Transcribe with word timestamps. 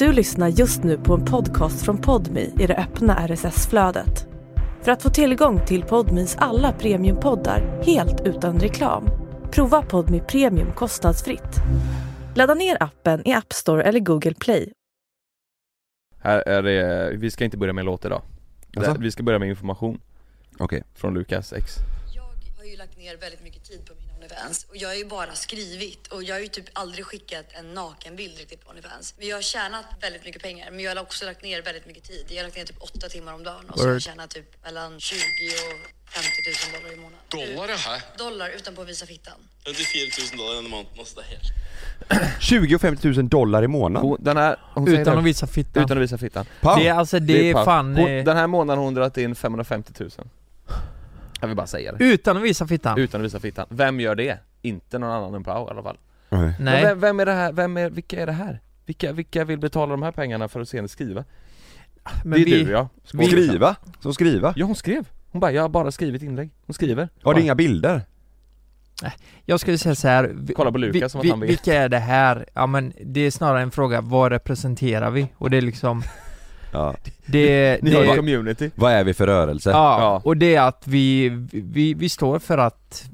Du 0.00 0.12
lyssnar 0.12 0.48
just 0.48 0.82
nu 0.82 0.98
på 0.98 1.14
en 1.14 1.24
podcast 1.24 1.84
från 1.84 1.98
Podmi 1.98 2.52
i 2.60 2.66
det 2.66 2.76
öppna 2.76 3.28
RSS-flödet. 3.28 4.26
För 4.82 4.92
att 4.92 5.02
få 5.02 5.10
tillgång 5.10 5.66
till 5.66 5.82
Podmis 5.82 6.36
alla 6.38 6.72
premiumpoddar 6.72 7.82
helt 7.86 8.20
utan 8.26 8.60
reklam, 8.60 9.08
prova 9.50 9.82
Podmi 9.82 10.20
Premium 10.20 10.72
kostnadsfritt. 10.72 11.56
Ladda 12.36 12.54
ner 12.54 12.82
appen 12.82 13.28
i 13.28 13.32
App 13.32 13.52
Store 13.52 13.82
eller 13.82 14.00
Google 14.00 14.34
Play. 14.34 14.72
Här 16.18 16.48
är 16.48 16.62
det, 16.62 17.10
vi 17.16 17.30
ska 17.30 17.44
inte 17.44 17.56
börja 17.56 17.72
med 17.72 17.82
en 17.82 17.86
låt 17.86 18.04
idag 18.04 18.22
Alltså? 18.76 18.96
Vi 18.98 19.10
ska 19.10 19.22
börja 19.22 19.38
med 19.38 19.48
information 19.48 20.00
Okej. 20.58 20.82
från 20.94 21.14
Lukas 21.14 21.52
X 21.52 21.74
Jag 22.14 22.22
har 22.58 22.64
ju 22.64 22.76
lagt 22.76 22.98
ner 22.98 23.16
väldigt 23.16 23.44
mycket 23.44 23.64
tid 23.64 23.80
på 23.86 23.99
Onlyfans 24.30 24.66
och 24.68 24.76
jag 24.76 24.88
har 24.88 24.94
ju 24.94 25.04
bara 25.04 25.34
skrivit 25.34 26.06
och 26.06 26.22
jag 26.22 26.34
har 26.34 26.40
ju 26.40 26.48
typ 26.48 26.64
aldrig 26.72 27.04
skickat 27.04 27.46
en 27.52 27.74
nakenbild 27.74 28.38
riktigt 28.38 28.64
på 28.64 28.70
Onlyfans. 28.70 29.14
Men 29.18 29.28
jag 29.28 29.36
har 29.36 29.42
tjänat 29.42 29.84
väldigt 30.00 30.24
mycket 30.24 30.42
pengar 30.42 30.70
men 30.70 30.80
jag 30.80 30.94
har 30.94 31.02
också 31.02 31.24
lagt 31.24 31.42
ner 31.42 31.62
väldigt 31.62 31.86
mycket 31.86 32.04
tid. 32.04 32.24
Jag 32.28 32.36
har 32.36 32.42
lagt 32.44 32.56
ner 32.56 32.64
typ 32.64 32.82
åtta 32.82 33.08
timmar 33.08 33.34
om 33.34 33.42
dagen 33.44 33.70
och 33.70 33.78
så 33.78 33.84
har 33.86 33.92
jag 33.92 34.02
tjänat 34.02 34.30
typ 34.30 34.64
mellan 34.64 35.00
20 35.00 35.16
och 35.16 36.12
50 36.12 36.28
000 36.72 36.82
dollar 36.82 36.94
i 36.94 36.96
månaden. 36.96 37.20
Dollar, 37.28 37.68
jaha. 37.68 38.00
Dollar 38.18 38.48
utan 38.56 38.74
på 38.74 38.82
att 38.82 38.88
visa 38.88 39.06
fittan. 39.06 39.34
54 39.66 40.00
000 40.32 40.38
dollar 40.38 40.58
under 40.58 40.70
måneden, 40.70 40.98
altså 40.98 41.20
det 41.20 41.26
helt 41.26 42.40
20 42.42 42.74
och 42.74 42.80
50 42.80 43.08
000 43.08 43.28
dollar 43.28 43.62
i 43.62 43.68
månaden? 43.68 44.16
Den 44.20 44.36
här, 44.36 44.56
Utan 44.76 45.04
det. 45.04 45.18
att 45.18 45.24
visa 45.24 45.46
fittan. 45.46 45.84
Utan 45.84 45.96
att 45.98 46.02
visa 46.02 46.18
fittan 46.18 46.46
Pow. 46.60 46.76
Det 46.78 46.88
är 46.88 46.94
alltså, 46.94 47.18
det 47.18 47.50
är 47.50 47.54
paus. 47.54 47.64
fan... 47.64 47.96
hon, 47.96 48.08
eh, 48.10 48.24
Den 48.24 48.36
här 48.36 48.46
månaden 48.46 48.78
har 48.78 48.84
hon 48.84 48.94
dragit 48.94 49.16
in 49.16 49.34
550 49.34 49.92
000 49.98 50.10
Jag 51.40 51.46
vill 51.48 51.56
bara 51.56 51.66
säga 51.66 51.92
det 51.92 52.04
Utan 52.04 52.36
att 52.36 52.42
visa 52.42 52.66
fittan? 52.66 52.98
Utan 52.98 53.20
att 53.20 53.24
visa 53.24 53.40
fittan, 53.40 53.66
vem 53.68 54.00
gör 54.00 54.14
det? 54.14 54.38
Inte 54.62 54.98
någon 54.98 55.10
annan 55.10 55.34
än 55.34 55.44
Pau 55.44 55.66
i 55.68 55.70
alla 55.70 55.82
fall 55.82 55.98
Nej. 56.28 56.54
Men 56.58 56.82
vem, 56.82 57.00
vem 57.00 57.20
är 57.20 57.26
det 57.26 57.32
här, 57.32 57.52
vem 57.52 57.76
är, 57.76 57.90
vilka 57.90 58.22
är 58.22 58.26
det 58.26 58.32
här? 58.32 58.60
Vilka, 58.86 59.12
vilka 59.12 59.44
vill 59.44 59.58
betala 59.58 59.90
de 59.90 60.02
här 60.02 60.12
pengarna 60.12 60.48
för 60.48 60.60
att 60.60 60.68
se 60.68 60.76
henne 60.78 60.88
skriva? 60.88 61.24
Men 62.24 62.32
det 62.32 62.40
är 62.40 62.44
vi, 62.58 62.64
du 62.64 62.70
ja 62.72 62.88
Som 63.04 63.22
skriva? 63.24 63.76
Som 64.00 64.14
skriva? 64.14 64.52
Ja 64.56 64.66
hon 64.66 64.74
skrev, 64.76 65.08
hon 65.30 65.40
bara 65.40 65.52
'Jag 65.52 65.62
har 65.62 65.68
bara 65.68 65.90
skrivit 65.90 66.22
inlägg' 66.22 66.50
Hon 66.66 66.74
skriver 66.74 67.08
Har 67.22 67.34
det 67.34 67.40
inga 67.40 67.54
bilder? 67.54 68.02
Jag 69.44 69.60
skulle 69.60 69.78
säga 69.78 69.94
så 69.94 70.08
här. 70.08 70.30
vi- 70.34 70.54
Kolla 70.54 70.72
på 70.72 70.78
Lukas 70.78 71.02
vi- 71.02 71.08
som 71.08 71.20
att 71.20 71.24
vi- 71.26 71.30
han 71.30 71.40
vet. 71.40 71.50
Vilka 71.50 71.74
är 71.74 71.88
det 71.88 71.98
här? 71.98 72.46
Ja 72.54 72.66
men 72.66 72.92
det 73.04 73.20
är 73.20 73.30
snarare 73.30 73.62
en 73.62 73.70
fråga, 73.70 74.00
vad 74.00 74.32
representerar 74.32 75.10
vi? 75.10 75.28
Och 75.36 75.50
det 75.50 75.56
är 75.56 75.60
liksom, 75.62 76.02
Ja. 76.72 76.94
det, 77.26 77.78
Ni 77.82 77.94
har 77.94 78.02
det 78.02 78.10
en 78.10 78.16
community 78.16 78.70
Vad 78.74 78.92
är 78.92 79.04
vi 79.04 79.14
för 79.14 79.26
rörelse? 79.26 79.70
Ja, 79.70 80.00
Ja. 80.00 80.20
och 80.24 80.36
det 80.36 80.54
är 80.54 80.62
att 80.62 80.82
vi, 80.86 81.28
vi, 81.52 81.94
vi 81.94 82.08
står 82.08 82.38
för 82.38 82.58
att 82.58 83.04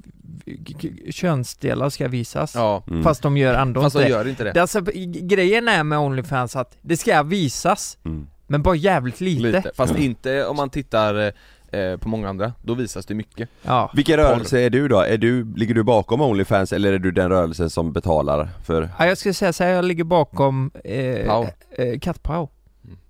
könsdelar 1.11 1.91
ska 1.91 2.09
visas. 2.09 2.55
Ja, 2.55 2.83
Mm. 2.89 3.03
Fast 3.03 3.23
de 3.23 3.37
gör 3.37 3.55
ändå 3.55 3.83
fast 3.83 3.97
inte 3.97 4.07
de 4.09 4.13
gör 4.13 4.29
inte 4.29 4.45
det 4.45 4.53
det. 4.53 4.61
Alltså, 4.61 4.81
grejen 5.23 5.69
är 5.69 5.85
med 5.85 5.99
Onlyfans 5.99 6.57
att 6.57 6.77
det 6.83 6.97
ska 6.97 7.23
visas, 7.23 7.99
Mm. 8.05 8.27
men 8.47 8.63
bara 8.63 8.75
jävligt 8.75 9.21
lite. 9.21 9.43
Lite, 9.43 9.71
fast 9.77 9.95
Ja. 9.97 10.01
inte 10.05 10.47
om 10.47 10.57
man 10.57 10.71
tittar 10.71 11.33
eh, 11.73 11.97
på 11.97 12.09
många 12.09 12.29
andra, 12.29 12.53
då 12.63 12.75
visas 12.75 13.07
det 13.07 13.15
mycket 13.15 13.49
Ja. 13.63 13.91
Vilken 13.95 14.17
rörelse 14.17 14.61
är 14.61 14.71
du 14.71 14.89
då? 14.89 15.01
Är 15.01 15.19
du, 15.19 15.55
ligger 15.57 15.75
du 15.75 15.83
bakom 15.83 16.21
Onlyfans 16.21 16.73
eller 16.73 16.93
är 16.93 16.99
du 16.99 17.11
den 17.11 17.29
rörelsen 17.29 17.71
som 17.71 17.93
betalar 17.93 18.49
för? 18.67 18.89
ja, 18.99 19.07
jag 19.07 19.19
skulle 19.19 19.35
säga 19.35 19.53
så 19.53 19.65
här, 19.65 19.71
jag 19.71 19.85
ligger 19.85 20.05
bakom 20.05 20.71
eh, 20.85 21.27
Pau. 21.27 21.47
eh, 21.79 21.99
Kattpau, 21.99 22.49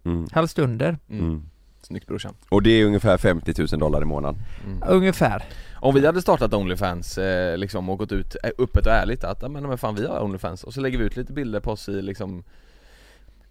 Mm. 0.04 0.26
helst 0.32 0.58
under, 0.58 0.98
mm. 1.10 1.24
Mm. 1.26 1.42
Snyggt 1.82 2.06
brorsan 2.06 2.34
Och 2.48 2.62
det 2.62 2.70
är 2.70 2.84
ungefär 2.84 3.18
50 3.18 3.54
000 3.72 3.80
dollar 3.80 4.02
i 4.02 4.04
månaden? 4.04 4.40
mm. 4.66 4.82
ungefär. 4.88 5.44
Om 5.74 5.94
vi 5.94 6.06
hade 6.06 6.22
startat 6.22 6.54
Onlyfans 6.54 7.18
eh, 7.18 7.56
liksom 7.58 7.88
och 7.88 7.98
gått 7.98 8.12
ut 8.12 8.36
eh, 8.44 8.50
öppet 8.58 8.86
och 8.86 8.92
ärligt 8.92 9.24
att 9.24 9.42
men, 9.50 9.52
men 9.68 9.78
fan 9.78 9.94
vi 9.94 10.06
har 10.06 10.20
Onlyfans 10.22 10.64
och 10.64 10.74
så 10.74 10.80
lägger 10.80 10.98
vi 10.98 11.04
ut 11.04 11.16
lite 11.16 11.32
bilder 11.32 11.60
på 11.60 11.70
oss 11.70 11.88
i 11.88 12.02
liksom 12.02 12.44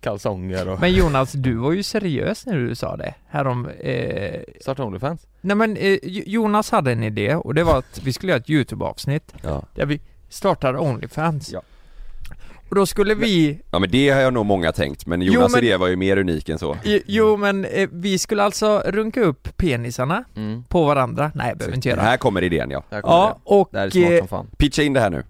kalsonger 0.01 0.67
och 0.69 0.79
Men 0.79 0.93
Jonas, 0.93 1.31
du 1.31 1.53
var 1.53 1.71
ju 1.71 1.83
seriös 1.83 2.45
när 2.45 2.55
du 2.57 2.75
sa 2.75 2.97
det, 2.97 3.13
härom, 3.27 3.67
eh, 3.67 4.41
starta 4.61 4.83
Onlyfans 4.83 5.27
nej 5.41 5.55
men 5.55 5.77
eh, 5.77 5.97
Jo- 6.03 6.23
Jonas 6.25 6.69
hade 6.71 6.91
en 6.91 7.03
idé 7.03 7.35
och 7.35 7.53
det 7.53 7.64
var 7.64 7.77
att 7.80 8.02
vi 8.03 8.14
skulle 8.14 8.31
göra 8.31 8.39
ett 8.41 8.49
YouTube-avsnitt 8.49 9.33
Ja. 9.43 9.64
där 9.75 9.85
vi 9.85 10.02
startar 10.30 10.77
Onlyfans. 10.81 11.52
Ja. 11.53 11.61
Och 12.70 12.76
då 12.76 12.86
skulle 12.86 13.15
vi 13.15 13.59
Ja 13.71 13.80
men 13.80 13.92
det 13.92 14.09
har 14.09 14.21
jag 14.21 14.33
nog 14.33 14.45
många 14.45 14.71
tänkt, 14.71 15.05
men 15.05 15.21
Jonas 15.21 15.52
men- 15.52 15.64
idé 15.64 15.77
var 15.77 15.87
ju 15.87 15.95
mer 15.95 16.17
unik 16.17 16.49
än 16.49 16.59
så. 16.59 16.77
Jo, 16.83 16.99
Jo 17.05 17.37
men 17.37 17.65
eh, 17.65 17.89
vi 17.92 18.17
skulle 18.17 18.43
alltså 18.43 18.83
runka 18.86 19.21
upp 19.21 19.58
penisarna 19.58 20.23
mm. 20.36 20.64
på 20.64 20.86
varandra, 20.86 21.31
nej 21.36 21.48
jag 21.48 21.58
behöver 21.58 21.76
inte 21.76 21.89
göra. 21.89 22.02
Här 22.02 22.17
kommer 22.17 22.43
idén 22.43 22.71
ja. 22.71 22.81
Kommer 22.81 23.02
Ja, 23.03 23.39
och, 23.43 23.70
det. 23.71 23.77
det 23.77 23.80
här 23.80 23.87
är 23.87 23.92
smart 23.92 24.11
eh, 24.14 24.17
som 24.20 24.27
fan. 24.27 24.48
Pitcha 24.58 24.81
in 24.83 24.93
det 24.93 24.99
här 24.99 25.09
nu. 25.09 25.23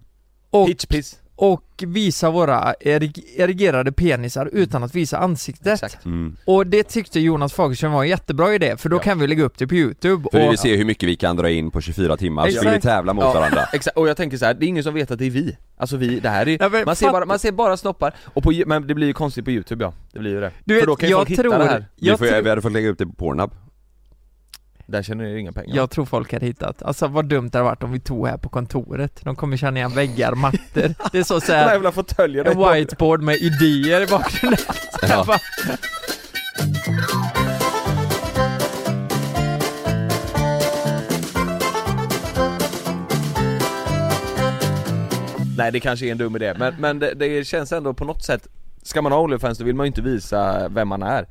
och, 0.49 0.67
Pitch 0.67 0.85
piss 0.85 1.19
och 1.35 1.83
visa 1.87 2.29
våra 2.31 2.73
erig- 2.79 3.23
erigerade 3.37 3.91
penisar 3.91 4.49
utan 4.53 4.83
att 4.83 4.95
visa 4.95 5.17
ansiktet. 5.17 5.67
Exakt. 5.83 6.05
Mm. 6.05 6.35
Och 6.45 6.67
det 6.67 6.83
tyckte 6.83 7.19
Jonas 7.19 7.53
Fagerström 7.53 7.91
var 7.91 8.03
en 8.03 8.09
jättebra 8.09 8.53
idé, 8.55 8.77
för 8.77 8.89
då 8.89 8.95
Ja. 8.95 8.99
kan 9.01 9.19
vi 9.19 9.27
lägga 9.27 9.43
upp 9.43 9.57
det 9.57 9.67
på 9.67 9.75
youtube 9.75 10.27
För 10.31 10.39
vi 10.39 10.47
och, 10.47 10.51
vill 10.51 10.57
se 10.57 10.75
hur 10.75 10.85
mycket 10.85 11.09
vi 11.09 11.15
kan 11.15 11.35
dra 11.35 11.49
in 11.49 11.71
på 11.71 11.81
24 11.81 12.17
timmar, 12.17 12.43
så 12.43 12.47
vill 12.47 12.59
vi 12.59 12.67
Exakt. 12.67 12.83
tävla 12.83 13.13
mot 13.13 13.23
Ja. 13.25 13.33
varandra. 13.33 13.61
Exakt, 13.73 13.97
och 13.97 14.09
jag 14.09 14.17
tänker 14.17 14.37
så 14.37 14.45
här, 14.45 14.53
det 14.53 14.65
är 14.65 14.67
ingen 14.67 14.83
som 14.83 14.93
vet 14.93 15.11
att 15.11 15.19
det 15.19 15.25
är 15.25 15.29
vi. 15.29 15.57
Alltså 15.77 15.97
vi, 15.97 16.19
det 16.19 16.29
här 16.29 16.47
är 16.47 16.57
Ja, 16.61 16.83
man, 16.85 16.95
ser 16.95 17.11
bara, 17.11 17.25
man 17.25 17.39
ser 17.39 17.51
bara 17.51 17.77
snoppar, 17.77 18.13
och 18.33 18.43
på, 18.43 18.53
men 18.65 18.87
det 18.87 18.93
blir 18.95 19.07
ju 19.07 19.13
konstigt 19.13 19.45
på 19.45 19.51
youtube 19.51 19.83
ja, 19.85 19.93
det 20.13 20.19
blir 20.19 20.31
ju 20.31 20.39
det. 20.39 20.51
Du 20.63 20.73
För 20.73 20.81
vet, 20.81 20.87
då 20.87 20.95
kan 20.95 21.09
ju 21.09 21.11
jag 21.13 21.19
folk 21.19 21.29
hitta 21.29 21.41
tror, 21.41 21.57
det 21.57 21.65
här, 21.65 21.85
vi, 21.99 22.07
jag, 22.07 22.19
får, 22.19 22.25
tror, 22.27 22.41
vi 22.41 22.49
hade 22.49 22.61
fått 22.61 22.71
lägga 22.71 22.89
upp 22.89 22.97
det 22.97 23.05
på 23.05 23.13
Pornhub 23.13 23.51
där 24.85 25.03
känner 25.03 25.23
ni 25.23 25.39
inga 25.39 25.51
pengar. 25.51 25.75
Jag 25.75 25.89
tror 25.89 26.05
folk 26.05 26.33
hade 26.33 26.45
hittat, 26.45 26.83
alltså 26.83 27.07
vad 27.07 27.25
dumt 27.25 27.49
det 27.49 27.57
hade 27.57 27.69
varit 27.69 27.83
om 27.83 27.91
vi 27.91 27.99
tog 27.99 28.27
här 28.27 28.37
på 28.37 28.49
kontoret. 28.49 29.19
De 29.23 29.35
kommer 29.35 29.57
känna 29.57 29.77
igen 29.77 29.91
väggar, 29.91 30.35
mattor. 30.35 31.09
Det 31.11 31.19
är 31.19 31.23
så 31.23 31.41
såhär, 31.41 31.71
jävla 31.71 31.91
fåtöljerna 31.91 32.51
en 32.51 32.73
whiteboard 32.73 33.21
med 33.21 33.35
idéer 33.35 34.01
i 34.01 34.07
bakgrunden. 34.07 34.59
Ja. 35.09 35.39
Nej 45.57 45.71
det 45.71 45.79
kanske 45.79 46.05
är 46.05 46.11
en 46.11 46.17
dum 46.17 46.35
idé, 46.35 46.53
men, 46.57 46.73
men 46.79 46.99
det, 46.99 47.13
det 47.13 47.47
känns 47.47 47.71
ändå 47.71 47.93
på 47.93 48.05
något 48.05 48.23
sätt 48.23 48.47
Ska 48.83 49.01
man 49.01 49.11
ha 49.11 49.19
Onlyfans 49.19 49.57
då 49.57 49.65
vill 49.65 49.75
man 49.75 49.85
ju 49.85 49.87
inte 49.87 50.01
visa 50.01 50.69
vem 50.69 50.87
man 50.87 51.03
är 51.03 51.25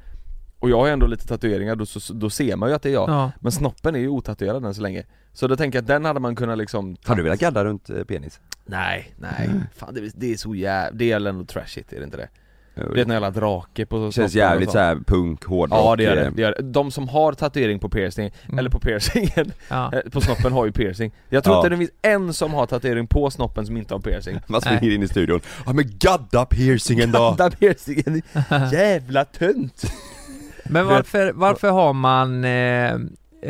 Och 0.65 0.71
jag 0.71 0.79
har 0.79 0.87
ju 0.87 0.93
ändå 0.93 1.07
lite 1.07 1.27
tatueringar, 1.27 1.77
då, 1.77 1.87
så, 1.87 2.13
då 2.13 2.31
ser 2.31 2.57
man 2.57 2.69
ju 2.69 2.75
att 2.75 2.83
det 2.83 2.89
är 2.89 2.93
jag 2.93 3.09
ja. 3.11 3.33
Men 3.41 3.53
snoppen 3.53 3.95
är 3.95 3.99
ju 3.99 4.09
otatuerad 4.09 4.65
än 4.65 4.75
så 4.75 4.83
länge 4.83 5.03
Så 5.33 5.47
då 5.47 5.57
tänker 5.57 5.77
jag 5.79 5.83
att 5.83 5.87
den 5.89 6.05
hade 6.05 6.21
man 6.21 6.37
kunnat 6.37 6.59
liksom 6.59 6.97
Hade 7.05 7.19
du 7.19 7.23
velat 7.25 7.41
gadda 7.41 7.65
runt 7.65 7.91
eh, 7.91 8.05
penis? 8.05 8.41
Nej, 8.67 9.15
nej, 9.19 9.51
fan 9.77 9.95
det, 9.95 10.11
det 10.15 10.33
är 10.33 10.37
så 10.37 10.55
jävla, 10.55 10.99
det 10.99 11.13
är 11.13 11.27
ändå 11.27 11.45
trashigt, 11.45 11.93
är 11.93 11.99
det 11.99 12.05
inte 12.05 12.17
det? 12.17 12.29
Ja, 12.77 12.83
Det 12.95 13.01
är 13.01 13.05
en 13.05 13.11
jävla 13.11 13.31
drake 13.31 13.87
på 13.87 14.07
Det 14.07 14.13
känns 14.13 14.35
jävligt 14.35 14.71
såhär 14.71 14.97
punk, 15.07 15.45
hårdrock 15.45 15.79
Ja 15.81 15.97
det 15.97 16.03
gör 16.03 16.17
det, 16.17 16.25
eh, 16.27 16.33
det 16.33 16.43
gör 16.43 16.55
det. 16.59 16.63
De 16.63 16.91
som 16.91 17.09
har 17.09 17.33
tatuering 17.33 17.79
på 17.79 17.89
piercing, 17.89 18.33
Mm. 18.47 18.59
eller 18.59 18.71
på 18.71 18.79
piercingen, 18.81 19.53
ja. 19.69 19.93
eh, 19.93 20.11
på 20.11 20.21
snoppen 20.21 20.53
har 20.53 20.67
ju 20.67 20.73
piercing 20.73 21.13
Jag 21.29 21.45
tror 21.45 21.57
Ja. 21.57 21.59
inte 21.61 21.69
det 21.69 21.77
finns 21.77 21.91
en 22.03 22.33
som 22.35 22.55
har 22.55 22.67
tatuering 22.67 23.07
på 23.07 23.31
snoppen 23.31 23.67
som 23.67 23.77
inte 23.77 23.95
har 23.95 24.01
piercing 24.01 24.39
Man 24.47 24.61
springer 24.61 24.91
in 24.91 25.03
i 25.03 25.09
studion, 25.09 25.41
ja 25.67 25.73
men 25.73 25.85
gadda 25.99 26.45
piercingen 26.47 27.13
då! 27.13 27.19
Gadda 27.39 27.51
piercingen, 27.57 28.23
jävla 28.73 29.25
tönt! 29.25 29.85
Men 30.71 30.87
varför, 30.87 31.33
varför 31.33 31.71
har 31.71 31.93
man, 31.93 32.45
eh, 32.45 32.93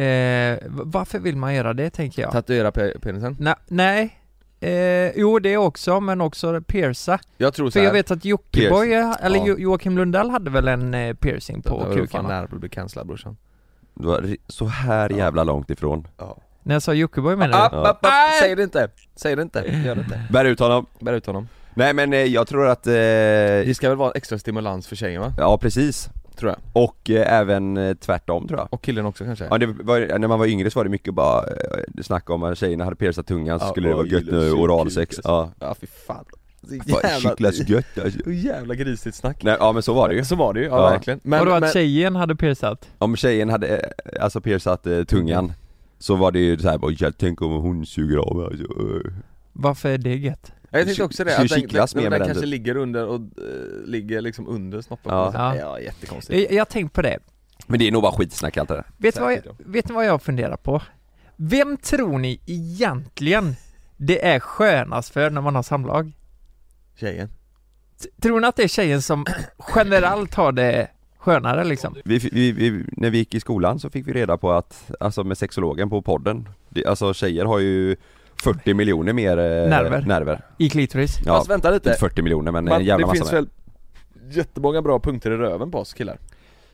eh, 0.05 0.59
varför 0.69 1.19
vill 1.19 1.37
man 1.37 1.55
göra 1.55 1.73
det 1.75 1.91
tänker 1.91 2.23
jag? 2.23 2.33
Tatuera 2.33 2.71
pe- 2.71 3.01
penisen? 3.01 3.37
Nej, 3.41 3.55
nej. 3.69 4.19
Eh, 4.61 5.13
jo 5.17 5.39
det 5.39 5.57
också, 5.57 6.01
men 6.01 6.21
också 6.21 6.61
pierca. 6.67 7.19
Jag 7.39 7.55
tror 7.55 7.67
För 7.67 7.71
såhär 7.73 7.87
jag 7.87 7.93
vet 7.93 8.11
att 8.11 8.25
Jockiboi, 8.25 8.93
eller 9.21 9.39
Ja. 9.39 9.45
Jo- 9.47 9.59
Joakim 9.59 9.99
Lundell 9.99 10.31
hade 10.31 10.51
väl 10.51 10.69
en 10.69 10.95
eh, 10.95 11.15
piercing 11.15 11.63
på 11.63 11.69
På 11.79 11.85
kuken 11.91 12.07
fan 12.09 12.25
nära 12.25 12.45
att 12.45 12.51
bli 12.51 12.69
cancellad 12.69 13.07
brorsan 13.07 13.37
Du 13.95 14.07
var 14.07 14.21
ri- 14.21 14.37
så 14.49 14.67
här 14.67 15.11
jävla 15.11 15.45
långt 15.45 15.71
ifrån 15.71 16.09
ja. 16.19 16.37
När 16.63 16.75
jag 16.75 16.83
sa 16.83 16.93
Jockiboi 16.95 17.37
menar 17.37 17.59
du? 17.59 17.65
App, 17.65 17.73
app, 17.73 17.87
app. 17.87 17.99
Nej! 18.03 18.41
Säg 18.41 18.55
det 18.57 18.63
inte, 18.63 18.89
säg 19.17 19.37
det 19.37 19.43
inte, 19.43 19.59
gör 19.87 19.95
det 19.95 20.01
inte 20.01 20.21
Bär 20.31 20.45
ut 20.45 20.59
honom! 20.61 20.87
Bär 21.01 21.13
ut 21.13 21.27
honom 21.27 21.49
Nej 21.75 21.95
men 21.95 22.13
eh, 22.13 22.19
jag 22.19 22.47
tror 22.47 22.67
att, 22.69 22.87
eh, 22.87 22.93
Det 22.93 23.77
ska 23.77 23.89
väl 23.89 23.99
vara 23.99 24.11
extra 24.13 24.39
stimulans 24.39 24.87
för 24.87 24.97
tjejen 24.97 25.21
va? 25.23 25.33
ja 25.39 25.59
precis 25.59 26.09
Tror 26.37 26.51
jag, 26.51 26.59
Och 26.85 27.11
eh, 27.11 27.33
även 27.41 27.77
eh, 27.77 27.95
tvärtom 27.95 28.49
tror 28.49 28.61
jag 28.61 28.69
och 28.71 28.83
killen 28.83 29.07
också 29.07 29.25
kanske? 29.25 29.45
Ja 29.51 29.59
det 29.59 29.67
var, 29.67 30.19
när 30.19 30.29
man 30.29 30.39
var 30.39 30.47
yngre 30.47 30.71
så 30.71 30.79
var 30.79 30.85
det 30.85 30.91
mycket 30.91 31.15
bara 31.15 31.43
eh, 31.47 32.03
snacka 32.03 32.33
om 32.33 32.43
att 32.43 32.59
tjejerna 32.59 32.85
hade 32.85 32.97
piercat 32.97 33.27
tungan 33.27 33.61
så 33.61 33.67
Ja, 33.67 33.71
skulle 33.71 33.89
det 33.89 33.95
och 33.95 33.99
vara 33.99 34.07
gött 34.09 34.25
gillar 34.25 34.39
med 34.41 34.51
kuk, 34.51 34.59
oralsex 34.61 35.17
kuk, 35.17 35.25
Ja, 35.29 35.51
Ja 35.61 35.75
fy 35.81 35.87
fan 35.87 36.25
Så 36.63 36.91
Fan, 37.01 37.21
kittlas 37.21 37.69
gött 37.69 37.99
alltså. 38.05 38.19
så 38.25 38.31
jävla 38.31 38.75
grisigt 38.75 39.17
snack 39.17 39.43
Nej, 39.43 39.57
ja 39.61 39.73
men 39.73 39.83
så 39.83 39.95
var 39.95 40.09
det 40.09 40.15
ju 40.15 40.25
Så 40.25 40.37
var 40.37 40.55
det 40.55 40.61
ju, 40.61 40.67
ja, 40.67 40.77
Ja. 40.85 40.91
verkligen 40.91 41.21
Men, 41.23 41.39
Vadå 41.39 41.51
Men, 41.51 41.57
att 41.57 41.61
men 41.61 41.71
tjejen 41.73 42.17
hade 42.17 42.37
piercat? 42.37 42.89
Om 42.99 43.17
tjejen 43.17 43.51
hade 43.51 43.67
eh, 43.77 44.23
alltså 44.25 44.41
piercat 44.41 44.87
eh, 44.87 45.05
tungan 45.05 45.53
Så 45.99 46.15
var 46.15 46.33
det 46.33 46.39
ju 46.39 46.59
såhär 46.59 46.79
bara, 46.79 46.93
jag 46.99 47.19
tänker 47.19 47.47
om 47.47 47.53
hon 47.63 47.87
suger 47.87 48.17
av 48.17 48.37
mig 48.37 48.47
alltså. 48.47 48.65
eh. 48.65 49.13
Varför 49.53 49.89
är 49.89 49.99
det 49.99 50.15
gött? 50.17 50.53
Jag 50.79 50.87
tänkte 50.87 51.05
också 51.05 51.25
det, 51.25 51.37
att 51.39 51.49
den, 51.49 51.61
den, 51.61 51.87
den, 51.95 52.11
den 52.11 52.21
kanske 52.21 52.35
typ. 52.35 52.45
ligger 52.45 52.77
under 52.77 53.07
och 53.07 53.21
eh, 53.21 53.87
ligger 53.87 54.21
liksom 54.21 54.49
under 54.49 54.81
snoppen 54.81 55.13
Ja. 55.15 55.31
Ja. 55.35 55.57
ja 55.57 55.81
jättekonstigt 55.81 56.41
Jag, 56.43 56.53
jag 56.53 56.61
har 56.61 56.65
tänkt 56.65 56.93
på 56.93 57.03
det. 57.03 57.19
Men 57.67 57.79
det 57.79 57.89
är 57.89 57.93
nog 57.93 58.03
bara 58.03 58.13
skitsnack 58.13 58.57
allt 58.57 58.69
det 58.69 58.75
där 58.75 58.85
Vet 58.97 59.15
du 59.15 59.21
vad, 59.21 59.33
jag- 59.33 59.43
vet 59.59 59.89
ni 59.89 59.95
vad 59.95 60.07
jag 60.07 60.23
funderar 60.23 60.57
på? 60.57 60.83
Vem 61.37 61.77
tror 61.77 62.19
ni 62.19 62.41
egentligen 62.47 63.57
det 63.97 64.27
är 64.27 64.41
skönast 64.41 65.13
för 65.13 65.31
när 65.31 65.41
man 65.41 65.55
har 65.55 65.63
samlag? 65.63 66.13
Tjejen 67.01 67.29
tror 68.23 68.41
ni 68.41 68.47
att 68.47 68.57
det 68.57 68.63
är 68.65 68.69
tjejen 68.69 69.03
som 69.03 69.25
generellt 69.77 70.35
har 70.35 70.53
det 70.53 70.89
skönare 71.19 71.65
liksom? 71.65 71.97
Vi, 72.05 72.19
vi, 72.19 72.53
vi, 72.53 72.85
när 72.93 73.11
vi 73.11 73.19
gick 73.19 73.35
i 73.35 73.41
skolan 73.41 73.81
så 73.81 73.91
fick 73.91 74.07
vi 74.07 74.13
reda 74.13 74.37
på 74.37 74.53
att, 74.53 74.91
alltså 75.01 75.25
med 75.25 75.39
sexologen 75.39 75.91
på 75.91 76.03
podden, 76.03 76.49
det, 76.69 76.87
alltså 76.87 77.15
tjejer 77.15 77.45
har 77.45 77.59
ju 77.59 77.97
40 78.45 78.75
miljoner 78.75 79.13
mer 79.13 79.39
eh, 79.39 79.45
Nerver. 79.69 80.03
nerver. 80.03 80.41
I 80.59 80.71
klitoris? 80.71 81.19
Ja, 81.25 81.33
Fast 81.37 81.51
vänta 81.51 81.71
lite, 81.71 81.89
inte 81.89 82.01
40 82.01 82.23
miljoner 82.23 82.53
men 82.53 82.65
Man, 82.65 82.81
en 82.81 82.87
jävla 82.87 83.07
det 83.07 83.11
massa 83.13 83.15
finns 83.25 83.33
mer. 83.33 83.39
väl 83.41 83.49
jättemånga 84.37 84.83
bra 84.83 85.01
punkter 85.01 85.31
i 85.31 85.37
röven 85.37 85.71
på 85.71 85.79
oss 85.79 85.95
killar? 85.95 86.19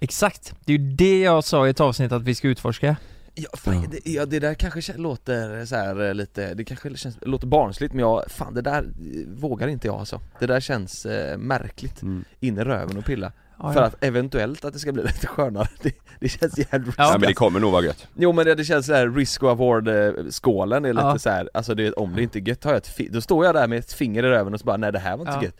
Exakt, 0.00 0.54
det 0.64 0.72
är 0.74 0.78
ju 0.78 0.90
det 0.92 1.20
jag 1.20 1.44
sa 1.44 1.66
i 1.66 1.70
ett 1.70 1.80
avsnitt 1.80 2.12
att 2.12 2.22
vi 2.22 2.34
ska 2.34 2.48
utforska 2.48 2.96
Ja, 3.34 3.48
fan, 3.54 3.86
Det, 3.90 4.10
ja, 4.10 4.26
det 4.26 4.38
där 4.38 4.54
kanske 4.54 4.92
låter 4.96 5.64
så 5.66 5.76
här 5.76 6.08
eh, 6.08 6.14
lite, 6.14 6.54
det 6.54 6.64
kanske 6.64 6.96
känns, 6.96 7.18
låter 7.22 7.46
barnsligt 7.46 7.92
men 7.94 8.00
jag, 8.00 8.24
fan 8.30 8.54
det 8.54 8.62
där 8.62 8.84
vågar 9.26 9.68
inte 9.68 9.86
jag 9.86 9.96
alltså 9.96 10.20
Det 10.38 10.46
där 10.46 10.60
känns 10.60 11.06
eh, 11.06 11.38
märkligt, 11.38 12.02
Mm. 12.02 12.24
in 12.40 12.58
i 12.58 12.64
röven 12.64 12.96
och 12.98 13.04
pilla 13.04 13.32
Ja, 13.62 13.72
För 13.72 13.82
att 13.82 14.04
eventuellt 14.04 14.64
att 14.64 14.72
det 14.72 14.78
ska 14.78 14.92
bli 14.92 15.02
lite 15.06 15.26
skönare, 15.26 15.68
det, 15.82 15.92
det 16.20 16.28
känns 16.28 16.58
jävligt 16.58 16.94
Ja. 16.98 17.04
Ja 17.04 17.18
men 17.18 17.20
det 17.28 17.34
kommer 17.34 17.60
nog 17.60 17.72
vara 17.72 17.84
gött. 17.84 18.06
Jo 18.14 18.32
men 18.32 18.44
det, 18.44 18.54
det 18.54 18.64
känns 18.64 18.86
så 18.86 18.94
här 18.94 19.08
risk 19.10 19.42
och 19.42 19.50
award 19.50 19.88
eh, 19.88 20.12
skålen 20.30 20.84
är 20.84 20.92
lite 20.92 21.06
Ja. 21.06 21.18
så 21.18 21.30
här, 21.30 21.50
alltså 21.54 21.74
det, 21.74 21.92
om 21.92 22.14
det 22.16 22.22
inte 22.22 22.38
är 22.38 22.48
gött 22.48 22.64
har 22.64 22.70
jag 22.72 22.78
ett 22.78 23.12
då 23.12 23.20
står 23.20 23.44
jag 23.46 23.54
där 23.54 23.68
med 23.68 23.78
ett 23.78 23.92
finger 23.92 24.22
i 24.22 24.26
röven 24.28 24.54
och 24.54 24.60
så 24.60 24.66
bara 24.66 24.76
nej 24.76 24.92
det 24.92 24.98
här 24.98 25.16
var 25.16 25.20
inte 25.20 25.32
Ja. 25.32 25.42
gött 25.44 25.56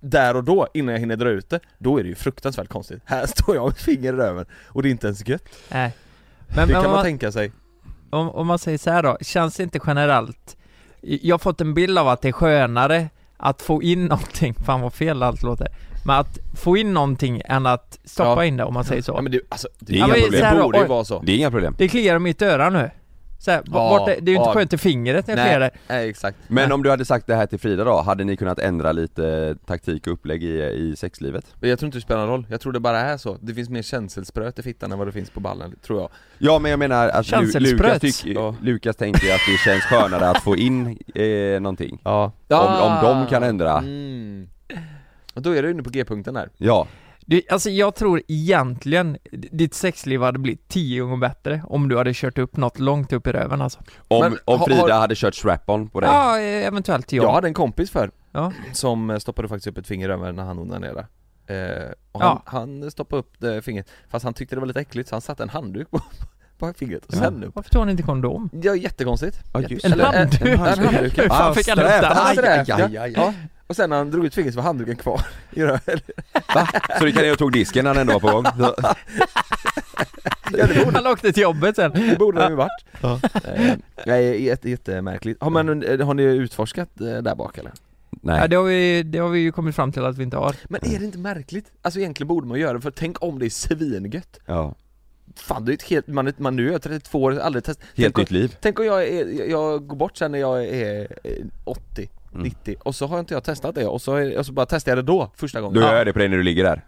Där 0.00 0.36
och 0.36 0.44
då, 0.44 0.68
innan 0.74 0.92
jag 0.92 1.00
hinner 1.00 1.16
dra 1.16 1.28
ut 1.28 1.50
det, 1.50 1.60
då 1.78 1.98
är 1.98 2.02
det 2.02 2.08
ju 2.08 2.14
fruktansvärt 2.14 2.68
konstigt 2.68 3.02
Här 3.04 3.26
står 3.36 3.54
jag 3.54 3.64
med 3.64 3.70
ett 3.72 3.82
finger 3.82 4.12
i 4.12 4.16
röven 4.16 4.46
och 4.66 4.82
det 4.82 4.88
är 4.88 4.90
inte 4.90 5.06
ens 5.06 5.28
gött 5.28 5.44
Nej. 5.68 5.92
Men, 6.48 6.56
Det 6.68 6.72
men 6.74 6.82
kan 6.82 6.82
man 6.82 6.92
man, 6.92 7.04
tänka 7.04 7.32
sig 7.32 7.52
om, 8.10 8.30
om 8.30 8.46
man 8.46 8.58
säger 8.58 8.78
så 8.78 8.90
här 8.90 9.02
då, 9.02 9.18
känns 9.20 9.56
det 9.56 9.62
inte 9.62 9.80
generellt 9.86 10.56
Jag 11.00 11.34
har 11.34 11.38
fått 11.38 11.60
en 11.60 11.74
bild 11.74 11.98
av 11.98 12.08
att 12.08 12.22
det 12.22 12.28
är 12.28 12.32
skönare 12.32 13.08
att 13.36 13.62
få 13.62 13.82
in 13.82 14.06
någonting, 14.06 14.54
fan 14.54 14.80
vad 14.80 14.92
fel 14.92 15.22
allt 15.22 15.42
låter 15.42 15.68
Men 16.04 16.16
att 16.20 16.38
få 16.54 16.76
in 16.76 16.94
någonting 16.94 17.42
än 17.44 17.66
att 17.66 17.98
stoppa 18.04 18.30
Ja. 18.30 18.44
in 18.44 18.56
det 18.56 18.64
om 18.64 18.74
man 18.74 18.84
säger 18.84 19.02
så 19.02 19.12
Ja 19.12 19.22
men 19.22 19.32
det, 19.32 19.40
alltså, 19.48 19.68
det, 19.78 19.92
är 19.92 19.96
inga 19.96 20.06
men 20.06 20.20
problem. 20.22 20.56
det 20.56 20.62
borde 20.62 20.78
ju 20.78 20.86
vara 20.86 21.04
så 21.04 21.22
Det 21.26 21.32
är 21.32 21.36
inga 21.36 21.50
problem. 21.50 21.74
Det 21.78 21.88
kliar 21.88 22.16
i 22.16 22.18
mitt 22.18 22.42
öra 22.42 22.70
nu 22.70 22.90
så 23.38 23.50
här, 23.50 23.62
Ja, 23.72 24.02
är, 24.02 24.06
det 24.06 24.12
är 24.12 24.16
ju 24.32 24.36
inte 24.36 24.48
ja. 24.48 24.52
skönt 24.54 24.72
i 24.72 24.78
fingret 24.78 25.26
när 25.26 25.36
jag 25.36 25.46
kliar 25.46 25.60
Nej, 25.60 25.70
det 25.88 25.94
nej 25.94 26.08
exakt 26.10 26.36
Men 26.48 26.72
om 26.72 26.82
du 26.82 26.90
hade 26.90 27.04
sagt 27.04 27.26
det 27.26 27.34
här 27.34 27.46
till 27.46 27.58
Frida 27.58 27.84
då, 27.84 28.00
hade 28.00 28.24
ni 28.24 28.36
kunnat 28.36 28.58
ändra 28.58 28.92
lite 28.92 29.56
taktik 29.66 30.06
och 30.06 30.12
upplägg 30.12 30.42
i, 30.44 30.62
i 30.62 30.96
sexlivet? 30.96 31.44
Jag 31.60 31.78
tror 31.78 31.86
inte 31.86 31.98
det 31.98 32.02
spelar 32.02 32.20
någon 32.20 32.28
roll, 32.30 32.46
jag 32.50 32.60
tror 32.60 32.72
det 32.72 32.80
bara 32.80 33.00
är 33.00 33.16
så 33.16 33.36
Det 33.40 33.54
finns 33.54 33.68
mer 33.68 33.82
känselspröt 33.82 34.58
i 34.58 34.62
fittan 34.62 34.92
än 34.92 34.98
vad 34.98 35.08
det 35.08 35.12
finns 35.12 35.30
på 35.30 35.40
ballen, 35.40 35.74
tror 35.86 36.00
jag 36.00 36.08
Ja 36.38 36.58
men 36.58 36.70
jag 36.70 36.78
menar 36.78 37.08
att 37.08 37.30
Lu-. 37.30 37.60
Lukas, 37.60 38.00
tyck, 38.00 38.26
Ja. 38.26 38.54
Lukas 38.62 38.96
tänker 38.96 39.34
att 39.34 39.40
det 39.46 39.58
känns 39.70 39.82
skönare 39.84 40.28
att 40.30 40.42
få 40.42 40.56
in 40.56 40.98
eh, 41.14 41.60
någonting 41.60 42.00
Ja 42.04 42.32
Om- 42.48 42.92
om 42.92 42.98
de 43.02 43.26
kan 43.30 43.42
ändra. 43.42 43.78
mm. 43.78 44.48
Och 45.40 45.44
då 45.44 45.56
är 45.56 45.62
du 45.62 45.70
inne 45.70 45.82
på 45.82 45.90
G-punkten 45.90 46.34
där 46.34 46.48
Ja, 46.56 46.86
det, 47.26 47.42
Alltså 47.50 47.70
jag 47.70 47.94
tror 47.94 48.22
egentligen 48.28 49.18
ditt 49.32 49.74
sexliv 49.74 50.22
hade 50.22 50.38
blivit 50.38 50.68
tio 50.68 51.02
gånger 51.02 51.16
bättre 51.16 51.62
om 51.66 51.88
du 51.88 51.96
hade 51.96 52.10
kört 52.14 52.38
upp 52.38 52.56
något 52.56 52.78
långt 52.78 53.12
upp 53.12 53.26
i 53.26 53.32
röven 53.32 53.62
alltså 53.62 53.80
om, 54.08 54.20
Men 54.20 54.38
om 54.44 54.60
Frida 54.64 54.80
har- 54.94 55.00
hade 55.00 55.14
kört 55.14 55.34
strap-on 55.34 55.88
på 55.88 56.00
dig 56.00 56.10
Ja, 56.10 56.38
eh, 56.40 56.66
eventuellt 56.66 57.12
ja 57.12 57.22
Jag 57.22 57.32
hade 57.32 57.48
en 57.48 57.54
kompis 57.54 57.90
för 57.90 58.10
Ja. 58.32 58.52
Som 58.72 59.10
eh, 59.10 59.18
stoppade 59.18 59.48
faktiskt 59.48 59.66
upp 59.66 59.78
ett 59.78 59.86
finger 59.86 60.06
i 60.08 60.08
röven 60.12 60.36
när 60.36 60.42
han 60.44 60.58
onanerade 60.58 61.06
eh, 61.46 61.90
och 62.12 62.22
Ja. 62.22 62.42
han, 62.46 62.80
han 62.80 62.90
stoppade 62.90 63.20
upp 63.20 63.32
det 63.38 63.62
fingret 63.62 63.90
Fast 64.08 64.24
han 64.24 64.34
tyckte 64.34 64.56
det 64.56 64.60
var 64.60 64.66
lite 64.66 64.80
äckligt 64.80 65.08
så 65.08 65.14
han 65.14 65.20
satte 65.22 65.42
en 65.42 65.48
handduk 65.48 65.90
på, 65.90 66.00
på 66.58 66.72
fingret 66.72 67.06
och 67.06 67.14
sen 67.14 67.44
upp 67.44 67.54
Varför 67.56 67.70
tog 67.70 67.80
han 67.80 67.90
inte 67.90 68.02
kondom? 68.02 68.50
Ja 68.62 68.74
jättekonstigt 68.76 69.38
Ja, 69.52 69.60
just 69.60 69.84
En 69.84 70.00
eh, 70.00 70.06
handduk? 70.06 70.40
En, 70.42 70.58
handduk 70.58 71.18
Hur 71.18 71.22
ja. 71.22 71.28
fan 71.28 71.54
fick 71.54 71.68
han 71.68 71.78
upp 71.78 71.84
den? 71.84 72.04
Han 72.04 72.16
hade 72.26 72.42
det, 72.42 72.52
Aj, 72.52 72.66
aj, 72.72 72.82
aj, 72.82 72.96
aj. 72.98 73.12
ja. 73.16 73.34
Och 73.70 73.76
sen 73.76 73.90
när 73.90 73.96
han 73.96 74.10
drog 74.10 74.26
ut 74.26 74.34
fingret 74.34 74.54
så 74.54 74.58
var 74.60 74.64
handduken 74.64 74.96
kvar 74.96 75.20
i 75.50 75.62
röven 75.62 76.00
Va? 76.54 76.68
Så 76.98 77.04
du 77.04 77.12
kan 77.12 77.22
ner 77.22 77.32
och 77.32 77.38
tog 77.38 77.52
disken 77.52 77.84
när 77.84 77.94
han 77.94 78.00
ändå 78.00 78.12
var 78.18 78.20
på 78.20 78.30
gång? 78.30 78.44
Så- 78.58 78.76
Ja 80.58 80.66
det 80.66 80.84
borde, 80.84 80.96
Han 80.98 81.06
åkte 81.06 81.32
till 81.32 81.42
jobbet 81.42 81.76
sen 81.76 81.90
det 81.92 82.18
borde 82.18 82.40
det 82.40 82.48
ju 82.48 82.54
varit 82.54 82.84
Ja. 83.00 83.20
Eh, 83.44 83.74
Nej, 84.06 84.44
jätte, 84.44 84.70
jättemärkligt. 84.70 85.42
Har, 85.42 85.50
man, 85.50 85.82
eh, 85.82 86.06
har 86.06 86.14
ni 86.14 86.22
utforskat 86.22 87.00
eh, 87.00 87.06
där 87.06 87.34
bak 87.34 87.58
eller? 87.58 87.70
Ja 88.10 88.18
Nej, 88.22 88.48
det 88.48 88.56
har, 88.56 88.64
vi, 88.64 89.02
det 89.02 89.18
har 89.18 89.28
vi 89.28 89.40
ju 89.40 89.52
kommit 89.52 89.76
fram 89.76 89.92
till 89.92 90.04
att 90.04 90.18
vi 90.18 90.22
inte 90.22 90.36
har 90.36 90.56
Men 90.64 90.80
är 90.84 90.98
det 90.98 91.04
inte 91.04 91.18
märkligt? 91.18 91.66
Alltså 91.82 92.00
egentligen 92.00 92.28
borde 92.28 92.46
man 92.46 92.58
göra 92.60 92.72
det, 92.72 92.80
för 92.80 92.90
tänk 92.90 93.22
om 93.22 93.38
det 93.38 93.46
är 93.46 93.50
svingött 93.50 94.38
ja. 94.46 94.74
Fan 95.36 95.64
det 95.64 95.72
är 95.72 95.74
ett 95.74 95.82
helt, 95.82 96.06
man, 96.06 96.26
är- 96.26 96.34
man 96.36 96.56
nu 96.56 96.68
är 96.68 96.72
jag 96.72 96.82
32 96.82 97.22
år, 97.22 97.38
aldrig 97.38 97.64
testat 97.64 97.86
Helt 97.96 98.16
nytt 98.16 98.30
liv 98.30 98.56
tänk 98.60 98.78
om 98.78 98.84
jag, 98.86 99.08
är, 99.08 99.50
jag- 99.50 99.86
går 99.86 99.96
bort 99.96 100.16
sen 100.16 100.32
när 100.32 100.38
jag 100.38 100.64
är 100.64 101.16
eh, 101.24 101.44
80, 101.64 102.08
Mm. 102.32 102.42
90 102.42 102.76
och 102.80 102.94
så 102.94 103.06
har 103.06 103.20
inte 103.20 103.34
jag 103.34 103.44
testat 103.44 103.74
det 103.74 103.86
och 103.86 104.02
så, 104.02 104.14
är, 104.14 104.38
och 104.38 104.46
så 104.46 104.52
bara 104.52 104.66
testar 104.66 104.90
jag 104.90 104.98
det 104.98 105.02
då, 105.02 105.32
första 105.36 105.60
gången. 105.60 105.74
Då 105.74 105.80
gör 105.80 105.92
Ja, 105.92 105.96
jag 105.98 106.06
det 106.06 106.12
på 106.12 106.18
dig 106.18 106.28
när 106.28 106.36
du 106.36 106.42
ligger 106.42 106.64
där. 106.64 106.84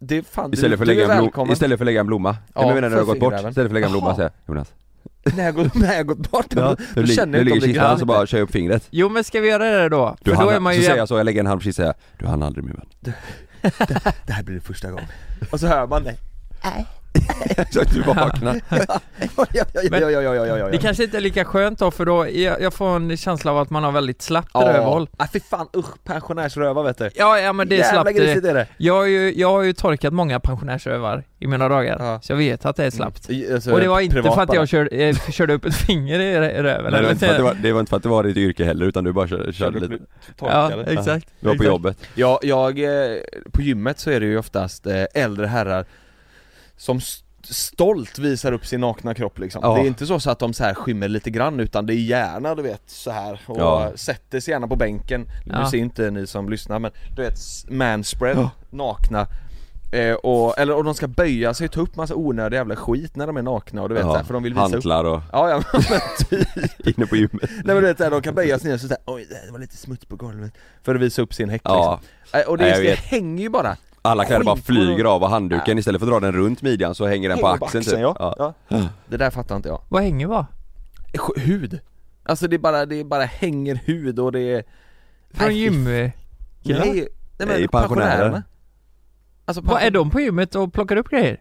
Det 0.00 0.16
är 0.16 0.22
fan, 0.22 0.52
Istället 0.52 0.78
för, 0.78 0.86
du, 0.86 0.92
att 0.92 0.96
du 0.96 1.02
är 1.02 1.06
lägga 1.08 1.18
en 1.24 1.30
blom, 1.34 1.50
istället 1.50 1.78
för 1.78 1.84
att 1.84 1.86
lägga 1.86 2.00
en 2.00 2.06
blomma. 2.06 2.36
Ja, 2.54 2.60
ja, 2.60 2.66
men 2.66 2.74
menar 2.74 2.88
när 2.88 2.96
du 2.96 3.02
har 3.02 3.06
gått 3.06 3.20
bort, 3.20 3.34
istället 3.34 3.54
för 3.54 3.64
att 3.64 3.72
lägga 3.72 3.86
en 3.86 3.92
blomma 3.92 4.14
säger 4.16 4.30
jag 4.46 4.54
Jonas. 4.54 4.72
När, 5.36 5.44
jag 5.44 5.54
går, 5.54 5.70
när 5.74 5.94
jag 5.94 6.06
gått 6.06 6.30
bort, 6.30 6.46
Ja, 6.50 6.60
då, 6.62 6.76
du, 6.94 7.02
lig- 7.02 7.16
känner 7.16 7.32
du 7.32 7.38
jag 7.38 7.44
ligger 7.44 7.54
i 7.54 7.56
inte 7.56 7.64
om 7.66 7.68
det 7.68 7.74
kistan 7.74 7.98
så 7.98 8.04
grann 8.06 8.06
bara 8.16 8.26
kör 8.26 8.38
jag 8.38 8.44
upp 8.44 8.50
fingret. 8.52 8.86
Jo 8.90 9.08
men 9.08 9.24
ska 9.24 9.40
vi 9.40 9.48
göra 9.48 9.64
det 9.82 9.88
då? 9.88 10.16
du 10.22 10.30
För 10.30 10.36
hann, 10.36 10.46
då 10.46 10.52
är 10.52 10.60
man 10.60 10.72
Så 10.72 10.76
ju 10.78 10.84
säger 10.84 10.96
jag 10.98 11.08
så, 11.08 11.16
jag 11.16 11.24
lägger 11.24 11.40
en 11.40 11.46
hand 11.46 11.60
precis 11.60 11.76
säger 11.76 11.88
jag, 11.88 11.96
du 12.18 12.26
hann 12.26 12.42
aldrig 12.42 12.64
min 12.64 12.74
vän. 12.74 13.14
Det 14.26 14.32
här 14.32 14.42
blir 14.42 14.54
det 14.54 14.60
första 14.60 14.90
gången. 14.90 15.06
Och 15.52 15.60
så 15.60 15.66
hör 15.66 15.86
man 15.86 16.04
det 16.04 16.16
Så 17.70 17.80
att 17.80 17.90
du 17.94 18.02
vaknar. 18.02 18.60
Ja, 18.70 18.76
ja, 19.52 19.64
ja, 19.74 19.80
Men- 19.90 20.00
ja, 20.02 20.10
ja, 20.10 20.22
ja, 20.22 20.34
ja, 20.34 20.46
ja, 20.46 20.58
ja. 20.58 20.68
Det 20.68 20.78
kanske 20.78 21.04
inte 21.04 21.16
är 21.16 21.20
lika 21.20 21.44
skönt 21.44 21.78
då 21.78 21.90
för 21.90 22.06
då, 22.06 22.28
jag, 22.30 22.60
jag 22.62 22.74
får 22.74 22.96
en 22.96 23.16
känsla 23.16 23.50
av 23.50 23.58
att 23.58 23.70
man 23.70 23.84
har 23.84 23.92
väldigt 23.92 24.22
slappt 24.22 24.50
Ja, 24.54 24.60
rövhål. 24.60 25.08
Ah, 25.16 25.26
fy 25.32 25.40
fan 25.40 25.66
usch, 25.76 26.04
pensionärsrövar 26.04 26.82
vet 26.84 26.98
du. 26.98 27.10
Ja, 27.14 27.38
ja 27.40 27.52
men 27.52 27.68
det 27.68 27.74
är 27.74 27.78
Jävla 27.78 28.02
slappt 28.02 28.16
grisigt 28.18 28.46
är 28.46 28.54
det. 28.54 28.66
Jag 28.76 28.94
har, 28.94 29.04
ju, 29.04 29.34
jag 29.36 29.50
har 29.50 29.62
ju 29.62 29.72
torkat 29.72 30.12
många 30.12 30.40
pensionärsrövar 30.40 31.24
i 31.38 31.46
mina 31.46 31.68
dagar, 31.68 31.96
Ja. 32.00 32.20
så 32.22 32.32
jag 32.32 32.36
vet 32.36 32.64
att 32.66 32.76
det 32.76 32.84
är 32.84 32.90
slappt. 32.90 33.30
I- 33.30 33.52
alltså, 33.54 33.72
Och 33.72 33.80
det 33.80 33.88
var 33.88 34.00
inte 34.00 34.22
för 34.22 34.42
att 34.42 34.54
jag 34.54 34.68
körde, 34.68 34.90
eh, 34.90 35.16
körde 35.30 35.54
upp 35.54 35.64
ett 35.64 35.74
finger 35.76 36.20
i 36.20 36.34
rö- 36.36 36.58
i 36.58 36.62
röven 36.62 36.92
Nej, 36.92 37.00
det, 37.00 37.06
var 37.06 37.12
inte 37.12 37.26
för 37.26 37.32
att 37.32 37.36
det, 37.38 37.42
var, 37.42 37.54
det 37.54 37.72
var 37.72 37.80
inte 37.80 37.90
för 37.90 37.96
att 37.96 38.02
det 38.02 38.08
var 38.08 38.22
ditt 38.24 38.36
yrke 38.36 38.64
heller 38.64 38.86
utan 38.86 39.04
du 39.04 39.12
bara 39.12 39.28
körde, 39.28 39.52
körde 39.52 39.80
Körde 39.80 39.92
lite. 39.92 40.04
Ja, 40.40 40.68
torkade. 40.70 40.92
exakt. 40.92 41.28
Du 41.40 41.46
var 41.46 41.52
på 41.54 41.62
exakt. 41.62 41.68
jobbet. 41.68 41.98
Ja, 42.14 42.38
jag, 42.42 42.78
eh, 42.78 43.16
på 43.52 43.62
gymmet 43.62 43.98
så 43.98 44.10
är 44.10 44.20
det 44.20 44.26
ju 44.26 44.38
oftast 44.38 44.86
eh, 44.86 45.04
äldre 45.14 45.46
herrar 45.46 45.84
som 46.84 46.96
st- 46.96 47.24
stolt 47.54 48.18
visar 48.18 48.52
upp 48.52 48.66
sin 48.66 48.80
nakna 48.80 49.14
kropp 49.14 49.38
liksom. 49.38 49.60
Ja. 49.64 49.74
Det 49.74 49.80
är 49.80 49.86
inte 49.86 50.06
så, 50.06 50.20
så 50.20 50.30
att 50.30 50.38
de 50.38 50.52
så 50.52 50.64
här 50.64 50.74
skymmer 50.74 51.08
lite 51.08 51.30
grann 51.30 51.60
utan 51.60 51.86
det 51.86 51.94
är 51.94 51.96
gärna 51.96 52.54
du 52.54 52.62
vet 52.62 52.82
så 52.86 53.10
här 53.10 53.40
och 53.46 53.58
Ja. 53.60 53.92
sätter 53.94 54.40
sig 54.40 54.52
gärna 54.52 54.68
på 54.68 54.76
bänken 54.76 55.26
Ja. 55.46 55.60
Nu 55.64 55.70
ser 55.70 55.78
inte 55.78 56.10
ni 56.10 56.26
som 56.26 56.48
lyssnar 56.48 56.78
men 56.78 56.90
du 57.16 57.22
vet 57.22 57.38
manspread, 57.68 58.36
Ja. 58.38 58.50
nakna 58.70 59.26
eh, 59.92 60.14
och, 60.14 60.58
eller, 60.58 60.74
och 60.76 60.84
de 60.84 60.94
ska 60.94 61.06
böja 61.08 61.54
sig 61.54 61.64
och 61.64 61.72
ta 61.72 61.80
upp 61.80 61.96
massa 61.96 62.14
onödig 62.14 62.56
jävla 62.56 62.76
skit 62.76 63.16
när 63.16 63.26
de 63.26 63.36
är 63.36 63.42
nakna 63.42 63.82
och 63.82 63.88
du 63.88 63.94
vet 63.94 64.04
så 64.04 64.16
här, 64.16 64.24
för 64.24 64.34
de 64.34 64.42
vill 64.42 64.54
visa 64.54 64.66
upp 64.66 64.72
Hantlar 64.72 65.04
och 65.04 65.20
Ja 65.32 65.50
ja 65.50 65.62
men 65.90 66.00
typ 66.28 66.48
inne 66.98 67.06
på 67.06 67.16
gymmet 67.16 67.40
Nej 67.42 67.62
men 67.64 67.76
du 67.76 67.80
vet 67.86 67.98
de 67.98 68.22
kan 68.22 68.34
böja 68.34 68.58
sig 68.58 68.68
ner 68.68 68.74
och 68.74 68.80
så 68.80 68.86
såhär, 68.88 69.02
oj 69.06 69.26
det 69.46 69.52
var 69.52 69.58
lite 69.58 69.76
smuts 69.76 70.04
på 70.04 70.16
golvet 70.16 70.52
För 70.82 70.94
att 70.94 71.00
visa 71.00 71.22
upp 71.22 71.34
sin 71.34 71.48
häck 71.50 71.62
Ja, 71.64 72.00
liksom. 72.22 72.40
Eh, 72.40 72.46
Och 72.48 72.58
det, 72.58 72.64
Nej, 72.70 72.82
det 72.86 72.94
hänger 72.98 73.42
ju 73.42 73.48
bara 73.48 73.76
alla 74.04 74.24
kläder 74.24 74.44
bara 74.44 74.56
flyger 74.56 75.04
av 75.04 75.22
och 75.22 75.28
handduken 75.30 75.78
istället 75.78 76.00
för 76.00 76.06
att 76.06 76.12
dra 76.12 76.20
den 76.20 76.32
runt 76.32 76.62
midjan 76.62 76.94
så 76.94 77.06
hänger 77.06 77.28
den 77.28 77.38
på 77.38 77.46
axeln 77.48 77.84
typ. 77.84 77.98
ja. 77.98 78.54
Ja. 78.68 78.82
Det 79.08 79.16
där 79.16 79.30
fattar 79.30 79.56
inte 79.56 79.68
jag 79.68 79.80
Vad 79.88 80.02
hänger 80.02 80.26
va? 80.26 80.46
Sk- 81.12 81.40
Hud 81.40 81.80
Alltså 82.22 82.48
det 82.48 82.56
är 82.56 82.58
bara, 82.58 82.86
det 82.86 82.96
är 83.00 83.04
bara 83.04 83.24
hänger 83.24 83.74
hud 83.74 84.18
och 84.18 84.32
det 84.32 84.40
är 84.40 84.64
Från 85.30 85.46
Nej, 85.48 85.58
gym... 85.58 85.84
Nej, 85.84 86.12
nej 86.62 86.78
Nej, 86.92 87.08
men 87.38 87.48
pensionärer. 87.48 87.68
pensionärerna 87.68 88.42
Alltså 89.44 89.60
Vad 89.62 89.82
är 89.82 89.90
de 89.90 90.10
på 90.10 90.20
gymmet 90.20 90.54
och 90.54 90.72
plockar 90.72 90.96
upp 90.96 91.08
grejer? 91.08 91.40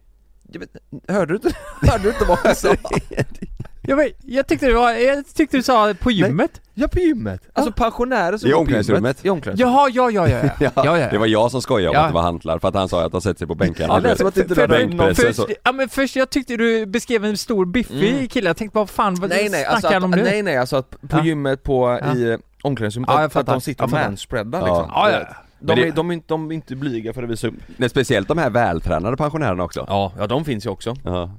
Jag 0.51 0.59
vet- 0.59 0.75
Hörde 1.07 1.33
du 1.33 1.35
inte, 1.35 1.57
hörde 1.91 2.03
du 2.03 2.09
inte 2.09 2.25
vad 2.25 2.39
jag 2.43 2.57
sa? 2.57 2.75
Jag, 3.87 3.95
vet, 3.95 4.11
jag, 4.25 4.47
tyckte 4.47 4.67
det 4.67 4.73
var, 4.73 4.91
jag 4.91 5.25
tyckte 5.33 5.57
du 5.57 5.63
sa 5.63 5.93
på 5.99 6.11
gymmet 6.11 6.61
Ja 6.73 6.87
på 6.87 6.99
gymmet, 6.99 7.41
alltså 7.53 7.71
pensionärer 7.71 8.37
som 8.37 8.47
I 8.47 8.51
går 8.51 8.57
på 8.57 8.61
omklädningsrummet. 8.61 9.01
gymmet. 9.03 9.25
I 9.25 9.29
omklädningsrummet 9.29 9.75
Jaha, 9.75 9.89
ja, 9.93 10.11
ja, 10.11 10.27
ja, 10.27 10.37
ja, 10.43 10.49
ja, 10.75 10.83
ja, 10.85 10.97
ja. 10.97 11.07
Det 11.11 11.17
var 11.17 11.25
jag 11.25 11.51
som 11.51 11.61
skojade 11.61 11.89
om 11.89 11.95
Ja. 11.95 12.01
att 12.01 12.09
det 12.09 12.13
var 12.13 12.21
hantlar 12.21 12.59
för 12.59 12.67
att 12.67 12.75
han 12.75 12.89
sa 12.89 13.05
att 13.05 13.11
han 13.11 13.21
sett 13.21 13.37
sig 13.37 13.47
på 13.47 13.55
bänkarna 13.55 13.93
Ja, 13.93 13.99
det 13.99 14.07
lät 14.09 14.17
som 14.17 14.27
att 14.27 14.37
inte 14.37 14.55
någon 14.67 14.69
bänkpress. 14.69 15.17
Först, 15.17 15.35
så. 15.35 15.47
ja 15.63 15.71
men 15.71 15.89
först, 15.89 16.15
jag 16.15 16.29
tyckte 16.29 16.57
du 16.57 16.85
beskrev 16.85 17.25
en 17.25 17.37
stor 17.37 17.65
biffig 17.65 18.13
Mm. 18.13 18.27
kille, 18.27 18.49
jag 18.49 18.57
tänkte 18.57 18.77
vad 18.77 18.89
fan, 18.89 19.15
vad 19.15 19.29
Nej 19.29 19.49
nej, 19.49 19.49
snackar 19.49 19.69
alltså 19.75 19.93
han 19.93 20.03
om 20.03 20.11
att, 20.13 20.17
nu? 20.19 20.23
nej 20.23 20.41
nej 20.41 20.57
alltså 20.57 20.75
att 20.77 20.89
på 20.89 21.17
Ja. 21.17 21.23
gymmet 21.23 21.63
på, 21.63 21.99
Ja. 22.03 22.15
i 22.15 22.37
omklädningsrummet, 22.63 23.09
Ja, 23.09 23.13
jag 23.13 23.19
att, 23.21 23.25
att 23.25 23.33
fattar. 23.33 23.53
de 23.53 23.61
sitter 23.61 23.81
Jag 23.83 23.85
och 23.87 23.91
fattar. 23.91 24.09
manspreadar 24.09 24.59
Ja. 24.59 24.65
liksom 24.65 24.91
Ja, 24.95 25.11
ja, 25.11 25.19
ja. 25.19 25.35
De, 25.59 25.65
Men 25.67 25.75
det- 25.75 25.87
är, 25.87 25.91
de, 25.91 26.09
är 26.09 26.13
inte, 26.13 26.25
de 26.27 26.51
är 26.51 26.55
inte 26.55 26.75
blyga 26.75 27.13
för 27.13 27.23
att 27.23 27.29
visa 27.29 27.47
upp 27.47 27.53
Men 27.77 27.89
speciellt 27.89 28.27
de 28.27 28.37
här 28.37 28.49
vältränade 28.49 29.17
pensionärerna 29.17 29.63
också 29.63 29.85
Ja, 29.89 30.11
ja 30.17 30.27
de 30.27 30.45
finns 30.45 30.65
ju 30.65 30.69
också 30.69 30.95
Ja, 31.03 31.31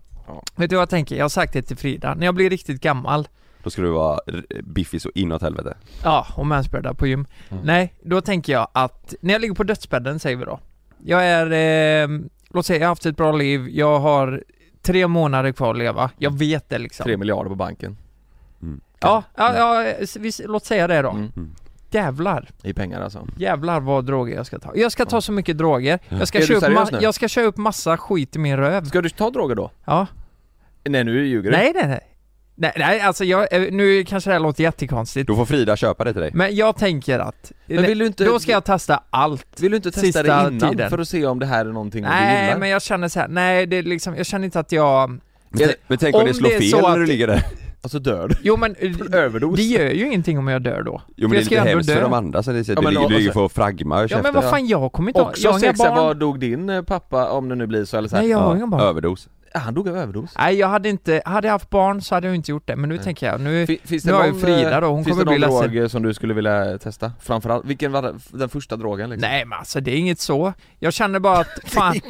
Vet 0.57 0.71
du 0.71 0.76
vad 0.76 0.83
jag 0.83 0.90
tänker? 0.90 1.16
Jag 1.16 1.25
har 1.25 1.28
sagt 1.28 1.52
det 1.52 1.62
till 1.62 1.76
Frida, 1.76 2.14
när 2.14 2.26
jag 2.26 2.35
blir 2.35 2.50
riktigt 2.50 2.81
gammal 2.81 3.28
då 3.64 3.71
ska 3.71 3.83
du 3.83 3.90
vara 3.90 4.21
biffig 4.62 5.02
så 5.02 5.11
inåt 5.14 5.43
helvete 5.43 5.76
Ja, 6.02 6.26
och 6.37 6.47
manspreadar 6.47 6.95
på 6.95 7.07
gym. 7.07 7.26
Mm. 7.49 7.64
Nej, 7.66 7.95
då 8.02 8.21
tänker 8.21 8.52
jag 8.52 8.69
att 8.73 9.14
när 9.21 9.35
jag 9.35 9.40
ligger 9.40 9.54
på 9.54 9.64
dödsbädden 9.64 10.19
säger 10.19 10.37
vi 10.37 10.45
då. 10.45 10.61
Jag 11.04 11.26
är, 11.26 11.47
eh, 12.02 12.09
låt 12.50 12.66
säga 12.66 12.78
jag 12.78 12.87
har 12.87 12.88
haft 12.88 13.07
ett 13.07 13.16
bra 13.16 13.33
liv, 13.33 13.69
jag 13.69 14.00
har 14.00 14.45
tre 14.83 15.07
månader 15.07 15.52
kvar 15.52 15.71
att 15.71 15.78
leva. 15.78 16.11
Jag 16.19 16.38
vet 16.38 16.69
det 16.69 16.78
liksom. 16.78 17.04
Tre 17.04 17.16
miljarder 17.16 17.50
på 17.50 17.57
banken 17.57 17.97
mm. 18.62 18.81
Ja, 19.00 19.23
ja, 19.37 19.57
ja 19.57 19.95
vi, 20.19 20.33
låt 20.45 20.64
säga 20.64 20.87
det 20.87 21.02
då. 21.02 21.11
Mm. 21.11 21.54
Jävlar, 21.95 22.49
I 22.63 22.73
pengar 22.73 23.01
alltså 23.01 23.27
jävlar 23.39 23.81
vad 23.81 24.05
droger 24.07 24.35
jag 24.37 24.47
ska 24.47 24.59
ta. 24.59 24.71
Jag 24.75 24.93
ska 24.93 25.05
ta 25.05 25.21
så 25.21 25.33
mycket 25.33 25.59
droger, 25.59 25.99
jag 26.09 26.29
ska, 26.29 26.39
Är 26.39 26.43
du 26.43 26.47
köra 26.47 26.57
upp, 26.57 26.65
seriös 26.65 26.89
ma- 26.91 26.93
nu? 26.93 26.99
jag 27.03 27.15
ska 27.15 27.29
köra 27.29 27.45
upp 27.45 27.57
massa 27.57 27.97
skit 27.97 28.37
i 28.37 28.39
min 28.39 28.57
röv. 28.57 28.85
Ska 28.85 29.01
du 29.01 29.09
ta 29.09 29.31
droger 29.31 29.55
då? 29.55 29.71
Ja. 29.85 30.07
Nej 30.89 31.05
nu 31.05 31.27
ljuger 31.27 31.51
du 31.51 31.57
Nej 31.57 31.73
nej 31.75 31.87
nej. 31.89 32.01
Nej, 32.57 32.73
nej 32.77 33.01
alltså 33.01 33.25
jag, 33.25 33.53
eh, 33.53 33.73
nu 33.73 34.05
kanske 34.05 34.31
det 34.31 34.35
här 34.35 34.41
låter 34.41 34.63
jättekonstigt, 34.63 35.27
Då 35.27 35.37
får 35.37 35.45
Frida 35.47 35.77
köpa 35.77 36.05
det 36.05 36.13
till 36.13 36.23
dig. 36.23 36.31
men 36.35 36.57
jag 36.57 36.77
tänker 36.77 37.19
att 37.19 37.53
Men 37.67 37.83
vill 37.83 37.99
du 37.99 38.07
inte, 38.07 38.25
då 38.25 38.39
ska 38.39 38.53
jag 38.53 38.65
testa 38.65 39.03
allt. 39.11 39.61
vill 39.61 39.71
du 39.71 39.77
inte 39.77 39.91
testa 39.91 40.01
sista 40.07 40.23
det 40.23 40.29
innan 40.55 40.71
tiden. 40.71 40.91
för 40.91 40.99
att 40.99 41.09
se 41.09 41.27
om 41.27 41.39
det 41.39 41.47
här 41.47 41.67
är 41.67 41.73
någonting 41.73 42.03
du 42.03 42.09
Nej 42.09 42.45
gillar? 42.45 42.59
men 42.59 42.69
jag 42.69 42.83
känner 42.83 43.09
så 43.09 43.21
här, 43.21 43.29
nej 43.29 43.67
det 43.67 43.77
är 43.77 43.83
liksom, 43.83 44.17
jag 44.17 44.27
känner 44.27 44.45
inte 44.45 44.61
att 44.61 44.73
jag 44.73 45.11
Men, 45.11 45.69
t- 45.69 45.75
men 45.87 45.99
tänk 45.99 46.15
om, 46.15 46.21
om 46.21 46.27
det 46.27 46.35
slår 46.35 46.49
det 46.49 46.55
är 46.57 46.61
fel 46.61 46.83
när 46.83 46.99
du 46.99 47.07
ligger 47.07 47.27
där. 47.27 47.43
Alltså 47.85 47.99
dör 47.99 48.29
du? 48.29 48.35
Jo 48.43 48.57
men, 48.57 48.75
Överdos? 49.12 49.57
det 49.57 49.62
gör 49.62 49.91
ju 49.91 50.07
ingenting 50.07 50.38
om 50.38 50.49
jag 50.49 50.62
dör 50.62 50.83
då. 50.83 51.03
Jo 51.17 51.29
men 51.29 51.31
det 51.31 51.37
är 51.38 51.41
lite 51.50 51.61
hemskt 51.61 51.93
för 51.93 52.00
de 52.00 52.12
andra 52.12 52.43
så 52.43 52.53
det, 52.53 52.69
Ja, 52.69 52.75
du, 52.75 52.83
men 52.83 53.09
du 53.09 53.26
så- 53.26 53.33
för 53.33 53.47
att 53.47 53.53
fragma 53.53 54.03
och 54.03 54.11
Ja 54.11 54.21
men 54.23 54.35
vad 54.35 54.45
fan, 54.50 54.67
jag 54.67 54.93
kommer 54.93 55.09
inte 55.11 55.21
ha, 55.21 55.33
jag 55.37 55.53
har 55.53 55.59
inga 55.59 55.69
sexa, 55.73 55.85
barn. 55.85 55.97
vad 56.07 56.17
dog 56.17 56.41
din 56.41 56.69
eh, 56.71 56.83
pappa 56.83 57.31
om 57.31 57.49
det 57.49 57.55
nu 57.55 57.67
blir 57.67 57.85
så 57.85 57.97
eller 57.97 58.09
så 58.09 58.17
här? 58.17 58.23
Nej 58.23 58.31
jag 58.31 58.38
har 58.38 58.57
inga 58.57 58.67
barn. 58.67 58.81
Överdos. 58.81 59.29
Ja, 59.57 59.61
han 59.61 59.75
dog 59.75 59.89
av 59.89 59.97
överdos 59.97 60.31
Nej 60.39 60.55
jag 60.57 60.69
hade 60.69 60.89
inte, 60.89 61.23
hade 61.25 61.47
jag 61.49 61.53
haft 61.53 61.71
barn 61.71 62.03
så 62.03 62.15
hade 62.15 62.27
jag 62.27 62.37
inte 62.37 62.51
gjort 62.51 62.67
det, 62.67 62.77
men 62.77 62.89
nu 62.89 62.99
tänker 62.99 63.27
jag, 63.27 63.41
nu, 63.41 63.67
Fi- 63.67 63.81
Finns 63.85 64.05
nu 64.05 64.13
det 64.13 64.19
har 64.19 64.27
någon, 64.27 64.35
ju 64.35 64.41
Frida 64.41 64.81
då, 64.81 64.87
hon 64.87 64.99
eh, 64.99 65.05
finns 65.05 65.19
kommer 65.19 65.25
det 65.33 65.39
bli 65.39 65.47
någon 65.47 65.55
ledsen. 65.55 65.71
drog 65.73 65.83
eh, 65.85 65.89
som 65.89 66.03
du 66.03 66.15
skulle 66.15 66.35
vilja 66.35 66.79
testa? 66.79 67.13
Framförallt, 67.21 67.65
vilken 67.65 67.93
var 67.93 68.15
den 68.33 68.49
första 68.49 68.77
drogen 68.77 69.11
liksom? 69.11 69.29
Nej 69.31 69.45
men 69.45 69.59
alltså 69.59 69.81
det 69.81 69.91
är 69.91 69.97
inget 69.97 70.21
så, 70.21 70.53
jag 70.79 70.93
känner 70.93 71.19
bara 71.19 71.39
att, 71.39 71.49
fan, 71.65 72.01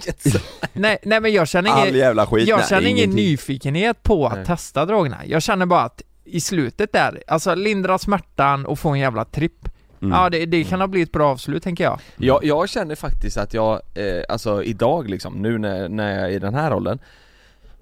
nej, 0.72 0.98
nej 1.02 1.20
men 1.20 1.32
jag 1.32 1.48
känner 1.48 1.70
All 1.70 1.88
ingen, 1.88 1.98
jävla 2.00 2.26
skit. 2.26 2.48
jag 2.48 2.58
Nej, 2.58 2.66
känner 2.68 2.88
ingen 2.88 3.10
nyfikenhet 3.10 4.02
på 4.02 4.26
att 4.26 4.34
Nej. 4.36 4.44
testa 4.46 4.86
drogerna, 4.86 5.16
jag 5.26 5.42
känner 5.42 5.66
bara 5.66 5.80
att 5.82 6.02
i 6.24 6.40
slutet 6.40 6.92
där, 6.92 7.22
alltså 7.26 7.54
lindra 7.54 7.98
smärtan 7.98 8.66
och 8.66 8.78
få 8.78 8.88
en 8.90 8.98
jävla 8.98 9.24
tripp 9.24 9.68
Mm. 10.02 10.16
Ja 10.16 10.30
det, 10.30 10.46
det 10.46 10.64
kan 10.64 10.80
ha 10.80 10.86
blivit 10.86 11.08
ett 11.08 11.12
bra 11.12 11.30
avslut 11.30 11.62
tänker 11.62 11.84
jag 11.84 12.00
Jag, 12.16 12.44
jag 12.44 12.68
känner 12.68 12.94
faktiskt 12.94 13.36
att 13.36 13.54
jag, 13.54 13.72
eh, 13.94 14.22
alltså 14.28 14.62
idag 14.62 15.10
liksom, 15.10 15.34
nu 15.34 15.58
när, 15.58 15.88
när 15.88 16.14
jag 16.18 16.24
är 16.24 16.28
i 16.28 16.38
den 16.38 16.54
här 16.54 16.70
rollen 16.70 16.98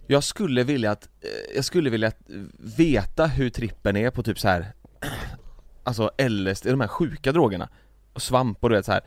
Jag 0.06 0.24
skulle 0.24 0.64
vilja 0.64 0.90
att, 0.90 1.04
eh, 1.20 1.54
jag 1.56 1.64
skulle 1.64 1.90
vilja 1.90 2.08
att, 2.08 2.18
veta 2.78 3.26
hur 3.26 3.50
trippen 3.50 3.96
är 3.96 4.10
på 4.10 4.22
typ 4.22 4.38
så 4.38 4.48
här 4.48 4.72
Alltså 5.84 6.10
LSD, 6.28 6.66
de 6.70 6.80
här 6.80 6.88
sjuka 6.88 7.32
drogerna. 7.32 7.68
Och 8.12 8.22
svamp 8.22 8.64
och 8.64 8.70
du 8.70 8.76
vet 8.76 8.84
så 8.84 8.92
här. 8.92 9.00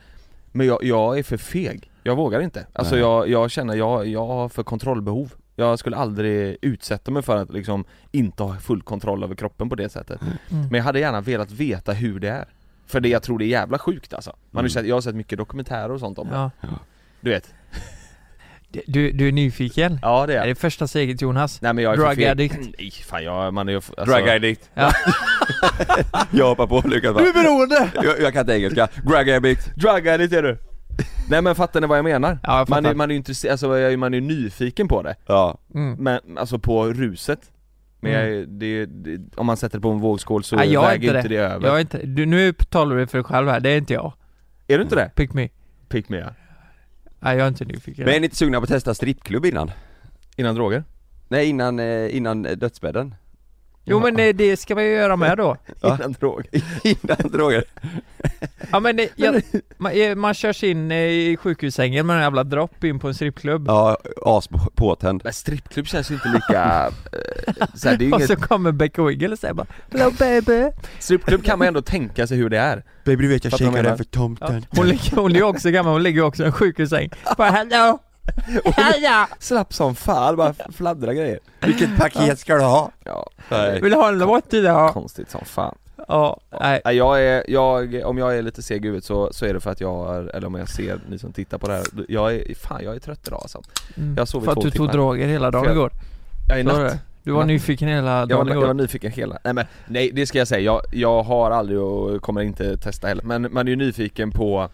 Men 0.52 0.66
jag, 0.66 0.84
jag 0.84 1.18
är 1.18 1.22
för 1.22 1.36
feg, 1.36 1.90
jag 2.02 2.16
vågar 2.16 2.40
inte. 2.40 2.66
Alltså 2.72 2.98
jag, 2.98 3.28
jag 3.28 3.50
känner, 3.50 3.74
jag, 3.74 4.06
jag 4.06 4.26
har 4.26 4.48
för 4.48 4.62
kontrollbehov. 4.62 5.34
Jag 5.56 5.78
skulle 5.78 5.96
aldrig 5.96 6.56
utsätta 6.62 7.10
mig 7.10 7.22
för 7.22 7.36
att 7.36 7.50
liksom 7.52 7.84
inte 8.12 8.42
ha 8.42 8.56
full 8.56 8.82
kontroll 8.82 9.24
över 9.24 9.34
kroppen 9.34 9.68
på 9.68 9.74
det 9.74 9.88
sättet. 9.88 10.20
Mm. 10.22 10.32
Men 10.50 10.74
jag 10.74 10.82
hade 10.84 11.00
gärna 11.00 11.20
velat 11.20 11.50
veta 11.50 11.92
hur 11.92 12.20
det 12.20 12.28
är. 12.28 12.44
För 12.86 13.00
det 13.00 13.08
jag 13.08 13.22
tror 13.22 13.38
det 13.38 13.44
är 13.44 13.48
jävla 13.48 13.78
sjukt 13.78 14.14
alltså. 14.14 14.30
Man 14.30 14.58
har 14.58 14.60
Mm. 14.62 14.70
sett, 14.70 14.86
Jag 14.86 14.96
har 14.96 15.00
sett 15.00 15.14
mycket 15.14 15.38
dokumentärer 15.38 15.90
och 15.92 16.00
sånt 16.00 16.18
om 16.18 16.28
det. 16.28 16.34
Ja. 16.34 16.50
Du 17.20 17.30
vet 17.30 17.54
du, 18.86 19.12
du 19.12 19.28
är 19.28 19.32
nyfiken? 19.32 19.98
Ja 20.02 20.26
det 20.26 20.34
Är 20.36 20.42
är 20.42 20.46
det 20.46 20.54
första 20.54 20.86
steget 20.86 21.22
Jonas? 21.22 21.60
Nej 21.62 21.72
men 21.72 21.84
jag 21.84 21.92
är 21.92 21.96
Drug 21.96 22.14
feg. 22.16 22.24
addict. 22.26 22.56
Nej 22.78 22.90
fan 22.90 23.24
jag, 23.24 23.54
man 23.54 23.68
är 23.68 23.72
ju, 23.72 23.76
alltså, 23.76 24.04
Drag 24.04 24.28
addict. 24.28 24.70
Ja. 24.74 24.92
jag 26.30 26.46
hoppar 26.46 26.66
på 26.66 26.88
Lukas 26.88 27.14
bara. 27.14 27.24
Du 27.24 27.28
är 27.28 27.32
beroende! 27.32 27.90
Jag, 27.94 28.20
jag 28.20 28.32
kan 28.32 28.40
inte 28.40 28.52
engelska. 28.52 28.88
Drag 29.04 29.30
addict. 29.30 29.74
Drug 29.76 30.08
addict 30.08 30.32
är 30.32 30.42
du 30.42 30.58
Nej 31.30 31.42
men 31.42 31.54
fattar 31.54 31.80
ni 31.80 31.86
vad 31.86 31.98
jag 31.98 32.04
menar? 32.04 32.38
Ja, 32.42 32.58
jag 32.58 32.68
man, 32.70 32.86
är, 32.86 32.94
man 32.94 33.10
är 33.10 33.14
ju 33.14 33.16
intresserad, 33.18 33.52
alltså 33.52 33.78
jag 33.78 33.98
man 33.98 34.14
är 34.14 34.18
ju 34.18 34.24
nyfiken 34.26 34.88
på 34.88 35.02
det 35.02 35.16
Ja. 35.26 35.58
Mm. 35.74 35.94
Men 35.98 36.38
alltså 36.38 36.58
på 36.58 36.86
ruset 36.86 37.40
Men 38.00 38.12
jag, 38.12 38.22
är- 38.22 38.46
det, 38.46 38.86
det, 38.86 39.20
om 39.36 39.46
man 39.46 39.56
sätter 39.56 39.78
det 39.78 39.82
på 39.82 39.90
en 39.90 39.98
vågskål 40.00 40.44
så 40.44 40.56
Nej, 40.56 40.72
jag 40.72 40.84
är 40.84 40.88
väger 40.88 41.08
inte 41.08 41.18
inte 41.18 41.28
det, 41.28 41.36
över 41.36 41.66
Jag 41.68 41.76
är 41.76 41.80
inte, 41.80 41.98
du, 42.06 42.26
nu 42.26 42.52
talar 42.52 42.96
du 42.96 43.06
för 43.06 43.18
dig 43.18 43.24
själv 43.24 43.48
här, 43.48 43.60
det 43.60 43.70
är 43.70 43.78
inte 43.78 43.92
jag 43.94 44.12
Är 44.68 44.78
du 44.78 44.84
inte 44.84 44.96
det? 44.96 45.10
Pick 45.14 45.32
me 45.32 45.48
Pick 45.88 46.08
me 46.08 46.18
ja. 46.18 46.26
Nej 47.26 47.36
jag 47.36 47.44
är 47.44 47.48
inte 47.48 47.64
nyfiken 47.64 48.04
Men 48.04 48.14
är 48.14 48.20
ni 48.20 48.24
inte 48.24 48.36
sugna 48.36 48.58
på 48.58 48.62
att 48.62 48.68
testa 48.68 48.94
strippklubb 48.94 49.46
innan? 49.46 49.70
Innan 50.36 50.54
droger? 50.54 50.84
Nej 51.28 51.48
innan, 51.48 51.78
eh, 51.78 52.16
innan 52.16 52.46
eh, 52.46 52.56
dödsbädden. 52.56 53.14
Jo 53.88 54.00
men 54.00 54.14
det, 54.14 54.32
det 54.32 54.56
ska 54.56 54.74
man 54.74 54.84
ju 54.84 54.90
göra 54.90 55.16
med 55.16 55.36
då. 55.38 55.56
Innan 55.82 56.12
droger? 56.12 56.46
innan 56.82 57.16
droger. 57.32 57.64
Ja 58.72 58.80
men 58.80 58.96
det, 58.96 59.08
jag, 59.16 59.42
man, 59.78 59.92
eh, 59.92 60.14
man 60.14 60.34
körs 60.34 60.64
in 60.64 60.90
eh, 60.92 60.98
i 60.98 61.36
sjukhussängen 61.40 62.06
med 62.06 62.16
en 62.16 62.22
jävla 62.22 62.44
dropp 62.44 62.84
in 62.84 62.98
på 62.98 63.08
en 63.08 63.14
strippklubb 63.14 63.64
Ja, 63.68 63.96
as 64.22 64.48
på- 64.48 64.70
påtänd. 64.74 65.20
Men 65.24 65.32
strippklubb 65.32 65.86
känns 65.86 66.10
ju 66.10 66.14
inte 66.14 66.28
lika, 66.28 66.90
eh, 67.12 67.66
så 67.74 67.88
här, 67.88 67.96
det 67.96 68.04
är 68.04 68.06
ju 68.06 68.12
Och 68.12 68.18
inget, 68.20 68.30
så 68.30 68.36
kommer 68.46 68.72
Becka 68.72 69.02
Wiggle 69.04 69.28
och 69.32 69.38
säger 69.38 69.54
bara 69.54 69.66
'Hello 69.90 70.10
baby' 70.10 70.72
strippklubb 70.98 71.44
kan 71.44 71.58
man 71.58 71.68
ändå 71.68 71.82
tänka 71.82 72.26
sig 72.26 72.36
hur 72.36 72.48
det 72.50 72.58
är 72.58 72.84
Baby 73.04 73.22
du 73.22 73.28
vet 73.28 73.44
jag 73.44 73.50
Fattar 73.50 73.64
du 73.64 73.70
vad 73.70 73.78
jag 73.78 73.84
shakar 73.84 73.96
den 74.06 74.08
menar? 74.18 74.36
för 74.36 74.44
ja. 74.44 74.48
tomten. 74.56 74.66
hon, 74.76 74.88
ligger, 74.88 75.16
hon 75.16 75.30
är 75.32 75.36
ju 75.36 75.42
också 75.42 75.70
gammal, 75.70 75.92
hon 75.92 76.02
ligger 76.02 76.22
också 76.22 76.42
i 76.42 76.46
en 76.46 76.52
sjukhussäng 76.52 77.10
Bara 77.36 77.50
'Hello' 77.50 77.98
Hello! 78.76 79.26
Slapp 79.38 79.72
som 79.74 79.94
fan, 79.94 80.36
bara 80.36 80.54
fladdra 80.72 81.14
grejer 81.14 81.38
Vilket 81.60 81.96
paket 81.98 82.38
ska 82.38 82.54
du 82.54 82.62
ha? 82.62 82.90
Ja, 83.04 83.30
Nej. 83.48 83.80
Vill 83.80 83.90
du 83.90 83.96
ha 83.96 84.08
en 84.08 84.18
låt 84.18 84.54
idag? 84.54 84.92
konstigt 84.92 85.30
som 85.30 85.44
fan 85.44 85.74
Ja, 86.08 86.40
nej 86.60 86.80
jag 86.84 87.22
är, 87.24 87.44
jag, 87.48 88.02
om 88.04 88.18
jag 88.18 88.38
är 88.38 88.42
lite 88.42 88.62
seg 88.62 88.84
i 88.84 88.88
huvudet 88.88 89.04
så, 89.04 89.32
så 89.32 89.46
är 89.46 89.54
det 89.54 89.60
för 89.60 89.70
att 89.70 89.80
jag 89.80 89.94
har, 89.94 90.22
eller 90.34 90.46
om 90.46 90.54
jag 90.54 90.68
ser 90.68 91.00
ni 91.10 91.18
som 91.18 91.32
tittar 91.32 91.58
på 91.58 91.68
det 91.68 91.74
här, 91.74 91.84
jag 92.08 92.34
är, 92.34 92.54
fan 92.54 92.84
jag 92.84 92.94
är 92.96 93.00
trött 93.00 93.20
idag 93.26 93.38
alltså 93.42 93.62
mm. 93.96 94.14
Jag 94.14 94.20
har 94.20 94.26
sovit 94.26 94.44
För 94.44 94.52
att 94.52 94.56
två 94.56 94.62
du 94.62 94.70
tog 94.70 94.76
timmar. 94.76 94.92
droger 94.92 95.26
hela 95.26 95.50
dagen 95.50 95.64
jag- 95.64 95.72
igår 95.72 95.90
Jag 96.48 96.60
är 96.60 96.64
Så 96.64 96.70
var 96.72 96.84
natt. 96.84 96.98
Du 97.22 97.32
var 97.32 97.44
nyfiken 97.44 97.88
hela 97.88 98.18
jag 98.18 98.28
dagen 98.28 98.46
var, 98.48 98.54
jag 98.54 98.66
var 98.66 98.74
nyfiken 98.74 99.12
hela, 99.12 99.38
nej 99.44 99.54
men, 99.54 99.64
nej 99.86 100.10
det 100.14 100.26
ska 100.26 100.38
jag 100.38 100.48
säga, 100.48 100.60
jag, 100.60 100.80
jag 100.92 101.22
har 101.22 101.50
aldrig 101.50 101.78
och 101.80 102.22
kommer 102.22 102.40
inte 102.42 102.76
testa 102.76 103.08
heller 103.08 103.22
Men 103.22 103.48
man 103.50 103.66
är 103.66 103.70
ju 103.70 103.76
nyfiken 103.76 104.30
på 104.30 104.68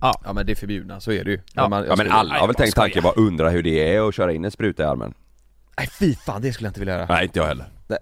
Ja. 0.00 0.20
Ja 0.24 0.32
men 0.32 0.46
det 0.46 0.52
är 0.52 0.56
förbjudna, 0.56 1.00
så 1.00 1.12
är 1.12 1.24
det 1.24 1.30
ju 1.30 1.40
Ja. 1.54 1.68
man, 1.68 1.84
Ja 1.88 1.96
men 1.96 2.10
alla 2.10 2.34
har 2.34 2.40
väl 2.46 2.48
jag 2.48 2.56
tänkt 2.56 2.74
tanken, 2.76 3.02
bara 3.02 3.12
undra 3.12 3.50
hur 3.50 3.62
det 3.62 3.94
är 3.94 4.08
att 4.08 4.14
köra 4.14 4.32
in 4.32 4.44
en 4.44 4.50
spruta 4.50 4.82
i 4.82 4.86
armen? 4.86 5.14
Nej 5.78 5.88
fy 5.98 6.14
fan, 6.14 6.42
det 6.42 6.52
skulle 6.52 6.66
jag 6.66 6.70
inte 6.70 6.80
vilja 6.80 6.94
göra 6.94 7.06
Nej 7.08 7.24
inte 7.24 7.38
jag 7.38 7.46
heller. 7.46 7.66
Nej, 7.88 7.98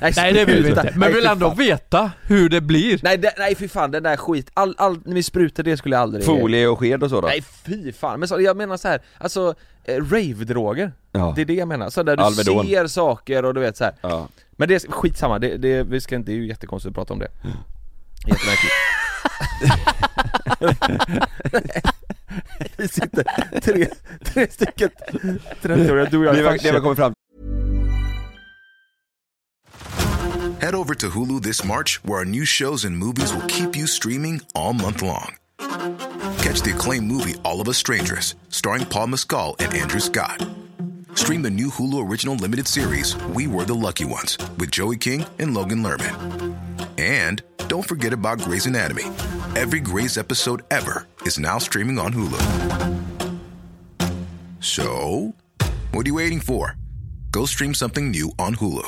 Nej 0.16 0.32
det 0.32 0.44
vill 0.44 0.62
vi 0.62 0.68
inte, 0.68 0.82
men 0.82 1.00
Nej, 1.00 1.12
vill 1.14 1.26
ändå 1.26 1.48
fan. 1.48 1.58
veta 1.58 2.10
hur 2.22 2.48
det 2.48 2.60
blir 2.60 3.00
Nej, 3.02 3.18
det, 3.18 3.34
nej 3.38 3.54
fy 3.54 3.68
fan, 3.68 3.90
den 3.90 4.02
där 4.02 4.16
skit, 4.16 4.50
all, 4.54 4.74
all, 4.78 5.00
med 5.04 5.24
sprutor 5.24 5.62
det 5.62 5.76
skulle 5.76 5.94
jag 5.96 6.02
aldrig 6.02 6.24
Folie 6.24 6.66
och 6.66 6.78
sked 6.78 7.02
och 7.02 7.10
så 7.10 7.20
då? 7.20 7.26
Nej 7.28 7.42
fy 7.42 7.92
fan, 7.92 8.20
men 8.20 8.28
så, 8.28 8.40
jag 8.40 8.56
menar 8.56 8.76
så 8.76 8.88
här, 8.88 9.00
alltså 9.18 9.54
eh, 9.84 9.94
rave-droger, 9.96 10.92
Ja. 11.12 11.32
det 11.36 11.40
är 11.42 11.46
det 11.46 11.54
jag 11.54 11.68
menar, 11.68 11.90
så 11.90 12.02
där 12.02 12.16
du 12.16 12.22
Alvedon. 12.22 12.66
ser 12.66 12.86
saker 12.86 13.44
och 13.44 13.54
du 13.54 13.60
vet 13.60 13.76
så 13.76 13.84
här. 13.84 13.94
ja. 14.00 14.28
Men 14.50 14.68
det 14.68 14.74
är 14.84 14.90
skitsamma, 14.92 15.38
det, 15.38 15.56
det, 15.56 15.82
vi 15.82 16.00
ska 16.00 16.16
inte, 16.16 16.30
det 16.30 16.34
är 16.36 16.40
ju 16.40 16.46
jättekonstigt 16.48 16.90
att 16.90 16.94
prata 16.94 17.12
om 17.12 17.18
det 17.18 17.28
Jättemärkligt 18.26 18.72
Vi 22.76 22.88
sitter 22.88 23.24
tre, 23.60 23.88
tre 24.24 24.46
stycken 24.50 24.90
30-åriga, 25.62 26.04
du 26.10 26.18
och 26.18 26.24
jag 26.24 26.34
Det 26.34 26.40
är 26.40 26.44
var, 26.44 26.50
det 26.62 26.72
var 26.72 26.80
farsor. 26.80 26.80
kommit 26.80 26.98
fram 26.98 27.12
Head 30.60 30.74
over 30.74 30.94
to 30.94 31.06
Hulu 31.10 31.40
this 31.42 31.64
March, 31.64 32.00
where 32.04 32.18
our 32.18 32.24
new 32.24 32.44
shows 32.44 32.84
and 32.84 32.96
movies 32.96 33.32
will 33.32 33.46
keep 33.46 33.76
you 33.76 33.86
streaming 33.86 34.40
all 34.54 34.72
month 34.72 35.02
long. 35.02 35.36
Catch 36.42 36.62
the 36.62 36.72
acclaimed 36.74 37.06
movie 37.06 37.34
All 37.44 37.60
of 37.60 37.68
Us 37.68 37.76
Strangers, 37.78 38.34
starring 38.48 38.84
Paul 38.86 39.08
Mescal 39.08 39.54
and 39.60 39.74
Andrew 39.74 40.00
Scott. 40.00 40.44
Stream 41.14 41.42
the 41.42 41.50
new 41.50 41.68
Hulu 41.70 42.08
original 42.10 42.34
limited 42.36 42.66
series 42.66 43.16
We 43.34 43.46
Were 43.46 43.64
the 43.64 43.74
Lucky 43.74 44.04
Ones 44.06 44.38
with 44.58 44.70
Joey 44.70 44.96
King 44.96 45.24
and 45.38 45.54
Logan 45.54 45.82
Lerman. 45.82 46.56
And 46.98 47.42
don't 47.68 47.86
forget 47.86 48.12
about 48.12 48.40
Grey's 48.40 48.66
Anatomy. 48.66 49.04
Every 49.54 49.80
Grey's 49.80 50.18
episode 50.18 50.62
ever 50.70 51.06
is 51.22 51.38
now 51.38 51.58
streaming 51.58 51.98
on 51.98 52.12
Hulu. 52.12 52.40
So, 54.60 55.34
what 55.92 56.06
are 56.06 56.08
you 56.08 56.14
waiting 56.14 56.40
for? 56.40 56.76
Go 57.30 57.46
stream 57.46 57.74
something 57.74 58.10
new 58.10 58.32
on 58.38 58.56
Hulu. 58.56 58.86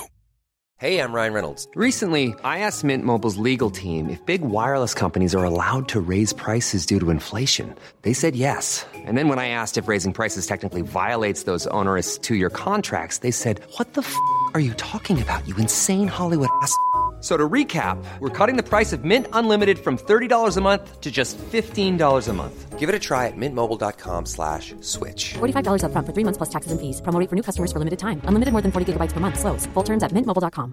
Hey, 0.80 1.00
I'm 1.00 1.12
Ryan 1.12 1.32
Reynolds. 1.32 1.66
Recently, 1.74 2.36
I 2.44 2.60
asked 2.60 2.84
Mint 2.84 3.04
Mobile's 3.04 3.36
legal 3.36 3.68
team 3.68 4.08
if 4.08 4.24
big 4.26 4.42
wireless 4.42 4.94
companies 4.94 5.34
are 5.34 5.42
allowed 5.42 5.88
to 5.88 6.00
raise 6.00 6.32
prices 6.32 6.86
due 6.86 7.00
to 7.00 7.10
inflation. 7.10 7.74
They 8.02 8.12
said 8.12 8.36
yes. 8.36 8.86
And 8.94 9.18
then 9.18 9.26
when 9.26 9.40
I 9.40 9.48
asked 9.48 9.76
if 9.76 9.88
raising 9.88 10.12
prices 10.12 10.46
technically 10.46 10.82
violates 10.82 11.42
those 11.42 11.66
onerous 11.68 12.16
two 12.16 12.36
year 12.36 12.48
contracts, 12.48 13.18
they 13.18 13.32
said, 13.32 13.60
What 13.76 13.94
the 13.94 14.02
f 14.02 14.14
are 14.54 14.60
you 14.60 14.72
talking 14.74 15.20
about, 15.20 15.46
you 15.48 15.56
insane 15.56 16.06
Hollywood 16.06 16.48
ass? 16.62 16.72
F- 17.18 17.25
So 17.25 17.37
to 17.37 17.48
recap, 17.48 17.98
we're 18.20 18.30
cutting 18.46 18.56
the 18.56 18.62
price 18.62 18.92
of 18.96 19.04
Mint 19.04 19.26
Unlimited 19.32 19.78
from 19.78 19.96
$30 19.98 20.56
a 20.56 20.60
month 20.60 21.00
to 21.00 21.10
just 21.10 21.37
$15 21.52 22.28
a 22.28 22.32
month. 22.32 22.78
Give 22.78 22.88
it 22.88 22.94
a 22.94 22.98
try 22.98 23.26
at 23.26 23.37
mintmobile.com 23.37 24.26
slash 24.26 24.75
switch. 24.80 25.34
$45 25.38 25.82
upfront 25.82 26.06
for 26.06 26.12
three 26.14 26.25
months 26.25 26.38
plus 26.38 26.48
taxes 26.50 26.70
and 26.72 26.80
fees. 26.80 27.00
Promo 27.02 27.18
rate 27.20 27.28
for 27.28 27.34
new 27.37 27.42
customers 27.42 27.72
for 27.72 27.78
limited 27.80 27.98
time. 27.98 28.20
Unlimited 28.28 28.52
more 28.52 28.62
than 28.62 28.70
40 28.70 28.92
gigabytes 28.92 29.12
per 29.14 29.20
month. 29.20 29.38
Slows. 29.40 29.66
Full 29.75 29.84
terms 29.84 30.02
at 30.04 30.12
mintmobile.com. 30.12 30.72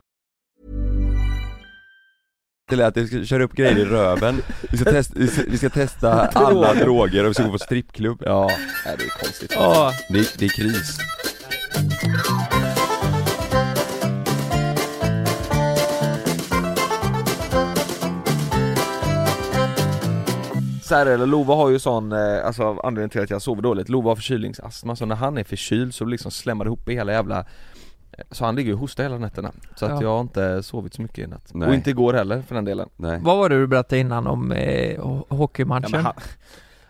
till 2.70 2.82
att 2.82 2.98
vi 2.98 3.08
ska 3.08 3.24
köra 3.26 3.44
upp 3.44 3.54
grejer 3.54 3.78
i 3.78 3.86
röven 3.86 4.42
Vi 4.72 4.78
ska, 4.78 4.92
testa, 4.92 5.14
vi 5.20 5.28
ska, 5.28 5.42
vi 5.48 5.58
ska 5.58 5.70
testa 5.70 6.28
alla 6.28 6.74
droger 6.74 7.24
och 7.24 7.30
vi 7.30 7.34
ska 7.34 7.44
gå 7.44 7.52
på 7.52 7.58
strippklubb 7.60 8.24
Ja, 8.26 8.48
nej, 8.86 8.96
det 8.98 9.04
är 9.06 9.10
konstigt 9.10 9.52
Ja, 9.56 9.94
det, 10.10 10.38
det 10.38 10.46
är 10.46 10.50
kris 10.50 10.98
så 20.88 20.96
här 20.96 21.06
är 21.06 21.18
det, 21.18 21.26
Lova 21.26 21.56
har 21.56 21.70
ju 21.70 21.80
sån, 21.80 22.12
eh, 22.12 22.46
alltså 22.46 22.64
anledningen 22.84 23.10
till 23.10 23.22
att 23.22 23.30
jag 23.30 23.42
sover 23.42 23.62
dåligt, 23.62 23.90
Lova 23.90 24.10
har 24.12 24.16
förkylningsastma 24.16 24.96
så 24.96 25.06
när 25.06 25.16
han 25.16 25.38
är 25.38 25.44
förkyld 25.44 25.94
så 25.96 26.06
liksom 26.06 26.32
slämmar 26.32 26.66
det 26.66 26.68
ihop 26.70 26.90
i 26.90 26.94
hela 26.94 27.12
jävla 27.12 27.40
eh, 28.12 28.24
så 28.32 28.46
han 28.46 28.56
ligger 28.56 28.68
ju 28.70 28.74
och 28.74 28.80
hostar 28.80 29.04
hela 29.04 29.18
nätterna, 29.18 29.52
så 29.76 29.86
att 29.86 29.92
Ja. 29.92 30.02
jag 30.02 30.10
har 30.10 30.22
inte 30.22 30.64
sovit 30.64 30.94
så 30.94 31.02
mycket 31.02 31.18
i 31.20 31.28
natt. 31.28 31.50
Nej. 31.54 31.68
Och 31.70 31.76
inte 31.76 31.90
igår 31.90 32.14
heller 32.14 32.42
för 32.42 32.56
den 32.56 32.66
delen. 32.66 32.90
Nej. 32.96 33.20
Vad 33.24 33.38
var 33.38 33.50
det 33.50 33.56
du 33.60 33.68
berättade 33.68 34.00
innan 34.00 34.28
om 34.28 34.52
eh, 34.52 34.58
ho- 35.00 35.24
Ja, 35.30 35.36
hockeymatchen? 35.36 35.92
men 35.92 36.04
han, 36.06 36.14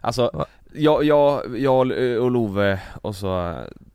alltså, 0.02 0.30
Va? 0.34 0.46
Jag, 0.76 1.04
jag, 1.04 1.58
jag 1.60 1.80
och 2.24 2.32
Love 2.32 2.80
och 3.02 3.16
så 3.16 3.50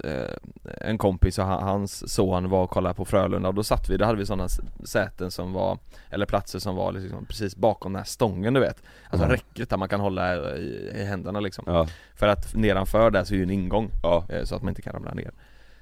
eh, 0.04 0.34
en 0.80 0.98
kompis 0.98 1.38
och 1.38 1.44
han, 1.44 1.62
hans 1.62 2.14
son 2.14 2.48
var 2.50 2.62
och 2.64 2.70
kollade 2.70 2.94
på 2.94 3.04
Frölunda 3.04 3.48
och 3.48 3.54
då 3.54 3.62
satt 3.62 3.90
vi, 3.90 3.96
då 3.96 4.04
hade 4.04 4.18
vi 4.18 4.26
sådana 4.26 4.48
säten 4.84 5.30
som 5.30 5.52
var, 5.52 5.78
eller 6.10 6.26
platser 6.26 6.58
som 6.58 6.76
var 6.76 6.92
liksom 6.92 7.26
precis 7.26 7.56
bakom 7.56 7.92
den 7.92 7.98
här 8.00 8.04
stången 8.06 8.54
du 8.54 8.60
vet. 8.60 8.82
Alltså 9.10 9.24
Mm. 9.24 9.30
räcket 9.36 9.70
där 9.70 9.76
man 9.76 9.88
kan 9.88 10.00
hålla 10.00 10.56
i, 10.56 10.90
i 10.94 11.04
händerna 11.04 11.40
liksom. 11.40 11.64
Ja, 11.66 11.86
För 12.14 12.28
att 12.28 12.54
nedanför 12.54 13.10
där 13.10 13.24
så 13.24 13.34
är 13.34 13.38
ju 13.38 13.42
en 13.42 13.50
ingång 13.50 13.90
ja, 14.02 14.24
eh, 14.28 14.44
så 14.44 14.54
att 14.56 14.62
man 14.62 14.68
inte 14.68 14.82
kan 14.82 14.92
ramla 14.92 15.14
ner. 15.14 15.30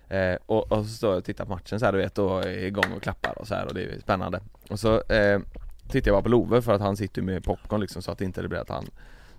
Eh, 0.09 0.37
och, 0.47 0.73
och 0.73 0.85
så 0.85 0.91
står 0.91 1.11
jag 1.11 1.19
och 1.19 1.25
tittar 1.25 1.45
på 1.45 1.51
matchen 1.51 1.81
så 1.81 1.85
här, 1.87 1.93
du 1.93 1.99
vet 1.99 2.19
och 2.19 2.45
är 2.45 2.65
igång 2.67 2.93
och 2.97 3.03
klappar 3.03 3.39
och 3.39 3.47
så 3.49 3.55
här 3.55 3.67
och 3.67 3.75
det 3.75 3.83
är 3.83 4.01
spännande. 4.01 4.41
Och 4.71 4.81
så 4.81 4.95
eh, 5.03 5.41
tittar 5.89 6.09
jag 6.11 6.15
bara 6.17 6.23
på 6.23 6.29
Love 6.29 6.63
för 6.63 6.73
att 6.73 6.81
han 6.81 6.97
sitter 6.97 7.23
med 7.23 7.45
popcorn 7.45 7.81
liksom 7.81 8.03
så 8.03 8.11
att 8.13 8.19
det 8.19 8.25
inte 8.25 8.49
blir 8.49 8.59
att 8.61 8.69
han 8.69 8.85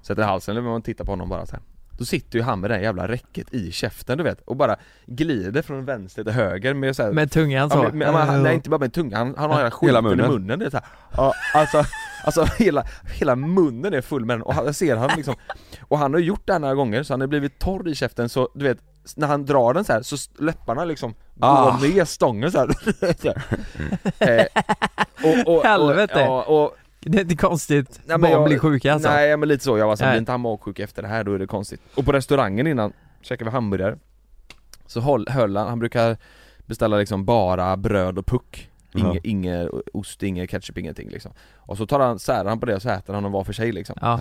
sätter 0.01 0.23
halsen 0.23 0.57
eller 0.57 0.69
man 0.69 0.81
tittar 0.81 1.05
på 1.05 1.11
honom 1.11 1.29
bara 1.29 1.45
så 1.45 1.51
här. 1.51 1.61
Då 1.97 2.05
sitter 2.05 2.37
ju 2.39 2.43
han 2.43 2.59
med 2.59 2.69
det 2.69 2.81
jävla 2.81 3.07
räcket 3.07 3.53
i 3.53 3.71
käften 3.71 4.17
du 4.17 4.23
vet 4.23 4.41
och 4.41 4.55
bara 4.55 4.75
glider 5.05 5.61
från 5.61 5.85
vänster 5.85 6.23
till 6.23 6.33
höger 6.33 6.73
med 6.73 6.95
så 6.95 7.03
här, 7.03 7.11
Med 7.11 7.31
tungan 7.31 7.69
så? 7.69 7.77
Ja, 7.77 7.83
men, 7.83 7.97
men, 7.97 8.13
han- 8.27 8.43
nej 8.43 8.55
inte 8.55 8.69
bara 8.69 8.79
med 8.79 8.93
tungan, 8.93 9.27
han, 9.27 9.35
han 9.37 9.49
har 9.49 9.57
hela 9.57 9.71
skiten 9.71 9.87
Hela 9.95 9.99
i 9.99 10.01
munnen. 10.15 10.31
munnen 10.31 10.59
det 10.59 10.65
är 10.65 10.69
så 10.69 10.77
här. 10.77 10.85
Ja, 11.17 11.33
alltså, 11.53 11.83
alltså 12.25 12.45
hela, 12.63 12.83
hela 13.13 13.35
munnen 13.35 13.93
är 13.93 14.01
full 14.01 14.25
med 14.25 14.33
den 14.37 14.41
och 14.43 14.53
han, 14.53 14.65
jag 14.65 14.75
ser 14.75 14.95
han 14.95 15.09
liksom 15.17 15.35
Och 15.81 15.97
han 15.97 16.13
har 16.13 16.19
gjort 16.21 16.41
det 16.47 16.53
här 16.53 16.59
några 16.59 16.75
gånger 16.75 17.03
så 17.03 17.13
han 17.13 17.21
har 17.21 17.27
blivit 17.27 17.59
torr 17.59 17.87
i 17.87 17.95
käften 17.95 18.29
så 18.29 18.49
du 18.55 18.63
vet 18.63 18.77
när 19.15 19.27
han 19.27 19.45
drar 19.45 19.73
den 19.73 19.83
så 19.85 19.93
här 19.93 20.01
så 20.01 20.15
läpparna 20.43 20.85
liksom 20.85 21.13
Ah. 21.41 21.71
går 21.79 21.87
med 21.95 22.07
stången 22.07 22.51
så 22.51 22.57
här. 22.57 22.69
Eh, 24.19 24.45
och, 25.45 25.55
och, 25.57 25.63
Helvete. 25.63 26.13
Och, 26.13 26.19
ja, 26.21 26.43
och, 26.43 26.75
Det 26.99 27.17
är 27.17 27.21
inte 27.21 27.35
konstigt, 27.35 27.89
Nej, 28.05 28.17
men 28.17 28.21
barn 28.21 28.31
jag- 28.31 28.45
blir 28.45 28.59
sjuka 28.59 28.93
alltså. 28.93 29.09
Nej 29.09 29.37
men 29.37 29.49
lite 29.49 29.63
så, 29.63 29.77
jag 29.77 29.87
var 29.87 29.95
så 29.95 30.03
Nej. 30.03 30.11
blir 30.11 30.19
inte 30.19 30.31
han 30.31 30.41
magsjuk 30.41 30.79
efter 30.79 31.01
det 31.01 31.07
här 31.07 31.23
då 31.23 31.33
är 31.33 31.39
det 31.39 31.47
konstigt. 31.47 31.81
Och 31.95 32.05
på 32.05 32.11
restaurangen 32.11 32.67
innan, 32.67 32.93
käkade 33.21 33.49
vi 33.49 33.53
hamburgare. 33.53 33.97
Så 34.85 34.99
höll, 35.01 35.27
höll 35.29 35.55
han, 35.57 35.67
han 35.67 35.79
brukar 35.79 36.17
beställa 36.65 36.97
liksom 36.97 37.25
bara 37.25 37.77
bröd 37.77 38.17
och 38.17 38.25
puck. 38.25 38.69
Inge, 38.95 39.13
Ja. 39.13 39.19
Inget 39.23 39.69
ost, 39.93 40.23
inget 40.23 40.49
ketchup, 40.49 40.77
ingenting 40.77 41.09
liksom. 41.09 41.31
Och 41.55 41.77
så 41.77 41.85
tar 41.87 41.99
han, 41.99 42.19
särar 42.19 42.45
han 42.49 42.59
på 42.59 42.65
det 42.65 42.75
och 42.75 42.81
så 42.81 42.89
äter 42.89 43.13
han 43.13 43.23
dem 43.23 43.31
var 43.31 43.43
för 43.43 43.53
sig 43.53 43.71
liksom. 43.71 43.95
Ja, 44.01 44.19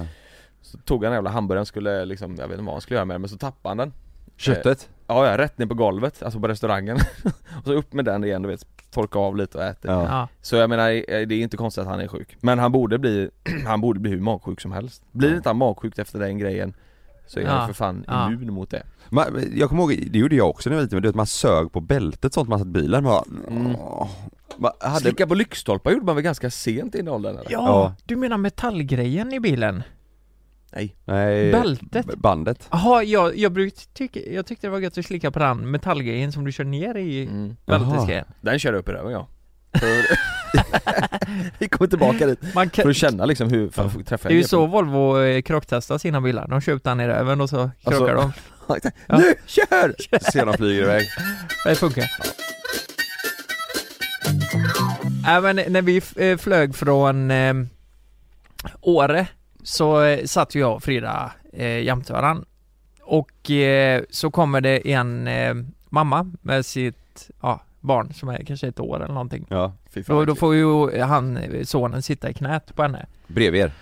Så 0.63 0.79
tog 0.79 1.05
han 1.05 1.11
den 1.13 1.17
jävla 1.17 1.31
hamburgaren 1.31 1.67
skulle 1.67 2.05
liksom, 2.05 2.37
jag 2.37 2.49
vet 2.49 2.55
inte 2.55 2.65
vad 2.65 2.75
han 2.75 2.81
skulle 2.81 2.97
göra 2.97 3.05
med 3.05 3.15
den 3.15 3.21
men 3.21 3.29
så 3.31 3.39
tappade 3.39 3.71
han 3.71 3.77
den. 3.77 3.93
Köttet? 4.37 4.89
Ja 5.09 5.27
ja, 5.27 5.39
rätt 5.39 5.59
ner 5.59 5.67
på 5.67 5.75
golvet, 5.75 6.23
alltså 6.23 6.41
på 6.41 6.49
restaurangen 6.49 6.97
Och 7.59 7.65
så 7.65 7.73
upp 7.73 7.93
med 7.93 8.05
den 8.05 8.25
igen 8.25 8.43
du 8.43 8.49
vet, 8.49 8.67
torka 8.91 9.19
av 9.19 9.37
lite 9.37 9.59
och 9.59 9.65
äta 9.65 9.89
Ja. 9.89 10.05
ja. 10.05 10.29
så 10.43 10.57
jag 10.57 10.71
menar, 10.71 10.89
eh, 10.91 11.27
det 11.27 11.35
är 11.35 11.41
inte 11.43 11.57
konstigt 11.57 11.83
att 11.83 11.89
han 11.89 12.01
är 12.01 12.09
sjuk 12.09 12.37
Men 12.41 12.59
han 12.59 12.73
borde 12.73 12.99
bli, 12.99 13.31
han 13.67 13.81
borde 13.81 14.01
bli 14.01 14.11
hur 14.11 14.21
magsjuk 14.21 14.61
som 14.61 14.73
helst 14.73 15.03
Blir 15.13 15.37
inte 15.37 15.49
han 15.49 15.57
magsjuk 15.57 15.99
efter 15.99 16.19
den 16.19 16.39
grejen 16.39 16.75
Så 17.27 17.41
är 17.41 17.45
Ja, 17.45 17.51
han 17.51 17.67
för 17.69 17.75
fan 17.75 18.05
ja. 18.07 18.27
immun 18.33 18.53
mot 18.55 18.71
det 18.71 18.83
Man, 19.09 19.25
jag 19.55 19.69
kommer 19.69 19.83
ihåg, 19.83 20.09
det 20.11 20.19
gjorde 20.19 20.37
jag 20.37 20.49
också 20.51 20.71
när 20.71 20.77
jag 20.77 20.81
var 20.81 20.85
liten, 20.85 20.97
men 20.97 21.03
du 21.03 21.09
vet 21.09 21.17
man 21.17 21.27
sög 21.27 21.73
på 21.73 21.81
bältet 21.81 22.35
sånt 22.35 22.49
man 22.49 22.59
satt 22.59 22.69
i 22.69 22.71
bilen 22.71 23.05
man, 23.05 23.43
Mm. 23.49 23.77
Man 24.61 24.73
hade, 24.81 25.01
Slicka 25.01 25.27
på 25.27 25.35
lyktstolpar 25.35 25.91
gjorde 25.91 26.07
man 26.07 26.15
väl 26.15 26.25
ganska 26.25 26.51
sent 26.51 26.95
i 26.95 27.09
åldern 27.09 27.33
eller? 27.39 27.51
ja, 27.53 27.67
Ja. 27.67 27.95
du 28.07 28.17
menar 28.17 28.37
metallgrejen 28.37 29.33
i 29.33 29.41
bilen? 29.41 29.83
Nej. 30.73 30.97
Nej, 31.05 31.53
Bältet? 31.53 32.07
b- 32.07 32.13
Bandet. 32.17 32.69
Jaha, 32.71 33.03
jag, 33.03 33.37
jag, 33.37 33.53
brukte 33.53 33.87
tycka, 33.87 34.21
jag 34.21 34.47
tyckte 34.47 34.67
det 34.67 34.71
var 34.71 34.79
gött 34.79 34.99
att 34.99 35.07
slicka 35.07 35.31
på 35.31 35.39
den 35.39 35.71
metallgrejen 35.71 36.33
som 36.33 36.45
du 36.45 36.53
kör 36.53 36.65
ner 36.65 36.95
i 36.97 37.23
mm. 37.23 37.57
bältesgrejen. 37.67 38.25
Den 38.41 38.59
kör 38.59 38.73
jag 38.73 38.79
upp 38.81 38.89
i 38.89 38.93
röven 38.93 39.13
ja. 39.13 39.29
För- 39.79 40.19
Vi 41.59 41.69
kommer 41.69 41.89
tillbaka 41.89 42.27
dit. 42.27 42.55
Man 42.55 42.71
kan, 42.71 42.83
För 42.83 42.91
att 42.91 42.97
känna 42.97 43.25
liksom 43.25 43.49
hur, 43.51 43.71
fan, 43.71 43.91
får 43.91 44.03
träffa 44.03 44.29
Det 44.29 44.35
är 44.35 44.37
ju 44.37 44.45
så 44.45 44.67
Volvo 44.67 45.21
eh, 45.21 45.43
krocktestar 45.43 45.99
sina 45.99 46.21
bilar, 46.21 46.47
de 46.49 46.61
kör 46.61 46.73
upp 46.73 46.85
den 46.85 47.01
i 47.01 47.07
röven 47.07 47.41
och 47.41 47.49
så 47.51 47.71
krockar 47.85 48.15
Alltså- 48.15 48.43
de. 48.69 48.81
Ja. 49.07 49.19
Nu, 49.19 49.35
kör! 49.47 49.95
ser 50.33 50.47
de 50.47 50.55
flyger 50.55 50.83
iväg. 50.83 51.07
Det 51.65 51.75
funkar. 51.75 52.05
Äh, 55.29 55.41
men 55.43 55.57
när 55.57 55.83
vi 55.83 56.03
eh, 56.17 56.37
flög 56.37 56.75
från 56.75 57.31
eh, 57.31 57.55
Åre 58.81 59.27
så 59.69 60.03
eh, 60.03 60.25
satt 60.25 60.55
ju 60.55 60.61
jag 60.61 60.75
och 60.75 60.83
Frida 60.83 61.33
eh, 61.53 61.79
jämte 61.83 62.13
varann. 62.13 62.45
Och 63.03 63.51
eh, 63.51 64.03
så 64.11 64.31
kommer 64.31 64.61
det 64.61 64.93
en 64.93 65.27
eh, 65.29 65.55
mamma 65.89 66.33
med 66.43 66.67
sitt 66.67 67.31
ja, 67.43 67.61
barn 67.81 68.13
som 68.15 68.29
är 68.29 68.45
kanske 68.45 68.69
ett 68.69 68.81
år 68.81 68.97
eller 68.97 69.15
någonting. 69.15 69.47
Ja, 69.49 69.73
Fy 69.91 70.03
fan, 70.03 70.17
Då, 70.17 70.25
då 70.25 70.35
får 70.35 70.55
ju 70.55 71.01
han, 71.01 71.37
eh, 71.37 71.65
sonen, 71.65 72.03
sitta 72.03 72.31
i 72.31 72.35
knät 72.35 72.77
på 72.77 72.83
henne. 72.83 73.07
Bredvid 73.27 73.61
er 73.61 73.73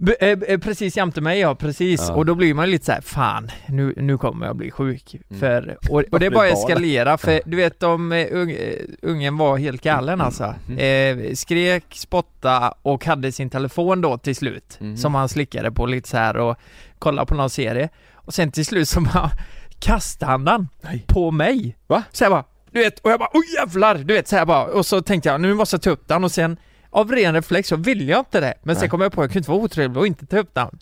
B- 0.00 0.14
eh, 0.20 0.38
eh, 0.46 0.58
precis 0.58 0.96
jämte 0.96 1.20
mig 1.20 1.38
ja, 1.40 1.54
precis. 1.54 2.04
Ja. 2.08 2.14
Och 2.14 2.26
då 2.26 2.34
blir 2.34 2.54
man 2.54 2.70
lite 2.70 2.84
så 2.84 2.92
här: 2.92 3.00
fan, 3.00 3.50
nu, 3.68 3.94
nu 3.96 4.18
kommer 4.18 4.46
jag 4.46 4.56
bli 4.56 4.70
sjuk. 4.70 5.14
Mm. 5.14 5.40
För, 5.40 5.78
och, 5.90 6.02
och 6.12 6.20
det 6.20 6.30
bara 6.30 6.48
eskalera, 6.48 7.18
för 7.18 7.40
du 7.44 7.56
vet 7.56 7.82
om 7.82 8.12
eh, 8.12 8.18
eh, 8.18 8.74
ungen 9.02 9.36
var 9.36 9.58
helt 9.58 9.82
galen 9.82 10.20
alltså. 10.20 10.54
Mm. 10.68 11.18
Eh, 11.18 11.34
skrek, 11.34 11.84
spotta 11.94 12.74
och 12.82 13.04
hade 13.04 13.32
sin 13.32 13.50
telefon 13.50 14.00
då 14.00 14.18
till 14.18 14.36
slut. 14.36 14.76
Mhm. 14.80 14.96
Som 14.96 15.14
han 15.14 15.28
slickade 15.28 15.72
på 15.72 15.86
lite 15.86 16.08
så 16.08 16.16
här 16.16 16.36
och 16.36 16.56
kollade 16.98 17.26
på 17.26 17.34
någon 17.34 17.50
serie. 17.50 17.88
Och 18.14 18.34
sen 18.34 18.52
till 18.52 18.66
slut 18.66 18.88
så 18.88 19.00
bara 19.00 19.30
kastade 19.80 20.30
han 20.30 20.44
den 20.44 20.68
Nej. 20.80 21.04
på 21.08 21.30
mig. 21.30 21.76
Va? 21.86 22.02
Så 22.12 22.24
jag 22.24 22.30
bara, 22.32 22.44
du 22.70 22.80
vet, 22.80 22.98
och 22.98 23.10
jag 23.10 23.18
bara, 23.18 23.30
oj 23.32 23.44
jävlar! 23.58 23.94
Du 23.94 24.14
vet 24.14 24.28
så 24.28 24.36
här 24.36 24.46
bara, 24.46 24.64
och 24.64 24.86
så 24.86 25.02
tänkte 25.02 25.28
jag, 25.28 25.40
nu 25.40 25.54
måste 25.54 25.74
jag 25.74 25.82
ta 25.82 25.90
upp 25.90 26.08
den 26.08 26.24
och 26.24 26.32
sen 26.32 26.56
av 26.90 27.12
ren 27.12 27.34
reflex 27.34 27.68
så 27.68 27.76
ville 27.76 28.04
jag 28.04 28.20
inte 28.20 28.40
det. 28.40 28.54
Men 28.62 28.76
sen 28.76 28.80
Nej. 28.82 28.88
kom 28.90 29.00
jag 29.00 29.12
på 29.12 29.20
att 29.20 29.24
jag 29.24 29.30
kunde 29.30 29.38
inte 29.38 29.50
vara 29.50 29.60
otrevlig 29.60 29.96
och 29.98 30.06
inte 30.06 30.26
ta 30.26 30.38
upp 30.38 30.54
den. 30.54 30.78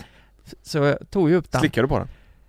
Så 0.62 0.78
jag 0.78 1.10
tog 1.10 1.30
ju 1.30 1.36
upp 1.36 1.52
den. 1.52 1.60
Slickar 1.60 1.82
du 1.82 1.88
på 1.88 1.98
den? 1.98 2.08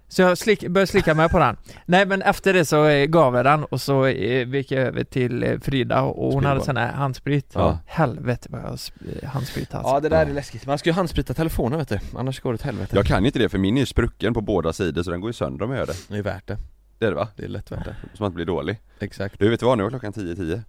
Så 0.10 0.22
jag 0.22 0.38
slick, 0.38 0.68
började 0.68 0.88
slicka 0.88 1.14
med 1.14 1.32
på 1.32 1.40
den. 1.40 1.58
Nej 1.86 2.06
men 2.06 2.22
efter 2.22 2.54
det 2.54 2.66
så 2.66 2.86
eh, 2.86 3.06
gav 3.06 3.36
jag 3.36 3.46
den 3.46 3.64
och 3.64 3.82
så 3.82 4.06
eh, 4.06 4.48
gick 4.50 4.72
jag 4.72 4.82
över 4.84 5.04
till 5.04 5.44
eh, 5.44 5.60
Frida 5.60 6.02
och 6.02 6.24
hon 6.24 6.42
Sprit 6.42 6.48
hade 6.48 6.62
sån 6.62 6.78
här 6.78 6.92
handsprit. 6.92 7.52
Ja. 7.54 7.80
Helvete 7.86 8.48
vad 8.52 8.62
jag 8.62 8.72
sp- 8.76 9.26
handsprit 9.26 9.74
alltså. 9.76 9.90
Ja 9.94 10.00
det 10.00 10.10
där 10.10 10.26
är 10.26 10.34
läskigt, 10.34 10.66
man 10.66 10.78
ska 10.78 10.90
ju 10.90 10.94
handsprita 10.94 11.34
telefonen 11.34 11.80
vet 11.80 11.90
du, 11.90 12.00
annars 12.16 12.40
går 12.40 12.52
det 12.52 12.56
åt 12.56 12.62
helvete 12.62 12.96
Jag 12.96 13.06
kan 13.06 13.26
inte 13.26 13.40
det 13.40 13.50
för 13.50 13.58
min 13.58 13.78
är 13.78 13.80
ju 13.80 13.86
sprucken 13.86 14.34
på 14.34 14.42
båda 14.42 14.74
sidor 14.74 15.04
så 15.04 15.12
den 15.12 15.22
går 15.22 15.30
ju 15.30 15.34
sönder 15.34 15.66
om 15.66 15.72
jag 15.72 15.80
gör 15.80 15.86
det 15.86 15.96
Det 16.08 16.18
är 16.18 16.24
värt 16.24 16.48
det, 16.48 16.58
Det 17.00 17.06
är 17.06 17.10
det 17.10 17.16
va? 17.16 17.28
det 17.36 17.44
är 17.44 17.48
lätt 17.48 17.72
värt 17.72 17.86
det 17.86 17.96
Så 18.14 18.24
man 18.24 18.28
inte 18.28 18.36
blir 18.36 18.46
dålig 18.46 18.80
Exakt 19.00 19.40
Du 19.40 19.50
vet 19.50 19.62
vad, 19.62 19.78
nu 19.78 19.86
är 19.86 19.90
klockan 19.90 20.14
10.10 20.14 20.62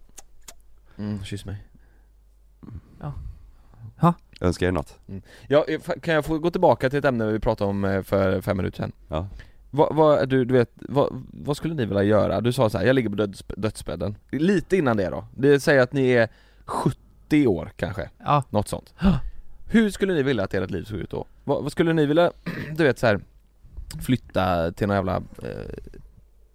mm, 0.98 1.24
Kyss 1.24 1.44
mig 1.44 1.56
Önskar 4.40 4.66
er 4.66 4.72
något? 4.72 4.98
Ja, 5.48 5.64
eh, 5.68 5.80
kan 6.00 6.14
jag 6.14 6.24
få 6.24 6.38
gå 6.38 6.50
tillbaka 6.50 6.90
till 6.90 6.98
ett 6.98 7.04
ämne 7.04 7.26
vi 7.26 7.40
pratade 7.40 7.70
om 7.70 7.84
eh, 7.84 8.02
för 8.02 8.40
fem 8.40 8.56
minuter 8.56 8.76
sedan? 8.76 8.92
Ja. 9.08 9.26
Vad, 9.70 9.96
vad, 9.96 10.28
du, 10.28 10.44
du 10.44 10.54
vet, 10.54 10.70
vad, 10.74 11.24
vad 11.32 11.56
skulle 11.56 11.74
ni 11.74 11.86
vilja 11.86 12.02
göra? 12.02 12.40
Du 12.40 12.52
sa 12.52 12.70
så 12.70 12.78
här, 12.78 12.86
jag 12.86 12.94
ligger 12.94 13.08
på 13.10 13.16
döds, 13.16 13.44
dödsbädden 13.56 14.16
Lite 14.30 14.76
innan 14.76 14.96
det 14.96 15.10
då, 15.10 15.24
det 15.36 15.60
säger 15.60 15.82
att 15.82 15.92
ni 15.92 16.10
är 16.10 16.28
70 16.64 17.46
år 17.46 17.72
kanske, 17.76 18.10
Ja. 18.24 18.42
något 18.50 18.68
sånt 18.68 18.94
Hur 19.66 19.90
skulle 19.90 20.14
ni 20.14 20.22
vilja 20.22 20.44
att 20.44 20.54
ert 20.54 20.70
liv 20.70 20.84
såg 20.84 20.98
ut 20.98 21.10
då? 21.10 21.26
Vad, 21.44 21.62
vad 21.62 21.72
skulle 21.72 21.92
ni 21.92 22.06
vilja, 22.06 22.32
du 22.76 22.84
vet 22.84 22.98
så 22.98 23.06
här 23.06 23.20
Flytta 24.00 24.72
till 24.72 24.86
någon 24.86 24.96
jävla 24.96 25.16
eh, 25.16 25.92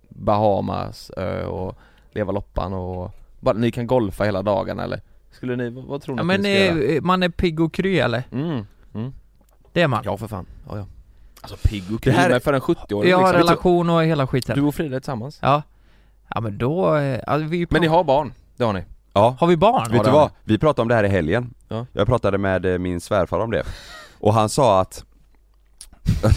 Bahamas 0.10 1.12
ö 1.18 1.46
och 1.46 1.78
leva 2.12 2.32
loppan 2.32 2.74
och 2.74 3.12
bara, 3.40 3.58
ni 3.58 3.72
kan 3.72 3.88
golfa 3.88 4.24
hela 4.24 4.42
dagarna 4.42 4.84
eller? 4.84 5.02
Skulle 5.34 5.56
ni, 5.56 5.70
vad, 5.70 6.02
tror 6.02 6.16
ni 6.16 6.20
Ja 6.20 6.22
att 6.22 6.26
men 6.28 6.42
ni 6.42 6.56
ska 6.68 6.80
göra? 6.80 6.96
eh, 6.96 7.02
man 7.02 7.24
är 7.24 7.30
pigg 7.30 7.60
och 7.60 7.74
kry 7.74 8.00
eller? 8.00 8.24
Mm, 8.32 8.66
mm. 8.96 9.14
Det 9.74 9.82
är 9.82 9.88
man. 9.88 10.02
Ja 10.06 10.18
för 10.18 10.28
fan, 10.28 10.46
ja 10.70 10.78
ja 10.78 10.86
Alltså 11.42 11.58
pigg 11.68 11.84
och 11.94 12.00
Det 12.04 12.12
här- 12.12 12.24
kry, 12.24 12.32
men 12.32 12.42
för 12.42 12.54
en 12.54 12.62
70-åring 12.62 13.10
jag 13.10 13.18
har 13.18 13.24
liksom. 13.24 13.40
relation 13.48 13.90
och 13.90 14.04
hela 14.04 14.28
skiten. 14.28 14.56
Du 14.56 14.62
och 14.62 14.76
Frida 14.76 14.96
är 14.96 15.00
tillsammans? 15.00 15.40
Ja. 15.42 15.62
Ja 16.28 16.42
men 16.42 16.58
då, 16.58 16.96
eh, 16.96 17.20
alltså, 17.28 17.48
vi 17.50 17.68
Men 17.70 17.82
ni 17.82 17.88
har 17.88 18.04
barn, 18.04 18.34
det 18.58 18.64
har 18.64 18.74
ni? 18.74 18.84
Ja, 19.14 19.36
Har 19.40 19.48
vi 19.48 19.58
barn? 19.58 19.92
vet 19.92 20.04
du 20.04 20.12
vad? 20.12 20.32
Vi 20.44 20.58
pratade 20.58 20.82
om 20.82 20.88
det 20.88 20.96
här 20.96 21.04
i 21.04 21.08
helgen 21.08 21.54
Ja. 21.68 21.86
Jag 21.94 22.08
pratade 22.08 22.38
med 22.38 22.66
eh, 22.66 22.78
min 22.78 23.02
svärfar 23.02 23.40
om 23.40 23.52
det 23.52 23.64
Och 24.20 24.34
han 24.34 24.50
sa 24.50 24.82
att? 24.82 25.06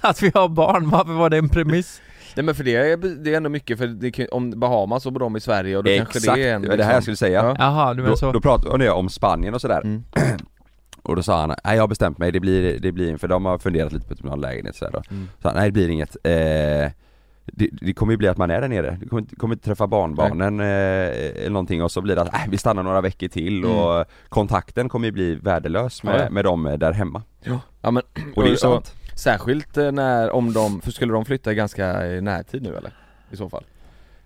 Att 0.00 0.22
vi 0.22 0.30
har 0.34 0.48
barn, 0.48 0.90
varför 0.90 1.12
var 1.12 1.30
det 1.30 1.36
en 1.38 1.48
premiss? 1.48 2.00
Nej 2.36 2.44
men 2.44 2.54
för 2.54 2.64
det 2.64 2.76
är, 2.76 2.96
det 2.96 3.32
är 3.32 3.36
ändå 3.36 3.50
mycket 3.50 3.78
för 3.78 3.86
det, 3.86 4.28
om 4.28 4.50
Bahamas 4.60 5.02
så 5.02 5.10
bor 5.10 5.20
de 5.20 5.36
i 5.36 5.40
Sverige 5.40 5.76
och 5.76 5.84
då 5.84 5.90
kanske 5.96 6.18
Exakt, 6.18 6.36
det 6.36 6.48
är 6.48 6.54
en 6.54 6.62
det 6.62 6.68
var 6.68 6.76
det 6.76 6.84
här 6.84 6.94
jag 6.94 7.02
skulle 7.02 7.16
säga 7.16 7.42
Ja. 7.44 7.56
Jaha, 7.58 7.94
du 7.94 7.96
menar 8.02 8.10
Då, 8.10 8.16
så? 8.16 8.32
då 8.32 8.40
pratade 8.40 8.84
jag 8.84 8.98
om 8.98 9.08
Spanien 9.08 9.54
och 9.54 9.60
sådär 9.60 9.80
Mm. 9.84 10.04
Och 11.02 11.16
då 11.16 11.22
sa 11.22 11.40
han, 11.40 11.48
nej 11.64 11.76
jag 11.76 11.82
har 11.82 11.88
bestämt 11.88 12.18
mig, 12.18 12.32
det 12.32 12.40
blir, 12.40 12.78
det 12.78 12.92
blir, 12.92 13.16
för 13.16 13.28
de 13.28 13.44
har 13.44 13.58
funderat 13.58 13.92
lite 13.92 14.08
på 14.08 14.14
typ 14.14 14.24
någon 14.24 14.40
lägenhet 14.40 14.76
sådär 14.76 14.92
då 14.92 15.02
Mm. 15.10 15.28
Så 15.42 15.48
han, 15.48 15.56
nej 15.56 15.64
det 15.64 15.72
blir 15.72 15.88
inget, 15.88 16.16
eh, 16.24 16.92
det 17.52 17.68
det, 17.80 17.92
kommer 17.94 18.12
ju 18.12 18.16
bli 18.16 18.28
att 18.28 18.36
man 18.36 18.50
är 18.50 18.60
där 18.60 18.68
nere, 18.68 18.98
du 19.00 19.08
kommer, 19.08 19.20
inte- 19.22 19.36
kommer 19.36 19.54
inte 19.54 19.64
träffa 19.64 19.86
barnbarnen 19.86 20.60
eh, 20.60 20.66
eller 20.66 21.50
någonting 21.50 21.82
och 21.82 21.92
så 21.92 22.00
blir 22.00 22.14
det 22.16 22.22
att 22.22 22.34
äh, 22.34 22.40
vi 22.50 22.58
stannar 22.58 22.82
några 22.82 23.00
veckor 23.00 23.28
till 23.28 23.64
Mm. 23.64 23.76
och 23.76 24.04
kontakten 24.28 24.88
kommer 24.88 25.06
ju 25.06 25.12
bli 25.12 25.34
värdelös 25.34 26.02
med, 26.02 26.14
Ja, 26.20 26.24
ja. 26.24 26.30
med 26.30 26.44
dem 26.44 26.76
där 26.80 26.92
hemma 26.92 27.22
Ja 27.82 27.90
men, 27.90 28.02
Och 28.36 28.42
det 28.42 28.48
är 28.48 28.50
ju 28.50 28.56
sant 28.56 28.94
Särskilt 29.14 29.76
eh, 29.76 29.92
när, 29.92 30.30
om 30.30 30.52
de, 30.52 30.80
för 30.80 30.90
skulle 30.90 31.12
de 31.12 31.24
flytta 31.24 31.52
i 31.52 31.54
ganska 31.54 32.06
i 32.06 32.20
närtid 32.20 32.62
nu 32.62 32.76
eller? 32.76 32.92
I 33.30 33.36
så 33.36 33.48
fall? 33.50 33.64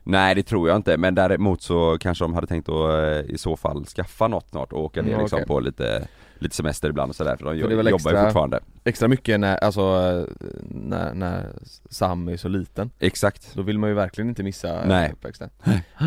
Nej 0.06 0.34
det 0.34 0.42
tror 0.42 0.68
jag 0.68 0.76
inte, 0.76 0.96
men 0.96 1.14
däremot 1.14 1.62
så 1.62 1.98
kanske 2.00 2.24
de 2.24 2.34
hade 2.34 2.46
tänkt 2.46 2.68
att 2.68 2.94
eh, 3.04 3.34
i 3.34 3.38
så 3.38 3.56
fall 3.56 3.84
skaffa 3.86 4.28
något 4.28 4.48
snart 4.48 4.72
och 4.72 4.84
åka 4.84 5.02
ner 5.02 5.08
Mm, 5.10 5.20
liksom 5.20 5.42
på 5.46 5.60
lite, 5.60 6.08
lite 6.38 6.56
semester 6.56 6.88
ibland 6.88 7.10
och 7.10 7.16
sådär 7.16 7.36
för 7.36 7.44
de 7.44 7.60
För 7.60 7.68
det 7.68 7.74
är 7.74 7.76
väl 7.76 7.86
jobbar 7.86 7.96
extra- 7.96 8.18
ju 8.20 8.24
fortfarande 8.24 8.60
Extra 8.84 9.08
mycket 9.08 9.40
när, 9.40 9.56
alltså, 9.56 9.80
eh, 9.80 10.46
när, 10.70 11.14
när 11.14 11.46
Sam 11.90 12.28
är 12.28 12.36
så 12.36 12.48
liten 12.48 12.90
Exakt 12.98 13.54
Då 13.54 13.62
vill 13.62 13.78
man 13.78 13.90
ju 13.90 13.94
verkligen 13.94 14.28
inte 14.28 14.42
missa 14.42 14.82
eh, 14.82 14.88
Nej. 14.88 15.12
uppväxten 15.12 15.50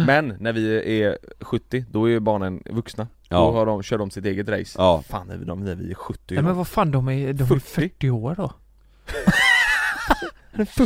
Men 0.08 0.34
när 0.40 0.54
vi 0.54 1.02
är 1.02 1.18
70, 1.42 1.86
då 1.92 2.06
är 2.06 2.10
ju 2.10 2.20
barnen 2.20 2.64
vuxna 2.66 3.08
Ja. 3.30 3.38
Då 3.38 3.52
har 3.52 3.66
de, 3.66 3.84
kör 3.84 3.98
de 3.98 4.12
sitt 4.12 4.26
eget 4.26 4.50
race 4.50 4.76
Ja. 4.78 5.04
Fan 5.08 5.28
när 5.28 5.38
vi, 5.38 5.46
de, 5.46 5.64
när 5.66 5.76
vi 5.76 5.90
är 5.92 5.96
70 5.96 6.34
Nej 6.36 6.44
men 6.44 6.56
vad 6.56 6.68
fan, 6.68 6.92
de 6.92 7.10
är, 7.10 7.34
de 7.34 7.44
är 7.44 7.48
40. 7.48 7.60
40 7.60 8.10
år 8.10 8.36
då? 8.38 8.52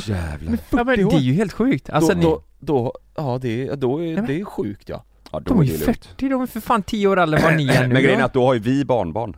Jävlar. 0.07 0.57
Ja 0.69 0.83
men 0.83 0.85
det 1.09 1.15
är 1.15 1.19
ju 1.19 1.33
helt 1.33 1.53
sjukt, 1.53 1.89
alltså 1.89 2.13
då, 2.13 2.17
ni, 2.19 2.23
då, 2.23 2.41
då, 2.59 2.93
ja 3.15 3.37
det 3.41 3.67
är, 3.67 3.75
då 3.75 4.03
är, 4.03 4.15
men- 4.15 4.25
det 4.25 4.39
är 4.41 4.45
sjukt 4.45 4.89
ja. 4.89 5.03
Ja 5.31 5.39
då 5.39 5.53
de 5.53 5.59
är 5.61 5.63
ju 5.65 5.77
det 5.77 5.85
lugnt. 5.85 6.05
40, 6.05 6.29
de 6.29 6.41
är 6.41 6.45
för 6.45 6.59
fan 6.59 6.83
10 6.83 7.07
år 7.07 7.19
äldre 7.19 7.39
än 7.39 7.43
vad 7.45 7.55
ni 7.55 7.67
är 7.67 7.87
nu 7.87 7.93
Men 7.93 8.03
grejen 8.03 8.19
är 8.19 8.23
att 8.23 8.33
då 8.33 8.45
har 8.45 8.53
ju 8.53 8.59
vi 8.59 8.85
barnbarn. 8.85 9.37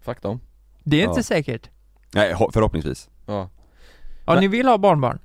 Fuck 0.00 0.22
dem. 0.22 0.40
Det 0.84 0.96
är 1.02 1.04
inte 1.08 1.18
Ja. 1.18 1.22
säkert. 1.22 1.70
Nej 2.14 2.34
ho- 2.34 2.50
förhoppningsvis. 2.52 3.08
Ja. 3.26 3.50
Ja 4.26 4.40
ni 4.40 4.48
vill 4.48 4.66
ha 4.66 4.78
barnbarn? 4.78 5.18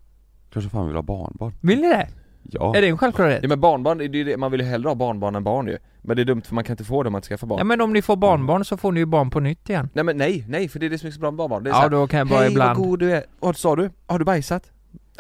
Kanske 0.54 0.70
fan 0.70 0.88
vill 0.88 0.96
ha 0.96 1.02
barnbarn. 1.04 1.54
Vill 1.62 1.82
ni 1.82 1.88
det? 1.90 2.08
Ja. 2.54 2.76
Är 2.76 2.82
det 2.82 2.88
en 2.88 2.98
självklarhet? 2.98 3.40
Ja 3.42 3.48
men 3.50 3.60
barnbarn, 3.60 3.98
det 3.98 4.04
är 4.06 4.16
ju 4.16 4.24
det, 4.24 4.38
man 4.38 4.52
vill 4.52 4.62
ju 4.62 4.68
hellre 4.68 4.88
ha 4.90 4.96
barnbarn 4.96 5.36
än 5.36 5.44
barn 5.44 5.68
ju. 5.68 5.78
Men 6.02 6.16
det 6.16 6.22
är 6.22 6.26
dumt 6.26 6.42
för 6.46 6.56
man 6.56 6.64
kan 6.64 6.74
inte 6.74 6.84
få 6.84 7.04
det 7.04 7.08
om 7.08 7.12
man 7.14 7.20
inte 7.20 7.28
skaffar 7.28 7.48
barn. 7.48 7.58
Ja 7.58 7.64
men 7.64 7.82
om 7.82 7.94
ni 7.94 8.02
får 8.02 8.16
barnbarn 8.16 8.66
så 8.66 8.78
får 8.78 8.92
ni 8.92 9.00
ju 9.00 9.06
barn 9.06 9.30
på 9.30 9.40
nytt 9.40 9.70
igen. 9.70 9.90
Nej 9.94 10.04
men 10.04 10.18
nej, 10.18 10.46
nej 10.48 10.68
för 10.70 10.80
det 10.80 10.86
är 10.86 10.90
det 10.90 10.98
som 10.98 11.08
är 11.08 11.12
så 11.12 11.20
bra 11.20 11.32
med 11.32 11.38
barnbarn, 11.38 11.64
det 11.64 11.70
är 11.70 11.72
Ja 11.72 11.76
så 11.76 11.82
här, 11.82 11.90
då 11.90 12.08
kan 12.08 12.18
jag 12.18 12.28
bara 12.28 12.40
Hej 12.40 12.52
ibland. 12.52 12.78
vad 12.80 12.88
god 12.88 13.00
du 13.00 13.12
är, 13.12 13.24
vad 13.40 13.58
sa 13.58 13.76
du? 13.76 13.90
Har 14.08 14.20
du 14.20 14.26
bajsat? 14.26 14.72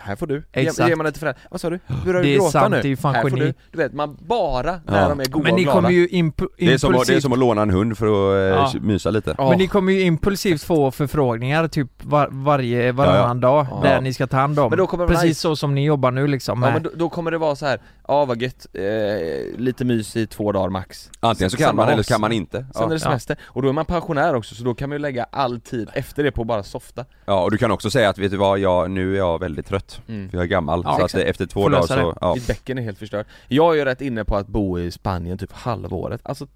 Här 0.03 0.15
får 0.15 0.27
du, 0.27 0.43
Exakt. 0.51 0.79
Ge, 0.79 0.87
ger 0.89 0.95
man 0.95 1.05
det 1.05 1.11
till 1.11 1.19
föräldrar, 1.19 1.43
vad 1.51 1.61
sa 1.61 1.69
du? 1.69 1.79
Börjar 2.05 2.21
Det 2.21 2.27
du 2.27 2.33
är 2.33 2.37
gråta 2.37 2.51
sant, 2.51 2.71
nu? 2.71 2.81
det 2.81 2.87
är 2.87 2.89
ju 2.89 2.97
fan 2.97 3.15
här 3.15 3.21
får 3.21 3.29
geni. 3.29 3.41
du, 3.45 3.53
du 3.71 3.77
vet 3.77 3.93
man 3.93 4.17
bara 4.21 4.79
när 4.85 5.01
Ja. 5.01 5.09
de 5.09 5.19
är 5.19 5.25
goda 5.25 5.43
Men 5.43 5.51
och 5.53 5.57
ni 5.57 5.63
glada 5.63 5.75
kommer 5.77 5.89
ju 5.89 6.07
imp- 6.07 6.47
det 6.57 6.73
är, 6.73 6.77
som 6.77 6.89
att, 6.89 6.93
det 6.93 7.13
är 7.13 7.15
impulsivt 7.15 7.21
som 7.23 7.33
att 7.33 7.39
låna 7.39 7.61
en 7.61 7.69
hund 7.69 7.97
för 7.97 8.05
att 8.07 8.73
Ja. 8.73 8.79
eh, 8.79 8.81
mysa 8.83 9.11
lite 9.11 9.35
Ja. 9.37 9.49
Men 9.49 9.57
ni 9.57 9.67
kommer 9.67 9.93
ju 9.93 10.01
impulsivt 10.01 10.63
få 10.63 10.91
förfrågningar 10.91 11.67
typ 11.67 11.87
var, 12.03 12.27
varje, 12.31 12.91
varannan 12.91 13.39
dag 13.39 13.67
Ja. 13.71 13.79
där 13.83 14.01
ni 14.01 14.13
ska 14.13 14.27
ta 14.27 14.37
hand 14.37 14.59
om 14.59 14.69
Men 14.69 14.77
då 14.77 14.87
kommer 14.87 15.07
de 15.07 15.13
Precis 15.13 15.43
här- 15.43 15.49
så 15.49 15.55
som 15.55 15.75
ni 15.75 15.85
jobbar 15.85 16.11
nu 16.11 16.27
liksom 16.27 16.63
Ja 16.63 16.71
men 16.71 16.83
då, 16.83 16.89
då 16.95 17.09
kommer 17.09 17.31
det 17.31 17.37
vara 17.37 17.55
så 17.55 17.65
här. 17.65 17.79
ja 18.07 18.25
vad 18.25 18.41
gött, 18.41 18.67
eh, 18.73 19.59
lite 19.59 19.85
mys 19.85 20.15
i 20.15 20.27
två 20.27 20.51
dagar 20.51 20.69
max 20.69 21.09
Antingen 21.19 21.49
så 21.49 21.57
kan 21.57 21.67
Sen 21.67 21.75
man 21.75 21.89
eller 21.89 22.03
så 22.03 22.13
kan 22.13 22.21
man 22.21 22.31
inte 22.31 22.57
Sen 22.57 22.67
ja. 22.73 22.85
är 22.85 22.89
det 22.89 22.99
semester, 22.99 23.37
och 23.43 23.61
då 23.61 23.69
är 23.69 23.73
man 23.73 23.85
pensionär 23.85 24.35
också 24.35 24.55
så 24.55 24.63
då 24.63 24.73
kan 24.73 24.89
man 24.89 24.95
ju 24.95 24.99
lägga 24.99 25.25
all 25.31 25.59
tid 25.61 25.89
efter 25.93 26.23
det 26.23 26.31
på 26.31 26.41
att 26.41 26.47
bara 26.47 26.63
softa 26.63 27.05
ja 27.25 27.43
och 27.43 27.51
du 27.51 27.57
kan 27.57 27.71
också 27.71 27.89
säga 27.89 28.09
att 28.09 28.17
vet 28.17 28.31
du 28.31 28.37
vad, 28.37 28.59
jag, 28.59 28.91
nu 28.91 29.13
är 29.13 29.17
jag 29.17 29.39
väldigt 29.39 29.65
trött 29.65 29.90
Mm. 30.07 30.29
För 30.29 30.37
jag 30.37 30.43
är 30.43 30.47
gammal, 30.47 30.81
Ja, 30.85 30.89
så 30.97 30.99
att 30.99 31.05
exakt. 31.05 31.23
efter 31.29 31.45
två 31.45 31.69
dagar 31.69 31.87
så, 31.87 32.17
ja. 32.21 32.33
Mitt 32.35 32.47
bäcken 32.47 32.77
är 32.77 32.81
helt 32.81 32.97
förstört 32.99 33.27
Jag 33.47 33.73
är 33.73 33.77
ju 33.79 33.85
rätt 33.85 34.01
inne 34.01 34.25
på 34.25 34.35
att 34.37 34.47
bo 34.47 34.79
i 34.79 34.91
Spanien 34.91 35.37
typ 35.37 35.51
halvåret, 35.51 36.21
alltså 36.23 36.47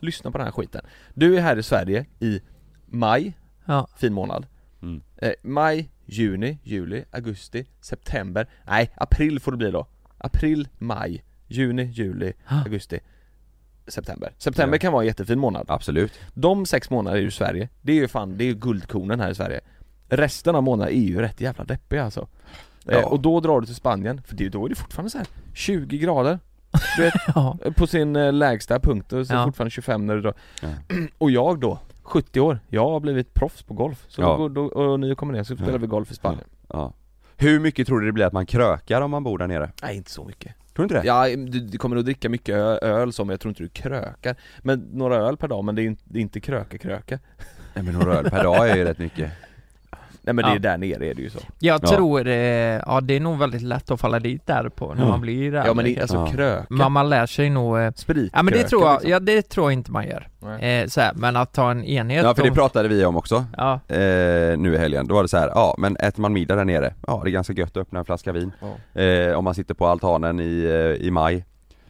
lyssna 0.00 0.30
på 0.30 0.38
den 0.38 0.44
här 0.46 0.52
skiten. 0.52 0.84
Du 1.14 1.36
är 1.36 1.40
här 1.40 1.56
i 1.56 1.62
Sverige 1.62 2.06
i 2.20 2.40
maj, 2.86 3.38
Ja. 3.64 3.88
fin 3.96 4.12
månad. 4.12 4.46
Mm. 4.82 5.02
eh, 5.16 5.32
Maj, 5.42 5.90
juni, 6.06 6.58
juli, 6.62 7.04
augusti, 7.10 7.66
september. 7.80 8.46
Nej, 8.66 8.90
april 8.96 9.40
får 9.40 9.50
det 9.52 9.56
bli 9.58 9.70
då. 9.70 9.86
April, 10.18 10.68
maj, 10.78 11.24
juni, 11.46 11.82
juli, 11.84 12.32
augusti 12.46 13.00
September. 13.86 14.32
September 14.38 14.74
Ja. 14.76 14.80
kan 14.80 14.92
vara 14.92 15.02
en 15.02 15.06
jättefin 15.06 15.38
månad. 15.38 15.64
Absolut. 15.68 16.12
De 16.34 16.66
sex 16.66 16.90
månader 16.90 17.16
är 17.16 17.20
ju 17.20 17.30
Sverige, 17.30 17.68
det 17.82 17.92
är 17.92 17.96
ju 17.96 18.08
fan, 18.08 18.36
det 18.38 18.44
är 18.44 18.46
ju 18.46 18.54
guldkornen 18.54 19.20
här 19.20 19.30
i 19.30 19.34
Sverige. 19.34 19.60
Resten 20.08 20.54
av 20.54 20.62
månaderna 20.62 20.96
är 20.96 21.00
ju 21.02 21.20
rätt 21.20 21.40
jävla 21.40 21.64
deppiga 21.64 22.04
alltså 22.04 22.28
Ja. 22.86 23.06
Och 23.06 23.20
då 23.20 23.40
drar 23.40 23.60
du 23.60 23.66
till 23.66 23.74
Spanien, 23.74 24.22
för 24.26 24.36
det, 24.36 24.48
då 24.48 24.64
är 24.64 24.68
det 24.68 24.74
fortfarande 24.74 25.10
så 25.10 25.18
här 25.18 25.26
20 25.54 25.98
grader 25.98 26.38
Du 26.96 27.02
vet, 27.02 27.14
Ja. 27.34 27.56
på 27.76 27.86
sin 27.86 28.16
eh, 28.16 28.32
lägsta 28.32 28.80
punkt 28.80 29.12
och 29.12 29.26
så 29.26 29.34
Ja. 29.34 29.44
fortfarande 29.44 29.70
25 29.70 30.06
när 30.06 30.14
du 30.14 30.20
drar 30.20 30.34
Ja. 30.62 30.68
Och 31.18 31.30
jag 31.30 31.60
då, 31.60 31.78
70 32.02 32.40
år, 32.40 32.58
jag 32.68 32.88
har 32.90 33.00
blivit 33.00 33.34
proffs 33.34 33.62
på 33.62 33.74
golf 33.74 34.04
Så 34.08 34.20
Ja. 34.22 34.36
då, 34.36 34.48
då, 34.48 34.64
och 34.64 35.00
ni 35.00 35.14
kommer 35.14 35.32
ner 35.32 35.42
så 35.42 35.54
spelar 35.56 35.72
Ja. 35.72 35.78
vi 35.78 35.86
golf 35.86 36.10
i 36.10 36.14
Spanien 36.14 36.44
ja. 36.68 36.92
Hur 37.36 37.60
mycket 37.60 37.86
tror 37.86 38.00
du 38.00 38.06
det 38.06 38.12
blir 38.12 38.24
att 38.24 38.32
man 38.32 38.46
krökar 38.46 39.00
om 39.00 39.10
man 39.10 39.24
bor 39.24 39.38
där 39.38 39.46
nere? 39.46 39.72
Nej 39.82 39.96
inte 39.96 40.10
så 40.10 40.24
mycket 40.24 40.52
Tror 40.74 40.82
du 40.88 40.94
inte 40.94 40.94
det? 40.94 41.06
Ja, 41.06 41.28
du, 41.36 41.60
du 41.60 41.78
kommer 41.78 41.96
nog 41.96 42.04
dricka 42.04 42.28
mycket 42.28 42.54
öl 42.82 43.12
som 43.12 43.30
jag 43.30 43.40
tror 43.40 43.50
inte 43.50 43.62
du 43.62 43.68
krökar 43.68 44.36
Men 44.58 44.78
några 44.92 45.16
öl 45.16 45.36
per 45.36 45.48
dag, 45.48 45.64
men 45.64 45.74
det 45.74 45.82
är 45.82 45.84
inte, 45.86 46.02
det 46.04 46.18
är 46.18 46.22
inte 46.22 46.40
kröka 46.40 46.78
kröka 46.78 47.18
Nej 47.74 47.84
men 47.84 47.94
några 47.94 48.14
öl 48.18 48.30
per 48.30 48.42
dag 48.44 48.70
är 48.70 48.76
ju 48.76 48.84
rätt 48.84 48.98
mycket 48.98 49.30
Nej 50.24 50.34
men 50.34 50.44
det 50.44 50.50
är 50.50 50.54
Ja. 50.54 50.58
där 50.58 50.78
nere 50.78 51.06
är 51.10 51.14
det 51.14 51.22
ju 51.22 51.30
så 51.30 51.38
Jag 51.58 51.80
Ja. 51.82 51.88
tror, 51.88 52.26
eh, 52.26 52.34
ja 52.34 53.00
det 53.02 53.16
är 53.16 53.20
nog 53.20 53.38
väldigt 53.38 53.62
lätt 53.62 53.90
att 53.90 54.00
falla 54.00 54.18
dit 54.18 54.46
där 54.46 54.68
på 54.68 54.94
när 54.94 55.02
Ja. 55.02 55.08
man 55.08 55.20
blir 55.20 55.52
där 55.52 55.66
Ja 55.66 55.74
men 55.74 55.84
det, 55.84 56.00
alltså 56.00 56.16
Ja. 56.16 56.26
kröka, 56.26 56.66
Men 56.70 56.92
man 56.92 57.08
lär 57.10 57.26
sig 57.26 57.50
nog, 57.50 57.78
eh, 57.78 57.92
sprit 57.96 58.30
ja 58.34 58.42
men 58.42 58.52
det 58.54 58.62
tror 58.62 58.82
jag, 58.82 58.92
liksom. 58.94 59.10
ja 59.10 59.20
det 59.20 59.42
tror 59.42 59.66
jag 59.66 59.72
inte 59.72 59.90
man 59.92 60.06
gör 60.06 60.28
Nej. 60.40 60.82
eh, 60.82 60.86
så 60.88 61.00
här, 61.00 61.12
men 61.14 61.36
att 61.36 61.52
ta 61.52 61.70
en 61.70 61.84
enhet 61.84 62.24
Ja 62.24 62.34
för 62.34 62.42
det 62.42 62.50
och- 62.50 62.56
pratade 62.56 62.88
vi 62.88 63.04
om 63.04 63.16
också 63.16 63.44
Ja, 63.56 63.72
eh, 63.88 64.58
nu 64.58 64.74
i 64.74 64.78
helgen, 64.78 65.06
då 65.06 65.14
var 65.14 65.22
det 65.22 65.28
så 65.28 65.36
här, 65.38 65.48
ja 65.54 65.74
men 65.78 65.96
äter 65.96 66.20
man 66.20 66.32
middag 66.32 66.56
där 66.56 66.64
nere, 66.64 66.94
ja 67.06 67.20
det 67.24 67.30
är 67.30 67.32
ganska 67.32 67.52
gött 67.52 67.70
att 67.70 67.76
öppna 67.76 67.98
en 67.98 68.04
flaska 68.04 68.32
vin 68.32 68.52
Ja. 68.94 69.00
eh, 69.02 69.38
Om 69.38 69.44
man 69.44 69.54
sitter 69.54 69.74
på 69.74 69.86
altanen 69.86 70.40
i, 70.40 70.64
eh, 70.64 71.06
i 71.06 71.10
maj 71.10 71.44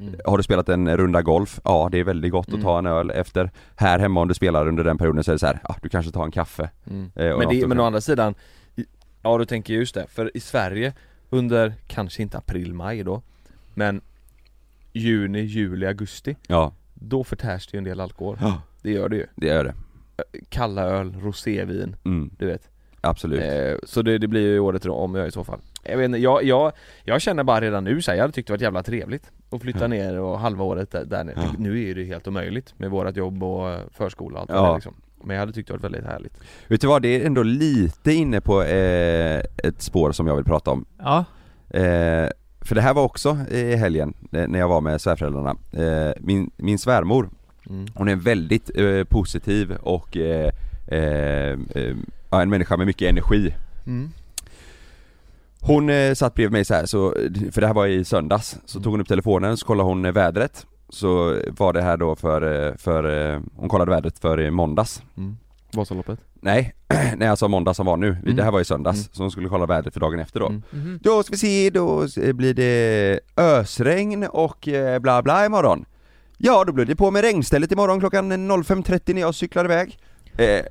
Mm. 0.08 0.20
Har 0.24 0.36
du 0.36 0.42
spelat 0.42 0.68
en 0.68 0.96
runda 0.96 1.22
golf? 1.22 1.60
Ja 1.64 1.88
det 1.92 1.98
är 1.98 2.04
väldigt 2.04 2.32
gott 2.32 2.48
Mm. 2.48 2.60
att 2.60 2.64
ta 2.64 2.78
en 2.78 2.86
öl 2.86 3.10
efter 3.10 3.50
Här 3.76 3.98
hemma 3.98 4.20
om 4.20 4.28
du 4.28 4.34
spelar 4.34 4.68
under 4.68 4.84
den 4.84 4.98
perioden 4.98 5.24
så 5.24 5.30
är 5.30 5.34
det 5.34 5.38
så 5.38 5.46
här, 5.46 5.60
ja 5.68 5.76
du 5.82 5.88
kanske 5.88 6.12
tar 6.12 6.24
en 6.24 6.30
kaffe 6.30 6.70
Mm. 6.90 7.10
Eh, 7.14 7.38
Men, 7.38 7.48
det, 7.48 7.66
men 7.66 7.80
å 7.80 7.84
andra 7.84 8.00
sidan, 8.00 8.34
ja 9.22 9.38
du 9.38 9.44
tänker 9.44 9.74
just 9.74 9.94
det, 9.94 10.06
för 10.08 10.36
i 10.36 10.40
Sverige 10.40 10.92
under, 11.30 11.74
kanske 11.86 12.22
inte 12.22 12.38
april, 12.38 12.74
maj 12.74 13.02
då 13.02 13.22
Men 13.74 14.00
juni, 14.92 15.40
juli, 15.40 15.86
augusti 15.86 16.36
Ja, 16.46 16.72
Då 16.94 17.24
förtärs 17.24 17.66
det 17.66 17.76
ju 17.76 17.78
en 17.78 17.84
del 17.84 18.00
alkohol 18.00 18.38
Ja. 18.40 18.62
Det 18.82 18.90
gör 18.90 19.08
det 19.08 19.16
ju 19.16 19.26
det 19.36 19.46
gör 19.46 19.64
det 19.64 19.74
Kalla 20.48 20.82
öl, 20.82 21.14
rosévin, 21.20 21.96
mm, 22.04 22.30
du 22.38 22.46
vet 22.46 22.68
Absolut 23.04 23.42
eh, 23.42 23.74
Så 23.82 24.02
det, 24.02 24.18
det 24.18 24.28
blir 24.28 24.40
ju 24.40 24.58
året 24.58 24.86
om 24.86 25.14
jag 25.14 25.28
i 25.28 25.30
så 25.30 25.44
fall 25.44 25.58
Jag 25.84 25.96
vet 25.96 26.04
inte, 26.04 26.18
jag, 26.18 26.44
jag, 26.44 26.72
jag 27.04 27.20
känner 27.20 27.44
bara 27.44 27.60
redan 27.60 27.84
nu 27.84 28.02
så 28.02 28.10
här, 28.10 28.18
jag 28.18 28.22
hade 28.22 28.32
tyckt 28.32 28.46
det 28.46 28.52
varit 28.52 28.60
jävla 28.62 28.82
trevligt 28.82 29.30
Att 29.50 29.62
flytta 29.62 29.80
Ja. 29.80 29.86
ner 29.88 30.18
och 30.20 30.38
halva 30.38 30.64
året 30.64 30.90
där, 30.90 31.04
där 31.04 31.24
nere. 31.24 31.36
Ja. 31.36 31.54
Nu 31.58 31.90
är 31.90 31.94
det 31.94 32.00
ju 32.00 32.06
helt 32.06 32.26
omöjligt 32.28 32.74
med 32.76 32.90
vårat 32.90 33.16
jobb 33.16 33.42
och 33.42 33.78
förskola 33.92 34.34
och 34.34 34.40
allt 34.40 34.50
Ja. 34.50 34.68
det 34.68 34.74
liksom 34.74 34.94
Men 35.24 35.34
jag 35.36 35.40
hade 35.40 35.52
tyckt 35.52 35.66
det 35.68 35.72
varit 35.72 35.84
väldigt 35.84 36.04
härligt 36.04 36.32
Vet 36.68 36.80
du 36.80 36.86
vad, 36.86 37.02
det 37.02 37.08
är 37.22 37.26
ändå 37.26 37.42
lite 37.42 38.12
inne 38.12 38.40
på 38.40 38.62
eh, 38.62 39.42
ett 39.64 39.82
spår 39.82 40.12
som 40.12 40.26
jag 40.26 40.36
vill 40.36 40.44
prata 40.44 40.70
om 40.70 40.84
ja, 40.98 41.24
Eh, 41.74 42.28
för 42.60 42.74
det 42.74 42.80
här 42.80 42.94
var 42.94 43.02
också 43.04 43.38
i 43.50 43.76
helgen 43.76 44.14
eh, 44.32 44.48
när 44.48 44.58
jag 44.58 44.68
var 44.68 44.80
med 44.80 45.00
svärföräldrarna. 45.00 45.56
Eh, 45.72 46.12
min, 46.20 46.50
min 46.56 46.78
svärmor, 46.78 47.30
mm. 47.70 47.86
hon 47.94 48.08
är 48.08 48.16
väldigt 48.16 48.70
eh, 48.78 49.04
positiv 49.04 49.72
och 49.82 50.16
eh, 50.16 50.50
eh, 50.86 51.58
eh, 51.74 51.96
ja, 52.32 52.42
en 52.42 52.50
människa 52.50 52.76
med 52.76 52.86
mycket 52.86 53.08
energi. 53.08 53.54
Mm. 53.86 54.10
Hon 55.60 55.90
eh, 55.90 56.14
satt 56.14 56.34
bredvid 56.34 56.52
mig 56.52 56.64
så 56.64 56.74
här, 56.74 56.86
så, 56.86 57.14
för 57.52 57.60
det 57.60 57.66
här 57.66 57.74
var 57.74 57.86
i 57.86 58.04
söndags, 58.04 58.56
så 58.64 58.80
tog 58.80 58.92
hon 58.92 59.00
upp 59.00 59.08
telefonen 59.08 59.56
så 59.56 59.66
kollade 59.66 59.88
hon 59.88 60.04
eh, 60.04 60.12
vädret. 60.12 60.66
Så 60.88 61.40
var 61.58 61.72
det 61.72 61.82
här 61.82 61.96
då 61.96 62.16
för, 62.16 62.66
eh, 62.68 62.74
för 62.76 63.32
eh, 63.34 63.40
hon 63.56 63.68
kollade 63.68 63.90
vädret 63.90 64.18
för 64.18 64.40
i 64.40 64.50
måndags. 64.50 65.02
Mm. 65.16 65.36
Vasaloppet 65.72 66.18
Nej, 66.34 66.74
nej 67.16 67.28
alltså 67.28 67.48
måndag 67.48 67.74
som 67.74 67.86
var 67.86 67.96
nu, 67.96 68.08
Mm. 68.08 68.36
det 68.36 68.42
här 68.44 68.50
var 68.50 68.60
i 68.60 68.64
söndags, 68.64 68.98
Mm. 68.98 69.08
så 69.12 69.22
hon 69.22 69.30
skulle 69.30 69.48
kolla 69.48 69.66
vädret 69.66 69.94
för 69.94 70.00
dagen 70.00 70.18
efter 70.18 70.40
då. 70.40 70.46
Mm. 70.46 70.62
mhm. 70.70 70.98
Då 71.02 71.22
ska 71.22 71.30
vi 71.32 71.38
se, 71.38 71.70
då 71.70 72.06
blir 72.34 72.54
det 72.54 73.20
ösregn 73.36 74.24
och 74.24 74.68
bla 75.00 75.22
bla 75.22 75.46
imorgon 75.46 75.84
Ja, 76.38 76.64
då 76.64 76.72
blir 76.72 76.84
det 76.84 76.96
på 76.96 77.10
med 77.10 77.22
regnstället 77.22 77.72
imorgon 77.72 78.00
klockan 78.00 78.32
05.30 78.32 79.14
när 79.14 79.20
jag 79.20 79.34
cyklar 79.34 79.64
iväg 79.64 79.98
eh, 80.38 80.64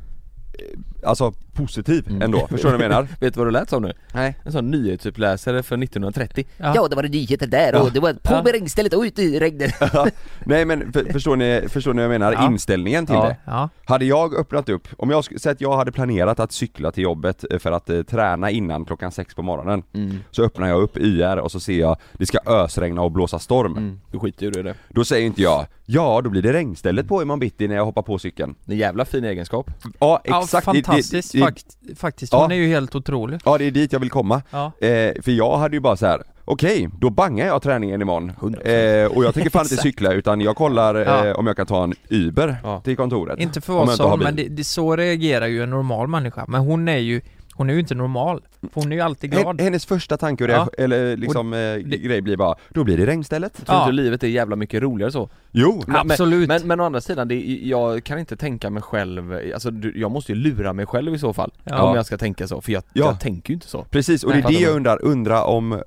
Alltså 1.06 1.34
positiv 1.66 2.08
Mm. 2.10 2.22
ändå, 2.22 2.48
förstår 2.48 2.72
du 2.72 2.78
vad 2.78 2.84
jag 2.86 2.90
menar? 2.90 3.08
Vet 3.20 3.34
du 3.34 3.38
vad 3.38 3.48
du 3.48 3.52
lät 3.52 3.70
som 3.70 3.82
nu? 3.84 3.94
Nej 4.14 4.36
En 4.44 4.52
sån 4.52 4.72
nyhetsuppläsare 4.72 5.64
för 5.64 5.78
1930 5.84 6.46
Ja. 6.58 6.88
det 6.90 6.96
var 6.96 7.04
det 7.04 7.10
nyheter 7.10 7.48
där 7.48 7.82
och 7.82 7.92
det 7.92 8.00
var 8.00 8.14
på 8.14 8.20
Ja. 8.34 8.44
med 8.44 8.52
regnstället 8.52 8.94
och 8.94 9.02
ut 9.02 9.20
i 9.20 9.40
regnet. 9.40 9.74
Nej 10.46 10.66
men 10.66 10.94
för, 10.94 11.04
förstår 11.14 11.36
ni, 11.36 11.64
förstår 11.70 11.94
ni 11.94 11.98
vad 11.98 12.04
jag 12.14 12.20
menar? 12.20 12.34
Ja. 12.34 12.46
Inställningen 12.46 13.06
till 13.06 13.16
Ja. 13.16 13.24
det 13.28 13.36
ja, 13.46 13.70
Hade 13.86 14.06
jag 14.06 14.36
öppnat 14.36 14.70
upp, 14.70 14.88
om 14.98 15.10
jag 15.10 15.22
sk- 15.22 15.38
säger 15.38 15.56
att 15.56 15.62
jag 15.62 15.76
hade 15.78 15.92
planerat 15.92 16.40
att 16.40 16.52
cykla 16.52 16.92
till 16.92 17.04
jobbet 17.04 17.46
eh, 17.52 17.60
för 17.60 17.72
att 17.72 17.90
eh, 17.90 18.02
träna 18.02 18.50
innan 18.52 18.86
klockan 18.86 19.12
sex 19.12 19.36
på 19.36 19.42
morgonen 19.42 19.84
mm. 19.94 20.18
Så 20.32 20.44
öppnar 20.44 20.68
jag 20.68 20.82
upp 20.82 20.98
YR 20.98 21.38
och 21.38 21.52
så 21.52 21.60
ser 21.60 21.80
jag, 21.80 21.98
det 22.14 22.26
ska 22.26 22.38
ösregna 22.46 23.02
och 23.02 23.12
blåsa 23.12 23.40
storm 23.40 23.72
Mm. 23.72 24.00
Du 24.12 24.20
skiter 24.20 24.46
ju 24.46 24.60
i 24.60 24.64
det 24.64 24.76
Då 24.90 25.06
säger 25.06 25.26
inte 25.26 25.42
jag, 25.42 25.66
ja 25.86 26.22
då 26.24 26.30
blir 26.30 26.42
det 26.42 26.54
regnstället 26.54 27.08
på 27.08 27.22
imorgon 27.22 27.40
bitti 27.40 27.68
när 27.68 27.76
jag 27.76 27.86
hoppar 27.86 28.02
på 28.02 28.20
cykeln 28.20 28.56
Det 28.66 28.72
är 28.72 28.74
en 28.74 28.80
jävla 28.80 29.06
fin 29.06 29.24
egenskap 29.24 29.72
Ja 30.00 30.22
Ja, 30.26 30.42
exakt, 30.42 30.66
det, 30.66 30.72
det, 30.74 30.84
fantastiskt 30.84 31.32
det 31.32 31.38
är 31.40 31.42
fakt, 31.52 32.00
faktiskt. 32.00 32.34
Ja. 32.34 32.42
Hon 32.42 32.52
är 32.52 32.56
ju 32.56 32.68
helt 32.68 32.96
otrolig. 32.96 33.40
Ja 33.46 33.58
det 33.58 33.66
är 33.66 33.72
dit 33.72 33.94
jag 33.94 34.00
vill 34.00 34.10
komma. 34.10 34.42
Ja. 34.52 34.66
Eh, 34.80 35.22
för 35.22 35.32
jag 35.32 35.58
hade 35.58 35.76
ju 35.76 35.80
bara 35.80 35.98
så 35.98 36.06
här. 36.06 36.24
okej, 36.46 36.90
då 37.00 37.10
bangar 37.10 37.48
jag 37.48 37.62
träningen 37.62 38.02
imorgon. 38.02 38.30
Eh, 38.56 39.06
och 39.18 39.24
jag 39.24 39.34
tänker 39.34 39.50
fan 39.50 39.66
inte 39.66 39.78
cykla 39.84 40.14
utan 40.14 40.42
jag 40.42 40.56
kollar 40.56 40.96
eh, 40.96 41.02
Ja. 41.28 41.36
om 41.36 41.48
jag 41.48 41.56
kan 41.58 41.66
ta 41.66 41.84
en 41.84 41.94
Uber 42.10 42.56
Ja. 42.64 42.82
till 42.84 42.96
kontoret. 42.98 43.40
Inte 43.40 43.62
för 43.62 43.74
oss 43.74 44.00
men 44.20 44.36
det, 44.36 44.44
det, 44.44 44.64
så 44.64 44.96
reagerar 44.96 45.48
ju 45.48 45.64
en 45.64 45.70
normal 45.70 46.08
människa. 46.08 46.46
Men 46.48 46.62
hon 46.62 46.88
är 46.88 46.98
ju, 46.98 47.22
hon 47.56 47.70
är 47.70 47.74
ju 47.74 47.80
inte 47.80 47.96
normal. 47.96 48.42
För 48.62 48.82
hon 48.82 48.92
är 48.92 48.96
ju 48.96 49.02
alltid 49.02 49.32
glad. 49.32 49.46
Hen- 49.46 49.60
Hennes 49.60 49.86
första 49.86 50.18
tanke 50.18 50.44
och 50.44 50.50
Ja. 50.50 50.70
eller 50.78 51.18
liksom 51.18 51.54
eh, 51.54 51.76
grej 51.78 52.22
blir 52.22 52.38
bara, 52.38 52.56
då 52.70 52.84
blir 52.84 52.98
det 52.98 53.06
regnstället. 53.06 53.54
Tror 53.54 53.66
Ja. 53.68 53.82
inte 53.84 53.92
livet 53.92 54.24
är 54.24 54.28
jävla 54.28 54.56
mycket 54.56 54.82
roligare 54.82 55.12
så 55.12 55.30
Jo! 55.52 55.84
Men- 55.88 55.96
Absolut. 55.96 56.48
Men, 56.48 56.68
men 56.68 56.80
å 56.80 56.84
andra 56.84 57.02
sidan, 57.02 57.28
det, 57.28 57.36
jag 57.64 58.04
kan 58.04 58.20
inte 58.20 58.36
tänka 58.38 58.70
mig 58.70 58.84
själv, 58.84 59.40
alltså 59.54 59.72
jag 59.96 60.12
måste 60.12 60.32
ju 60.32 60.38
lura 60.38 60.74
mig 60.74 60.86
själv 60.86 61.14
i 61.16 61.20
så 61.20 61.34
fall 61.34 61.52
Ja. 61.64 61.82
Om 61.84 61.96
jag 61.96 62.06
ska 62.06 62.18
tänka 62.18 62.48
så, 62.48 62.62
för 62.62 62.72
jag, 62.72 62.84
Ja. 62.94 63.06
jag 63.06 63.20
tänker 63.20 63.50
ju 63.50 63.54
inte 63.54 63.68
så 63.68 63.84
Precis, 63.84 64.24
och 64.24 64.32
det 64.32 64.38
är 64.40 64.48
det 64.48 64.54
jag 64.54 64.76
undrar, 64.76 65.04
undrar 65.06 65.44
om 65.44 65.72
eh, 65.74 65.80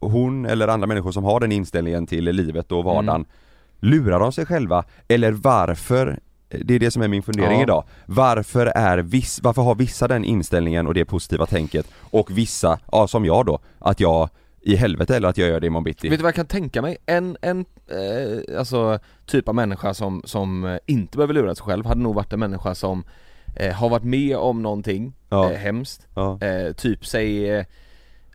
hon 0.00 0.46
eller 0.46 0.68
andra 0.68 0.86
människor 0.86 1.12
som 1.12 1.24
har 1.24 1.40
den 1.40 1.52
inställningen 1.52 2.06
till 2.06 2.24
livet 2.24 2.72
och 2.72 2.84
vardagen 2.84 3.08
Mm. 3.08 3.26
Lurar 3.84 4.20
de 4.20 4.32
sig 4.32 4.46
själva? 4.46 4.84
Eller 5.08 5.32
varför? 5.32 6.18
Det 6.64 6.74
är 6.74 6.78
det 6.78 6.90
som 6.90 7.02
är 7.02 7.08
min 7.08 7.22
fundering 7.22 7.56
Ja. 7.58 7.62
idag. 7.62 7.84
Varför 8.06 8.66
är 8.66 8.98
viss, 8.98 9.40
varför 9.42 9.62
har 9.62 9.74
vissa 9.74 10.08
den 10.08 10.24
inställningen 10.24 10.86
och 10.86 10.94
det 10.94 11.04
positiva 11.04 11.46
tänket 11.46 11.86
och 12.00 12.30
vissa, 12.38 12.78
ja 12.92 13.06
som 13.08 13.24
jag 13.24 13.46
då, 13.46 13.58
att 13.78 14.00
jag 14.00 14.28
i 14.60 14.76
helvete 14.76 15.16
eller 15.16 15.28
att 15.28 15.38
jag 15.38 15.48
gör 15.48 15.60
det 15.60 15.66
imorgon 15.66 15.84
bitti? 15.84 16.08
Vet 16.08 16.18
du 16.18 16.22
vad 16.22 16.28
jag 16.28 16.34
kan 16.34 16.46
tänka 16.46 16.82
mig? 16.82 16.96
En, 17.06 17.36
en 17.42 17.64
eh, 17.88 18.58
alltså, 18.58 18.98
typ 19.26 19.48
av 19.48 19.54
människa 19.54 19.94
som, 19.94 20.22
som 20.24 20.64
eh, 20.64 20.76
inte 20.86 21.16
behöver 21.16 21.34
lura 21.34 21.54
sig 21.54 21.64
själv 21.64 21.86
hade 21.86 22.00
nog 22.00 22.14
varit 22.14 22.32
en 22.32 22.40
människa 22.40 22.74
som 22.74 23.04
eh, 23.56 23.72
har 23.74 23.88
varit 23.88 24.04
med 24.04 24.36
om 24.36 24.62
någonting 24.62 25.12
Ja. 25.28 25.50
eh, 25.52 25.58
hemskt 25.58 26.06
Ja. 26.14 26.38
eh, 26.40 26.72
Typ 26.72 27.06
säg, 27.06 27.50
eh, 27.50 27.64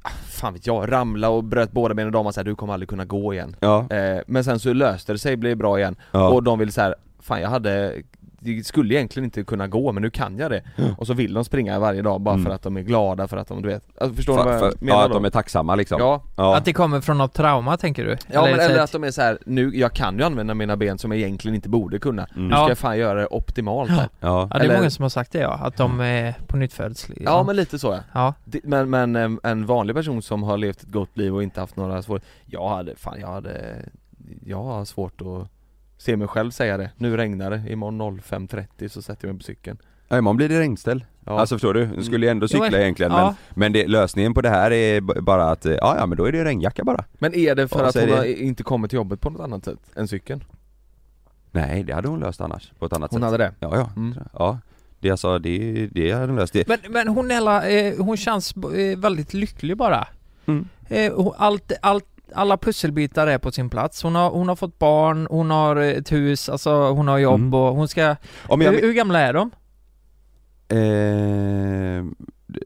ah, 0.02 0.10
fan 0.30 0.54
vet 0.54 0.68
jag, 0.68 0.92
ramla 0.92 1.30
och 1.30 1.44
bröt 1.44 1.72
båda 1.72 1.94
benen 1.94 2.08
och 2.08 2.12
de 2.14 2.26
var 2.26 2.32
såhär, 2.32 2.46
du 2.46 2.56
kommer 2.56 2.74
aldrig 2.74 2.90
kunna 2.90 3.06
gå 3.06 3.34
igen 3.34 3.56
Ja. 3.60 3.88
eh, 3.92 4.22
Men 4.28 4.44
sen 4.44 4.60
så 4.60 4.74
löste 4.74 5.14
det 5.14 5.20
sig, 5.20 5.36
blev 5.38 5.58
bra 5.58 5.80
igen 5.80 5.96
Ja. 6.12 6.30
och 6.30 6.44
de 6.44 6.60
vill 6.60 6.72
så 6.74 6.82
här, 6.82 6.96
fan 7.28 7.42
jag 7.42 7.50
hade 7.50 7.94
det 8.40 8.64
skulle 8.68 8.96
egentligen 8.96 9.26
inte 9.26 9.44
kunna 9.44 9.68
gå 9.68 9.92
men 9.92 10.04
nu 10.04 10.10
kan 10.10 10.38
jag 10.38 10.52
det 10.52 10.62
Och 10.98 11.08
så 11.08 11.14
vill 11.14 11.34
de 11.34 11.46
springa 11.46 11.80
varje 11.80 12.02
dag 12.02 12.22
bara 12.22 12.34
Mm. 12.36 12.46
för 12.46 12.52
att 12.54 12.62
de 12.62 12.78
är 12.78 12.82
glada 12.82 13.28
för 13.28 13.38
att 13.38 13.48
de, 13.48 13.62
du 13.62 13.68
vet, 13.70 13.84
alltså, 14.02 14.16
förstår 14.16 14.38
du 14.38 14.44
För, 14.44 14.46
vad 14.46 14.54
jag 14.54 14.74
för, 14.74 14.86
menar 14.86 15.00
ja, 15.00 15.06
att 15.06 15.12
de 15.12 15.26
är 15.26 15.30
tacksamma 15.30 15.76
liksom. 15.76 16.00
Ja, 16.00 16.24
ja. 16.38 16.58
Att 16.58 16.66
det 16.66 16.74
kommer 16.74 17.02
från 17.02 17.18
något 17.18 17.34
trauma 17.34 17.78
tänker 17.78 18.06
du? 18.06 18.18
Ja 18.32 18.42
men 18.42 18.56
så 18.56 18.62
eller 18.62 18.80
att- 18.84 18.92
de 18.92 19.04
är 19.04 19.12
så 19.12 19.22
här, 19.22 19.38
nu, 19.46 19.72
jag 19.76 19.94
kan 19.94 20.18
ju 20.18 20.24
använda 20.24 20.54
mina 20.54 20.78
ben 20.78 20.98
som 20.98 21.12
jag 21.12 21.20
egentligen 21.20 21.56
inte 21.56 21.70
borde 21.70 22.00
kunna 22.00 22.28
Nu 22.36 22.50
ska 22.50 22.58
Ja. 22.60 22.70
jag 22.70 22.78
fan 22.78 22.98
göra 22.98 23.20
det 23.20 23.28
optimalt 23.28 23.90
här 23.90 24.00
ja. 24.00 24.08
Ja 24.20 24.48
det 24.52 24.56
är 24.58 24.64
eller- 24.64 24.78
många 24.78 24.90
som 24.90 25.04
har 25.04 25.10
sagt 25.10 25.32
det 25.32 25.40
ja, 25.40 25.54
att 25.54 25.78
de 25.78 26.00
är 26.00 26.36
på 26.48 26.58
nytt 26.58 26.74
föds 26.74 27.08
Ja 27.22 27.44
men 27.44 27.56
lite 27.56 27.80
så 27.80 27.88
ja. 27.88 28.00
Ja, 28.14 28.34
Det- 28.46 28.62
Men, 28.64 28.90
men 28.90 29.16
em, 29.16 29.40
en 29.44 29.66
vanlig 29.66 29.96
person 29.96 30.22
som 30.22 30.44
har 30.44 30.58
levt 30.58 30.82
ett 30.84 30.92
gott 30.92 31.18
liv 31.18 31.36
och 31.36 31.44
inte 31.44 31.60
haft 31.60 31.76
några 31.76 32.02
svårigheter 32.02 32.30
Jag 32.46 32.70
hade, 32.70 32.96
fan 32.96 33.20
jag 33.20 33.28
hade 33.28 33.76
Jag 34.46 34.64
har 34.64 34.86
svårt 34.86 35.22
att 35.22 35.50
se 35.98 36.18
mig 36.18 36.28
själv 36.28 36.52
säga 36.52 36.78
det 36.78 36.92
Nu 36.98 37.18
regnar 37.18 37.50
det, 37.52 37.64
imorgon 37.70 38.22
05.30 38.22 38.88
så 38.88 39.02
sätter 39.02 39.28
jag 39.28 39.34
mig 39.34 39.40
på 39.40 39.44
cykeln 39.44 39.78
Ja, 40.10 40.18
imorgon 40.18 40.38
blir 40.38 40.50
det 40.50 40.60
regnställ. 40.60 41.06
Ja. 41.26 41.40
Alltså 41.40 41.56
förstår 41.56 41.74
du? 41.74 41.86
Du 41.86 42.04
skulle 42.04 42.26
ju 42.26 42.30
ändå 42.30 42.48
Jo, 42.50 42.64
cykla 42.64 42.80
egentligen 42.82 43.12
ja. 43.12 43.26
men, 43.26 43.36
men 43.60 43.74
det, 43.74 43.88
lösningen 43.88 44.34
på 44.34 44.42
det 44.42 44.50
här 44.50 44.72
är 44.72 45.02
bara 45.22 45.52
att, 45.52 45.66
eh, 45.66 45.72
ja 45.74 45.96
ja 46.00 46.06
men 46.06 46.18
då 46.18 46.26
är 46.26 46.32
det 46.32 46.46
regnjacka 46.46 46.84
bara. 46.84 47.06
Men 47.14 47.34
är 47.36 47.56
det 47.56 47.68
för 47.68 47.84
att 47.84 47.96
hon 47.96 48.08
det- 48.08 48.16
har 48.16 48.26
inte 48.26 48.64
kommit 48.64 48.90
till 48.92 48.98
jobbet 48.98 49.22
på 49.22 49.30
något 49.30 49.42
annat 49.42 49.66
sätt 49.66 49.80
än 49.96 50.08
cykeln? 50.08 50.44
Nej 51.52 51.84
det 51.84 51.94
hade 51.94 52.08
hon 52.08 52.20
löst 52.20 52.42
annars, 52.42 52.72
på 52.80 52.86
ett 52.86 52.94
annat 52.94 53.12
Hon 53.12 53.20
sätt. 53.22 53.26
hade 53.32 53.38
det? 53.38 53.54
Ja 53.60 53.76
ja, 53.76 53.90
Mm. 53.96 54.18
ja. 54.34 54.60
Det 55.00 55.08
jag 55.08 55.20
sa, 55.20 55.40
det, 55.40 55.88
det 55.92 56.12
hade 56.12 56.26
hon 56.28 56.36
löst. 56.36 56.54
Det. 56.54 56.68
Men, 56.68 56.78
men 56.90 57.08
hon 57.08 57.32
Ella, 57.32 57.68
eh, 57.70 57.94
hon 58.06 58.18
känns 58.18 58.56
eh, 58.58 58.98
väldigt 59.00 59.34
lycklig 59.34 59.78
bara. 59.78 60.08
Mm. 60.46 60.68
Eh, 60.90 61.14
hon- 61.14 61.34
allt, 61.38 61.72
allt, 61.82 62.06
alla 62.36 62.58
pusselbitar 62.58 63.28
är 63.28 63.38
på 63.38 63.52
sin 63.52 63.70
plats. 63.70 64.04
Hon 64.04 64.16
har, 64.16 64.30
hon 64.30 64.48
har 64.50 64.56
fått 64.56 64.80
barn, 64.80 65.28
hon 65.30 65.52
har 65.52 65.76
eh, 65.76 65.88
ett 65.88 66.12
hus, 66.12 66.50
alltså 66.50 66.72
hon 66.90 67.08
har 67.08 67.18
jobb 67.18 67.40
Mm. 67.42 67.54
och 67.54 67.76
hon 67.76 67.88
ska... 67.88 68.16
Om 68.48 68.62
jag, 68.62 68.72
hur, 68.72 68.82
hur 68.82 68.94
gamla 68.94 69.20
är 69.20 69.34
de? 69.34 69.52
eh, 70.70 72.06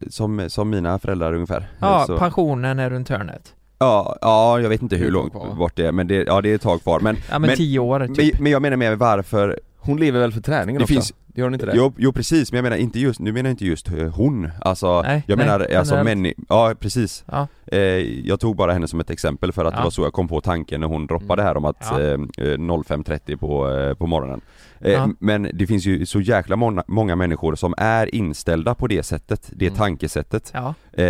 som, 0.09 0.49
som 0.49 0.69
mina 0.69 0.99
föräldrar 0.99 1.33
ungefär. 1.33 1.67
Ja, 1.79 2.03
Så- 2.07 2.17
pensionen 2.17 2.79
är 2.79 2.89
runt 2.89 3.09
hörnet. 3.09 3.53
ja, 3.79 4.17
ja, 4.21 4.59
jag 4.59 4.69
vet 4.69 4.81
inte 4.81 4.95
hur 4.95 5.11
långt 5.11 5.33
bort 5.57 5.73
det 5.75 5.85
är 5.87 5.91
men 5.91 6.07
det, 6.07 6.23
ja 6.27 6.41
det 6.41 6.51
är 6.51 6.55
ett 6.55 6.61
tag 6.61 6.81
kvar 6.81 6.99
men, 6.99 7.15
Ja 7.29 7.39
men, 7.39 7.47
Men- 7.47 7.57
tio 7.57 7.79
år 7.79 8.07
typ. 8.07 8.33
men, 8.33 8.43
men 8.43 8.51
jag 8.51 8.61
menar 8.61 8.77
mer 8.77 8.95
varför 8.95 9.59
Hon 9.83 9.97
lever 9.99 10.19
väl 10.19 10.31
för 10.31 10.41
träningen 10.41 10.79
Det 10.79 10.83
också? 10.83 10.93
finns- 10.93 11.13
Gör 11.35 11.43
hon 11.43 11.53
inte 11.53 11.65
det? 11.65 11.73
Jo, 11.75 11.93
jo 11.97 12.11
precis, 12.13 12.51
men 12.51 12.57
jag 12.57 12.63
menar 12.63 12.77
inte 12.77 12.99
just, 12.99 13.19
nu 13.19 13.31
menar 13.31 13.49
jag 13.49 13.53
inte 13.53 13.65
just 13.65 13.87
eh, 13.91 14.07
hon, 14.15 14.49
alltså 14.61 15.01
Nej, 15.01 15.23
jag 15.27 15.37
nej, 15.37 15.45
menar 15.47 15.67
alltså 15.77 15.95
männi- 15.95 16.33
ja 16.49 16.73
precis 16.79 17.23
Ja. 17.31 17.47
eh, 17.67 17.79
Jag 18.27 18.39
tog 18.39 18.55
bara 18.55 18.73
henne 18.73 18.87
som 18.87 18.99
ett 18.99 19.09
exempel 19.09 19.51
för 19.51 19.65
att 19.65 19.73
det 19.73 19.79
Ja. 19.79 19.83
var 19.83 19.91
så 19.91 20.01
jag 20.01 20.13
kom 20.13 20.27
på 20.27 20.41
tanken 20.41 20.81
när 20.81 20.87
hon 20.87 21.07
droppade 21.07 21.41
Mm. 21.41 21.45
här 21.45 21.57
om 21.57 21.65
att 21.65 21.77
Ja. 21.91 21.99
eh, 22.01 22.11
eh, 22.13 22.57
05.30 22.57 23.37
på, 23.37 23.69
eh, 23.69 23.93
på 23.93 24.07
morgonen 24.07 24.41
eh, 24.79 24.91
Ja. 24.91 25.09
Men 25.19 25.49
det 25.53 25.67
finns 25.67 25.85
ju 25.85 26.05
så 26.05 26.21
jäkla 26.21 26.55
många, 26.55 26.83
många 26.87 27.15
människor 27.15 27.55
som 27.55 27.73
är 27.77 28.15
inställda 28.15 28.75
på 28.75 28.87
det 28.87 29.03
sättet, 29.03 29.49
det 29.55 29.67
Mm. 29.67 29.77
tankesättet 29.77 30.53
eh, 30.93 31.03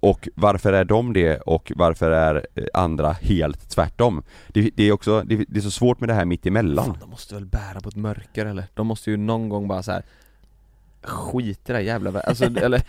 Och 0.00 0.28
varför 0.34 0.72
är 0.72 0.84
de 0.84 1.12
det 1.12 1.36
och 1.40 1.72
varför 1.76 2.10
är 2.10 2.46
eh, 2.54 2.64
andra 2.74 3.12
helt 3.12 3.70
tvärtom? 3.70 4.22
Det, 4.48 4.70
det 4.76 4.82
är 4.84 4.92
också, 4.92 5.22
det, 5.26 5.44
det 5.48 5.58
är 5.58 5.62
så 5.62 5.70
svårt 5.70 6.00
med 6.00 6.08
det 6.08 6.14
här 6.14 6.24
mitt 6.24 6.46
emellan 6.46 6.84
Fan, 6.84 6.96
de 7.00 7.10
måste 7.10 7.34
väl 7.34 7.46
bära 7.46 7.80
på 7.82 7.88
ett 7.88 7.96
mörker 7.96 8.46
eller? 8.46 8.64
De 8.74 8.86
måste 8.86 9.10
ju 9.10 9.16
någon 9.16 9.48
gång 9.48 9.68
bara 9.68 9.82
så 9.82 9.92
här. 9.92 10.02
Skit 11.02 11.58
i 11.58 11.62
det 11.66 11.72
här 11.72 11.80
jävla 11.80 12.20
alltså, 12.20 12.44
eller 12.62 12.82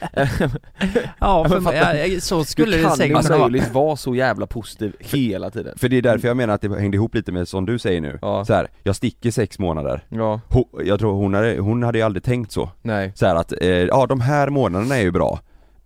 Ja, 1.19 1.45
för, 1.49 1.61
fattar- 1.61 1.95
ja, 1.95 2.19
så 2.21 2.43
skulle 2.43 2.71
Du 2.71 2.77
det 2.77 2.83
kan 2.87 2.97
säkert 2.97 3.17
inte 3.17 3.27
kunna 3.27 3.39
vara. 3.39 3.49
möjligt 3.49 3.73
vara 3.73 3.95
så 3.95 4.15
jävla 4.15 4.47
positiv 4.47 4.95
hela 4.99 5.49
tiden 5.49 5.77
För 5.77 5.89
det 5.89 5.97
är 5.97 6.01
därför 6.01 6.27
jag 6.27 6.37
menar 6.37 6.53
att 6.53 6.61
det 6.61 6.79
hängde 6.79 6.95
ihop 6.97 7.15
lite 7.15 7.31
med 7.31 7.47
som 7.47 7.65
du 7.65 7.79
säger 7.79 8.01
nu 8.01 8.19
Ja. 8.21 8.45
så 8.45 8.53
här, 8.53 8.67
jag 8.83 8.95
sticker 8.95 9.31
sex 9.31 9.59
månader 9.59 10.03
Ja, 10.09 10.41
Hon, 10.47 10.63
Jag 10.85 10.99
tror 10.99 11.13
hon 11.13 11.33
hade, 11.33 11.59
hon 11.59 11.83
hade 11.83 11.97
ju 11.97 12.03
aldrig 12.03 12.23
tänkt 12.23 12.51
så 12.51 12.69
nej 12.81 13.11
Så 13.15 13.25
här 13.25 13.35
att, 13.35 13.53
eh, 13.61 13.67
ja 13.67 14.05
de 14.05 14.21
här 14.21 14.49
månaderna 14.49 14.97
är 14.97 15.01
ju 15.01 15.11
bra 15.11 15.39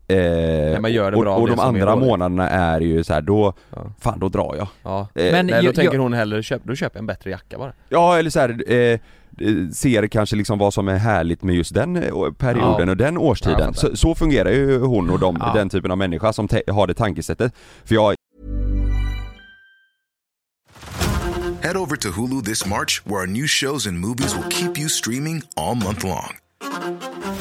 eh, 0.08 0.80
man 0.82 0.92
gör 0.94 1.12
det 1.12 1.18
och, 1.18 1.42
och 1.42 1.48
de 1.48 1.60
andra 1.60 1.96
månaderna 1.96 2.50
är 2.50 2.82
ju 2.82 3.04
så 3.04 3.14
här, 3.14 3.22
då, 3.22 3.54
Ja. 3.76 3.86
fan 4.02 4.20
då 4.20 4.30
drar 4.30 4.56
jag 4.58 4.68
Ja, 4.84 5.08
eh, 5.16 5.32
Men 5.32 5.46
nej 5.48 5.62
då 5.62 5.68
jag- 5.68 5.76
tänker 5.76 5.94
jag- 5.94 6.02
hon 6.02 6.14
hellre, 6.14 6.44
köp, 6.44 6.62
då 6.64 6.76
köper 6.76 6.98
jag 6.98 7.02
en 7.02 7.08
bättre 7.08 7.30
jacka 7.30 7.58
bara 7.58 7.74
Ja 7.90 8.18
eller 8.20 8.30
så 8.30 8.40
här, 8.40 8.72
eh, 8.72 9.00
ser 9.74 10.08
kanske 10.08 10.36
liksom 10.36 10.60
vad 10.60 10.74
som 10.74 10.88
är 10.88 10.96
härligt 10.98 11.44
med 11.44 11.56
just 11.56 11.74
den 11.74 11.96
eh, 11.96 12.32
perioden 12.38 12.88
Ja. 12.88 12.92
och 12.92 12.98
den 12.98 13.18
årstiden. 13.18 13.74
så, 13.74 13.96
så 13.96 14.16
fungerar 14.16 14.50
ju 14.52 14.80
hon 14.80 15.10
och 15.10 15.20
de, 15.20 15.38
Ja. 15.40 15.52
den 15.54 15.70
typen 15.70 15.92
av 15.92 15.98
människa 15.98 16.34
som 16.34 16.48
har 16.72 16.88
det 16.88 16.94
tankesättet. 16.94 17.54
För 17.86 17.96
jag 17.96 18.16
Head 21.62 21.78
over 21.78 21.96
to 21.96 22.10
Hulu 22.10 22.42
this 22.42 22.66
March, 22.66 23.02
where 23.06 23.22
our 23.22 23.28
new 23.28 23.48
shows 23.48 23.88
and 23.88 24.00
movies 24.00 24.36
will 24.36 24.50
keep 24.52 24.78
you 24.78 24.90
streaming 24.90 25.42
all 25.56 25.76
month 25.76 26.06
long. 26.06 26.43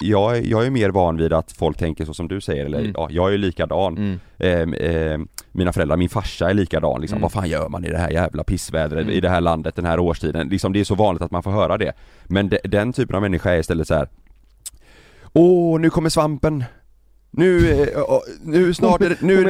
jag, 0.00 0.36
är- 0.38 0.42
jag 0.42 0.66
är 0.66 0.70
mer 0.70 0.90
van 0.90 1.16
vid 1.16 1.32
att 1.32 1.52
folk 1.52 1.78
tänker 1.78 2.04
så 2.04 2.14
som 2.14 2.28
du 2.28 2.40
säger, 2.40 2.64
eller 2.66 2.78
Mm. 2.78 2.92
ja, 2.96 3.08
jag 3.10 3.34
är 3.34 3.38
likadan. 3.38 3.96
Mm. 3.98 4.20
Ehm, 4.38 4.74
ehm, 4.80 5.28
mina 5.52 5.72
föräldrar, 5.72 5.96
min 5.96 6.08
farsa 6.08 6.50
är 6.50 6.54
likadan 6.54 7.00
liksom. 7.00 7.16
Mm. 7.16 7.22
Vad 7.22 7.32
fan 7.32 7.48
gör 7.48 7.68
man 7.68 7.84
i 7.84 7.88
det 7.90 7.98
här 7.98 8.10
jävla 8.10 8.44
pissvädret, 8.44 9.02
Mm. 9.02 9.14
i 9.14 9.20
det 9.20 9.28
här 9.28 9.40
landet, 9.40 9.76
den 9.76 9.84
här 9.84 9.98
årstiden? 9.98 10.48
Liksom 10.48 10.72
det 10.72 10.80
är 10.80 10.84
så 10.84 10.94
vanligt 10.94 11.22
att 11.22 11.30
man 11.30 11.42
får 11.42 11.50
höra 11.50 11.78
det. 11.78 11.92
Men 12.24 12.48
de, 12.48 12.58
den 12.64 12.92
typen 12.92 13.16
av 13.16 13.22
människa 13.22 13.50
är 13.50 13.58
istället 13.58 13.88
så 13.88 13.94
här. 13.94 14.08
Åh, 15.32 15.80
nu 15.80 15.90
kommer 15.90 16.08
svampen! 16.10 16.64
Nu, 17.32 17.82
eh, 17.82 17.88
nu 18.42 18.74
snart 18.74 19.00
är 19.02 19.08
det, 19.08 19.16
nu, 19.20 19.36
nu, 19.36 19.44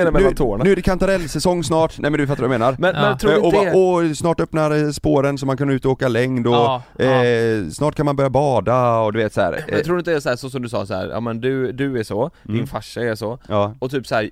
nu 0.64 0.72
är 0.72 0.76
det 0.76 0.82
kantarellsäsong 0.82 1.64
snart, 1.64 1.98
nej 1.98 2.10
men 2.10 2.20
du 2.20 2.26
fattar 2.26 2.42
vad 2.42 2.54
jag 2.54 2.58
menar 2.60 2.76
Men, 2.78 2.94
Ja. 2.94 3.00
men 3.02 3.18
tror 3.18 3.32
Eh, 3.32 3.38
och, 3.38 3.44
inte 3.54 3.64
det? 3.64 4.10
och 4.10 4.16
snart 4.16 4.40
öppnar 4.40 4.84
eh, 4.84 4.90
spåren 4.90 5.38
så 5.38 5.46
man 5.46 5.56
kan 5.56 5.70
ut 5.70 5.84
och 5.84 5.90
åka 5.92 6.08
längd 6.08 6.46
och 6.46 6.52
Ja, 6.54 6.82
ja. 6.98 7.24
eh, 7.24 7.68
snart 7.70 7.94
kan 7.94 8.06
man 8.06 8.16
börja 8.16 8.30
bada 8.30 8.98
och 8.98 9.12
du 9.12 9.18
vet 9.18 9.32
så 9.34 9.40
här. 9.40 9.52
eh, 9.52 9.74
Men 9.74 9.84
tror 9.84 9.94
du 9.94 9.98
inte 10.00 10.10
det 10.10 10.16
är 10.16 10.20
så, 10.20 10.28
här, 10.28 10.36
så 10.36 10.50
som 10.50 10.62
du 10.62 10.68
sa 10.68 10.86
så 10.86 10.94
här, 10.94 11.08
ja 11.08 11.20
men 11.20 11.40
du, 11.40 11.72
du 11.72 11.98
är 11.98 12.02
så, 12.02 12.30
din 12.42 12.54
Mm. 12.54 12.66
farsa 12.66 13.00
är 13.00 13.14
så, 13.14 13.38
Ja, 13.48 13.74
och 13.78 13.90
typ 13.90 14.06
så 14.06 14.14
här. 14.14 14.30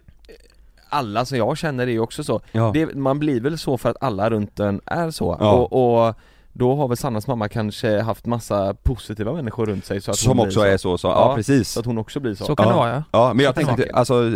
alla 0.89 1.25
som 1.25 1.39
jag 1.39 1.59
känner 1.59 1.87
är 1.87 1.91
ju 1.91 2.01
också 2.01 2.25
så. 2.25 2.41
ja. 2.53 2.71
Det, 2.75 2.95
man 2.95 3.19
blir 3.19 3.41
väl 3.41 3.59
så 3.59 3.79
för 3.79 3.91
att 3.91 3.97
alla 4.01 4.31
runt 4.31 4.61
en 4.61 4.81
är 4.87 5.11
så, 5.11 5.37
Ja. 5.41 5.53
och, 5.53 6.07
och 6.09 6.15
då 6.59 6.75
har 6.77 6.89
väl 6.89 6.97
Sannas 6.97 7.27
mamma 7.27 7.49
kanske 7.49 8.01
haft 8.01 8.27
massa 8.27 8.75
positiva 8.75 9.33
människor 9.33 9.67
runt 9.67 9.85
sig 9.85 10.01
så 10.01 10.11
att 10.11 10.17
hon 10.21 10.25
som 10.25 10.37
blir 10.37 10.47
också 10.47 10.61
så. 10.61 10.67
är 10.67 10.77
så, 10.77 10.99
så 10.99 11.07
ja, 11.09 11.29
Ja, 11.31 11.35
precis. 11.37 11.69
Så 11.71 11.81
att 11.81 11.87
hon 11.87 11.99
också 11.99 12.21
blir 12.21 12.35
så. 12.35 12.45
Så 12.45 12.57
kan 12.57 12.67
Ja. 12.67 12.73
det 12.73 12.79
vara 12.79 12.91
ja. 12.91 13.03
Ja 13.13 13.35
men 13.35 13.45
jag 13.45 13.55
det 13.55 13.65
tänkte, 13.65 13.91
alltså, 13.95 14.27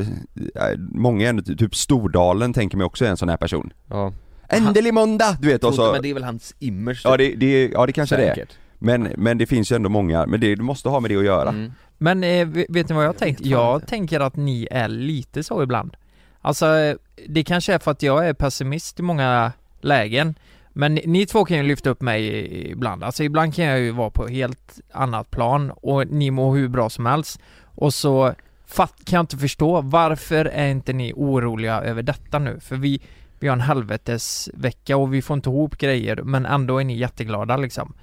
eh, 0.55 0.79
många 0.79 1.25
är 1.25 1.29
ändå, 1.29 1.43
typ 1.43 1.75
Stordalen 1.75 2.53
tänker 2.53 2.77
mig 2.77 2.85
också 2.85 3.05
är 3.05 3.09
en 3.09 3.17
sån 3.17 3.29
här 3.29 3.37
person. 3.37 3.73
Ja. 3.89 4.13
Ändelig 4.49 4.95
måndag! 4.95 5.37
Du 5.41 5.49
vet 5.49 5.65
och 5.65 5.75
så, 5.75 5.93
men 5.93 6.03
det 6.03 6.11
är 6.11 6.15
väl 6.15 6.25
hans 6.25 6.55
image 6.59 7.01
ja 7.05 7.17
det, 7.17 7.35
det, 7.35 7.69
ja 7.69 7.87
det 7.87 7.93
kanske 7.93 8.17
det 8.17 8.25
är. 8.25 8.35
säkert. 8.35 8.57
Men, 8.79 9.09
men 9.17 9.39
det 9.39 9.47
finns 9.47 9.73
ju 9.73 9.77
ändå 9.77 9.89
många, 9.89 10.27
men 10.27 10.41
det, 10.41 10.55
det 10.55 10.63
måste 10.63 10.89
ha 10.89 11.01
med 11.01 11.11
det 11.11 11.17
att 11.17 11.25
göra. 11.25 11.49
Mm. 11.49 11.73
Men 11.99 12.25
eh, 12.25 12.49
vet 12.69 12.89
ni 12.89 12.95
vad 12.95 13.05
jag 13.05 13.17
tänkt? 13.19 13.41
fan 13.41 13.51
Jag 13.51 13.77
inte. 13.77 13.87
tänker 13.87 14.21
att 14.21 14.37
ni 14.37 14.69
är 14.71 14.89
lite 14.89 15.43
så 15.43 15.63
ibland. 15.63 15.97
Alltså, 16.41 16.67
eh, 16.77 16.97
det 17.29 17.45
kanske 17.45 17.75
är 17.75 17.79
för 17.79 17.91
att 17.91 18.03
jag 18.03 18.29
är 18.29 18.33
pessimist 18.35 18.99
i 19.01 19.03
många 19.03 19.53
lägen. 19.81 20.35
Men 20.73 20.95
ni, 20.95 21.03
ni 21.07 21.27
två 21.27 21.45
kan 21.45 21.57
ju 21.57 21.63
lyfta 21.63 21.91
upp 21.91 22.03
mig 22.03 22.71
ibland. 22.71 23.05
Alltså 23.05 23.25
ibland 23.25 23.55
kan 23.55 23.65
jag 23.65 23.81
ju 23.81 23.91
vara 23.91 24.11
på 24.11 24.27
helt 24.27 24.81
annat 24.93 25.31
plan 25.31 25.71
och 25.71 26.07
ni 26.07 26.31
mår 26.31 26.57
hur 26.57 26.69
bra 26.69 26.91
som 26.91 27.07
helst. 27.07 27.41
Och 27.75 27.95
så 27.95 28.35
fatt, 28.67 28.95
kan 29.05 29.17
jag 29.17 29.23
inte 29.23 29.37
förstå, 29.37 29.81
varför 29.81 30.45
är 30.45 30.69
inte 30.69 30.93
ni 30.93 31.13
oroliga 31.17 31.81
över 31.81 32.03
detta 32.03 32.39
nu? 32.39 32.61
För 32.61 32.77
vi, 32.77 33.01
vi 33.39 33.49
har 33.49 33.57
en 33.57 33.61
helvetes 33.61 34.51
vecka 34.55 34.97
och 34.97 35.15
vi 35.15 35.23
får 35.23 35.35
inte 35.35 35.51
ihop 35.51 35.77
grejer 35.79 36.17
men 36.17 36.47
ändå 36.47 36.79
är 36.79 36.85
ni 36.85 36.97
jätteglada 36.97 37.57
liksom. 37.57 37.95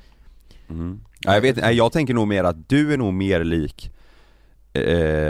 Mm. 0.69 0.99
Ja, 1.19 1.33
jag 1.33 1.41
vet 1.41 1.75
jag 1.75 1.91
tänker 1.91 2.13
nog 2.13 2.27
mer 2.27 2.43
att 2.43 2.69
du 2.69 2.93
är 2.93 2.97
nog 2.97 3.13
mer 3.13 3.43
lik 3.43 3.91
eh, 4.73 4.81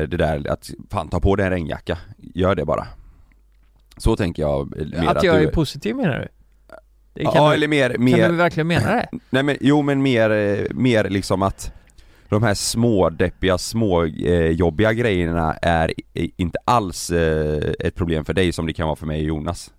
det 0.08 0.18
där 0.18 0.52
att, 0.52 0.70
fan 0.90 1.10
ta 1.10 1.20
på 1.20 1.36
dig 1.36 1.46
en 1.46 1.52
regnjacka, 1.52 1.98
gör 2.18 2.56
det 2.56 2.66
bara. 2.66 2.88
Så 3.98 4.16
tänker 4.16 4.44
jag 4.44 4.82
eh, 4.82 5.02
mer 5.02 5.08
Att 5.08 5.24
jag 5.24 5.36
du 5.36 5.48
är 5.48 5.52
positiv 5.52 5.96
menar 5.96 6.20
du? 6.20 6.28
Kan 7.24 7.32
Ja 7.36 7.50
du, 7.50 7.54
eller 7.56 7.68
mer, 7.68 7.90
kan 7.90 8.04
mer 8.04 8.30
du 8.30 8.36
verkligen 8.36 8.68
mena 8.68 8.92
det? 8.96 9.10
nej 9.30 9.44
men 9.44 9.58
jo 9.62 9.82
men 9.82 10.02
mer, 10.02 10.68
mer 10.74 11.10
liksom 11.10 11.42
att 11.42 11.74
de 12.30 12.44
här 12.44 12.54
små 12.54 13.10
deppiga, 13.10 13.58
små 13.58 14.04
eh, 14.06 14.50
jobbiga 14.50 14.94
grejerna 14.94 15.54
är 15.54 15.94
inte 16.14 16.58
alls 16.66 17.10
eh, 17.10 17.72
ett 17.80 17.96
problem 17.96 18.26
för 18.26 18.34
dig 18.34 18.52
som 18.52 18.66
det 18.68 18.74
kan 18.74 18.88
vara 18.88 18.96
för 18.96 19.06
mig 19.06 19.20
och 19.22 19.28
Jonas. 19.28 19.72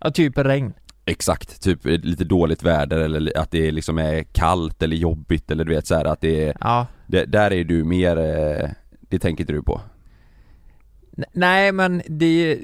Ja, 0.00 0.10
typ 0.10 0.38
regn. 0.38 0.72
Exakt, 1.06 1.62
typ 1.62 1.86
eh, 1.86 1.92
lite 1.92 2.24
dåligt 2.24 2.62
väder 2.62 2.98
eller 2.98 3.38
att 3.38 3.50
det 3.50 3.70
liksom 3.70 3.98
är 3.98 4.22
kallt 4.22 4.82
eller 4.82 4.96
jobbigt 4.96 5.50
eller 5.50 5.64
du 5.64 5.74
vet 5.74 5.86
så 5.86 5.94
här 5.94 6.04
att 6.04 6.20
det 6.20 6.48
är, 6.48 6.56
Ja. 6.60 6.86
det, 7.06 7.24
där 7.24 7.52
är 7.52 7.64
du 7.64 7.84
mer, 7.84 8.16
eh, 8.18 8.68
det 9.00 9.18
tänker 9.18 9.42
inte 9.42 9.52
du 9.52 9.62
på? 9.62 9.80
Nej 11.32 11.72
men 11.72 12.02
det 12.06 12.58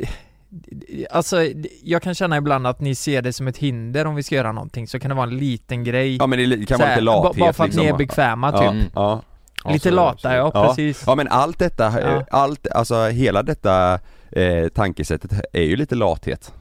Alltså, 1.11 1.37
jag 1.83 2.03
kan 2.03 2.15
känna 2.15 2.37
ibland 2.37 2.67
att 2.67 2.81
ni 2.81 2.95
ser 2.95 3.23
det 3.23 3.33
som 3.33 3.49
ett 3.49 3.57
hinder 3.59 4.05
om 4.07 4.15
vi 4.15 4.23
ska 4.23 4.35
göra 4.35 4.53
någonting, 4.53 4.89
så 4.89 4.99
kan 5.01 5.09
det 5.09 5.15
vara 5.15 5.27
en 5.27 5.37
liten 5.39 5.85
grej 5.85 6.17
Ja 6.17 6.27
men 6.27 6.39
det 6.51 6.67
kan 6.67 6.79
vara 6.79 6.89
lite 6.91 7.01
lathet 7.01 7.37
ba- 7.37 7.41
Bara 7.41 7.53
för 7.53 7.65
att 7.65 7.69
liksom. 7.69 7.85
ni 7.85 7.91
är 7.91 7.97
bekväma 7.97 8.51
ja, 8.55 8.73
typ 8.73 8.91
ja. 8.95 9.23
Ja, 9.65 9.71
Lite 9.73 9.91
lata 9.91 10.37
ja, 10.37 10.51
Ja. 10.55 10.67
precis 10.69 11.03
Ja 11.07 11.15
men 11.15 11.29
allt 11.29 11.59
detta, 11.59 11.85
Ja. 12.01 12.17
eh, 12.17 12.23
allt, 12.31 12.67
alltså 12.69 13.05
hela 13.07 13.43
detta 13.43 13.99
eh, 14.33 14.69
tankesättet 14.69 15.33
är 15.53 15.63
ju 15.63 15.77
lite 15.77 15.95
lathet 15.95 16.55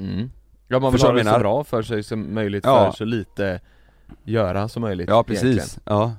Mm. 0.00 0.30
Ja 0.68 0.78
man 0.78 0.92
vill 0.92 1.02
ha 1.02 1.12
det 1.12 1.24
så 1.24 1.38
bra 1.38 1.64
för 1.64 1.82
sig 1.82 2.02
som 2.02 2.34
möjligt, 2.34 2.64
Ja. 2.66 2.90
för 2.90 2.96
så 2.96 3.04
lite 3.04 3.60
göra 4.24 4.68
som 4.68 4.82
möjligt 4.82 5.08
Ja 5.08 5.22
precis, 5.22 5.44
egentligen. 5.44 5.80
ja 5.84 6.12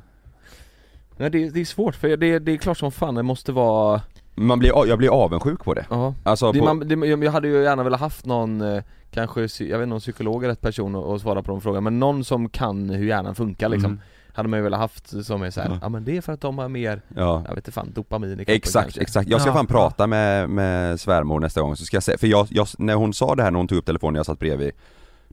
Nej 1.17 1.29
det, 1.29 1.49
det 1.49 1.61
är 1.61 1.65
svårt 1.65 1.95
för 1.95 2.17
det, 2.17 2.39
det 2.39 2.51
är 2.51 2.57
klart 2.57 2.77
som 2.77 2.91
fan 2.91 3.15
det 3.15 3.23
måste 3.23 3.51
vara, 3.51 4.01
Man 4.35 4.59
blir, 4.59 4.87
jag 4.87 4.97
blir 4.97 5.09
avundsjuk 5.23 5.63
på 5.63 5.73
det 5.73 5.85
ja 5.89 6.13
Alltså 6.23 6.51
det, 6.51 6.59
på, 6.59 6.65
man, 6.65 6.79
det, 6.87 6.95
jag 7.07 7.31
hade 7.31 7.47
ju 7.47 7.63
gärna 7.63 7.83
velat 7.83 7.99
haft 7.99 8.25
någon, 8.25 8.61
eh, 8.61 8.83
kanske, 9.11 9.41
jag 9.63 9.77
vet 9.77 9.83
inte 9.83 9.93
om 9.93 9.99
psykolog 9.99 10.43
är 10.43 10.47
rätt 10.47 10.61
person 10.61 10.95
att, 10.95 11.05
att 11.05 11.21
svara 11.21 11.41
på 11.43 11.51
de 11.51 11.61
frågorna, 11.61 11.81
men 11.81 11.99
någon 11.99 12.23
som 12.23 12.49
kan 12.49 12.89
hur 12.89 13.07
hjärnan 13.07 13.35
funkar 13.35 13.69
liksom 13.69 13.91
Mm. 13.91 14.01
Hade 14.37 14.49
man 14.49 14.59
ju 14.59 14.63
velat 14.63 14.79
haft 14.79 15.25
som 15.25 15.41
är 15.43 15.49
såhär, 15.51 15.69
Ja. 15.69 15.77
ja. 15.81 15.89
men 15.89 16.03
det 16.05 16.17
är 16.17 16.21
för 16.21 16.33
att 16.33 16.41
de 16.41 16.57
har 16.57 16.69
mer, 16.69 17.01
ja 17.15 17.43
jag 17.47 17.55
vet 17.55 17.57
inte 17.57 17.71
fan, 17.71 17.91
dopamin 17.95 18.31
i 18.31 18.35
kroppen 18.35 18.55
Exakt, 18.55 18.83
kanske. 18.85 19.01
exakt. 19.01 19.29
Jag 19.29 19.41
ska 19.41 19.49
Ja, 19.49 19.53
fan 19.53 19.67
prata 19.67 20.07
med, 20.07 20.49
med 20.49 20.99
svärmor 20.99 21.39
nästa 21.39 21.61
gång 21.61 21.75
så 21.75 21.85
ska 21.85 21.95
jag 21.95 22.03
säga, 22.03 22.17
för 22.17 22.27
jag, 22.27 22.47
jag, 22.49 22.67
när 22.77 22.93
hon 22.95 23.13
sa 23.13 23.35
det 23.35 23.43
här 23.43 23.51
när 23.51 23.57
hon 23.57 23.67
tog 23.67 23.77
upp 23.77 23.85
telefonen 23.85 24.15
jag 24.15 24.25
satt 24.25 24.39
bredvid 24.39 24.71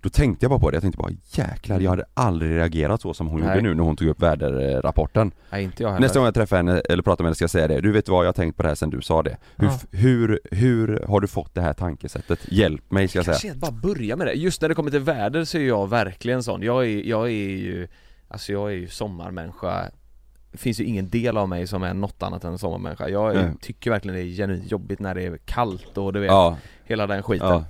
Då 0.03 0.09
tänkte 0.09 0.45
jag 0.45 0.51
bara 0.51 0.61
på 0.61 0.71
det, 0.71 0.75
jag 0.75 0.83
tänkte 0.83 0.99
bara 0.99 1.13
jäklar 1.31 1.81
jag 1.81 1.91
hade 1.91 2.05
aldrig 2.15 2.51
reagerat 2.57 3.01
så 3.03 3.15
som 3.15 3.27
hon 3.29 3.41
Nej. 3.41 3.49
gjorde 3.49 3.61
nu 3.61 3.75
när 3.75 3.85
hon 3.85 3.97
tog 3.97 4.09
upp 4.09 4.23
väderrapporten. 4.23 5.33
Nej 5.51 5.65
inte 5.65 5.83
jag 5.83 5.91
heller. 5.91 6.01
Nästa 6.01 6.19
gång 6.19 6.25
jag 6.25 6.35
träffar 6.35 6.57
henne 6.57 6.81
eller 6.89 7.03
pratar 7.03 7.25
med 7.25 7.29
henne 7.29 7.35
ska 7.35 7.43
jag 7.43 7.51
säga 7.51 7.69
det, 7.69 7.81
du 7.81 7.93
vet 7.93 8.09
vad 8.09 8.25
jag 8.25 8.29
har 8.29 8.33
tänkt 8.33 8.57
på 8.57 8.63
det 8.63 8.69
här 8.69 8.75
sen 8.77 8.91
du 8.91 9.01
sa 9.03 9.23
det. 9.23 9.37
Hur, 9.57 9.67
Ja. 9.67 9.79
hur, 9.91 10.41
hur 10.51 11.05
har 11.09 11.21
du 11.21 11.27
fått 11.29 11.55
det 11.55 11.61
här 11.61 11.73
tankesättet? 11.73 12.39
Hjälp 12.49 12.91
mig 12.91 13.09
ska 13.09 13.19
jag 13.19 13.25
säga. 13.27 13.37
Kanske 13.39 13.59
bara 13.59 13.71
börja 13.95 14.17
med 14.17 14.27
det, 14.27 14.33
just 14.33 14.63
när 14.63 14.69
det 14.69 14.75
kommer 14.75 14.91
till 14.91 15.01
väder 15.01 15.45
så 15.45 15.59
är 15.59 15.63
jag 15.63 15.91
verkligen 15.91 16.43
sån, 16.43 16.63
jag 16.63 16.85
är, 16.87 17.03
jag 17.09 17.27
är 17.27 17.31
ju, 17.57 17.89
alltså 18.29 18.53
jag 18.53 18.71
är 18.71 18.77
ju 18.77 18.89
sommarmänniska. 18.89 19.91
Det 20.53 20.59
finns 20.59 20.81
ju 20.81 20.85
ingen 20.85 21.09
del 21.09 21.37
av 21.37 21.49
mig 21.49 21.67
som 21.67 21.83
är 21.83 21.95
något 21.95 22.23
annat 22.23 22.45
än 22.45 22.53
en 22.53 22.59
sommarmänniska, 22.59 23.09
jag 23.09 23.35
Nej. 23.35 23.51
tycker 23.61 23.91
verkligen 23.91 24.17
det 24.17 24.23
är 24.23 24.27
genuint 24.37 24.71
jobbigt 24.71 25.01
när 25.01 25.15
det 25.15 25.23
är 25.23 25.37
kallt 25.45 25.99
och 25.99 26.13
du 26.13 26.21
vet, 26.21 26.31
Ja, 26.31 26.57
hela 26.85 27.07
den 27.07 27.23
skiten. 27.23 27.49
Ja, 27.49 27.65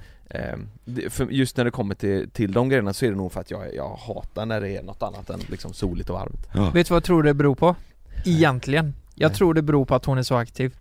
för 1.11 1.27
just 1.31 1.57
när 1.57 1.65
det 1.65 1.71
kommer 1.71 1.95
till, 1.95 2.31
till 2.31 2.53
de 2.53 2.69
grejerna 2.69 2.93
så 2.93 3.05
är 3.07 3.11
det 3.11 3.17
nog 3.17 3.33
för 3.33 3.41
att 3.41 3.51
jag, 3.51 3.75
jag 3.75 3.89
hatar 3.97 4.47
när 4.47 4.61
det 4.61 4.77
är 4.77 4.83
något 4.83 5.03
annat 5.03 5.31
än 5.31 5.41
liksom 5.47 5.73
soligt 5.73 6.11
och 6.11 6.15
varmt 6.17 6.47
ja, 6.55 6.71
Vet 6.71 6.87
du 6.87 6.91
vad 6.91 6.97
jag 6.97 7.05
tror 7.05 7.23
det 7.23 7.35
beror 7.35 7.55
på? 7.55 7.77
Egentligen 8.25 8.95
Jag 9.15 9.29
Nej. 9.29 9.37
tror 9.37 9.55
det 9.55 9.63
beror 9.63 9.85
på 9.85 9.95
att 9.95 10.05
hon 10.05 10.19
är 10.19 10.23
så 10.23 10.35
aktiv 10.37 10.77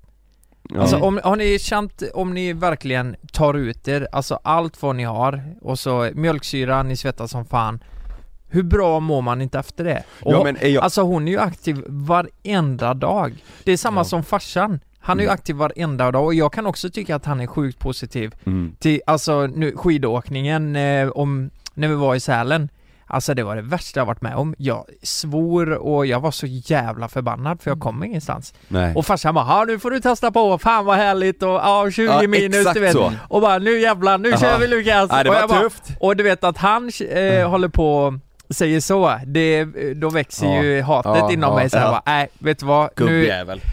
ja. 0.70 0.82
Alltså 0.82 0.98
om, 0.98 1.20
har 1.24 1.36
ni 1.36 1.60
känt, 1.60 2.04
om 2.14 2.34
ni 2.34 2.54
verkligen 2.54 3.16
tar 3.34 3.54
ut 3.54 3.88
er, 3.88 4.08
alltså 4.12 4.40
allt 4.44 4.82
vad 4.82 4.96
ni 4.96 5.04
har 5.04 5.44
och 5.62 5.80
så 5.80 6.10
mjölksyra, 6.14 6.84
ni 6.84 6.98
svettas 6.98 7.32
som 7.32 7.46
fan 7.46 7.84
Hur 8.50 8.64
bra 8.64 9.00
mår 9.00 9.22
man 9.22 9.42
inte 9.42 9.60
efter 9.60 9.84
det? 9.84 10.04
Och, 10.22 10.34
ja 10.34 10.44
men 10.44 10.58
jag, 10.74 10.84
Alltså 10.84 11.02
hon 11.02 11.28
är 11.28 11.32
ju 11.32 11.40
aktiv 11.40 11.84
varenda 11.88 12.94
dag 12.94 13.44
Det 13.64 13.72
är 13.72 13.78
samma 13.78 14.00
Ja. 14.02 14.06
som 14.06 14.24
farsan 14.24 14.80
Han 15.02 15.18
är 15.20 15.24
ju 15.24 15.28
Mm. 15.28 15.34
aktiv 15.34 15.56
varenda 15.56 16.12
dag 16.12 16.26
och 16.26 16.34
jag 16.34 16.54
kan 16.54 16.66
också 16.66 16.90
tycka 16.90 17.16
att 17.16 17.26
han 17.26 17.40
är 17.40 17.48
sjukt 17.48 17.80
positiv 17.80 18.36
mm, 18.46 18.76
till, 18.80 19.02
alltså 19.08 19.48
nu 19.48 19.76
skidåkningen 19.78 20.76
eh, 20.76 21.08
om, 21.10 21.50
när 21.74 21.88
vi 21.88 21.96
var 21.96 22.16
i 22.16 22.20
Sälen 22.20 22.70
Alltså 23.14 23.34
det 23.34 23.44
var 23.44 23.56
det 23.56 23.62
värsta 23.62 24.00
jag 24.00 24.06
varit 24.06 24.22
med 24.22 24.36
om. 24.36 24.56
Jag 24.58 24.86
svor 25.04 25.72
och 25.72 26.06
jag 26.06 26.20
var 26.20 26.32
så 26.32 26.46
jävla 26.48 27.08
förbannad 27.08 27.62
för 27.62 27.72
jag 27.72 27.80
kom 27.80 28.04
ingenstans. 28.04 28.54
nej 28.68 28.96
Och 28.96 29.06
farsan 29.06 29.36
bara 29.36 29.46
"Ja, 29.48 29.66
nu 29.68 29.80
får 29.80 29.92
du 29.92 30.00
testa 30.00 30.32
på, 30.32 30.58
fan 30.58 30.86
vad 30.86 30.98
härligt 30.98 31.44
och 31.44 31.50
ja 31.50 31.92
20 31.92 32.04
Ja, 32.06 32.28
minus 32.28 32.74
du 32.74 32.80
vet. 32.80 32.92
så. 32.94 33.14
Och 33.28 33.42
bara 33.42 33.58
nu 33.58 33.80
jävlar, 33.80 34.18
nu 34.18 34.30
Aha. 34.30 34.40
kör 34.42 34.60
vi 34.60 34.68
Lukas! 34.68 35.10
Nej 35.12 35.24
det 35.24 35.30
och 35.30 35.34
var 35.36 35.42
jag 35.42 35.50
bara, 35.50 35.60
tufft 35.62 35.84
och 36.00 36.16
du 36.18 36.24
vet 36.24 36.44
att 36.44 36.58
han 36.58 36.92
eh, 37.10 37.50
håller 37.50 37.68
på 37.68 38.20
säger 38.50 38.80
så, 38.80 39.14
det, 39.26 39.66
då 39.94 40.10
växer 40.10 40.46
Ja. 40.56 40.64
ju 40.64 40.82
hatet 40.82 41.12
Ja, 41.16 41.32
inom 41.32 41.50
ja, 41.50 41.56
mig 41.56 41.70
så 41.70 41.78
jag 41.78 41.84
ja. 41.86 41.92
bara, 41.92 42.02
nej 42.06 42.28
vet 42.40 42.60
du 42.60 42.66
vad? 42.66 42.90
Gubbjävel 42.96 43.58
nu 43.58 43.72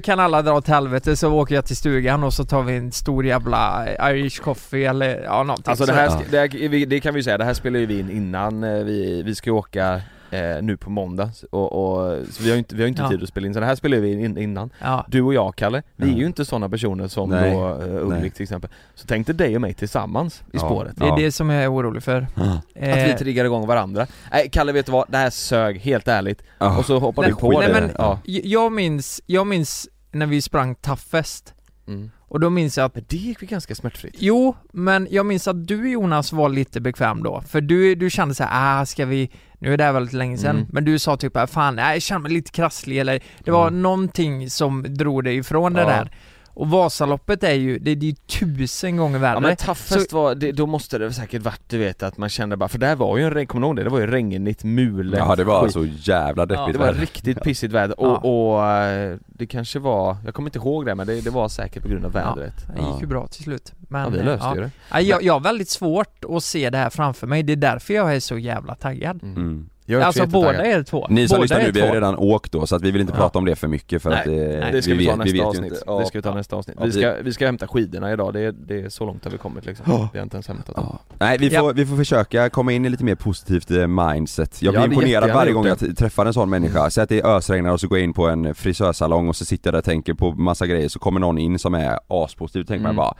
kan 0.00 0.20
alla 0.20 0.42
dra 0.42 0.52
åt 0.52 0.68
helvete 0.68 1.16
så 1.16 1.32
åker 1.32 1.54
jag 1.54 1.64
till 1.64 1.76
stugan 1.76 2.24
och 2.24 2.32
så 2.32 2.44
tar 2.44 2.62
vi 2.62 2.76
en 2.76 2.92
stor 2.92 3.26
jävla 3.26 3.86
Irish 4.10 4.40
coffee 4.42 4.84
eller 4.84 5.22
ja 5.22 5.42
någonting 5.42 5.70
Alltså 5.70 5.86
det 5.86 5.92
här, 5.92 6.10
det, 6.30 6.38
här 6.38 6.86
det 6.86 7.00
kan 7.00 7.14
vi 7.14 7.18
ju 7.18 7.24
säga, 7.24 7.38
det 7.38 7.44
här 7.44 7.54
spelar 7.54 7.80
ju 7.80 7.86
vi 7.86 7.98
in 7.98 8.10
innan 8.10 8.64
eh, 8.64 8.84
vi, 8.84 9.22
vi 9.22 9.34
ska 9.34 9.52
åka 9.52 10.00
eh, 10.30 10.62
nu 10.62 10.76
på 10.76 10.90
måndag. 10.90 11.30
Och, 11.50 11.72
och 11.72 12.26
så 12.30 12.42
vi 12.42 12.48
har 12.48 12.54
ju 12.54 12.58
inte, 12.58 12.74
vi 12.74 12.82
har 12.82 12.88
inte 12.88 13.02
Ja. 13.02 13.08
tid 13.08 13.22
att 13.22 13.28
spela 13.28 13.46
in, 13.46 13.54
så 13.54 13.60
det 13.60 13.66
här 13.66 13.74
spelar 13.74 13.98
vi 13.98 14.12
in 14.24 14.38
innan. 14.38 14.70
Ja, 14.80 15.06
Du 15.08 15.22
och 15.22 15.34
jag 15.34 15.56
Kalle, 15.56 15.82
vi 15.96 16.12
är 16.12 16.16
ju 16.16 16.26
inte 16.26 16.44
sådana 16.44 16.68
personer 16.68 17.08
som 17.08 17.30
Nej. 17.30 17.52
då 17.54 17.74
uh, 17.74 18.06
Ulrik 18.08 18.34
till 18.34 18.42
exempel. 18.42 18.70
Så 18.94 19.06
tänk 19.06 19.26
dig 19.26 19.36
dig 19.36 19.54
och 19.54 19.60
mig 19.60 19.74
tillsammans 19.74 20.42
i 20.52 20.58
spåret. 20.58 20.92
Det 20.96 21.04
är 21.04 21.08
Ja. 21.08 21.16
det 21.16 21.32
som 21.32 21.50
jag 21.50 21.64
är 21.64 21.72
orolig 21.74 22.02
för. 22.02 22.26
Ja. 22.34 22.60
Eh, 22.74 22.92
Att 23.04 23.08
vi 23.10 23.18
triggar 23.18 23.44
igång 23.44 23.66
varandra. 23.66 24.06
Nej 24.32 24.48
Kalle 24.52 24.72
vet 24.72 24.86
du 24.86 24.92
vad, 24.92 25.04
det 25.08 25.18
här 25.18 25.30
sög, 25.30 25.78
helt 25.80 26.08
ärligt. 26.08 26.42
Ja. 26.58 26.78
Och 26.78 26.84
så 26.84 26.98
hoppar 26.98 27.22
du 27.26 27.34
på 27.34 27.60
nej, 27.60 27.68
det. 27.68 27.90
men- 27.94 28.16
jag 28.24 28.72
minns, 28.72 29.20
jag 29.26 29.46
minns 29.46 29.88
när 30.12 30.26
vi 30.26 30.42
sprang 30.42 30.74
Toughest 30.74 31.54
Mm. 31.88 32.10
Och 32.28 32.40
då 32.40 32.50
minns 32.50 32.76
jag 32.78 32.84
att 32.84 32.94
Men 32.94 33.04
det 33.08 33.16
gick 33.16 33.42
ju 33.42 33.46
ganska 33.48 33.74
smärtfritt 33.74 34.14
Jo, 34.18 34.56
men 34.72 35.08
jag 35.10 35.26
minns 35.26 35.48
att 35.48 35.66
du 35.66 35.90
Jonas 35.90 36.32
var 36.32 36.48
lite 36.48 36.80
bekväm 36.80 37.22
då, 37.22 37.42
för 37.48 37.60
du, 37.60 37.94
du 37.94 38.10
kände 38.10 38.34
så 38.34 38.44
här, 38.44 38.80
ah 38.80 38.86
ska 38.86 39.06
vi, 39.06 39.30
nu 39.58 39.72
är 39.72 39.76
det 39.76 39.84
här 39.84 39.92
väldigt 39.92 40.12
länge 40.14 40.38
sedan, 40.38 40.56
Mm. 40.56 40.68
men 40.72 40.84
du 40.84 40.98
sa 40.98 41.16
typ 41.16 41.36
ah, 41.36 41.46
fan, 41.46 41.76
nej, 41.76 41.92
jag 41.94 42.02
känner 42.02 42.20
mig 42.20 42.32
lite 42.32 42.50
krasslig 42.50 42.98
eller 42.98 43.20
det 43.44 43.50
var 43.50 43.68
Mm. 43.68 43.82
någonting 43.82 44.50
som 44.50 44.94
drog 44.94 45.24
dig 45.24 45.36
ifrån 45.36 45.72
det 45.72 45.80
Ja. 45.80 45.86
där 45.88 46.10
Och 46.58 46.70
Vasaloppet 46.70 47.42
är 47.44 47.52
ju, 47.52 47.78
det, 47.78 47.94
det 47.94 48.06
är 48.06 48.10
ju 48.10 48.14
tusen 48.56 48.96
gånger 48.96 49.18
värre. 49.18 49.34
Ja 49.34 49.40
men 49.40 49.56
Toughest 49.56 50.10
Så- 50.10 50.16
var, 50.16 50.34
det, 50.34 50.52
då 50.52 50.66
måste 50.66 50.98
det 50.98 51.12
säkert 51.12 51.42
varit 51.42 51.60
du 51.68 51.78
vet 51.78 52.02
att 52.02 52.16
man 52.18 52.28
kände 52.28 52.56
bara, 52.56 52.68
för 52.68 52.78
där 52.78 52.96
var 52.96 53.18
ju 53.18 53.24
en 53.24 53.30
regn, 53.34 53.46
kommer 53.46 53.60
du 53.60 53.66
ihåg 53.66 53.76
det? 53.76 53.82
Det 53.82 53.90
var 53.90 54.00
ju 54.00 54.06
regnigt, 54.06 54.64
mulet, 54.64 55.18
Ja 55.18 55.36
det 55.36 55.44
var 55.44 55.62
skit. 55.64 55.72
så 55.72 55.84
jävla 55.84 56.46
deppigt 56.46 56.72
Det 56.72 56.78
var 56.78 56.86
väder. 56.86 57.00
riktigt 57.00 57.42
pissigt 57.42 57.72
väder 57.72 58.00
och, 58.00 58.54
och 58.54 58.66
eh, 58.66 59.16
det 59.26 59.46
kanske 59.46 59.78
var, 59.78 60.16
jag 60.24 60.34
kommer 60.34 60.48
inte 60.48 60.58
ihåg 60.58 60.86
det 60.86 60.94
men 60.94 61.06
det, 61.06 61.20
det 61.20 61.30
var 61.30 61.48
säkert 61.48 61.82
på 61.82 61.88
grund 61.88 62.04
av 62.04 62.12
Ja, 62.14 62.34
vädret 62.34 62.66
det 62.76 62.82
gick 62.92 63.00
ju 63.00 63.06
bra 63.06 63.26
till 63.26 63.42
slut. 63.42 63.72
Men, 63.78 64.00
Ja, 64.02 64.08
vi 64.08 64.18
löste 64.22 64.48
ju 64.54 64.60
det. 64.60 64.70
Ja, 64.90 65.00
jag, 65.00 65.22
jag 65.22 65.32
har 65.32 65.40
väldigt 65.40 65.68
svårt 65.70 66.24
att 66.28 66.44
se 66.44 66.70
det 66.70 66.78
här 66.78 66.90
framför 66.90 67.26
mig, 67.26 67.42
det 67.42 67.52
är 67.52 67.56
därför 67.56 67.94
jag 67.94 68.14
är 68.16 68.20
så 68.20 68.38
jävla 68.38 68.74
taggad. 68.74 69.22
Mm. 69.22 69.68
Jag 69.90 70.02
är 70.02 70.08
också 70.08 70.22
Alltså 70.22 70.40
båda 70.40 70.64
är 70.66 70.82
två. 70.82 71.06
Ni 71.10 71.28
som 71.28 71.34
båda 71.36 71.42
lyssnar 71.42 71.58
är 71.60 71.64
nu, 71.64 71.70
vi 71.70 71.80
har 71.80 71.88
ju 71.88 71.94
redan 71.94 72.16
åkt 72.16 72.52
då 72.52 72.66
så 72.66 72.76
att 72.76 72.82
vi 72.82 72.90
vill 72.90 73.00
inte 73.00 73.12
Ja. 73.12 73.20
prata 73.20 73.38
om 73.38 73.44
det 73.44 73.56
för 73.56 73.68
mycket 73.68 74.02
för 74.02 74.10
Nej, 74.10 74.18
att 74.20 74.26
eh, 74.26 74.32
nej, 74.32 74.72
det 74.72 74.82
ska 74.82 74.94
vi, 74.94 75.06
ta 75.06 75.10
vet, 75.10 75.18
nästa 75.18 75.32
vet 75.32 75.34
ju 75.42 75.46
avsnitt. 75.46 75.64
inte. 75.72 75.82
Ja. 75.86 75.98
Det 75.98 76.06
ska 76.06 76.18
vi 76.18 76.22
ta 76.22 76.34
nästa 76.34 76.56
avsnitt. 76.56 76.76
Ja, 76.80 76.84
vi, 76.84 76.90
vi- 76.90 76.98
ska, 77.00 77.14
vi 77.22 77.32
ska 77.32 77.46
hämta 77.46 77.68
skidorna 77.68 78.12
idag, 78.12 78.32
det 78.34 78.40
är, 78.40 78.52
det 78.52 78.80
är 78.80 78.88
så 78.88 79.06
långt 79.06 79.24
har 79.24 79.30
vi 79.30 79.38
kommit 79.38 79.66
liksom. 79.66 79.86
Ja. 79.88 80.08
Vi 80.12 80.18
har 80.18 80.22
inte 80.24 80.36
ens 80.36 80.48
hämtat 80.48 80.76
dem. 80.76 80.86
Ja. 80.88 80.98
Nej 81.18 81.38
vi 81.38 81.50
får, 81.50 81.56
Ja. 81.68 81.72
vi 81.72 81.86
får 81.86 81.96
försöka 81.96 82.50
komma 82.50 82.72
in 82.72 82.84
i 82.84 82.88
lite 82.88 83.04
mer 83.04 83.14
positivt 83.14 83.70
eh, 83.70 83.86
mindset 83.86 84.62
Jag 84.62 84.74
blir 84.74 84.84
imponerad 84.84 85.30
varje 85.30 85.52
gång 85.52 85.66
jag 85.66 85.78
det. 85.78 85.94
träffar 85.94 86.26
en 86.26 86.34
sån 86.34 86.50
människa, 86.50 86.90
säg 86.90 87.02
att 87.02 87.08
det 87.08 87.22
ösregnar 87.24 87.70
och 87.72 87.80
så 87.80 87.88
går 87.88 87.98
jag 87.98 88.04
in 88.04 88.12
på 88.12 88.28
en 88.28 88.54
frisörsalong 88.54 89.28
och 89.28 89.36
så 89.36 89.44
sitter 89.44 89.68
jag 89.68 89.74
där 89.74 89.78
och 89.78 89.84
tänker 89.84 90.14
på 90.14 90.32
massa 90.32 90.66
grejer 90.66 90.88
så 90.88 90.98
kommer 90.98 91.20
någon 91.20 91.38
in 91.38 91.58
som 91.58 91.74
är 91.74 91.98
aspositiv, 92.08 92.64
tänker 92.64 92.82
man 92.82 92.90
Mm. 92.90 92.96
bara 92.96 93.14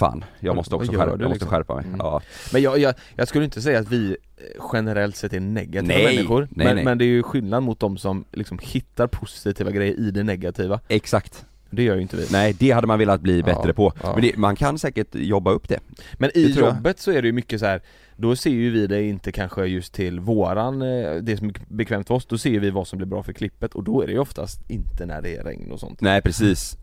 Fan, 0.00 0.24
jag 0.40 0.56
måste 0.56 0.74
också 0.74 0.92
skärpa, 0.92 1.04
jag 1.10 1.20
måste 1.20 1.28
liksom? 1.32 1.48
skärpa 1.48 1.74
mig. 1.74 1.84
Mm. 1.84 1.96
Ja. 1.98 2.20
Men 2.52 2.62
jag, 2.62 2.78
jag, 2.78 2.94
jag 3.16 3.28
skulle 3.28 3.44
inte 3.44 3.62
säga 3.62 3.78
att 3.78 3.88
vi 3.88 4.16
eh, 4.36 4.64
generellt 4.72 5.16
sett 5.16 5.32
är 5.32 5.40
negativa 5.40 5.94
Nej, 5.98 6.04
människor 6.16 6.40
nej, 6.50 6.66
men, 6.66 6.74
nej. 6.76 6.84
men 6.84 6.98
det 6.98 7.04
är 7.04 7.06
ju 7.06 7.22
skillnad 7.22 7.62
mot 7.62 7.80
de 7.80 7.98
som 7.98 8.24
liksom 8.32 8.58
hittar 8.62 9.06
positiva 9.06 9.70
grejer 9.70 9.94
i 10.00 10.10
det 10.10 10.22
negativa 10.22 10.80
Exakt. 10.88 11.44
Det 11.70 11.82
gör 11.82 11.96
ju 11.96 12.02
inte 12.02 12.16
vi 12.16 12.26
Nej, 12.32 12.52
det 12.58 12.70
hade 12.70 12.86
man 12.86 12.98
velat 12.98 13.20
bli 13.20 13.38
Ja, 13.40 13.44
bättre 13.46 13.72
på. 13.72 13.92
ja. 14.02 14.12
Men 14.12 14.22
det, 14.22 14.36
man 14.36 14.56
kan 14.56 14.78
säkert 14.78 15.08
jobba 15.14 15.50
upp 15.50 15.68
det. 15.68 15.78
Men 16.14 16.30
i 16.34 16.52
Det 16.52 16.60
jobbet 16.60 16.98
så 17.00 17.10
är 17.10 17.22
det 17.22 17.28
ju 17.28 17.32
mycket 17.32 17.60
så 17.60 17.66
här. 17.66 17.82
Då 18.16 18.36
ser 18.36 18.50
ju 18.50 18.70
vi 18.70 18.86
det 18.86 19.02
inte 19.02 19.32
kanske 19.32 19.64
just 19.66 19.92
till 19.94 20.20
våran, 20.20 20.82
eh, 20.82 21.14
det 21.14 21.36
som 21.36 21.48
är 21.48 21.54
bekvämt 21.68 22.06
för 22.08 22.14
oss, 22.14 22.26
då 22.26 22.38
ser 22.38 22.60
vi 22.60 22.70
vad 22.70 22.86
som 22.88 22.96
blir 22.96 23.06
bra 23.06 23.22
för 23.22 23.32
klippet 23.32 23.74
och 23.74 23.84
då 23.84 24.02
är 24.02 24.06
det 24.06 24.12
ju 24.12 24.18
oftast 24.18 24.70
inte 24.70 25.06
när 25.06 25.22
det 25.22 25.36
är 25.36 25.44
regn 25.44 25.72
och 25.72 25.80
sånt 25.80 26.00
Nej 26.00 26.22
precis. 26.22 26.76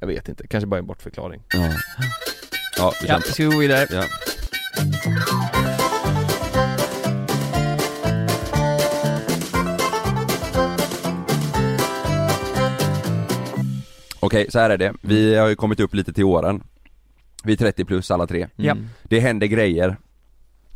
Jag 0.00 0.06
vet 0.06 0.28
inte, 0.28 0.46
kanske 0.46 0.66
bara 0.66 0.78
en 0.78 0.86
bortförklaring 0.86 1.42
Ja, 1.48 1.70
ja 2.76 2.92
vi 3.02 3.08
Ja, 3.08 3.20
ska 3.20 3.48
vi 3.48 3.54
gå 3.54 3.60
vidare? 3.60 3.86
Ja. 3.90 4.04
Okej, 14.20 14.46
så 14.50 14.58
här 14.58 14.70
är 14.70 14.78
det. 14.78 14.94
Vi 15.02 15.34
har 15.34 15.48
ju 15.48 15.56
kommit 15.56 15.80
upp 15.80 15.94
lite 15.94 16.12
till 16.12 16.24
åren. 16.24 16.62
Vi 17.44 17.52
är 17.52 17.56
30 17.56 17.84
plus 17.84 18.10
alla 18.10 18.26
tre. 18.26 18.48
Ja. 18.56 18.72
Mm. 18.72 18.88
Det 19.02 19.20
händer 19.20 19.46
grejer. 19.46 19.96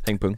Hängpung, 0.07 0.37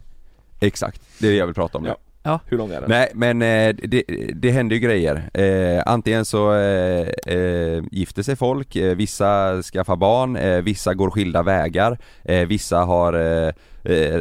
Exakt, 0.60 1.02
det 1.18 1.26
är 1.26 1.30
det 1.30 1.36
jag 1.36 1.46
vill 1.46 1.54
prata 1.54 1.78
om 1.78 1.84
nu. 1.84 1.90
Ja. 1.90 1.96
Ja. 2.24 2.40
hur 2.46 2.58
lång 2.58 2.70
är 2.70 2.80
den? 2.80 2.90
Nej 2.90 3.10
men 3.14 3.42
eh, 3.42 3.74
det, 3.88 4.02
det 4.34 4.50
händer 4.50 4.76
ju 4.76 4.80
grejer. 4.80 5.30
Eh, 5.34 5.82
antingen 5.86 6.24
så 6.24 6.52
eh, 6.54 7.08
eh, 7.36 7.82
gifter 7.90 8.22
sig 8.22 8.36
folk, 8.36 8.76
eh, 8.76 8.96
vissa 8.96 9.62
skaffar 9.62 9.96
barn, 9.96 10.36
eh, 10.36 10.58
vissa 10.62 10.94
går 10.94 11.10
skilda 11.10 11.42
vägar, 11.42 11.98
eh, 12.24 12.46
vissa 12.46 12.78
har 12.78 13.12
eh, 13.12 13.52
eh, 13.94 14.20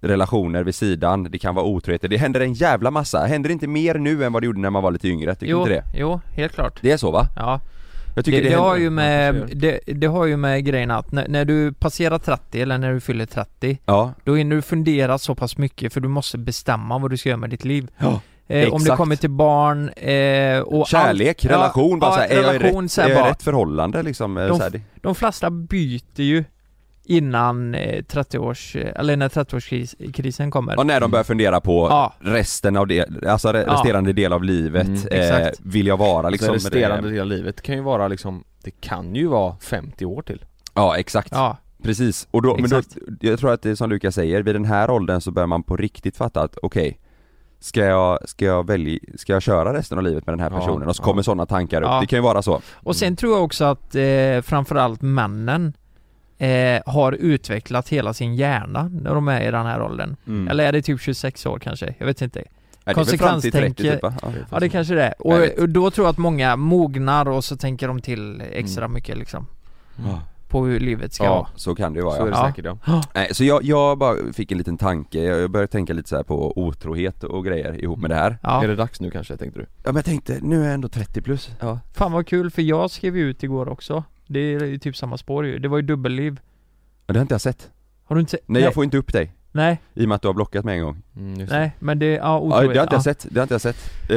relationer 0.00 0.62
vid 0.64 0.74
sidan, 0.74 1.24
det 1.24 1.38
kan 1.38 1.54
vara 1.54 1.66
otroheter, 1.66 2.08
det 2.08 2.16
händer 2.16 2.40
en 2.40 2.52
jävla 2.52 2.90
massa. 2.90 3.18
Händer 3.24 3.48
det 3.48 3.52
inte 3.52 3.66
mer 3.66 3.94
nu 3.94 4.24
än 4.24 4.32
vad 4.32 4.42
det 4.42 4.46
gjorde 4.46 4.60
när 4.60 4.70
man 4.70 4.82
var 4.82 4.90
lite 4.90 5.08
yngre? 5.08 5.34
Tycker 5.34 5.50
Jo, 5.52 5.58
inte 5.60 5.72
det? 5.72 5.84
jo, 5.94 6.20
helt 6.34 6.52
klart. 6.54 6.78
Det 6.82 6.90
är 6.92 6.96
så 6.96 7.10
va? 7.10 7.26
Ja. 7.36 7.60
Jag 8.14 8.24
Det, 8.24 8.30
tycker 8.30 8.42
det, 8.42 8.48
det, 8.48 8.54
har 8.54 8.68
händer. 8.70 8.82
ju 8.84 8.90
med, 8.90 9.50
det, 9.56 9.80
det 9.86 10.06
har 10.06 10.26
ju 10.26 10.36
med 10.36 10.64
grejen 10.64 10.90
att 10.90 11.12
när, 11.12 11.28
när 11.28 11.44
du 11.44 11.72
passerar 11.72 12.18
30 12.18 12.60
eller 12.62 12.78
när 12.78 12.92
du 12.92 13.00
fyller 13.00 13.26
30 13.26 13.78
Ja, 13.86 14.12
Då 14.24 14.34
hinner 14.34 14.56
du 14.56 14.62
fundera 14.62 15.18
så 15.18 15.34
pass 15.34 15.58
mycket 15.58 15.92
för 15.92 16.00
du 16.00 16.08
måste 16.08 16.38
bestämma 16.38 16.98
vad 16.98 17.10
du 17.10 17.16
ska 17.16 17.28
göra 17.28 17.36
med 17.40 17.50
ditt 17.50 17.64
liv 17.64 17.88
ja. 17.98 18.20
eh, 18.48 18.72
Om 18.74 18.84
det 18.84 18.96
kommer 18.96 19.16
till 19.16 19.30
barn 19.30 19.88
eh, 19.88 20.60
och 20.60 20.86
Kärlek, 20.86 21.44
allt, 21.44 21.52
relation, 21.52 21.98
bara 21.98 22.10
ja, 22.10 22.14
så 22.14 22.20
här, 22.20 22.28
är 22.28 22.34
jag 22.42 22.54
relation, 22.62 22.82
rätt, 22.84 22.92
så 22.92 23.00
här 23.00 23.08
är 23.08 23.12
jag 23.14 23.22
bara, 23.22 23.30
rätt 23.30 23.42
förhållande 23.42 24.02
liksom? 24.02 24.36
Eh, 24.38 24.46
De- 24.46 24.56
så 24.56 24.62
här, 24.62 24.70
det- 24.70 24.80
De 25.00 25.14
flesta 25.14 25.50
byter 25.50 26.00
ju 26.20 26.44
innan 27.04 27.74
eh, 27.74 28.02
30 28.04 28.38
års, 28.38 28.76
eh, 28.76 28.92
eller 29.00 29.16
när 29.16 29.28
30-årskrisen 29.28 30.50
kommer 30.50 30.74
Ja 30.76 30.82
när 30.82 31.00
de 31.00 31.10
börjar 31.10 31.24
fundera 31.24 31.60
på 31.60 31.86
Ja. 31.90 32.12
resten 32.20 32.76
av 32.76 32.86
det, 32.86 33.26
alltså 33.26 33.48
re- 33.48 33.64
Ja. 33.66 33.72
resterande 33.72 34.12
del 34.12 34.32
av 34.32 34.44
livet, 34.44 34.86
Mm, 34.86 35.00
eh, 35.10 35.18
exakt. 35.20 35.60
vill 35.62 35.86
jag 35.86 35.96
vara 35.96 36.28
liksom 36.30 36.52
liksom 36.54 36.70
det? 36.70 36.76
resterande 36.76 37.10
del 37.10 37.20
av 37.20 37.26
livet 37.26 37.62
kan 37.62 37.74
ju 37.74 37.80
vara 37.82 38.08
liksom, 38.08 38.44
det 38.64 38.70
kan 38.70 39.14
ju 39.14 39.26
vara 39.26 39.56
50 39.60 40.04
år 40.04 40.22
till 40.22 40.44
Ja 40.74 40.96
exakt, 40.96 41.28
Ja, 41.32 41.56
precis. 41.82 42.28
Och 42.30 42.42
då, 42.42 42.56
men 42.60 42.70
då, 42.70 42.78
Exakt. 42.78 42.96
jag 43.20 43.38
tror 43.40 43.52
att 43.52 43.62
det 43.62 43.70
är 43.70 43.74
som 43.74 43.90
Lukas 43.90 44.14
säger, 44.14 44.42
vid 44.42 44.54
den 44.54 44.64
här 44.64 44.90
åldern 44.90 45.20
så 45.20 45.30
börjar 45.30 45.46
man 45.46 45.62
på 45.62 45.76
riktigt 45.76 46.16
fatta 46.16 46.42
att 46.42 46.56
okej 46.62 46.98
Ska 47.60 47.80
jag, 47.84 48.28
ska 48.28 48.44
jag 48.44 48.66
välja, 48.66 48.98
ska 49.16 49.32
jag 49.32 49.42
köra 49.42 49.74
resten 49.74 49.98
av 49.98 50.04
livet 50.04 50.26
med 50.26 50.32
den 50.32 50.40
här 50.40 50.50
Ja, 50.50 50.58
personen? 50.58 50.88
Och 50.88 50.96
så 50.96 51.00
ja. 51.00 51.04
kommer 51.04 51.22
sådana 51.22 51.46
tankar 51.46 51.82
upp, 51.82 51.88
Ja. 51.88 52.00
det 52.00 52.06
kan 52.06 52.16
ju 52.16 52.22
vara 52.22 52.42
så 52.42 52.60
och 52.74 52.96
sen 52.96 53.16
tror 53.16 53.32
jag 53.32 53.44
också 53.44 53.64
att 53.64 53.94
eh, 53.94 54.40
framförallt 54.42 55.02
männen 55.02 55.72
eh, 56.42 56.82
har 56.86 57.12
utvecklat 57.12 57.88
hela 57.88 58.14
sin 58.14 58.34
hjärna 58.34 58.90
när 59.02 59.14
de 59.14 59.28
är 59.28 59.40
i 59.48 59.50
den 59.50 59.66
här 59.66 59.82
åldern 59.82 60.16
Mm. 60.26 60.48
Eller 60.48 60.64
är 60.64 60.72
det 60.72 60.82
typ 60.82 61.00
26 61.00 61.46
år 61.46 61.58
kanske? 61.58 61.94
Jag 61.98 62.06
vet 62.06 62.22
inte 62.22 62.42
det 62.84 62.90
är 62.90 62.94
30 62.94 63.16
konsekvenstänke- 63.16 63.74
typ? 63.82 63.98
Ja. 64.02 64.12
Ja 64.50 64.60
det 64.60 64.68
kanske 64.68 64.94
det 64.94 65.02
är, 65.02 65.14
och, 65.18 65.58
och 65.62 65.68
då 65.68 65.90
tror 65.90 66.06
jag 66.06 66.10
att 66.12 66.18
många 66.18 66.56
mognar 66.56 67.28
och 67.28 67.44
så 67.44 67.56
tänker 67.56 67.88
de 67.88 68.00
till 68.00 68.42
extra 68.52 68.84
Mm. 68.84 68.94
mycket 68.94 69.18
liksom 69.18 69.46
Ja. 70.06 70.20
På 70.48 70.64
hur 70.66 70.80
livet 70.80 71.12
ska 71.12 71.24
Ja. 71.24 71.30
vara 71.34 71.46
Så 71.56 71.74
kan 71.74 71.92
det 71.92 71.98
ju 71.98 72.04
vara 72.04 72.16
Så 72.16 72.22
är 72.22 72.26
ja. 72.26 72.34
det 72.34 72.38
Ja. 72.40 72.48
säkert 72.48 72.78
ja 72.86 73.02
Nej, 73.14 73.28
så 73.34 73.44
jag, 73.44 73.64
jag 73.64 73.98
bara 73.98 74.16
fick 74.32 74.52
en 74.52 74.58
liten 74.58 74.78
tanke, 74.78 75.18
jag 75.22 75.50
började 75.50 75.72
tänka 75.72 75.92
lite 75.92 76.08
så 76.08 76.16
här 76.16 76.22
på 76.22 76.58
otrohet 76.58 77.24
och 77.24 77.44
grejer 77.44 77.80
ihop 77.84 77.98
med 77.98 78.10
det 78.10 78.16
här 78.16 78.38
Ja, 78.42 78.64
Är 78.64 78.68
det 78.68 78.76
dags 78.76 79.00
nu 79.00 79.10
kanske 79.10 79.36
tänkte 79.36 79.58
du? 79.60 79.66
Ja 79.76 79.82
men 79.84 79.96
jag 79.96 80.04
tänkte, 80.04 80.38
nu 80.42 80.60
är 80.60 80.64
jag 80.64 80.74
ändå 80.74 80.88
30 80.88 81.22
plus 81.22 81.50
Ja 81.60 81.78
fan 81.94 82.12
vad 82.12 82.26
kul 82.26 82.50
för 82.50 82.62
jag 82.62 82.90
skrev 82.90 83.16
ju 83.16 83.30
ut 83.30 83.42
igår 83.42 83.68
också 83.68 84.04
Det 84.32 84.40
är 84.40 84.64
ju 84.64 84.78
typ 84.78 84.96
samma 84.96 85.16
spår 85.18 85.46
ju, 85.46 85.58
det 85.58 85.68
var 85.68 85.76
ju 85.78 85.82
dubbelliv 85.82 86.40
Men 87.06 87.14
det 87.14 87.18
har 87.20 87.22
inte 87.22 87.34
jag 87.34 87.40
sett 87.40 87.70
Har 88.04 88.16
du 88.16 88.20
inte 88.20 88.38
Nej, 88.46 88.62
jag 88.62 88.74
får 88.74 88.84
inte 88.84 88.96
upp 88.96 89.12
dig, 89.12 89.32
Nej, 89.52 89.80
i 89.94 90.04
och 90.04 90.08
med 90.08 90.14
att 90.16 90.22
du 90.22 90.28
har 90.28 90.34
blockat 90.34 90.64
mig 90.64 90.78
en 90.78 90.84
gång 90.84 91.02
mm, 91.16 91.34
just 91.40 91.52
det. 91.52 91.58
nej 91.58 91.72
men 91.78 91.98
det, 91.98 92.06
ja 92.12 92.20
Ja, 92.22 92.38
otrohet 92.38 92.72
det 92.72 92.78
har 92.78 92.84
inte 92.84 92.94
ja. 92.94 92.96
jag 92.96 93.02
sett, 93.02 93.26
det 93.30 93.40
har 93.40 93.42
inte 93.44 93.54
jag 93.54 93.60
sett. 93.60 94.10
Eh, 94.10 94.16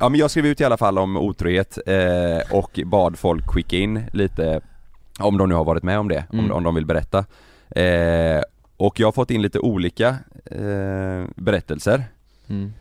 ja 0.00 0.08
men 0.08 0.14
jag 0.14 0.30
skrev 0.30 0.46
ut 0.46 0.60
i 0.60 0.64
alla 0.64 0.76
fall 0.76 0.98
om 0.98 1.16
otrohet 1.16 1.78
eh, 1.86 2.56
och 2.56 2.80
bad 2.86 3.18
folk 3.18 3.46
skicka 3.46 3.76
in 3.76 4.02
lite 4.12 4.60
om 5.18 5.38
de 5.38 5.48
nu 5.48 5.54
har 5.54 5.64
varit 5.64 5.82
med 5.82 5.98
om 5.98 6.08
det, 6.08 6.24
Mm. 6.32 6.44
om, 6.44 6.52
om 6.52 6.62
de 6.62 6.74
vill 6.74 6.86
berätta. 6.86 7.18
Eh, 7.70 8.42
och 8.76 9.00
jag 9.00 9.06
har 9.06 9.12
fått 9.12 9.30
in 9.30 9.42
lite 9.42 9.58
olika 9.58 10.08
eh, 10.44 11.24
berättelser. 11.36 12.04
Mm. 12.48 12.72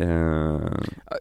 Eh, 0.00 0.60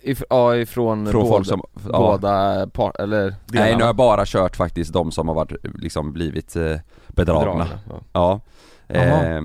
If, 0.02 0.24
ja 0.30 0.56
ifrån 0.56 1.08
från 1.08 1.22
båda, 1.22 1.34
folk 1.36 1.48
som, 1.48 1.62
ja, 1.92 1.98
båda 2.00 2.68
par, 2.68 3.02
eller 3.02 3.22
Nej 3.24 3.36
delarna. 3.46 3.78
nu 3.78 3.84
har 3.84 3.88
jag 3.90 3.96
bara 3.96 4.26
kört 4.26 4.56
faktiskt 4.56 4.94
de 4.94 5.12
som 5.12 5.28
har 5.28 5.36
varit, 5.36 5.52
liksom 5.82 6.14
blivit 6.14 6.56
eh, 6.56 6.76
bedragna. 7.08 7.68
Ja. 8.14 8.40
Ja. 8.88 8.96
Eh, 8.96 9.42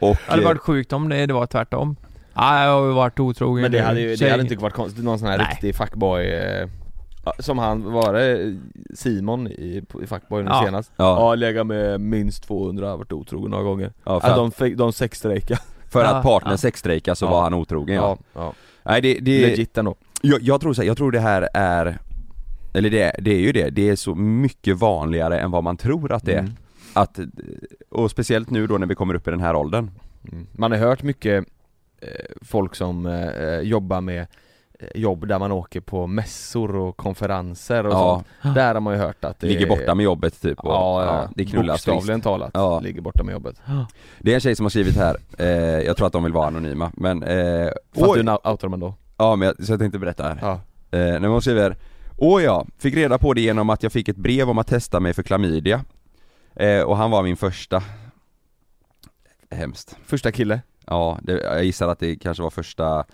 och, 0.00 0.16
Det 0.26 0.30
hade 0.30 0.44
varit 0.44 0.60
sjukt 0.60 0.92
om 0.92 1.08
det, 1.08 1.26
det 1.26 1.34
var 1.34 1.46
tvärtom 1.46 1.96
Ja, 2.34 2.64
jag 2.64 2.80
har 2.80 2.86
ju 2.86 2.92
varit 2.92 3.20
otrogen 3.20 3.62
Men 3.62 3.72
det 3.72 3.80
hade 3.80 4.00
ju, 4.00 4.16
det 4.16 4.30
hade 4.30 4.42
inte 4.42 4.56
varit 4.56 4.74
konstigt, 4.74 5.04
någon 5.04 5.18
sån 5.18 5.28
här 5.28 5.38
Nej. 5.38 5.46
riktig 5.50 5.74
fuckboy 5.74 6.24
eh, 6.26 6.68
Som 7.38 7.58
han, 7.58 7.92
var 7.92 8.12
det 8.12 8.56
Simon 8.94 9.46
i, 9.48 9.82
i 10.02 10.06
fuckboy 10.06 10.42
nu 10.42 10.50
Ja. 10.50 10.62
senast? 10.64 10.92
ja, 10.96 11.04
Ja, 11.20 11.34
lägga 11.34 11.64
med 11.64 12.00
minst 12.00 12.44
200, 12.46 12.88
har 12.90 12.96
varit 12.96 13.12
otrogen 13.12 13.50
några 13.50 13.64
gånger 13.64 13.92
ja, 14.04 14.20
för, 14.20 14.28
Ja, 14.28 14.32
att, 14.34 14.38
de, 14.38 14.50
fick, 14.50 14.76
de 14.78 14.92
sexstrejkade 14.92 15.60
för 15.94 16.04
Ja, 16.04 16.16
att 16.16 16.22
partnern 16.22 16.50
ja. 16.52 16.56
sexstrejkade 16.58 17.16
så 17.16 17.24
Ja. 17.24 17.30
var 17.30 17.42
han 17.42 17.54
otrogen 17.54 17.96
ja. 17.96 18.18
ja, 18.34 18.40
ja. 18.40 18.52
Nej 18.82 19.00
det, 19.00 19.14
det, 19.14 19.40
Legit 19.46 19.78
ändå 19.78 19.94
Jag, 20.22 20.42
jag 20.42 20.60
tror 20.60 20.72
så 20.74 20.82
här, 20.82 20.86
jag 20.86 20.96
tror 20.96 21.12
det 21.12 21.20
här 21.20 21.48
är 21.54 21.98
Eller 22.74 22.90
det, 22.90 23.14
det 23.18 23.30
är 23.30 23.40
ju 23.40 23.52
det, 23.52 23.70
det 23.70 23.88
är 23.88 23.96
så 23.96 24.14
mycket 24.14 24.76
vanligare 24.78 25.40
än 25.40 25.50
vad 25.50 25.64
man 25.64 25.76
tror 25.76 26.12
att 26.12 26.24
det 26.24 26.34
är 26.34 26.38
Mm. 26.38 26.52
Att, 26.96 27.18
och 27.90 28.10
speciellt 28.10 28.50
nu 28.50 28.66
då 28.66 28.78
när 28.78 28.86
vi 28.86 28.94
kommer 28.94 29.14
upp 29.14 29.28
i 29.28 29.30
den 29.30 29.40
här 29.40 29.56
åldern 29.56 29.90
Mm. 30.32 30.46
Man 30.52 30.70
har 30.72 30.78
hört 30.78 31.02
mycket 31.02 31.44
eh, 32.00 32.08
folk 32.42 32.74
som 32.74 33.06
eh, 33.06 33.58
jobbar 33.60 34.00
med 34.00 34.20
eh, 34.20 34.26
jobb 34.94 35.26
där 35.28 35.38
man 35.38 35.52
åker 35.52 35.80
på 35.80 36.06
mässor 36.06 36.76
och 36.76 36.96
konferenser 36.96 37.86
och 37.86 37.92
Ja, 37.92 38.22
sånt. 38.42 38.54
Där 38.54 38.74
har 38.74 38.80
man 38.80 38.94
ju 38.94 39.00
hört 39.00 39.24
att 39.24 39.40
det 39.40 39.46
ligger 39.46 39.66
borta 39.66 39.94
med 39.94 40.04
jobbet 40.04 40.42
typ 40.42 40.58
och, 40.60 40.70
Ja, 40.72 41.04
ja, 41.04 41.28
det 41.36 41.44
knullas 41.44 41.86
bokstavligen 41.86 42.20
talat, 42.20 42.50
Ja. 42.54 42.80
ligger 42.80 43.00
borta 43.00 43.22
med 43.22 43.32
jobbet. 43.32 43.56
Det 44.20 44.30
är 44.30 44.34
en 44.34 44.40
tjej 44.40 44.56
som 44.56 44.64
har 44.64 44.70
skrivit 44.70 44.96
här, 44.96 45.16
eh, 45.38 45.46
jag 45.86 45.96
tror 45.96 46.06
att 46.06 46.12
de 46.12 46.24
vill 46.24 46.32
vara 46.32 46.46
anonyma 46.46 46.90
men 46.94 47.22
eh, 47.22 47.68
Fast 47.94 48.06
oj, 48.08 48.22
du 48.22 48.30
outar 48.32 48.68
dem 48.68 48.80
då? 48.80 48.94
Ja 49.16 49.36
men 49.36 49.46
jag, 49.48 49.66
så 49.66 49.72
jag 49.72 49.80
tänkte 49.80 49.98
berätta 49.98 50.22
här. 50.22 50.38
Ja, 50.40 50.52
eh, 50.98 51.20
När 51.20 51.28
hon 51.28 51.40
skriver 51.42 51.76
Åh 52.16 52.42
ja, 52.42 52.66
fick 52.78 52.94
reda 52.94 53.18
på 53.18 53.32
det 53.34 53.40
genom 53.40 53.70
att 53.70 53.82
jag 53.82 53.92
fick 53.92 54.08
ett 54.08 54.16
brev 54.16 54.50
om 54.50 54.58
att 54.58 54.66
testa 54.66 55.00
mig 55.00 55.12
för 55.14 55.22
klamydia. 55.22 55.84
Eh, 56.56 56.80
Och 56.82 56.96
han 56.96 57.10
var 57.10 57.22
min 57.22 57.36
första. 57.36 57.82
Hemskt. 59.50 59.96
Första 60.06 60.32
kille? 60.32 60.60
Ja, 60.86 61.18
det, 61.22 61.32
jag 61.32 61.64
gissar 61.64 61.88
att 61.88 61.98
det 61.98 62.16
kanske 62.16 62.42
var 62.42 62.50
första 62.50 63.04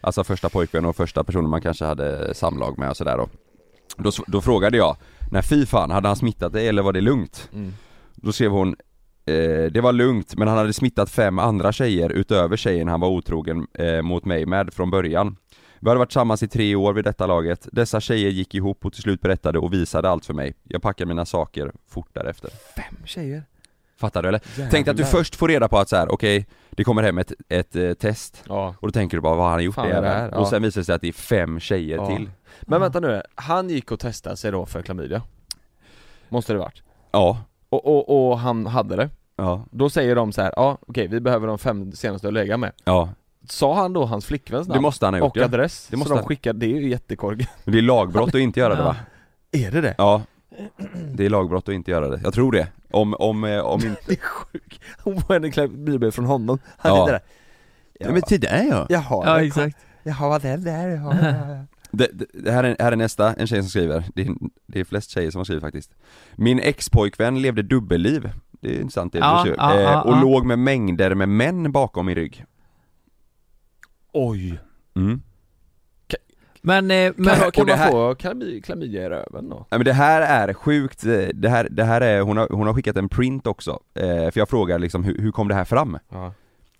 Alltså 0.00 0.24
första 0.24 0.48
pojkvän 0.48 0.84
och 0.84 0.96
första 0.96 1.24
personen 1.24 1.50
man 1.50 1.60
kanske 1.60 1.84
hade 1.84 2.34
samlag 2.34 2.78
med 2.78 2.90
och 2.90 2.96
sådär 2.96 3.16
då. 3.16 3.28
då 3.96 4.10
Då 4.26 4.40
frågade 4.40 4.76
jag 4.76 4.96
Nej 5.30 5.42
fy 5.42 5.66
fan, 5.66 5.90
hade 5.90 6.08
han 6.08 6.16
smittat 6.16 6.52
dig 6.52 6.68
eller 6.68 6.82
var 6.82 6.92
det 6.92 7.00
lugnt? 7.00 7.50
Mm. 7.54 7.72
Då 8.14 8.32
skrev 8.32 8.50
hon 8.50 8.68
eh, 9.26 9.72
Det 9.72 9.80
var 9.80 9.92
lugnt 9.92 10.36
men 10.36 10.48
han 10.48 10.58
hade 10.58 10.72
smittat 10.72 11.10
fem 11.10 11.38
andra 11.38 11.72
tjejer 11.72 12.10
utöver 12.10 12.56
tjejen 12.56 12.88
han 12.88 13.00
var 13.00 13.08
otrogen 13.08 13.66
eh, 13.74 14.02
mot 14.02 14.24
mig 14.24 14.46
med 14.46 14.74
från 14.74 14.90
början 14.90 15.36
Vi 15.80 15.88
hade 15.88 15.98
varit 15.98 16.08
tillsammans 16.08 16.42
i 16.42 16.48
tre 16.48 16.74
år 16.74 16.92
vid 16.92 17.04
detta 17.04 17.26
laget 17.26 17.68
Dessa 17.72 18.00
tjejer 18.00 18.30
gick 18.30 18.54
ihop 18.54 18.86
och 18.86 18.92
till 18.92 19.02
slut 19.02 19.20
berättade 19.20 19.58
och 19.58 19.72
visade 19.72 20.10
allt 20.10 20.26
för 20.26 20.34
mig 20.34 20.54
Jag 20.64 20.82
packade 20.82 21.08
mina 21.08 21.26
saker 21.26 21.72
fort 21.88 22.08
därefter 22.12 22.50
Fem 22.76 22.96
tjejer? 23.04 23.42
Fattar 24.00 24.22
du 24.22 24.28
eller? 24.28 24.40
Jävlar. 24.48 24.70
Tänk 24.70 24.86
dig 24.86 24.90
att 24.90 24.96
du 24.96 25.04
först 25.04 25.36
får 25.36 25.48
reda 25.48 25.68
på 25.68 25.78
att 25.78 25.88
så 25.88 25.96
här, 25.96 26.12
okej 26.12 26.46
Det 26.70 26.84
kommer 26.84 27.02
hem 27.02 27.18
ett, 27.18 27.32
ett 27.48 27.76
eh, 27.76 27.92
test 27.92 28.44
Ja. 28.48 28.74
och 28.80 28.88
då 28.88 28.92
tänker 28.92 29.16
du 29.16 29.20
bara 29.20 29.34
vad 29.34 29.44
har 29.44 29.50
han 29.52 29.64
gjort 29.64 29.74
Fan, 29.74 29.88
det 29.88 29.94
är 29.94 30.02
här? 30.02 30.34
Och 30.34 30.40
Ja. 30.42 30.50
sen 30.50 30.62
visar 30.62 30.80
det 30.80 30.84
sig 30.84 30.94
att 30.94 31.00
det 31.00 31.08
är 31.08 31.12
fem 31.12 31.60
tjejer 31.60 31.96
Ja. 31.96 32.06
till 32.06 32.30
Men 32.60 32.80
vänta 32.80 33.00
nu, 33.00 33.22
han 33.34 33.70
gick 33.70 33.92
och 33.92 34.00
testade 34.00 34.36
sig 34.36 34.52
då 34.52 34.66
för 34.66 34.82
klamydia? 34.82 35.22
Måste 36.28 36.52
det 36.52 36.58
varit? 36.58 36.82
Ja, 37.12 37.38
Och, 37.68 37.86
och, 37.86 38.30
och 38.30 38.38
han 38.38 38.66
hade 38.66 38.96
det? 38.96 39.10
ja, 39.36 39.64
Då 39.70 39.90
säger 39.90 40.14
de 40.16 40.32
så 40.32 40.42
här, 40.42 40.52
ja 40.56 40.78
okej 40.86 41.08
vi 41.08 41.20
behöver 41.20 41.46
de 41.46 41.58
fem 41.58 41.92
senaste 41.92 42.28
att 42.28 42.34
lägga 42.34 42.56
med 42.56 42.72
ja 42.84 43.08
Sa 43.48 43.74
han 43.74 43.92
då 43.92 44.04
hans 44.04 44.26
flickväns 44.26 44.68
namn? 44.68 44.78
Det 44.78 44.82
måste 44.82 45.06
han 45.06 45.14
ha 45.14 45.18
gjort 45.18 45.30
Och 45.30 45.36
ja. 45.36 45.44
adress? 45.44 45.88
Det 45.90 45.96
måste 45.96 46.08
så 46.08 46.16
de 46.20 46.24
skickade, 46.26 46.58
det 46.58 46.66
är 46.66 46.80
ju 46.80 46.88
jättekorkat 46.88 47.48
Men 47.64 47.72
det 47.72 47.78
är 47.78 47.82
lagbrott 47.82 48.28
att 48.28 48.34
inte 48.34 48.60
göra 48.60 48.74
det 48.74 48.82
va? 48.82 48.96
Är 49.52 49.70
det 49.70 49.80
det? 49.80 49.94
Ja 49.98 50.22
Det 51.14 51.24
är 51.24 51.30
lagbrott 51.30 51.68
att 51.68 51.74
inte 51.74 51.90
göra 51.90 52.08
det, 52.08 52.20
jag 52.24 52.34
tror 52.34 52.52
det. 52.52 52.68
Om, 52.90 53.14
om, 53.14 53.44
eh, 53.44 53.60
om 53.60 53.80
inte 53.84 54.00
Det 54.06 54.12
är 54.12 54.16
sjukt, 54.16 54.80
hon 55.02 55.20
får 55.20 55.44
en 55.44 55.52
klamydia 55.52 56.12
från 56.12 56.24
honom, 56.24 56.58
han 56.76 56.96
Ja. 56.96 57.06
där. 57.06 57.20
Ja 58.00 58.12
men 58.12 58.22
till 58.22 58.40
det 58.40 58.66
ja. 58.70 58.86
Jaha, 58.88 59.22
Ja 59.26 59.42
exakt. 59.44 59.76
Jaha 60.02 60.38
det 60.38 60.56
där? 60.56 60.88
Ja, 60.88 61.12
det, 61.90 62.08
det, 62.12 62.26
det 62.32 62.52
här, 62.52 62.64
är, 62.64 62.76
här 62.78 62.92
är 62.92 62.96
nästa, 62.96 63.34
en 63.34 63.46
tjej 63.46 63.62
som 63.62 63.68
skriver, 63.70 64.04
det 64.14 64.22
är, 64.22 64.34
det 64.66 64.80
är 64.80 64.84
flest 64.84 65.10
tjejer 65.10 65.30
som 65.30 65.38
har 65.38 65.44
skrivit 65.44 65.62
faktiskt. 65.62 65.94
Min 66.36 66.60
ex-pojkvän 66.60 67.42
levde 67.42 67.62
dubbelliv, 67.62 68.30
det 68.60 68.76
är 68.76 68.80
intressant 68.80 69.12
det 69.12 69.18
Ja, 69.18 69.46
ja, 69.56 69.74
eh, 69.74 69.80
ja, 69.80 70.02
Och 70.02 70.12
ja. 70.12 70.20
låg 70.22 70.46
med 70.46 70.58
mängder 70.58 71.14
med 71.14 71.28
män 71.28 71.72
bakom 71.72 72.06
min 72.06 72.14
rygg. 72.14 72.44
Oj! 74.12 74.60
mm. 74.94 75.22
Men, 76.62 76.90
eh, 76.90 77.12
men 77.16 77.34
Kan, 77.36 77.50
kan 77.50 77.66
man 77.66 77.78
här- 77.78 77.90
få 77.90 78.14
klamy- 78.14 78.60
klamydia 78.60 79.04
i 79.06 79.08
röven 79.08 79.48
då? 79.48 79.56
Nej 79.56 79.78
men 79.78 79.84
det 79.84 79.92
här 79.92 80.20
är 80.48 80.52
sjukt, 80.54 81.04
eh, 81.06 81.12
det 81.34 81.48
här, 81.48 81.68
det 81.70 81.84
här 81.84 82.00
är, 82.00 82.20
hon 82.20 82.36
har, 82.36 82.48
hon 82.50 82.66
har 82.66 82.74
skickat 82.74 82.96
en 82.96 83.08
print 83.08 83.46
också 83.46 83.80
eh, 83.94 84.06
För 84.30 84.38
jag 84.38 84.48
frågar 84.48 84.78
liksom 84.78 85.04
hur, 85.04 85.18
hur 85.18 85.30
kom 85.32 85.48
det 85.48 85.54
här 85.54 85.64
fram? 85.64 85.98
Ja, 86.08 86.32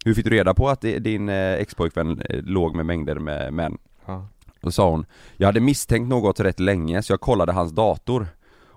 Hur 0.04 0.14
fick 0.14 0.24
du 0.24 0.30
reda 0.30 0.54
på 0.54 0.68
att 0.68 0.80
din 0.80 1.28
eh, 1.28 1.52
ex-pojkvän 1.52 2.22
låg 2.28 2.76
med 2.76 2.86
mängder 2.86 3.18
med 3.18 3.52
män? 3.52 3.78
ja. 4.06 4.26
Då 4.60 4.70
sa 4.70 4.90
hon, 4.90 5.06
jag 5.36 5.46
hade 5.48 5.60
misstänkt 5.60 6.08
något 6.08 6.40
rätt 6.40 6.60
länge 6.60 7.02
så 7.02 7.12
jag 7.12 7.20
kollade 7.20 7.52
hans 7.52 7.72
dator 7.72 8.26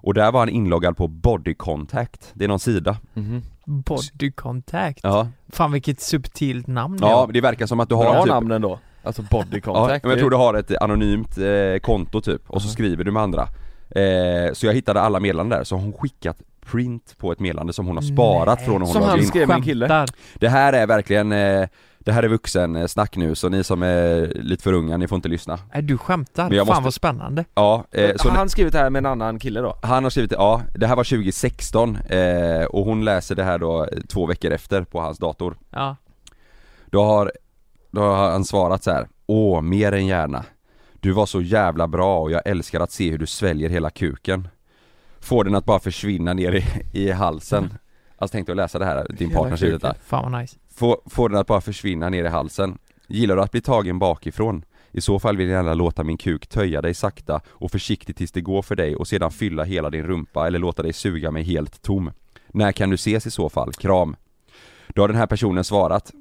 Och 0.04 0.14
där 0.14 0.32
var 0.32 0.40
han 0.40 0.50
inloggad 0.50 0.98
på 0.98 1.08
body 1.08 1.54
contact, 1.54 2.32
det 2.34 2.44
är 2.44 2.48
någon 2.50 2.60
sida 2.60 2.98
Mhm. 3.14 3.42
body 3.66 4.32
contact 4.32 5.00
Ja, 5.04 5.28
Fan 5.50 5.72
vilket 5.72 6.02
subtilt 6.02 6.68
namn 6.68 6.98
ja 7.02 7.30
det 7.34 7.42
verkar 7.42 7.66
som 7.66 7.80
att 7.80 7.90
du 7.90 7.96
har 7.96 8.04
Bra 8.04 8.24
typ, 8.24 8.30
namn 8.34 8.52
ändå, 8.52 8.80
alltså 9.04 9.22
body 9.22 9.48
Ja, 9.52 9.62
contact. 9.62 10.04
men 10.04 10.10
jag 10.10 10.20
tror 10.20 10.30
du 10.30 10.36
har 10.36 10.54
ett 10.54 10.78
anonymt 10.82 11.38
eh, 11.38 11.80
konto 11.82 12.22
typ, 12.22 12.42
och 12.50 12.62
så 12.62 12.68
Mhm. 12.68 12.72
skriver 12.74 13.04
du 13.04 13.12
med 13.12 13.24
andra. 13.24 13.42
Eh, 13.96 14.54
Så 14.54 14.66
jag 14.66 14.74
hittade 14.74 15.02
alla 15.02 15.20
meddelanden 15.20 15.58
där, 15.60 15.64
så 15.64 15.76
har 15.76 15.82
hon 15.82 15.94
skickat 15.94 16.38
print 16.72 17.16
på 17.18 17.32
ett 17.32 17.40
meddelande 17.40 17.74
som 17.74 17.88
hon 17.88 17.96
har 17.98 18.04
sparat 18.04 18.60
Nej. 18.60 18.66
från 18.66 18.80
när 18.80 18.86
hon 18.86 18.94
Som 18.94 19.04
han 19.04 19.20
in. 19.20 19.28
skrev 19.28 19.48
med 19.48 19.56
en 19.58 19.64
kille. 19.64 20.06
Det 20.36 20.50
här 20.50 20.74
är 20.74 20.88
verkligen, 20.88 21.32
eh, 21.32 21.68
det 22.00 22.12
här 22.12 22.24
är 22.24 22.28
vuxen 22.28 22.88
snack 22.90 23.16
nu 23.16 23.36
så 23.36 23.50
ni 23.50 23.64
som 23.64 23.84
är 23.84 24.34
lite 24.36 24.64
för 24.64 24.74
unga, 24.74 24.98
ni 24.98 25.08
får 25.08 25.16
inte 25.16 25.30
lyssna. 25.30 25.60
Nej 25.74 25.84
du 25.84 25.98
skämtar, 25.98 26.48
Men 26.50 26.58
jag 26.58 26.68
fan 26.68 26.74
måste- 26.76 26.84
vad 26.84 26.94
spännande. 26.94 27.46
Ja, 27.56 27.84
eh, 27.92 28.12
så 28.16 28.30
Har 28.30 28.38
han 28.38 28.50
skrivit 28.50 28.74
det 28.74 28.80
här 28.80 28.90
med 28.90 29.00
en 29.00 29.06
annan 29.06 29.40
kille 29.40 29.60
då? 29.62 29.78
han 29.82 30.04
har 30.04 30.10
skrivit, 30.12 30.32
ja, 30.32 30.62
det 30.76 30.88
här 30.88 30.96
var 30.96 31.04
2016 31.04 31.96
eh, 31.96 32.66
och 32.66 32.86
hon 32.86 33.06
läser 33.06 33.36
det 33.36 33.44
här 33.44 33.58
då 33.58 33.84
eh, 33.84 33.88
två 34.10 34.26
veckor 34.26 34.52
efter 34.52 34.84
på 34.84 35.02
hans 35.02 35.18
dator. 35.18 35.56
Ja, 35.70 35.96
Då 36.86 37.04
har, 37.04 37.32
då 37.92 38.02
har 38.02 38.32
han 38.32 38.46
svarat 38.46 38.84
så 38.84 38.92
här. 38.92 39.08
Åh, 39.28 39.62
mer 39.62 39.92
än 39.92 40.08
gärna. 40.08 40.46
Du 41.00 41.12
var 41.12 41.26
så 41.26 41.42
jävla 41.42 41.88
bra 41.88 42.20
och 42.20 42.32
jag 42.32 42.42
älskar 42.46 42.80
att 42.80 42.92
se 42.92 43.12
hur 43.12 43.18
du 43.18 43.28
sväljer 43.28 43.70
hela 43.70 43.90
kuken. 43.90 44.48
Får 45.20 45.44
den 45.44 45.56
att 45.56 45.66
bara 45.66 45.80
försvinna 45.80 46.34
ner 46.34 46.52
i, 46.52 46.64
i 46.94 47.12
halsen. 47.12 47.74
Alltså 48.18 48.32
tänkte 48.32 48.52
jag 48.52 48.58
läsa 48.58 48.80
det 48.80 48.86
här, 48.86 49.08
din 49.10 49.30
partner 49.30 49.58
säger 49.58 49.74
detta. 49.74 49.96
fan 50.06 50.32
vad 50.32 50.42
nice. 50.42 50.58
Får, 50.76 50.98
får 51.06 51.30
den 51.30 51.38
att 51.40 51.48
bara 51.48 51.62
försvinna 51.62 52.10
ner 52.10 52.24
i 52.24 52.28
halsen. 52.28 52.78
Gillar 53.08 53.36
du 53.36 53.42
att 53.42 53.52
bli 53.52 53.62
tagen 53.62 54.00
bakifrån? 54.00 54.66
I 54.92 55.02
så 55.02 55.20
fall 55.20 55.38
vill 55.38 55.48
jag 55.50 55.56
gärna 55.56 55.74
låta 55.74 56.04
min 56.04 56.18
kuk 56.18 56.48
töja 56.48 56.82
dig 56.82 56.94
sakta 56.94 57.42
och 57.48 57.72
försiktigt 57.72 58.18
tills 58.18 58.32
det 58.32 58.42
går 58.42 58.62
för 58.62 58.76
dig 58.76 58.96
och 58.96 59.08
sedan 59.08 59.32
fylla 59.32 59.64
hela 59.64 59.90
din 59.90 60.04
rumpa 60.04 60.48
eller 60.48 60.60
låta 60.60 60.84
dig 60.84 60.94
suga 60.94 61.32
mig 61.32 61.44
helt 61.44 61.82
tom. 61.82 62.12
När 62.48 62.72
kan 62.72 62.90
du 62.90 62.96
ses 62.96 63.28
i 63.28 63.32
så 63.32 63.50
fall? 63.50 63.74
Kram. 63.74 64.16
Då 64.88 65.02
har 65.02 65.08
den 65.08 65.18
här 65.18 65.28
personen 65.28 65.64
svarat 65.64 66.12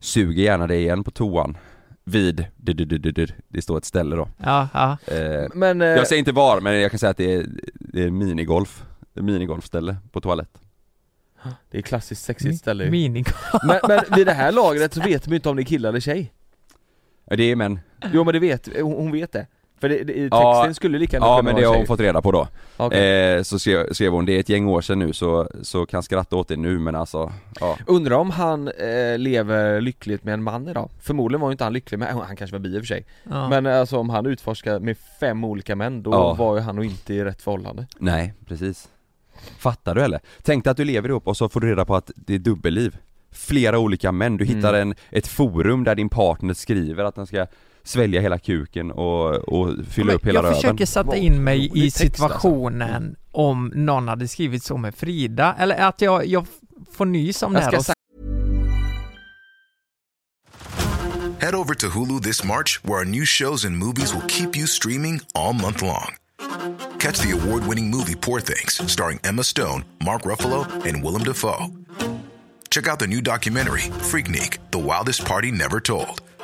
Suger 0.00 0.42
gärna 0.42 0.66
dig 0.66 0.78
igen 0.80 1.04
på 1.04 1.10
toan 1.10 1.56
Vid, 2.04 2.46
du, 2.56 2.72
du, 2.72 2.84
du, 2.84 2.98
du, 2.98 3.12
du. 3.12 3.26
det 3.48 3.62
står 3.62 3.78
ett 3.78 3.84
ställe 3.84 4.16
då. 4.16 4.28
Ja, 4.42 4.68
ja, 4.74 4.96
eh, 5.14 5.46
Men, 5.54 5.80
eh, 5.82 5.88
Jag 5.88 6.06
säger 6.06 6.18
inte 6.18 6.32
var 6.32 6.60
men 6.60 6.80
jag 6.80 6.90
kan 6.90 6.98
säga 6.98 7.10
att 7.10 7.16
det 7.16 7.34
är, 7.34 7.46
det 7.74 8.02
är 8.02 8.10
minigolf. 8.10 8.84
Det 9.14 9.20
är 9.20 9.24
minigolfställe 9.24 9.96
på 10.12 10.20
toalett. 10.20 10.58
Det 11.70 11.78
är 11.78 11.82
klassiskt 11.82 12.22
sexigt 12.24 12.58
ställe 12.58 12.84
ju. 12.84 12.90
Mini 12.90 13.24
men, 13.66 13.80
men 13.88 14.00
vid 14.16 14.26
det 14.26 14.32
här 14.32 14.52
lagret 14.52 14.94
så 14.94 15.00
vet 15.00 15.26
man 15.26 15.30
ju 15.30 15.36
inte 15.36 15.48
om 15.48 15.56
det 15.56 15.62
är 15.62 15.64
kille 15.64 15.88
eller 15.88 16.00
tjej. 16.00 16.32
Ja, 17.24 17.36
Det 17.36 17.44
är 17.44 17.56
män. 17.56 17.80
Jo 18.12 18.24
men 18.24 18.32
det 18.34 18.38
vet, 18.40 18.68
hon 18.80 18.92
hon 18.94 19.12
vet 19.12 19.32
det 19.32 19.46
För 19.80 19.88
det, 19.88 20.04
det, 20.04 20.12
i 20.12 20.20
texten 20.22 20.38
Ja, 20.40 20.74
skulle 20.74 20.98
lika 20.98 21.16
gärna 21.16 21.26
Ja 21.26 21.36
kunna 21.38 21.52
men 21.52 21.60
det 21.60 21.66
har 21.68 21.76
hon 21.76 21.86
fått 21.86 22.00
reda 22.00 22.22
på 22.22 22.32
då 22.32 22.48
Okej. 22.76 23.34
eh, 23.36 23.42
Så 23.42 23.58
skrev, 23.58 23.92
skrev 23.92 24.12
hon, 24.12 24.26
det 24.26 24.32
är 24.36 24.40
ett 24.40 24.48
gäng 24.48 24.66
år 24.68 24.80
sedan 24.80 24.98
nu 24.98 25.12
så, 25.12 25.48
så 25.62 25.86
kan 25.86 26.02
skratta 26.02 26.36
åt 26.36 26.48
det 26.48 26.56
nu 26.56 26.78
men 26.78 26.94
alltså, 26.94 27.32
ja 27.60 27.78
Undrar 27.86 28.16
om 28.16 28.30
han 28.30 28.68
eh, 28.68 29.18
lever 29.18 29.80
lyckligt 29.80 30.24
med 30.24 30.34
en 30.34 30.42
man 30.42 30.68
idag? 30.68 30.90
Förmodligen 31.00 31.40
var 31.40 31.48
ju 31.48 31.52
inte 31.52 31.64
han 31.64 31.72
lycklig 31.72 31.98
med, 31.98 32.08
han 32.14 32.36
kanske 32.36 32.54
var 32.54 32.60
bi 32.60 32.68
i 32.68 32.76
och 32.78 32.80
för 32.82 32.86
sig 32.86 33.06
ja. 33.30 33.48
Men 33.48 33.66
alltså 33.66 33.98
om 33.98 34.10
han 34.10 34.26
utforskar 34.26 34.78
med 34.80 34.96
fem 35.20 35.44
olika 35.44 35.76
män, 35.76 36.02
då 36.02 36.10
Ja. 36.10 36.34
var 36.34 36.56
ju 36.56 36.62
han 36.62 36.76
nog 36.76 36.84
inte 36.84 37.14
i 37.14 37.24
rätt 37.24 37.42
förhållande 37.42 37.86
Nej, 37.98 38.34
precis 38.46 38.88
Fattar 39.58 39.94
du 39.94 40.02
eller? 40.02 40.20
Tänk 40.42 40.64
dig 40.64 40.70
att 40.70 40.76
du 40.76 40.84
lever 40.84 41.08
ihop 41.08 41.26
och 41.28 41.36
så 41.36 41.48
får 41.48 41.60
du 41.60 41.70
reda 41.70 41.84
på 41.84 41.96
att 41.96 42.10
det 42.16 42.34
är 42.34 42.38
dubbelliv 42.38 42.96
Flera 43.32 43.78
olika 43.78 44.12
män, 44.12 44.36
du 44.36 44.44
hittar 44.44 44.74
Mm. 44.74 44.88
en, 44.90 44.94
ett 45.10 45.26
forum 45.26 45.84
där 45.84 45.94
din 45.94 46.08
partner 46.08 46.54
skriver 46.54 47.04
att 47.04 47.14
den 47.14 47.26
ska 47.26 47.46
svälja 47.86 48.20
hela 48.20 48.38
kuken 48.38 48.90
och, 48.90 49.34
och 49.34 49.74
fylla 49.90 50.06
Men 50.06 50.14
upp 50.16 50.26
hela 50.26 50.38
jag 50.38 50.44
röven 50.44 50.54
försöker 50.56 50.86
sätta 50.86 51.16
in 51.16 51.44
mig 51.44 51.70
i 51.78 51.84
alltså. 51.84 51.98
situationen 51.98 53.16
om 53.32 53.72
någon 53.74 54.08
hade 54.08 54.28
skrivit 54.28 54.62
så 54.64 54.76
med 54.76 54.94
Frida, 54.94 55.54
eller 55.58 55.76
att 55.88 56.00
jag, 56.00 56.26
jag 56.26 56.46
får 56.92 57.04
nys 57.06 57.42
om 57.42 57.52
det 57.52 57.58
Jag 57.58 57.64
här 57.64 57.70
ska 57.70 57.78
och 57.78 57.84
säga- 57.84 57.94
Head 61.40 61.54
over 61.54 61.74
to 61.74 61.86
Hulu 61.88 62.20
this 62.20 62.44
March, 62.44 62.80
where 62.82 62.98
our 62.98 63.04
new 63.04 63.24
shows 63.24 63.64
and 63.64 63.76
movies 63.76 64.14
will 64.14 64.26
keep 64.28 64.56
you 64.56 64.66
streaming 64.66 65.20
all 65.34 65.52
month 65.52 65.82
long. 65.82 66.14
Catch 66.98 67.20
the 67.20 67.32
award 67.32 67.62
winning 67.68 67.90
movie 67.90 68.14
Poor 68.16 68.40
Things, 68.40 68.80
starring 68.92 69.18
Emma 69.24 69.42
Stone, 69.44 69.84
Mark 70.04 70.22
Ruffalo, 70.22 70.66
and 70.86 71.04
Willem 71.04 71.22
Dafoe. 71.24 71.66
Check 72.70 72.88
out 72.88 72.98
the 72.98 73.06
new 73.06 73.20
documentary, 73.22 73.90
Freaknik 74.10 74.58
The 74.72 74.78
Wildest 74.78 75.24
Party 75.24 75.50
Never 75.52 75.80
Told, 75.80 76.20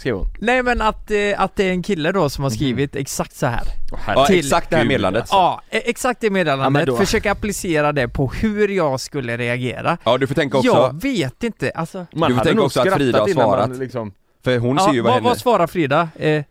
skrev 0.00 0.14
hon 0.16 0.26
Nej 0.38 0.62
men 0.62 0.80
att, 0.82 1.10
eh, 1.10 1.16
att 1.36 1.56
det 1.56 1.64
är 1.64 1.70
en 1.70 1.82
kille 1.82 2.12
då 2.12 2.20
Mhm. 2.20 2.30
som 2.30 2.44
har 2.44 2.50
skrivit 2.50 2.96
exakt 2.96 3.36
så 3.36 3.46
här. 3.46 3.62
Ja 4.06 4.26
Till- 4.26 4.38
exakt 4.38 4.70
det 4.70 4.76
här 4.76 4.84
meddelandet 4.84 5.26
Ja, 5.30 5.62
e- 5.70 5.82
exakt 5.84 6.20
det 6.20 6.26
Ja, 6.26 6.32
meddelandet. 6.32 6.86
då- 6.86 6.96
Försöka 6.96 7.32
applicera 7.32 7.92
det 7.92 8.08
på 8.08 8.26
hur 8.30 8.68
jag 8.68 9.00
skulle 9.00 9.36
reagera. 9.36 9.98
Ja 10.04 10.18
du 10.18 10.26
får 10.26 10.34
tänka 10.34 10.58
också, 10.58 10.68
Jag 10.70 11.02
vet 11.02 11.42
inte, 11.42 11.70
alltså. 11.74 11.98
Man 11.98 12.06
Du 12.12 12.18
får 12.18 12.24
hade 12.38 12.44
tänka 12.44 12.56
nog 12.56 12.66
också 12.66 12.80
att 12.80 12.94
Frida 12.94 13.18
har 13.18 13.26
skrattat 13.26 13.28
innan 13.28 13.48
man 13.58 13.66
svarat. 13.66 13.78
liksom 13.78 14.12
för 14.44 14.58
hon 14.58 14.76
Ja, 14.76 14.86
ser 14.86 14.92
ju 14.92 15.00
vad 15.00 15.04
vad, 15.08 15.14
henne 15.14 15.28
vad 15.28 15.38
svarar 15.38 15.66
Frida? 15.66 16.08
Eh, 16.18 16.42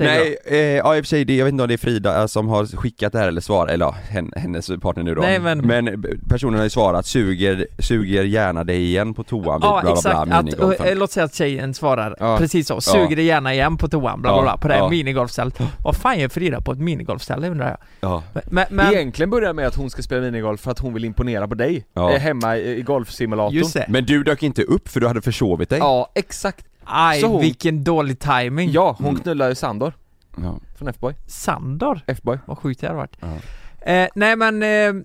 Nej, 0.00 0.36
eh, 0.44 0.56
ja 0.58 0.96
i 0.96 1.00
och 1.00 1.04
för 1.04 1.08
sig, 1.08 1.24
det, 1.24 1.36
jag 1.36 1.44
vet 1.44 1.52
inte 1.52 1.62
om 1.62 1.68
det 1.68 1.74
är 1.74 1.78
Frida 1.78 2.20
eh, 2.20 2.26
som 2.26 2.48
har 2.48 2.66
skickat 2.66 3.12
det 3.12 3.18
här 3.18 3.28
eller 3.28 3.40
svarat, 3.40 3.70
eller 3.70 3.84
ja, 3.86 3.90
hen, 4.08 4.32
hennes 4.36 4.70
partner 4.82 5.02
nu 5.04 5.14
då 5.14 5.22
Nej, 5.22 5.38
men- 5.40 5.88
eh, 5.88 5.94
personen 6.28 6.54
har 6.56 6.64
ju 6.64 6.70
svarat, 6.70 7.06
suger, 7.06 7.66
suger 7.78 8.24
gärna 8.24 8.64
dig 8.64 8.82
igen 8.84 9.14
på 9.14 9.24
toan 9.24 9.44
Ja 9.44 9.58
bla 9.58 9.80
bla 9.82 9.92
exakt, 9.92 10.26
bla 10.26 10.36
att, 10.36 10.44
minigolfen 10.44 10.86
eh, 10.86 10.96
låt 10.96 11.10
säga 11.10 11.24
att 11.24 11.34
tjejen 11.34 11.74
svarar 11.74 12.16
Ja. 12.20 12.38
precis 12.38 12.66
så, 12.68 12.80
suger 12.80 13.16
det 13.16 13.22
gärna 13.22 13.54
igen 13.54 13.76
på 13.76 13.88
toan, 13.88 14.22
bla 14.22 14.30
bla 14.32 14.38
Ja, 14.38 14.42
bla, 14.42 14.56
på 14.56 14.68
det 14.68 14.74
här 14.74 14.80
ja. 14.80 14.88
minigolfstället. 14.88 15.60
Vad 15.84 15.96
fan 15.96 16.18
gör 16.18 16.28
Frida 16.28 16.60
på 16.60 16.72
ett 16.72 16.78
minigolfställe 16.78 17.48
undrar 17.48 17.68
jag? 17.68 17.78
Ja, 18.00 18.22
Men, 18.50 18.64
men 18.70 18.92
Egentligen 18.94 19.30
börjar 19.30 19.46
det 19.48 19.54
med 19.54 19.66
att 19.66 19.76
hon 19.76 19.90
ska 19.90 20.02
spela 20.02 20.20
minigolf 20.20 20.60
för 20.60 20.70
att 20.70 20.78
hon 20.78 20.94
vill 20.94 21.04
imponera 21.04 21.48
på 21.48 21.54
dig, 21.54 21.84
Ja. 21.94 22.12
eh, 22.12 22.18
hemma 22.20 22.56
i, 22.56 22.78
i 22.78 22.82
golfsimulatorn 22.82 23.84
men 23.88 24.04
du 24.04 24.22
dök 24.22 24.42
inte 24.42 24.62
upp 24.62 24.88
för 24.88 25.00
du 25.00 25.06
hade 25.06 25.22
försovit 25.22 25.68
dig? 25.70 25.78
Ja, 25.78 26.10
exakt! 26.14 26.66
Aj, 26.86 27.20
Så 27.20 27.26
hon- 27.26 27.40
vilken 27.40 27.84
dålig 27.84 28.18
timing. 28.18 28.70
Ja, 28.70 28.94
hon 28.98 29.08
Mm. 29.08 29.22
knullar 29.22 29.48
ju 29.48 29.54
Sandor 29.54 29.92
Ja. 30.36 30.58
Från 30.78 30.88
F-boy 30.88 31.14
Sandor? 31.26 32.00
F-boy 32.06 32.38
Vad 32.46 32.58
sjukt 32.58 32.80
det 32.80 32.86
hade 32.86 32.96
varit. 32.96 33.16
Ja. 33.20 33.90
Eh, 33.92 34.08
nej 34.14 34.36
men, 34.36 34.62
eh, 34.62 35.02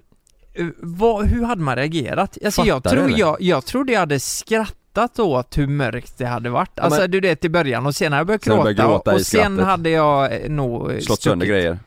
vad, 0.77 1.25
hur 1.25 1.43
hade 1.45 1.61
man 1.61 1.75
reagerat? 1.75 2.37
Alltså 2.45 2.61
jag, 2.65 2.75
Fattar 2.83 2.89
du, 2.91 2.97
tror, 2.97 3.07
eller? 3.07 3.19
jag, 3.19 3.41
jag 3.41 3.65
trodde 3.65 3.91
jag 3.93 3.99
hade 3.99 4.19
skrattat 4.19 5.19
åt 5.19 5.57
hur 5.57 5.67
mörkt 5.67 6.17
det 6.17 6.25
hade 6.25 6.49
varit. 6.49 6.79
Alltså 6.79 7.01
men- 7.01 7.11
du 7.11 7.19
vet 7.19 7.45
i 7.45 7.49
början 7.49 7.85
och 7.85 7.95
sen 7.95 8.11
hade 8.11 8.19
jag 8.19 8.27
börjat 8.27 8.43
Sen 8.43 8.51
gråta, 8.53 8.63
började 8.63 8.81
gråta 8.83 9.11
och, 9.11 9.17
i 9.19 9.21
och 9.21 9.25
sen 9.25 9.41
skrattet. 9.55 9.65
hade 9.65 9.89
jag 9.89 10.43
eh, 10.43 10.49
nog 10.49 10.91
eh, 10.91 10.99
Slått 10.99 11.21
sönder 11.21 11.45
stuckit. 11.45 11.61
grejer 11.63 11.79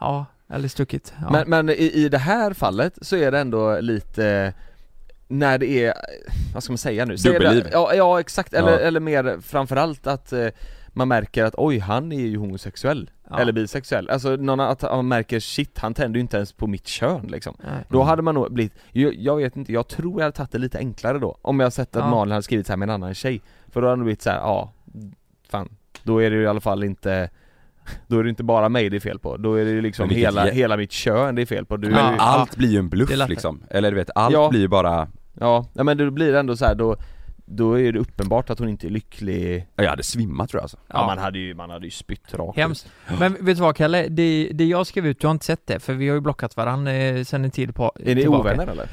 Ja, 0.00 0.26
eller 0.52 0.68
stuckit. 0.68 1.12
Ja. 1.20 1.30
Men, 1.32 1.50
men 1.50 1.68
i, 1.70 1.90
i 1.94 2.08
det 2.08 2.18
här 2.18 2.52
fallet 2.52 2.98
så 3.02 3.16
är 3.16 3.32
det 3.32 3.38
ändå 3.40 3.80
lite 3.80 4.54
när 5.32 5.58
det 5.58 5.84
är, 5.84 5.94
vad 6.54 6.62
ska 6.62 6.72
man 6.72 6.78
säga 6.78 7.04
nu? 7.04 7.16
Dubbelliv. 7.16 7.66
Ja, 7.72 7.94
ja 7.94 8.20
exakt, 8.20 8.54
eller, 8.54 8.72
Ja. 8.72 8.78
eller 8.78 9.00
mer 9.00 9.36
framförallt 9.42 10.06
att 10.06 10.32
eh, 10.32 10.46
man 10.88 11.08
märker 11.08 11.44
att 11.44 11.54
oj 11.56 11.78
han 11.78 12.12
är 12.12 12.20
ju 12.20 12.36
homosexuell, 12.36 13.10
Ja. 13.30 13.38
eller 13.38 13.52
bisexuell. 13.52 14.10
Alltså 14.10 14.36
någon, 14.36 14.60
att 14.60 14.82
man 14.82 15.08
märker 15.08 15.40
shit 15.40 15.78
han 15.78 15.94
tänder 15.94 16.16
ju 16.18 16.20
inte 16.20 16.36
ens 16.36 16.52
på 16.52 16.66
mitt 16.66 16.86
kön 16.86 17.26
liksom. 17.26 17.56
Nej. 17.58 17.84
Då 17.88 18.02
hade 18.02 18.22
man 18.22 18.34
nog 18.34 18.52
blivit, 18.52 18.72
jag, 18.92 19.14
jag 19.14 19.36
vet 19.36 19.56
inte, 19.56 19.72
jag 19.72 19.88
tror 19.88 20.20
jag 20.20 20.24
hade 20.24 20.36
tagit 20.36 20.52
det 20.52 20.58
lite 20.58 20.78
enklare 20.78 21.18
då 21.18 21.38
Om 21.42 21.60
jag 21.60 21.72
sett 21.72 21.96
att 21.96 22.02
Ja. 22.04 22.10
Malin 22.10 22.32
hade 22.32 22.42
skrivit 22.42 22.66
så 22.66 22.72
här 22.72 22.76
med 22.78 22.88
en 22.88 22.94
annan 22.94 23.14
tjej 23.14 23.40
För 23.72 23.80
då 23.82 23.88
hade 23.88 24.00
det 24.00 24.04
blivit 24.04 24.22
så 24.22 24.30
här, 24.30 24.36
ja, 24.38 24.72
fan 25.50 25.68
Då 26.02 26.22
är 26.22 26.30
det 26.30 26.36
ju 26.36 26.42
i 26.42 26.46
alla 26.46 26.60
fall 26.60 26.84
inte 26.84 27.30
Då 28.06 28.18
är 28.18 28.24
det 28.24 28.30
inte 28.30 28.44
bara 28.44 28.68
mig 28.68 28.90
det 28.90 28.96
är 28.96 29.00
fel 29.00 29.18
på, 29.18 29.36
då 29.36 29.54
är 29.54 29.64
det 29.64 29.70
ju 29.70 29.80
liksom 29.80 30.10
hela, 30.10 30.46
jä- 30.46 30.52
hela 30.52 30.76
mitt 30.76 30.92
kön 30.92 31.34
det 31.34 31.42
är 31.42 31.46
fel 31.46 31.64
på 31.66 31.76
du 31.76 31.90
Ja. 31.90 31.98
är 31.98 32.12
ju, 32.12 32.18
Allt 32.18 32.56
blir 32.56 32.68
ju 32.68 32.78
en 32.78 32.88
bluff 32.88 33.28
liksom, 33.28 33.62
eller 33.70 33.90
du 33.90 33.96
vet, 33.96 34.10
allt 34.14 34.32
Ja. 34.34 34.48
blir 34.48 34.60
ju 34.60 34.68
bara 34.68 35.08
Ja, 35.40 35.66
men 35.72 35.96
det 35.98 36.10
blir 36.10 36.34
ändå 36.34 36.56
så 36.56 36.64
här, 36.64 36.74
då 36.74 36.96
Då 37.44 37.80
är 37.80 37.92
det 37.92 37.98
uppenbart 37.98 38.50
att 38.50 38.58
hon 38.58 38.68
inte 38.68 38.86
är 38.86 38.90
lycklig 38.90 39.66
Ja, 39.76 39.82
jag 39.82 39.90
hade 39.90 40.02
svimmat 40.02 40.50
tror 40.50 40.58
jag 40.58 40.64
alltså. 40.64 40.76
Ja, 40.88 41.06
man 41.06 41.18
hade 41.18 41.38
ju, 41.38 41.54
man 41.54 41.70
hade 41.70 41.84
ju 41.84 41.90
spytt 41.90 42.34
rakt 42.34 42.58
ut. 42.58 42.62
Hemskt. 42.62 42.86
Men 43.18 43.32
vet 43.32 43.56
du 43.56 43.62
vad 43.62 43.76
Kalle? 43.76 44.06
Det, 44.08 44.50
det 44.54 44.64
jag 44.64 44.86
skrev 44.86 45.06
ut, 45.06 45.20
du 45.20 45.26
har 45.26 45.32
inte 45.32 45.44
sett 45.46 45.66
det, 45.66 45.80
för 45.80 45.92
vi 45.94 46.08
har 46.08 46.14
ju 46.14 46.20
blockat 46.20 46.56
varandra 46.56 46.92
eh, 46.92 47.24
sen 47.24 47.44
en 47.44 47.50
tid 47.50 47.74
på 47.74 47.92
Är 48.04 48.14
ni 48.14 48.28
ovänner 48.28 48.66
eller? 48.66 48.86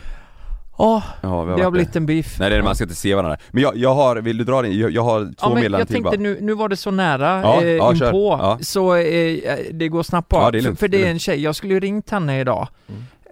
Ja, 0.77 1.03
Ja, 1.21 1.43
vi 1.43 1.55
det 1.55 1.63
har 1.63 1.71
blivit 1.71 1.95
en 1.95 2.05
beef. 2.05 2.39
Nej 2.39 2.49
det 2.49 2.55
är 2.55 2.61
man 2.61 2.75
ska 2.75 2.83
inte 2.83 2.95
se 2.95 3.15
varandra. 3.15 3.37
Men 3.51 3.63
jag, 3.63 3.77
jag 3.77 3.95
har, 3.95 4.15
vill 4.15 4.37
du 4.37 4.43
dra 4.43 4.61
din? 4.61 4.79
Jag, 4.79 4.91
jag 4.91 5.01
har 5.03 5.19
två 5.25 5.33
Ja, 5.39 5.45
men 5.49 5.55
meddelanden 5.55 5.79
jag 5.79 5.87
till 5.87 6.03
bara. 6.03 6.09
tänkte 6.11 6.23
nu, 6.23 6.37
nu 6.41 6.53
var 6.53 6.69
det 6.69 6.75
så 6.77 6.91
nära 6.91 7.41
Ja, 7.43 7.61
eh, 7.63 7.69
ja, 7.69 7.91
inpå, 7.93 8.37
Ja. 8.41 8.57
så 8.61 8.95
eh, 8.95 9.57
det 9.71 9.87
går 9.87 10.03
snabbt 10.03 10.29
bara. 10.29 10.43
Ja, 10.43 10.51
det 10.51 10.57
är 10.57 10.61
för, 10.61 10.67
lugnt. 10.67 10.79
för 10.79 10.87
Det 10.87 10.97
är 10.97 11.01
det 11.01 11.07
är 11.07 11.11
en 11.11 11.19
tjej, 11.19 11.41
jag 11.43 11.55
skulle 11.55 11.73
ju 11.73 11.79
ringt 11.79 12.09
henne 12.09 12.39
idag. 12.39 12.67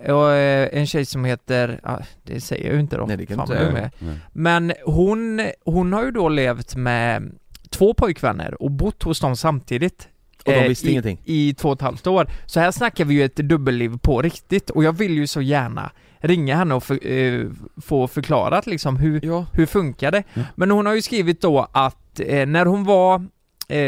Och 0.05 0.31
eh, 0.31 0.69
en 0.71 0.87
tjej 0.87 1.05
som 1.05 1.25
heter, 1.25 1.79
ja, 1.83 1.99
det 2.23 2.41
säger 2.41 2.65
jag 2.65 2.73
ju 2.73 2.79
inte 2.79 2.97
då. 2.97 3.05
Nej, 3.05 3.17
det 3.17 3.25
kan 3.25 3.37
Fan 3.37 3.67
inte. 3.67 3.91
Nej. 3.99 4.15
Men 4.33 4.73
hon, 4.85 5.41
hon 5.65 5.93
har 5.93 6.03
ju 6.05 6.11
då 6.11 6.29
levt 6.29 6.75
med 6.75 7.31
två 7.69 7.93
pojkvänner 7.93 8.61
och 8.63 8.71
bott 8.71 9.03
hos 9.03 9.19
dem 9.19 9.35
samtidigt. 9.35 10.07
Och 10.45 10.51
de 10.53 10.59
eh, 10.59 10.67
visste 10.67 10.87
i, 10.87 10.91
ingenting? 10.91 11.21
I 11.25 11.53
två 11.53 11.69
och 11.69 11.75
ett 11.75 11.81
halvt 11.81 12.07
år. 12.07 12.27
Så 12.45 12.59
här 12.59 12.71
snackar 12.71 13.05
vi 13.05 13.13
ju 13.13 13.23
ett 13.23 13.35
dubbelliv 13.35 13.97
på 14.01 14.21
riktigt 14.21 14.69
och 14.69 14.83
jag 14.83 14.93
vill 14.93 15.13
ju 15.13 15.27
så 15.27 15.41
gärna 15.41 15.91
ringa 16.19 16.55
henne 16.55 16.75
och 16.75 16.83
för, 16.83 17.07
eh, 17.07 17.45
få 17.81 18.07
förklarat 18.07 18.67
liksom 18.67 18.97
hur, 18.97 19.25
Ja. 19.25 19.45
hur 19.53 19.65
funkar 19.65 20.11
det? 20.11 20.23
Men 20.55 20.71
hon 20.71 20.85
har 20.85 20.93
ju 20.93 21.01
skrivit 21.01 21.41
då 21.41 21.67
att 21.71 22.19
eh, 22.19 22.45
när 22.45 22.65
hon 22.65 22.83
var 22.83 23.25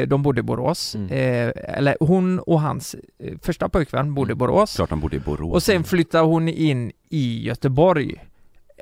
de 0.08 0.22
bodde 0.24 0.40
i 0.40 0.44
Borås, 0.44 0.96
Mm. 0.96 1.08
eh, 1.12 1.78
eller 1.78 1.98
hon 2.00 2.40
och 2.40 2.62
hans 2.62 2.96
eh, 3.24 3.34
första 3.42 3.70
pojkvän 3.70 4.14
bodde 4.14 4.32
i 4.32 4.36
Borås 4.36 4.76
Klart 4.76 4.90
de 4.90 5.00
bodde 5.00 5.16
i 5.16 5.20
Borås. 5.20 5.54
och 5.56 5.64
sen 5.64 5.84
flyttade 5.84 6.24
hon 6.26 6.48
in 6.50 6.92
i 7.10 7.44
Göteborg 7.48 8.16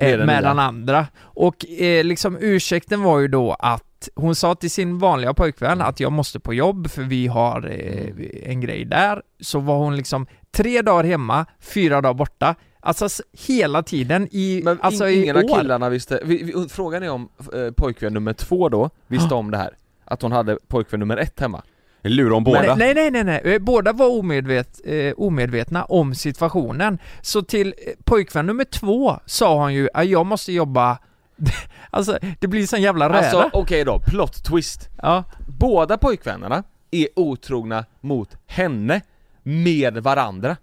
Med 0.00 0.20
eh, 0.20 0.26
med 0.26 0.44
den 0.44 0.58
andra. 0.58 1.06
Och 1.20 1.66
eh, 1.70 2.04
liksom 2.04 2.36
ursäkten 2.40 3.02
var 3.02 3.18
ju 3.20 3.28
då 3.28 3.52
att 3.52 4.08
hon 4.14 4.34
sa 4.34 4.54
till 4.54 4.70
sin 4.70 4.98
vanliga 4.98 5.34
pojkvän 5.34 5.80
att 5.80 6.00
jag 6.00 6.12
måste 6.12 6.40
på 6.40 6.54
jobb 6.54 6.90
för 6.90 7.02
vi 7.02 7.26
har 7.26 7.66
eh, 7.70 8.50
en 8.52 8.60
grej 8.60 8.84
där. 8.84 9.22
Så 9.40 9.58
var 9.58 9.78
hon 9.78 9.96
liksom 9.96 10.26
tre 10.50 10.82
dagar 10.82 11.04
hemma, 11.04 11.46
fyra 11.60 12.00
dagar 12.00 12.14
borta. 12.14 12.54
Alltså 12.80 13.08
hela 13.48 13.82
tiden 13.82 14.28
i, 14.30 14.60
Men 14.64 14.78
alltså 14.82 15.08
in, 15.08 15.22
ingen 15.22 15.36
i 15.36 15.38
av 15.38 15.44
år. 15.50 15.58
killarna 15.60 15.88
visste, 15.88 16.20
vi, 16.24 16.42
vi, 16.42 16.68
frågan 16.68 17.02
är 17.02 17.10
om 17.10 17.28
eh, 17.54 17.70
pojkvän 17.76 18.14
nummer 18.14 18.32
två 18.32 18.68
då 18.68 18.90
visste 19.06 19.34
om 19.34 19.50
det 19.50 19.56
här? 19.56 19.70
Att 20.10 20.22
hon 20.22 20.32
hade 20.32 20.58
pojkvän 20.68 21.00
nummer 21.00 21.16
ett 21.16 21.40
hemma? 21.40 21.62
Lurar 22.02 22.32
om 22.32 22.44
båda? 22.44 22.74
Nej, 22.74 22.94
nej, 22.94 23.10
nej, 23.10 23.24
nej, 23.24 23.40
nej. 23.44 23.58
båda 23.58 23.92
var 23.92 24.18
omedvet, 24.18 24.80
eh, 24.84 25.12
omedvetna 25.16 25.84
om 25.84 26.14
situationen. 26.14 26.98
Så 27.20 27.42
till 27.42 27.74
eh, 27.86 27.92
pojkvän 28.04 28.46
nummer 28.46 28.64
två 28.64 29.18
sa 29.26 29.62
han 29.62 29.74
ju 29.74 29.88
att 29.94 30.06
jag 30.06 30.26
måste 30.26 30.52
jobba 30.52 30.98
Alltså 31.90 32.18
det 32.40 32.46
blir 32.46 32.66
sån 32.66 32.82
jävla 32.82 33.08
räda. 33.08 33.18
Alltså 33.18 33.50
okej 33.52 33.84
då, 33.84 33.98
plot 33.98 34.44
twist 34.44 34.88
ja. 35.02 35.24
Båda 35.46 35.98
pojkvännerna 35.98 36.62
är 36.90 37.08
otrogna 37.16 37.84
mot 38.00 38.36
henne 38.46 39.00
med 39.42 39.98
varandra 39.98 40.56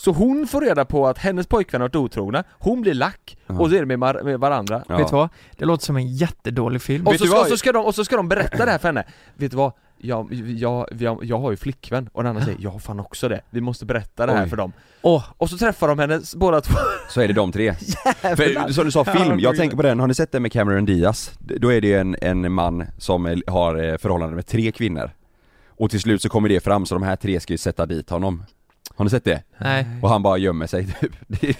Så 0.00 0.12
hon 0.12 0.46
får 0.46 0.60
reda 0.60 0.84
på 0.84 1.06
att 1.08 1.18
hennes 1.18 1.46
pojkvän 1.46 1.80
har 1.80 1.88
varit 1.88 1.96
otrogna, 1.96 2.44
hon 2.52 2.80
blir 2.80 2.94
lack 2.94 3.36
och 3.46 3.68
så 3.70 3.74
är 3.76 3.80
det 3.80 3.86
med, 3.86 3.98
mar- 3.98 4.24
med 4.24 4.40
varandra. 4.40 4.84
Ja. 4.88 4.96
Vet 4.96 5.08
du 5.08 5.16
vad? 5.16 5.28
Det 5.56 5.64
låter 5.64 5.84
som 5.84 5.96
en 5.96 6.06
jättedålig 6.16 6.82
film. 6.82 7.06
och 7.06 7.14
så, 7.14 7.26
ska, 7.26 7.40
och, 7.40 7.46
så 7.46 7.56
ska 7.56 7.72
de, 7.72 7.84
och 7.86 7.94
så 7.94 8.04
ska 8.04 8.16
de 8.16 8.28
berätta 8.28 8.64
det 8.64 8.70
här 8.70 8.78
för 8.78 8.88
henne. 8.88 9.04
Vet 9.34 9.50
du 9.50 9.56
vad? 9.56 9.72
Jag, 10.04 10.32
jag, 10.32 10.86
jag, 10.98 11.24
jag 11.24 11.38
har 11.38 11.50
ju 11.50 11.56
flickvän. 11.56 12.08
Och 12.12 12.22
den 12.22 12.30
andra 12.30 12.44
säger 12.44 12.58
jag 12.60 12.70
har 12.70 12.78
fan 12.78 13.00
också 13.00 13.28
det, 13.28 13.40
vi 13.50 13.60
måste 13.60 13.84
berätta 13.84 14.26
det 14.26 14.32
här 14.32 14.44
Oj. 14.44 14.48
för 14.50 14.56
dem. 14.56 14.72
Åh, 15.02 15.24
Och 15.36 15.50
så 15.50 15.58
träffar 15.58 15.88
de 15.88 15.98
henne 15.98 16.20
båda 16.36 16.60
två. 16.60 16.78
Så 17.08 17.20
är 17.20 17.28
det 17.28 17.34
de 17.34 17.52
tre. 17.52 17.74
För, 18.20 18.72
som 18.72 18.84
du 18.84 18.90
sa, 18.90 19.04
film, 19.04 19.38
jag 19.40 19.56
tänker 19.56 19.76
på 19.76 19.82
den, 19.82 20.00
har 20.00 20.06
ni 20.06 20.14
sett 20.14 20.32
den 20.32 20.42
med 20.42 20.52
Cameron 20.52 20.84
Diaz? 20.84 21.32
Då 21.38 21.72
är 21.72 21.80
det 21.80 21.94
en, 21.94 22.16
en 22.22 22.52
man 22.52 22.84
som 22.98 23.42
har 23.46 23.84
eh, 23.84 23.96
förhållande 23.96 24.36
med 24.36 24.46
tre 24.46 24.72
kvinnor. 24.72 25.10
Och 25.66 25.90
till 25.90 26.00
slut 26.00 26.22
så 26.22 26.28
kommer 26.28 26.48
det 26.48 26.60
fram, 26.60 26.86
så 26.86 26.94
de 26.94 27.02
här 27.02 27.16
tre 27.16 27.40
ska 27.40 27.52
ju 27.52 27.58
sätta 27.58 27.86
dit 27.86 28.10
honom 28.10 28.44
Har 28.96 29.04
ni 29.04 29.10
sett 29.10 29.24
det? 29.24 29.42
nej. 29.58 29.86
Och 30.02 30.08
han 30.08 30.22
bara 30.22 30.38
gömmer 30.38 30.66
sig 30.66 30.86
typ 31.00 31.12
Det- 31.26 31.42
Nej, 31.42 31.56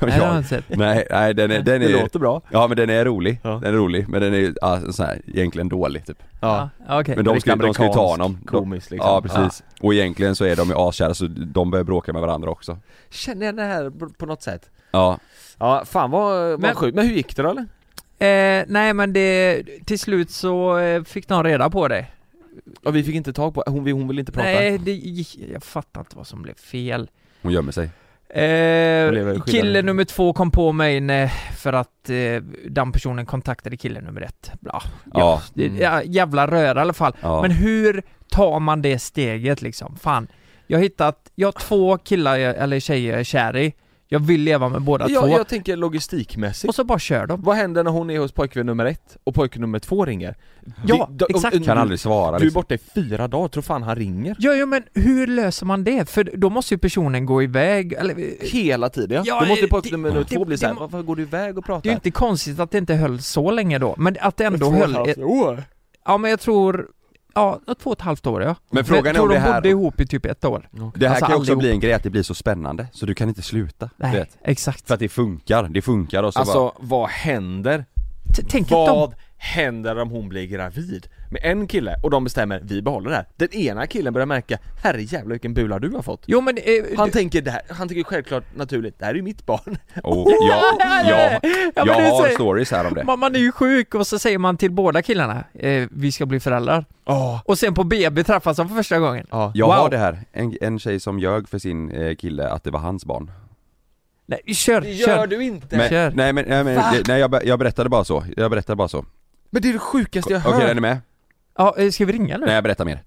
det 0.00 0.10
har 0.10 0.26
jag 0.26 0.36
inte 0.36 0.48
sett. 0.48 0.64
Nej, 0.68 1.06
nej 1.10 1.34
den 1.34 1.50
är, 1.50 1.62
den 1.62 1.80
Det 1.80 1.86
är 1.92 2.02
låter 2.02 2.18
bra 2.18 2.40
Ja 2.50 2.66
men 2.68 2.76
den 2.76 2.90
är 2.90 3.04
rolig, 3.04 3.40
Ja. 3.42 3.50
den 3.50 3.74
är 3.74 3.78
rolig, 3.78 4.08
men 4.08 4.22
den 4.22 4.34
är 4.34 4.54
ja, 4.60 4.80
så 4.92 5.02
här, 5.04 5.20
egentligen 5.26 5.68
dålig 5.68 6.06
typ 6.06 6.18
Ja, 6.40 6.68
ja 6.88 7.00
okej. 7.00 7.16
Men 7.16 7.24
de 7.24 7.40
ska, 7.40 7.56
de 7.56 7.74
ska 7.74 7.84
ju 7.86 7.92
ta 7.92 8.06
honom 8.08 8.38
De- 8.42 8.46
komisk, 8.46 8.90
liksom. 8.90 9.10
Ja 9.10 9.22
precis, 9.22 9.62
och 9.80 9.94
egentligen 9.94 10.36
så 10.36 10.44
är 10.44 10.56
de 10.56 10.68
ju 10.68 10.74
askära 10.76 11.14
så 11.14 11.26
de 11.26 11.70
börjar 11.70 11.84
bråka 11.84 12.12
med 12.12 12.22
varandra 12.22 12.50
också 12.50 12.78
Känner 13.10 13.46
jag 13.46 13.56
det 13.56 13.62
här 13.62 13.90
på- 13.90 14.08
på 14.08 14.26
något 14.26 14.42
sätt? 14.42 14.70
Ja, 14.90 15.18
Ja, 15.58 15.82
fan 15.86 16.10
vad, 16.10 16.50
vad 16.50 16.60
Men- 16.60 16.74
sjukt, 16.74 16.94
men 16.94 17.06
hur 17.06 17.14
gick 17.14 17.36
det 17.36 17.42
då 17.42 17.50
eller? 17.50 17.66
Eh, 18.18 18.64
nej 18.68 18.94
men 18.94 19.12
det, 19.12 19.62
till 19.84 19.98
slut 19.98 20.30
så 20.30 20.78
eh, 20.78 21.02
fick 21.04 21.28
de 21.28 21.44
reda 21.44 21.70
på 21.70 21.88
det. 21.88 22.06
Och 22.84 22.96
vi 22.96 23.02
fick 23.04 23.14
inte 23.14 23.32
tag 23.32 23.54
på, 23.54 23.62
hon, 23.66 23.90
hon 23.92 24.08
ville 24.08 24.20
inte 24.20 24.32
prata 24.32 24.46
Nej, 24.48 24.78
det 24.78 24.92
gick, 24.92 25.38
jag 25.52 25.62
fattar 25.64 26.00
inte 26.00 26.16
vad 26.16 26.26
som 26.26 26.42
blev 26.42 26.54
fel. 26.54 27.10
hon 27.42 27.52
gömmer 27.52 27.72
sig 27.72 27.90
Eh, 28.34 29.42
kille 29.46 29.82
nummer 29.82 30.04
två 30.04 30.32
kom 30.32 30.50
på 30.50 30.72
mig 30.72 31.00
när, 31.00 31.26
för 31.56 31.72
att 31.72 32.10
eh, 32.10 32.42
den 32.70 32.92
personen 32.92 33.26
kontaktade 33.26 33.76
kille 33.76 34.00
nummer 34.00 34.20
ett. 34.20 34.50
Ja, 34.60 34.82
ja, 35.04 35.10
Ja. 35.12 35.42
det, 35.54 35.66
Mm. 35.66 35.80
ja 35.82 36.02
jävla 36.02 36.46
röra 36.46 36.78
i 36.78 36.82
alla 36.82 36.92
fall. 36.92 37.16
Ja. 37.20 37.42
Men 37.42 37.50
hur 37.50 38.02
tar 38.30 38.60
man 38.60 38.82
det 38.82 38.98
steget 38.98 39.62
liksom? 39.62 39.96
Fan, 39.96 40.28
jag 40.66 40.78
har 40.78 40.82
hittat, 40.82 41.30
jag 41.34 41.46
har 41.48 41.52
två 41.60 41.98
killar 41.98 42.38
eller 42.38 42.80
tjejer 42.80 43.10
jag 43.10 43.20
är 43.20 43.24
kär 43.24 43.56
i. 43.56 43.72
Jag 44.12 44.20
vill 44.20 44.40
leva 44.40 44.68
med 44.68 44.82
båda 44.82 45.08
jag, 45.08 45.22
två. 45.22 45.28
jag 45.28 45.48
tänker 45.48 45.76
logistikmässigt 45.76 46.68
Och 46.68 46.74
så 46.74 46.84
bara 46.84 46.98
kör 46.98 47.26
de. 47.26 47.42
Vad 47.42 47.56
händer 47.56 47.84
när 47.84 47.90
hon 47.90 48.10
är 48.10 48.18
hos 48.18 48.32
pojkvän 48.32 48.66
nummer 48.66 48.84
ett 48.84 49.16
och 49.24 49.34
pojkvän 49.34 49.60
nummer 49.60 49.78
två 49.78 50.04
ringer? 50.04 50.36
Ja, 50.86 51.08
de- 51.12 51.26
exakt. 51.30 51.64
Kan 51.64 51.76
du- 51.76 51.80
aldrig 51.82 52.00
svara 52.00 52.30
Du 52.30 52.36
är 52.36 52.40
liksom. 52.40 52.54
borta 52.60 52.74
i 52.74 52.78
fyra 52.78 53.28
dagar, 53.28 53.48
tror 53.48 53.62
fan 53.62 53.82
han 53.82 53.96
ringer? 53.96 54.36
Ja, 54.38 54.52
ja 54.52 54.66
men 54.66 54.82
hur 54.94 55.26
löser 55.26 55.66
man 55.66 55.84
det? 55.84 56.10
För 56.10 56.30
då 56.36 56.50
måste 56.50 56.74
ju 56.74 56.78
personen 56.78 57.26
gå 57.26 57.42
iväg, 57.42 57.92
eller 57.92 58.44
Hela 58.52 58.88
tiden 58.88 59.22
ja, 59.26 59.34
Ja, 59.34 59.40
Då 59.40 59.46
måste 59.48 59.66
pojkvän 59.68 60.02
nummer 60.02 60.18
det- 60.18 60.24
två 60.24 60.44
bli 60.44 60.54
det 60.54 60.58
såhär, 60.60 60.74
må- 60.74 60.80
varför 60.80 61.02
går 61.02 61.16
du 61.16 61.22
iväg 61.22 61.58
och 61.58 61.64
pratar? 61.64 61.82
Det 61.82 61.88
är 61.88 61.90
ju 61.90 61.94
inte 61.94 62.10
konstigt 62.10 62.60
att 62.60 62.70
det 62.70 62.78
inte 62.78 62.94
höll 62.94 63.20
så 63.22 63.50
länge 63.50 63.78
då, 63.78 63.94
men 63.98 64.16
att 64.20 64.36
det 64.36 64.44
ändå 64.44 64.70
höll... 64.70 65.08
Ett, 65.08 65.18
ja 66.04 66.18
men 66.18 66.30
jag 66.30 66.40
tror, 66.40 66.86
ja, 67.34 67.60
två 67.82 67.90
och 67.90 67.96
ett 67.96 68.00
halvt 68.02 68.26
år 68.26 68.42
ja. 68.42 68.56
Men 68.70 68.84
frågan 68.84 69.16
är 69.16 69.20
om 69.20 69.28
det 69.28 69.34
de 69.34 69.40
här- 69.40 69.54
bodde 69.54 69.68
ihop 69.68 70.00
i 70.00 70.06
typ 70.06 70.26
ett 70.26 70.44
år. 70.44 70.68
Det 70.94 71.08
här 71.08 71.14
Alltså, 71.14 71.26
kan 71.26 71.34
också 71.36 71.42
allihop. 71.52 71.58
bli 71.60 71.70
en 71.70 71.80
grej 71.80 71.92
att 71.92 72.02
det 72.02 72.10
blir 72.10 72.22
så 72.22 72.34
spännande, 72.34 72.86
så 72.92 73.06
du 73.06 73.14
kan 73.14 73.28
inte 73.28 73.42
sluta, 73.42 73.86
du 73.86 73.90
Nej, 74.06 74.16
vet. 74.16 74.38
exakt. 74.44 74.86
För 74.86 74.94
att 74.94 75.00
det 75.00 75.08
funkar, 75.08 75.68
det 75.68 75.82
funkar 75.82 76.22
och 76.22 76.32
så 76.34 76.38
bara, 76.38 76.42
Alltså 76.42 76.72
vad 76.80 77.08
händer? 77.08 77.84
T- 78.36 78.42
Tänk 78.48 78.62
att 78.64 78.68
de... 78.70 78.76
Vad 78.86 79.14
händer 79.36 79.98
om 79.98 80.10
hon 80.10 80.28
blir 80.28 80.46
gravid? 80.46 81.06
Med 81.32 81.40
en 81.44 81.66
kille 81.68 81.96
och 82.02 82.10
de 82.10 82.24
bestämmer, 82.24 82.60
vi 82.64 82.82
behåller 82.82 83.10
det 83.10 83.16
här. 83.16 83.26
Den 83.36 83.52
ena 83.54 83.86
killen 83.86 84.12
börjar 84.12 84.26
märka, 84.26 84.58
herrejävlar 84.82 85.30
vilken 85.30 85.54
bula 85.54 85.78
du 85.78 85.90
har 85.90 86.02
fått. 86.02 86.22
Jo 86.26 86.40
men... 86.40 86.58
Eh, 86.58 86.64
Han 86.96 87.06
du- 87.06 87.12
tänker 87.12 87.42
det 87.42 87.50
här, 87.50 87.62
han 87.68 87.88
tycker 87.88 88.02
självklart 88.04 88.44
naturligt, 88.56 88.98
det 88.98 89.04
här 89.04 89.12
är 89.12 89.16
ju 89.16 89.22
mitt 89.22 89.46
barn. 89.46 89.78
oh, 90.02 90.30
jag, 90.48 90.64
jag, 91.10 91.32
Ja, 91.74 91.84
men 91.84 91.86
jag 91.86 91.94
har 92.10 92.28
så- 92.28 92.34
stories 92.34 92.70
här 92.70 92.86
om 92.86 92.94
det 92.94 93.04
man, 93.04 93.18
man 93.18 93.34
är 93.34 93.38
ju 93.38 93.52
sjuk 93.52 93.94
och 93.94 94.06
så 94.06 94.18
säger 94.18 94.38
man 94.38 94.56
till 94.56 94.70
båda 94.70 95.02
killarna, 95.02 95.44
eh, 95.54 95.88
vi 95.90 96.12
ska 96.12 96.26
bli 96.26 96.40
föräldrar. 96.40 96.84
Ja. 97.04 97.42
Och 97.44 97.58
sen 97.58 97.74
på 97.74 97.84
BB 97.84 98.24
träffas 98.24 98.56
de 98.56 98.68
för 98.68 98.76
första 98.76 98.98
gången. 98.98 99.26
Ja. 99.30 99.52
Jag 99.54 99.66
Wow. 99.66 99.74
har 99.76 99.90
det 99.90 99.98
här, 99.98 100.18
en, 100.32 100.56
en 100.60 100.78
tjej 100.78 101.00
som 101.00 101.18
ljög 101.18 101.48
för 101.48 101.58
sin 101.58 101.90
eh, 101.90 102.14
kille 102.16 102.48
att 102.48 102.64
det 102.64 102.70
var 102.70 102.80
hans 102.80 103.04
barn 103.04 103.30
Nej, 104.26 104.54
kör, 104.54 104.80
Det 104.80 104.94
kör. 104.94 105.16
gör 105.16 105.26
du 105.26 105.42
inte! 105.44 105.76
men, 105.76 105.88
Kör. 105.88 106.10
Nej 106.14 106.32
men, 106.32 106.44
nej, 106.48 106.64
men 106.64 106.80
nej, 107.08 107.20
jag, 107.20 107.44
jag 107.46 107.58
berättade 107.58 107.88
bara 107.88 108.04
så, 108.04 108.24
jag 108.36 108.50
berättade 108.50 108.76
bara 108.76 108.88
så 108.88 109.04
Men 109.50 109.62
det 109.62 109.68
är 109.68 109.72
det 109.72 109.78
sjukaste 109.78 110.32
jag 110.32 110.42
Okej 110.46 110.60
hört! 110.60 110.70
är 110.70 110.74
ni 110.74 110.80
med? 110.80 110.98
Ja, 111.56 111.74
eh, 111.78 111.90
ska 111.90 112.06
vi 112.06 112.12
ringa 112.12 112.38
nu? 112.38 112.46
Nej 112.46 112.54
jag 112.54 112.64
berättar 112.64 112.84
mer. 112.84 113.02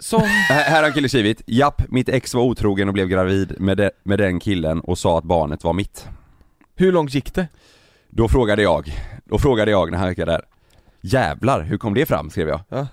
Som... 0.00 0.20
Här 0.48 0.64
här 0.64 0.82
har 0.82 0.88
en 0.88 0.94
kille 0.94 1.08
skrivit, 1.08 1.42
japp, 1.46 1.82
mitt 1.88 2.08
ex 2.08 2.34
var 2.34 2.42
otrogen 2.42 2.88
och 2.88 2.94
blev 2.94 3.08
gravid 3.08 3.60
med, 3.60 3.76
de, 3.76 3.90
med 4.02 4.18
den 4.18 4.40
killen 4.40 4.80
och 4.80 4.98
sa 4.98 5.18
att 5.18 5.24
barnet 5.24 5.64
var 5.64 5.72
mitt. 5.72 6.08
Hur 6.76 6.92
långt 6.92 7.14
gick 7.14 7.34
det? 7.34 7.48
Då 8.08 8.28
frågade 8.28 8.62
jag, 8.62 8.92
då 9.24 9.38
frågade 9.38 9.70
jag 9.70 9.90
när 9.90 9.98
han 9.98 10.08
gick 10.08 10.18
där 10.18 10.42
Jävlar, 11.00 11.60
hur 11.60 11.78
kom 11.78 11.94
det 11.94 12.06
fram? 12.06 12.30
skrev 12.30 12.48
jag. 12.48 12.60
Ja. 12.68 12.86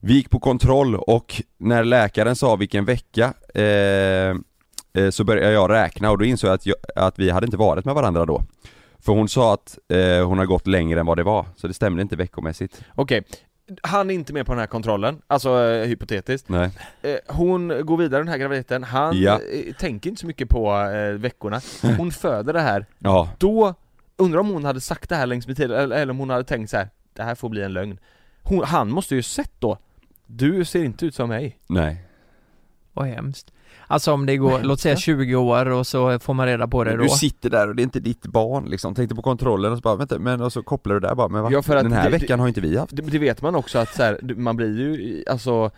Vi 0.00 0.14
gick 0.14 0.30
på 0.30 0.40
kontroll 0.40 0.94
och 0.94 1.42
när 1.58 1.84
läkaren 1.84 2.36
sa 2.36 2.56
vilken 2.56 2.84
vecka 2.84 3.32
eh, 3.54 3.64
eh, 4.94 5.10
så 5.10 5.24
började 5.24 5.52
jag 5.52 5.70
räkna 5.70 6.10
och 6.10 6.18
då 6.18 6.24
insåg 6.24 6.48
jag 6.48 6.54
att, 6.54 6.66
jag 6.66 6.76
att 6.96 7.18
vi 7.18 7.30
hade 7.30 7.44
inte 7.46 7.56
varit 7.56 7.84
med 7.84 7.94
varandra 7.94 8.26
då. 8.26 8.42
För 8.98 9.12
hon 9.12 9.28
sa 9.28 9.54
att 9.54 9.78
eh, 9.88 10.26
hon 10.26 10.38
har 10.38 10.46
gått 10.46 10.66
längre 10.66 11.00
än 11.00 11.06
vad 11.06 11.16
det 11.16 11.22
var, 11.22 11.46
så 11.56 11.68
det 11.68 11.74
stämde 11.74 12.02
inte 12.02 12.16
veckomässigt. 12.16 12.84
Okej, 12.94 13.22
han 13.82 14.10
är 14.10 14.14
inte 14.14 14.32
med 14.32 14.46
på 14.46 14.52
den 14.52 14.58
här 14.60 14.66
kontrollen, 14.66 15.22
alltså 15.26 15.62
eh, 15.64 15.86
hypotetiskt 15.86 16.48
Nej. 16.48 16.70
eh, 17.02 17.16
Hon 17.28 17.86
går 17.86 17.96
vidare 17.96 18.20
den 18.20 18.28
här 18.28 18.38
graviditeten, 18.38 18.84
han 18.84 19.16
Ja. 19.20 19.40
eh, 19.52 19.74
tänker 19.74 20.10
inte 20.10 20.20
så 20.20 20.26
mycket 20.26 20.48
på 20.48 20.72
eh, 20.80 21.12
veckorna 21.12 21.60
Hon 21.96 22.12
föder 22.12 22.52
det 22.52 22.60
här, 22.60 22.86
Ja, 22.98 23.30
då 23.38 23.74
undrar 24.16 24.40
om 24.40 24.48
hon 24.48 24.64
hade 24.64 24.80
sagt 24.80 25.08
det 25.08 25.16
här 25.16 25.26
längs 25.26 25.46
med 25.46 25.56
tiden, 25.56 25.78
eller, 25.80 25.96
eller 25.96 26.10
om 26.10 26.18
hon 26.18 26.30
hade 26.30 26.44
tänkt 26.44 26.70
så 26.70 26.76
här. 26.76 26.88
det 27.12 27.22
här 27.22 27.34
får 27.34 27.48
bli 27.48 27.62
en 27.62 27.72
lögn 27.72 27.98
hon, 28.42 28.64
Han 28.64 28.90
måste 28.90 29.14
ju 29.14 29.22
sett 29.22 29.52
då 29.58 29.78
Du 30.26 30.64
ser 30.64 30.84
inte 30.84 31.06
ut 31.06 31.14
som 31.14 31.28
mig 31.28 31.58
nej. 31.66 32.04
Vad 32.92 33.06
hemskt. 33.06 33.52
Alltså 33.86 34.12
om 34.12 34.26
det 34.26 34.36
går, 34.36 34.60
låt 34.62 34.80
säga 34.80 34.96
20 34.96 35.34
år 35.36 35.66
och 35.70 35.86
så 35.86 36.18
får 36.18 36.34
man 36.34 36.46
reda 36.46 36.68
på 36.68 36.84
det 36.84 36.96
då. 36.96 37.02
Du 37.02 37.08
sitter 37.08 37.50
där 37.50 37.68
och 37.68 37.76
det 37.76 37.82
är 37.82 37.84
inte 37.84 38.00
ditt 38.00 38.26
barn 38.26 38.64
liksom, 38.64 38.94
tänkte 38.94 39.14
på 39.14 39.22
kontrollen 39.22 39.72
och 39.72 39.78
så 39.78 39.82
bara 39.82 39.96
vänta, 39.96 40.18
men 40.18 40.40
och 40.40 40.52
så 40.52 40.62
kopplar 40.62 40.94
du 40.94 41.00
där 41.00 41.14
bara, 41.14 41.28
men 41.28 41.42
va? 41.42 41.48
Ja, 41.52 41.62
för 41.62 41.76
att 41.76 41.82
Den 41.82 41.92
här 41.92 42.04
det- 42.10 42.18
veckan 42.18 42.40
har 42.40 42.48
inte 42.48 42.60
vi 42.60 42.76
haft. 42.76 42.96
det, 42.96 43.02
det 43.02 43.18
vet 43.18 43.42
man 43.42 43.54
också 43.54 43.78
att 43.78 43.94
så 43.94 44.02
här, 44.02 44.18
man 44.36 44.56
blir 44.56 44.78
ju, 44.78 45.24
alltså 45.30 45.70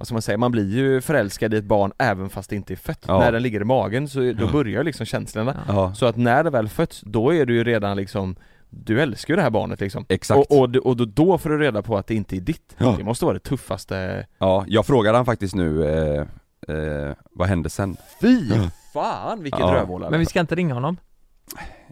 ska 0.00 0.14
man 0.14 0.22
säga, 0.22 0.38
man 0.38 0.52
blir 0.52 0.76
ju 0.76 1.00
förälskad 1.00 1.54
i 1.54 1.56
ett 1.56 1.64
barn 1.64 1.92
även 1.98 2.28
fast 2.30 2.50
det 2.50 2.56
inte 2.56 2.74
är 2.74 2.76
fött. 2.76 3.04
Ja. 3.08 3.18
När 3.18 3.32
den 3.32 3.42
ligger 3.42 3.60
i 3.60 3.64
magen 3.64 4.08
så 4.08 4.18
då 4.20 4.34
Ja. 4.38 4.52
börjar 4.52 4.84
liksom 4.84 5.06
känslorna. 5.06 5.56
Ja, 5.68 5.94
Så 5.94 6.06
att 6.06 6.16
när 6.16 6.44
det 6.44 6.50
väl 6.50 6.68
fötts, 6.68 7.00
då 7.06 7.34
är 7.34 7.46
du 7.46 7.54
ju 7.54 7.64
redan 7.64 7.96
liksom 7.96 8.36
Du 8.70 9.00
älskar 9.00 9.34
ju 9.34 9.36
det 9.36 9.42
här 9.42 9.50
barnet 9.50 9.80
liksom 9.80 10.04
exakt. 10.08 10.38
Och, 10.50 10.58
och, 10.58 10.76
och 10.76 10.96
då, 10.96 11.04
då 11.04 11.38
får 11.38 11.50
du 11.50 11.58
reda 11.58 11.82
på 11.82 11.96
att 11.96 12.06
det 12.06 12.14
inte 12.14 12.36
är 12.36 12.40
ditt 12.40 12.74
Ja. 12.78 12.94
Det 12.98 13.04
måste 13.04 13.24
vara 13.24 13.34
det 13.34 13.40
tuffaste 13.40 14.26
Ja, 14.38 14.64
jag 14.68 14.86
frågade 14.86 15.18
han 15.18 15.24
faktiskt 15.24 15.54
nu, 15.54 15.84
eh, 15.84 16.24
eh, 16.68 17.14
vad 17.30 17.48
hände 17.48 17.70
sen? 17.70 17.96
Fy 18.20 18.50
fan 18.92 19.42
vilket 19.42 19.60
Ja. 19.60 19.74
rövhål 19.74 20.06
Men 20.10 20.20
vi 20.20 20.26
ska 20.26 20.40
inte 20.40 20.54
ringa 20.54 20.74
honom? 20.74 20.96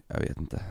Jag 0.07 0.19
vet 0.19 0.37
inte. 0.37 0.61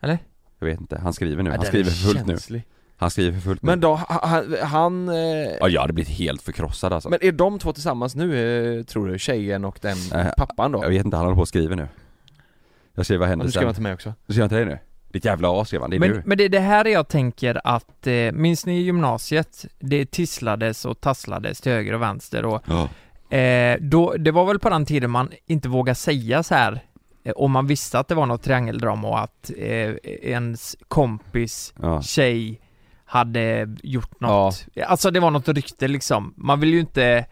Eller? 0.00 0.18
Jag 0.58 0.66
vet 0.66 0.80
inte, 0.80 0.98
han 0.98 1.12
skriver 1.12 1.42
nu, 1.42 1.50
Ja, 1.50 1.56
han 1.56 1.66
skriver 1.66 1.90
för 1.90 1.96
fullt 2.12 2.26
nu. 2.26 2.32
känslig. 2.32 2.64
Han 2.96 3.10
skriver 3.10 3.32
för 3.32 3.40
fullt 3.40 3.62
Men 3.62 3.78
nu. 3.78 3.82
då, 3.82 3.94
han, 4.08 4.56
han 4.62 5.08
eh, 5.08 5.14
Ja, 5.60 5.68
jag 5.68 5.80
hade 5.80 5.92
blivit 5.92 6.12
helt 6.12 6.42
förkrossad 6.42 6.92
alltså. 6.92 7.08
Men 7.08 7.18
är 7.22 7.32
de 7.32 7.58
två 7.58 7.72
tillsammans 7.72 8.14
nu 8.14 8.78
eh, 8.78 8.84
tror 8.84 9.06
du? 9.08 9.18
Tjejen 9.18 9.64
och 9.64 9.78
den 9.82 9.96
Nej, 10.12 10.32
pappan 10.36 10.72
då? 10.72 10.82
Jag 10.84 10.88
vet 10.88 11.04
inte, 11.04 11.16
han 11.16 11.26
håller 11.26 11.36
på 11.36 11.40
och 11.40 11.48
skriver 11.48 11.76
nu. 11.76 11.88
Jag 12.94 13.04
skrev 13.06 13.20
vad 13.20 13.28
hände 13.28 13.44
du 13.44 13.50
skrev 13.50 13.60
sen? 13.60 13.66
han 13.66 13.74
till 13.74 13.82
mig 13.82 13.94
också 13.94 14.14
Du 14.26 14.32
skrev 14.32 14.42
han 14.42 14.48
till 14.48 14.56
dig 14.58 14.66
nu? 14.66 14.78
Ditt 15.12 15.24
jävla 15.24 15.60
as 15.60 15.68
skrev 15.68 15.80
han, 15.80 15.90
det 15.90 15.96
är 15.96 16.00
Men, 16.00 16.10
du. 16.10 16.22
men 16.26 16.38
det 16.38 16.44
är 16.44 16.48
det 16.48 16.60
här 16.60 16.84
jag 16.84 17.08
tänker 17.08 17.60
att, 17.64 18.06
eh, 18.06 18.32
minns 18.32 18.66
ni 18.66 18.78
i 18.78 18.82
gymnasiet? 18.82 19.66
Det 19.78 20.06
tisslades 20.10 20.84
och 20.84 21.00
tasslades 21.00 21.60
till 21.60 21.72
höger 21.72 21.92
och 21.92 22.02
vänster 22.02 22.44
och 22.44 22.62
Ja. 22.66 22.88
Eh, 23.38 23.76
då, 23.80 24.14
det 24.18 24.30
var 24.30 24.44
väl 24.44 24.58
på 24.58 24.68
den 24.70 24.86
tiden 24.86 25.10
man 25.10 25.28
inte 25.46 25.68
vågade 25.68 25.94
säga 25.94 26.42
så 26.42 26.54
här 26.54 26.80
eh, 27.24 27.32
om 27.36 27.50
man 27.52 27.66
visste 27.66 27.98
att 27.98 28.08
det 28.08 28.14
var 28.14 28.26
något 28.26 28.42
triangeldrama 28.42 29.08
och 29.08 29.20
att 29.20 29.50
eh, 29.58 29.90
ens 30.22 30.76
kompis 30.88 31.74
Ja. 31.82 32.02
tjej 32.02 32.60
hade 33.04 33.68
gjort 33.82 34.20
något, 34.20 34.66
alltså 34.86 35.10
det 35.10 35.20
var 35.20 35.30
något 35.30 35.48
rykte 35.48 35.88
liksom. 35.88 36.34
Man 36.36 36.60
vill 36.60 36.70
ju 36.74 36.80
inte, 36.80 37.26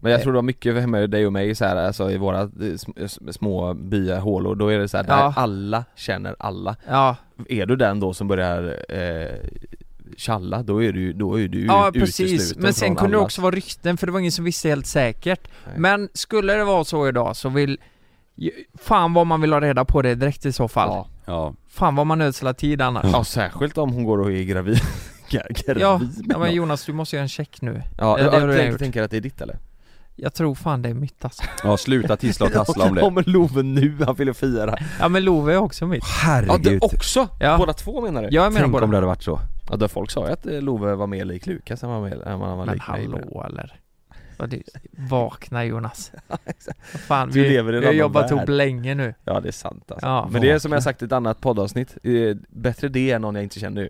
Men 0.00 0.12
jag 0.12 0.22
tror 0.22 0.32
det 0.32 0.36
var 0.36 0.42
mycket 0.42 0.80
hemma 0.80 0.98
hos 1.00 1.10
dig 1.10 1.26
och 1.26 1.32
mig 1.32 1.54
så 1.54 1.64
här, 1.64 1.76
alltså 1.76 2.10
i 2.10 2.16
våra 2.16 2.40
eh, 2.40 2.46
sm- 2.46 2.96
sm- 2.98 3.32
små 3.32 3.74
byahålor, 3.74 4.54
då 4.54 4.68
är 4.68 4.78
det 4.78 4.88
så 4.88 4.96
här, 4.96 5.04
där 5.04 5.16
Ja. 5.18 5.32
alla 5.36 5.84
känner 5.96 6.36
alla 6.38 6.76
ja, 6.88 7.16
Är 7.48 7.66
du 7.66 7.76
den 7.76 8.00
då 8.00 8.14
som 8.14 8.28
börjar 8.28 8.76
eh, 8.88 9.34
tjalla, 10.18 10.62
då 10.62 10.82
är 10.82 10.92
du, 10.92 11.12
då 11.12 11.40
är 11.40 11.48
du 11.48 11.64
ja 11.66 11.90
precis. 11.94 12.56
Men 12.56 12.74
sen 12.74 12.96
kunde 12.96 13.16
det 13.16 13.20
också 13.22 13.40
vara 13.42 13.54
rykten 13.54 13.96
för 13.96 14.06
det 14.06 14.12
var 14.12 14.20
ingen 14.20 14.32
som 14.32 14.44
visste 14.44 14.68
helt 14.68 14.86
säkert. 14.86 15.48
Nej. 15.66 15.74
Men 15.78 16.08
skulle 16.14 16.52
det 16.54 16.64
vara 16.64 16.84
så 16.84 17.08
idag 17.08 17.36
så 17.36 17.48
vill, 17.48 17.78
fan 18.82 19.12
vad 19.14 19.26
man 19.26 19.40
vill 19.40 19.52
ha 19.52 19.60
reda 19.60 19.84
på 19.84 20.02
det 20.02 20.14
direkt 20.14 20.46
i 20.46 20.52
så 20.52 20.68
fall. 20.68 20.88
Ja, 20.88 21.08
Ja. 21.26 21.54
Fan 21.68 21.96
vad 21.96 22.06
man 22.06 22.20
ödslar 22.20 22.52
tid 22.52 22.82
annars. 22.82 23.04
ja 23.12 23.24
särskilt 23.24 23.78
om 23.78 23.92
hon 23.92 24.04
går 24.04 24.18
och 24.20 24.32
är 24.32 24.42
gravid 24.42 24.78
Gravid 25.30 25.82
Ja, 25.82 26.00
ja 26.28 26.38
men. 26.38 26.54
Jonas 26.54 26.84
du 26.86 26.92
måste 26.92 27.16
göra 27.16 27.22
en 27.22 27.28
check 27.28 27.60
nu. 27.62 27.82
Ja, 27.98 28.16
det 28.16 28.22
jag, 28.22 28.32
redan 28.32 28.48
tänker, 28.50 28.70
gjort. 28.70 28.78
tänker 28.78 29.02
att 29.02 29.10
det 29.10 29.16
är 29.16 29.20
ditt 29.20 29.40
eller? 29.40 29.58
Jag 30.16 30.34
tror 30.34 30.54
fan 30.54 30.82
det 30.82 30.88
är 30.88 30.94
mitt 30.94 31.24
alltså. 31.24 31.42
ja, 31.64 31.76
sluta 31.76 32.16
tissla 32.16 32.46
och 32.46 32.52
tassla 32.66 32.84
om 32.84 32.94
det. 32.94 33.00
kommer 33.00 33.22
Love 33.26 33.62
nu, 33.62 33.96
han 34.06 34.14
vill 34.14 34.34
fira 34.34 34.78
Ja 35.00 35.08
men 35.08 35.24
Love 35.24 35.52
är 35.54 35.58
också 35.58 35.86
mitt. 35.86 36.04
Ja 36.04 36.40
du 36.40 36.46
Herregud. 36.50 36.84
också! 36.84 37.28
Ja. 37.40 37.58
Båda 37.58 37.72
två 37.72 38.00
menar 38.00 38.22
du? 38.22 38.28
Jag 38.30 38.52
med 38.52 38.62
Tänk 38.62 38.72
båda. 38.72 38.84
om 38.84 38.90
det 38.90 38.96
hade 38.96 39.06
varit 39.06 39.22
så. 39.22 39.40
Ja 39.70 39.76
då 39.76 39.88
folk 39.88 40.10
sa 40.10 40.26
ju 40.26 40.32
att 40.32 40.46
eh, 40.46 40.62
Love 40.62 40.94
var 40.94 41.06
mer 41.06 41.24
lik 41.24 41.46
Lukas 41.46 41.82
än 41.82 41.88
vad 41.90 42.10
han 42.26 42.40
var, 42.40 42.56
var 42.56 42.66
Men 42.66 42.74
lik 42.74 42.88
mig 42.88 43.02
hallå 43.02 43.44
eller? 43.48 43.80
Vad 44.36 44.54
vakna 44.90 45.64
Jonas. 45.64 46.12
fan, 47.06 47.30
Du 47.30 47.42
vi, 47.42 47.48
lever 47.48 47.72
i 47.72 47.80
vi 47.80 47.86
har 47.86 47.92
jobbat 47.92 48.30
ihop 48.30 48.48
länge 48.48 48.94
nu. 48.94 49.14
Ja 49.24 49.40
det 49.40 49.48
är 49.48 49.52
sant 49.52 49.92
alltså. 49.92 50.06
Ja, 50.06 50.28
Men 50.30 50.42
det 50.42 50.50
är 50.50 50.58
som 50.58 50.68
vakna. 50.70 50.76
jag 50.76 50.82
sagt 50.82 51.02
i 51.02 51.04
ett 51.04 51.12
annat 51.12 51.40
poddavsnitt, 51.40 51.96
eh, 52.02 52.36
bättre 52.48 52.88
det 52.88 53.10
än 53.10 53.22
någon 53.22 53.34
jag 53.34 53.44
inte 53.44 53.60
känner 53.60 53.82
nu 53.82 53.88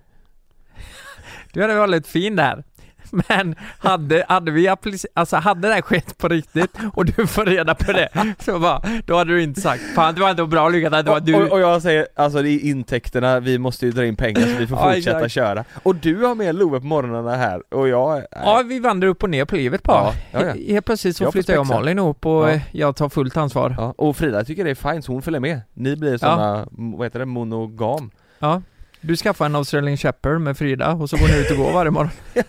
Du 1.53 1.63
hade 1.63 1.75
väldigt 1.75 2.07
fin 2.07 2.37
där. 2.37 2.65
Men 3.29 3.55
hade, 3.79 4.25
hade 4.29 4.51
vi 4.51 4.69
alltså 5.15 5.37
hade 5.37 5.69
det 5.69 5.75
här 5.75 5.83
skett 5.83 6.19
på 6.19 6.29
riktigt 6.29 6.71
och 6.93 7.05
du 7.05 7.27
får 7.27 7.45
reda 7.45 7.75
på 7.75 7.93
det, 7.93 8.09
så 8.39 8.59
bara, 8.59 8.83
då 9.07 9.17
hade 9.17 9.33
du 9.33 9.43
inte 9.43 9.61
sagt 9.61 9.83
Fan 9.95 10.15
det 10.15 10.21
var 10.21 10.31
inte 10.31 10.45
bra 10.45 10.69
lyckat 10.69 10.93
att 10.93 11.05
det 11.05 11.11
var 11.11 11.21
du 11.21 11.35
och, 11.35 11.53
och 11.53 11.61
jag 11.61 11.83
säger, 11.83 12.07
alltså 12.17 12.43
det 12.43 12.49
är 12.51 12.61
intäkterna, 12.65 13.41
vi 13.41 13.59
måste 13.59 13.87
ju 13.87 13.93
dra 13.93 14.07
in 14.07 14.17
pengar 14.17 14.41
så 14.41 14.57
vi 14.59 14.67
får 14.67 14.79
Ja, 14.79 14.93
fortsätta 14.95 15.17
exakt. 15.17 15.33
köra 15.33 15.65
Och 15.83 15.95
du 15.95 16.25
har 16.25 16.35
med 16.35 16.55
Love 16.55 16.81
på 16.81 16.87
morgnarna 16.87 17.37
här, 17.37 17.63
och 17.75 17.89
jag, 17.89 18.15
nej. 18.15 18.27
Ja 18.33 18.63
vi 18.69 18.79
vandrar 18.79 19.09
upp 19.09 19.23
och 19.23 19.31
ner 19.31 19.45
på 19.45 19.57
livet 19.57 19.83
bara. 19.83 19.97
Ja, 20.05 20.15
ja, 20.33 20.41
ja. 20.47 20.53
He- 20.53 20.73
Helt 20.73 20.87
plötsligt 20.87 21.17
så 21.17 21.25
Jag 21.25 21.33
flyttar 21.33 21.53
jag 21.55 21.61
och. 21.61 21.67
Malin 21.67 21.99
ihop 21.99 22.27
och 22.27 22.51
Ja. 22.51 22.59
jag 22.73 22.97
tar 22.97 23.09
fullt 23.09 23.37
ansvar. 23.37 23.75
Ja, 23.79 23.95
och 23.99 24.17
Frida 24.17 24.45
tycker 24.45 24.65
det 24.65 24.71
är 24.71 24.93
fint 24.93 25.05
så 25.05 25.13
hon 25.13 25.23
följer 25.23 25.41
med 25.41 25.61
Ni 25.75 25.97
blir 25.97 26.19
såna, 26.19 26.67
m- 26.79 26.93
vad 26.97 27.07
heter 27.07 27.19
det, 27.19 27.25
monogam 27.27 28.11
Ja. 28.39 28.63
Du 29.01 29.17
skaffar 29.17 29.47
en 29.47 29.55
Australian 29.57 29.97
Shepherd 29.97 30.41
med 30.41 30.59
Frida 30.59 30.93
och 30.93 31.11
så 31.11 31.17
går 31.17 31.27
ni 31.29 31.41
ut 31.41 31.51
och 31.51 31.57
går 31.57 31.73
varje 31.73 31.91
morgon. 31.91 32.11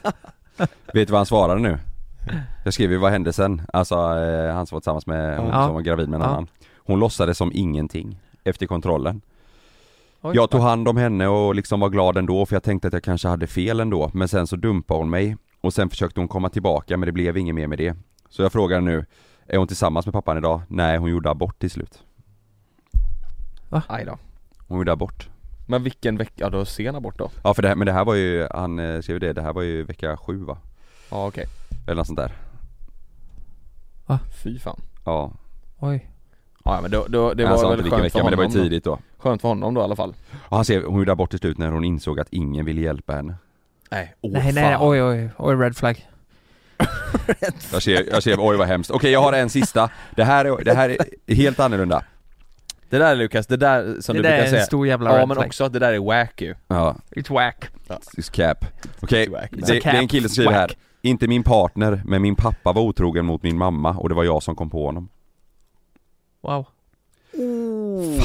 Vet 0.94 1.08
du 1.08 1.12
vad 1.12 1.20
han 1.20 1.26
svarade 1.26 1.62
nu? 1.62 1.78
Jag 2.64 2.74
skrev 2.74 2.92
ju 2.92 2.98
vad 2.98 3.12
hände 3.12 3.34
sen? 3.34 3.62
Alltså 3.74 3.96
eh, 3.96 4.54
han 4.54 4.66
som 4.66 4.76
var 4.76 4.80
tillsammans 4.80 5.08
med 5.08 5.38
hon 5.40 5.48
Ja. 5.50 5.66
som 5.66 5.74
var 5.74 5.82
gravid 5.82 6.10
med 6.10 6.18
en 6.18 6.22
Ja. 6.22 6.28
annan 6.30 6.48
Hon 6.78 7.00
låtsades 7.00 7.38
som 7.38 7.52
ingenting 7.54 8.20
efter 8.44 8.66
kontrollen 8.68 9.22
Oj. 10.22 10.36
Jag 10.36 10.50
tog 10.50 10.62
hand 10.62 10.88
om 10.88 10.98
henne 10.98 11.28
och 11.28 11.56
liksom 11.56 11.80
var 11.80 11.90
glad 11.90 12.18
ändå 12.18 12.46
för 12.46 12.56
jag 12.56 12.64
tänkte 12.64 12.88
att 12.88 12.94
jag 12.94 13.04
kanske 13.04 13.28
hade 13.28 13.48
fel 13.48 13.80
ändå 13.80 14.12
Men 14.14 14.28
sen 14.28 14.48
så 14.48 14.56
dumpade 14.56 15.00
hon 15.00 15.10
mig 15.10 15.38
och 15.62 15.74
sen 15.74 15.90
försökte 15.90 16.20
hon 16.20 16.28
komma 16.28 16.50
tillbaka 16.50 16.98
men 16.98 17.06
det 17.08 17.12
blev 17.12 17.38
inget 17.38 17.56
mer 17.56 17.68
med 17.68 17.78
det 17.78 17.96
Så 18.30 18.42
jag 18.42 18.52
frågar 18.52 18.82
nu 18.82 19.06
Är 19.48 19.58
hon 19.58 19.68
tillsammans 19.68 20.06
med 20.06 20.14
pappan 20.14 20.38
idag? 20.38 20.62
Nej 20.68 20.98
hon 20.98 21.10
gjorde 21.10 21.30
abort 21.30 21.60
till 21.60 21.72
slut 21.72 22.04
Aj 23.88 24.06
då 24.06 24.18
Hon 24.68 24.78
gjorde 24.78 24.92
abort 24.92 25.30
Men 25.66 25.84
vilken 25.84 26.18
vecka, 26.18 26.34
ja 26.36 26.50
då 26.50 26.66
sen 26.66 26.96
abort 26.96 27.18
då? 27.18 27.30
Ja 27.44 27.54
för 27.54 27.62
det 27.62 27.68
här, 27.68 27.76
men 27.76 27.86
det 27.86 27.94
här 27.94 28.06
var 28.06 28.16
ju, 28.16 28.48
han 28.52 28.80
eh, 28.80 29.02
skrev 29.02 29.20
det, 29.20 29.34
det 29.34 29.42
här 29.42 29.54
var 29.54 29.62
ju 29.62 29.84
vecka 29.84 30.18
sju 30.18 30.38
va? 30.38 30.58
Ja 31.12 31.28
okej, 31.28 31.46
Eller 31.88 31.96
något 31.96 32.08
sånt 32.08 32.20
där 32.20 32.32
fy 34.44 34.60
fan 34.60 34.82
Ja, 35.06 35.32
Oj. 35.80 36.10
Ja 36.64 36.80
men 36.82 36.92
då, 36.92 37.06
då, 37.10 37.34
det 37.34 37.46
var 37.46 37.54
inte 37.54 37.68
väl 37.68 37.78
skönt 37.78 37.90
för 37.94 38.02
vecka 38.02 38.24
men 38.24 38.32
det 38.32 38.38
var 38.38 38.44
ju 38.44 38.48
honom 38.50 38.58
då. 38.58 38.64
tidigt 38.64 38.84
då 38.84 39.00
Skönt 39.18 39.42
för 39.42 39.48
honom 39.50 39.74
då 39.74 39.82
i 39.82 39.84
alla 39.84 39.96
fall 39.96 40.14
Och 40.50 40.58
han 40.58 40.66
skrev, 40.66 40.84
hon 40.86 40.98
gjorde 41.00 41.12
abort 41.12 41.30
till 41.30 41.40
slut 41.40 41.58
när 41.58 41.72
hon 41.72 41.84
insåg 41.84 42.20
att 42.20 42.28
ingen 42.30 42.66
ville 42.66 42.82
hjälpa 42.82 43.14
henne 43.14 43.36
Nej, 43.92 44.16
åh 44.22 44.32
nej 44.32 44.54
nej, 44.54 44.78
oj 44.80 45.04
oj, 45.04 45.30
oj 45.38 45.56
red 45.56 45.78
flag. 45.78 46.10
Jag 47.72 47.82
skrev, 47.82 48.08
jag 48.12 48.22
skrev 48.22 48.40
oj 48.40 48.58
vad 48.58 48.68
hemskt. 48.68 48.92
Okej 48.92 49.12
jag 49.12 49.22
har 49.22 49.34
en 49.34 49.50
sista. 49.50 49.90
Det 50.16 50.24
här 50.24 50.46
är, 50.46 50.64
det 50.64 50.74
här 50.74 50.98
är 51.28 51.36
helt 51.36 51.60
annorlunda. 51.60 52.04
Det 52.96 53.00
där 53.06 53.16
Lukas, 53.16 53.48
det 53.48 53.58
där 53.58 53.98
som 54.02 54.16
Det 54.16 54.22
du 54.22 54.24
där 54.24 54.30
är 54.30 54.34
brukar 54.34 54.44
en 54.46 54.50
säga 54.50 54.64
stor 54.66 54.88
jävla 54.88 55.20
Ja 55.20 55.26
men 55.26 55.36
flag. 55.36 55.48
också, 55.48 55.70
det 55.70 55.80
där 55.80 55.94
är 55.94 56.00
wack 56.00 56.42
ju 56.42 56.56
Ja, 56.68 56.96
It's 57.16 57.34
whack. 57.34 57.70
it's 58.18 58.32
cap. 58.32 58.66
Okej, 59.02 59.30
Wack. 59.30 59.50
det, 59.52 59.66
det 59.66 59.86
är 59.86 59.96
en 59.96 60.08
kille 60.08 60.30
som 60.30 60.34
skriver 60.34 60.52
här. 60.52 60.72
Inte 61.02 61.28
min 61.28 61.44
partner, 61.44 62.02
men 62.06 62.22
min 62.22 62.36
pappa 62.36 62.74
var 62.74 62.82
otrogen 62.82 63.26
mot 63.26 63.44
min 63.44 63.58
mamma 63.58 63.94
och 63.98 64.10
det 64.10 64.16
var 64.16 64.24
jag 64.24 64.44
som 64.44 64.56
kom 64.56 64.70
på 64.70 64.86
honom. 64.86 65.10
Wow. 66.42 66.66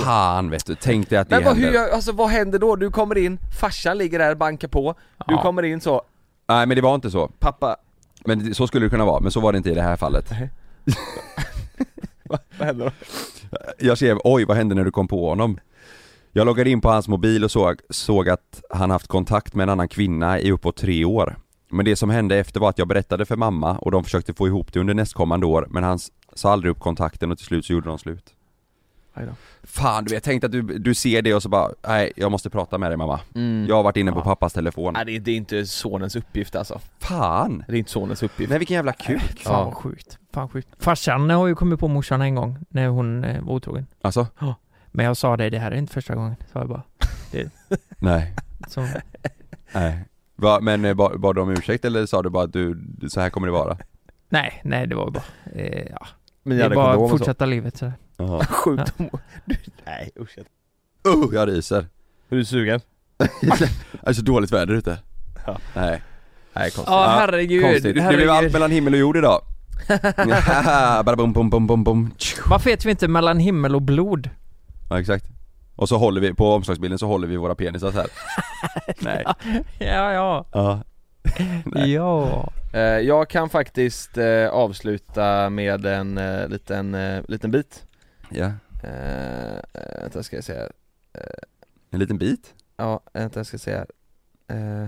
Fan 0.05 0.51
vet 0.51 0.67
du, 0.67 0.75
tänk 0.75 1.11
dig 1.11 1.19
att 1.19 1.29
det 1.29 1.35
Men 1.37 1.45
vad, 1.45 1.57
hur, 1.57 1.65
händer. 1.65 1.81
gör- 1.81 1.89
alltså 1.95 2.13
vad 2.13 2.29
händer 2.29 2.59
då? 2.59 2.77
Du 2.77 2.91
kommer 2.91 3.19
in, 3.19 3.39
farsan 3.61 3.99
ligger 3.99 4.19
där, 4.19 4.35
bankar 4.35 4.69
på 4.69 4.95
Du 5.27 5.35
Ja. 5.35 5.43
kommer 5.43 5.63
in 5.63 5.81
så, 5.81 6.03
Nej 6.49 6.67
men 6.67 6.75
det 6.77 6.81
var 6.83 6.95
inte 6.95 7.11
så. 7.11 7.29
pappa, 7.39 7.77
Men 8.25 8.39
det- 8.49 8.55
så 8.55 8.67
skulle 8.67 8.87
det 8.87 8.91
kunna 8.91 9.05
vara, 9.05 9.21
men 9.21 9.31
så 9.33 9.41
var 9.41 9.53
det 9.53 9.57
inte 9.59 9.71
i 9.71 9.75
det 9.75 9.83
här 9.83 9.97
fallet. 9.97 10.31
vad, 12.25 12.39
vad 12.59 12.67
händer 12.67 12.85
då? 12.85 12.93
Jag 13.79 13.97
skrev 13.97 14.19
oj 14.25 14.45
vad 14.45 14.57
hände 14.57 14.75
när 14.75 14.85
du 14.85 14.91
kom 14.91 15.09
på 15.09 15.29
honom? 15.29 15.59
Jag 16.33 16.47
loggade 16.47 16.71
in 16.71 16.81
på 16.81 16.89
hans 16.89 17.09
mobil 17.09 17.45
och 17.45 17.51
såg, 17.51 17.81
såg 17.91 18.29
att 18.29 18.63
han 18.71 18.91
haft 18.91 19.07
kontakt 19.07 19.55
med 19.55 19.63
en 19.63 19.69
annan 19.69 19.89
kvinna 19.89 20.41
i 20.41 20.53
uppåt 20.53 20.77
tre 20.77 21.05
år. 21.05 21.37
Men 21.71 21.85
det 21.85 21.97
som 21.97 22.11
hände 22.11 22.37
efter 22.37 22.61
var 22.61 22.69
att 22.69 22.79
jag 22.79 22.89
berättade 22.89 23.27
för 23.27 23.37
mamma 23.37 23.79
och 23.79 23.91
de 23.91 24.05
försökte 24.05 24.35
få 24.35 24.47
ihop 24.47 24.73
det 24.73 24.81
under 24.81 24.95
nästkommande 24.95 25.47
år 25.47 25.67
men 25.71 25.85
han 25.85 25.99
sa 26.35 26.53
aldrig 26.53 26.71
upp 26.71 26.79
kontakten 26.81 27.31
och 27.33 27.39
till 27.39 27.47
slut 27.47 27.65
så 27.65 27.73
gjorde 27.73 27.89
de 27.89 27.99
slut. 27.99 28.35
Fan 29.63 30.05
du 30.05 30.15
vet, 30.15 30.25
tänk 30.25 30.45
att 30.45 30.53
du, 30.53 30.63
du 30.63 30.95
ser 30.95 31.23
det 31.23 31.35
och 31.35 31.43
så 31.43 31.49
bara, 31.49 31.71
nej 31.89 32.13
jag 32.17 32.31
måste 32.31 32.51
prata 32.51 32.79
med 32.79 32.91
dig 32.91 32.97
mamma 32.97 33.21
Mm. 33.35 33.67
Jag 33.69 33.77
har 33.77 33.83
varit 33.83 33.97
inne 33.97 34.13
på 34.13 34.19
Ja. 34.19 34.23
pappas 34.25 34.53
telefon 34.53 34.93
Nej 34.95 35.05
det 35.05 35.17
är, 35.17 35.21
det 35.21 35.31
är 35.31 35.37
inte 35.37 35.67
sonens 35.67 36.17
uppgift 36.17 36.57
alltså 36.57 36.81
Fan! 36.99 37.65
Det 37.69 37.73
är 37.75 37.77
inte 37.79 37.91
sonens 37.91 38.23
uppgift 38.23 38.51
Nej 38.51 38.59
vilken 38.59 38.75
jävla 38.75 38.93
kuk! 38.93 39.41
Fan 39.41 39.65
vad 39.65 39.75
sjukt. 39.75 40.19
Fan 40.35 40.49
sjukt. 40.49 40.69
Farsan 40.79 41.31
har 41.31 41.47
ju 41.47 41.55
kommit 41.55 41.81
på 41.81 41.89
morsan 41.89 42.23
en 42.23 42.35
gång 42.35 42.59
när 42.69 42.89
hon 42.89 43.25
eh, 43.25 43.43
var 43.43 43.53
otrogen. 43.55 43.87
Alltså? 44.03 44.27
Men 44.93 45.07
jag 45.07 45.17
sa 45.17 45.37
det, 45.37 45.51
det 45.51 45.59
här 45.59 45.71
är 45.71 45.77
inte 45.77 45.93
första 45.93 46.15
gången. 46.15 46.37
Sa 46.53 46.59
jag 46.59 46.69
bara. 46.69 46.83
Det, 47.33 47.51
Nej, 47.99 48.35
så, 48.69 48.87
nej 49.75 50.05
Va, 50.37 50.59
Men 50.63 50.85
eh, 50.85 50.95
bad, 50.95 51.21
bad 51.21 51.35
du 51.35 51.41
om 51.41 51.51
ursäkt 51.51 51.85
eller 51.85 52.07
sa 52.07 52.23
du 52.23 52.31
bara 52.31 52.45
att 52.45 52.53
du, 52.53 52.83
så 53.09 53.21
här 53.21 53.31
kommer 53.31 53.47
det 53.47 53.53
vara? 53.53 53.77
nej, 54.29 54.61
nej 54.65 54.87
det 54.87 54.95
var 54.95 55.11
bara, 55.11 55.25
eh, 55.55 55.87
ja. 55.91 56.07
Men 56.43 56.57
Det 56.57 56.63
jag 56.63 56.73
är 56.73 56.77
bara 56.77 56.97
och 56.97 57.11
så. 57.11 57.19
fortsätta 57.19 57.47
livet 57.47 57.77
så. 57.77 57.93
Jaha. 58.17 58.45
Sjukt. 58.51 58.93
Du, 59.45 59.57
nej 59.87 60.11
usch 60.21 60.39
Uh, 61.09 61.35
jag 61.35 61.49
ryser 61.49 61.87
Är 62.29 62.37
du 62.37 62.45
sugen? 62.45 62.81
Det 63.41 63.71
är 64.03 64.13
så 64.13 64.23
dåligt 64.23 64.53
väder 64.53 64.75
ute 64.75 64.99
Ja. 65.47 65.59
Nej 65.77 66.03
Nej 66.53 66.71
konstigt 66.71 66.85
Ja 66.87 67.07
herregud, 67.19 67.63
Konstigt, 67.63 67.83
det 67.85 67.93
blev 67.93 68.05
allt 68.09 68.19
herregud. 68.31 68.53
mellan 68.53 68.71
himmel 68.71 68.93
och 68.95 68.99
jord 69.01 69.17
idag 69.17 69.41
Bara 71.05 71.17
bum 71.17 71.33
bum 71.33 71.51
bum 71.51 71.67
bum 71.67 71.85
bum 71.85 72.11
Varför 72.49 72.71
heter 72.71 72.85
vi 72.85 72.91
inte 72.91 73.09
mellan 73.09 73.39
himmel 73.39 73.75
och 73.75 73.83
blod? 73.83 74.31
Ja 74.91 75.01
exakt 75.01 75.25
Och 75.77 75.89
så 75.89 75.99
håller 75.99 76.21
vi, 76.21 76.35
på 76.35 76.53
omslagsbilden 76.55 76.99
så 76.99 77.07
håller 77.07 77.29
vi 77.29 77.37
våra 77.37 77.55
penisar 77.55 77.93
så 77.93 77.99
här. 77.99 78.07
Nej 79.01 79.25
Ja, 79.79 80.13
ja. 80.13 80.45
Ja 80.53 80.83
Nej. 81.65 81.93
Ja. 81.93 82.53
Eh, 82.73 82.81
Jag 82.81 83.29
kan 83.29 83.49
faktiskt 83.51 84.19
eh, 84.19 84.49
avsluta 84.49 85.51
med 85.51 85.87
en 85.87 86.19
eh, 86.19 86.49
liten, 86.49 86.95
eh, 86.95 87.23
liten 87.29 87.51
bit 87.51 87.85
Ja, 88.29 88.47
eh, 88.83 89.61
Vänta 90.03 90.23
ska 90.23 90.37
jag 90.37 90.45
säga 90.45 90.69
en 91.91 91.99
liten 91.99 92.19
bit 92.19 92.55
Ja, 92.77 93.01
vänta 93.13 93.39
jag 93.39 93.47
ska 93.47 93.59
säga 93.59 93.87
eh, 94.49 94.87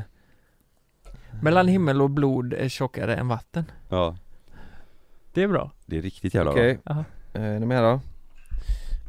Mellan 1.42 1.68
himmel 1.68 2.02
och 2.02 2.10
blod 2.10 2.52
är 2.54 2.68
tjockare 2.68 3.16
än 3.16 3.28
vatten. 3.28 3.64
Ja, 3.88 4.16
Det 5.34 5.42
är 5.42 5.48
bra. 5.48 5.70
det 5.86 5.98
är 5.98 6.02
riktigt 6.02 6.34
jävla 6.34 6.50
Okej, 6.50 6.78
Jaha. 6.84 7.04
eh, 7.34 7.42
är 7.44 7.60
ni 7.60 7.66
med 7.66 7.82
då? 7.82 8.00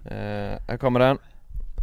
Eh, 0.09 0.59
här 0.67 0.77
kommer 0.77 0.99
den 0.99 1.17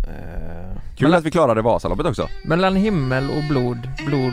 eh, 0.09 0.77
bra 0.77 0.81
Kul 0.97 1.15
att 1.15 1.25
vi 1.25 1.31
klarade 1.31 1.63
Vasaloppet 1.63 2.07
också 2.07 2.29
Mellan 2.45 2.77
himmel 2.77 3.31
och 3.31 3.45
blod, 3.49 3.89
blod. 4.07 4.33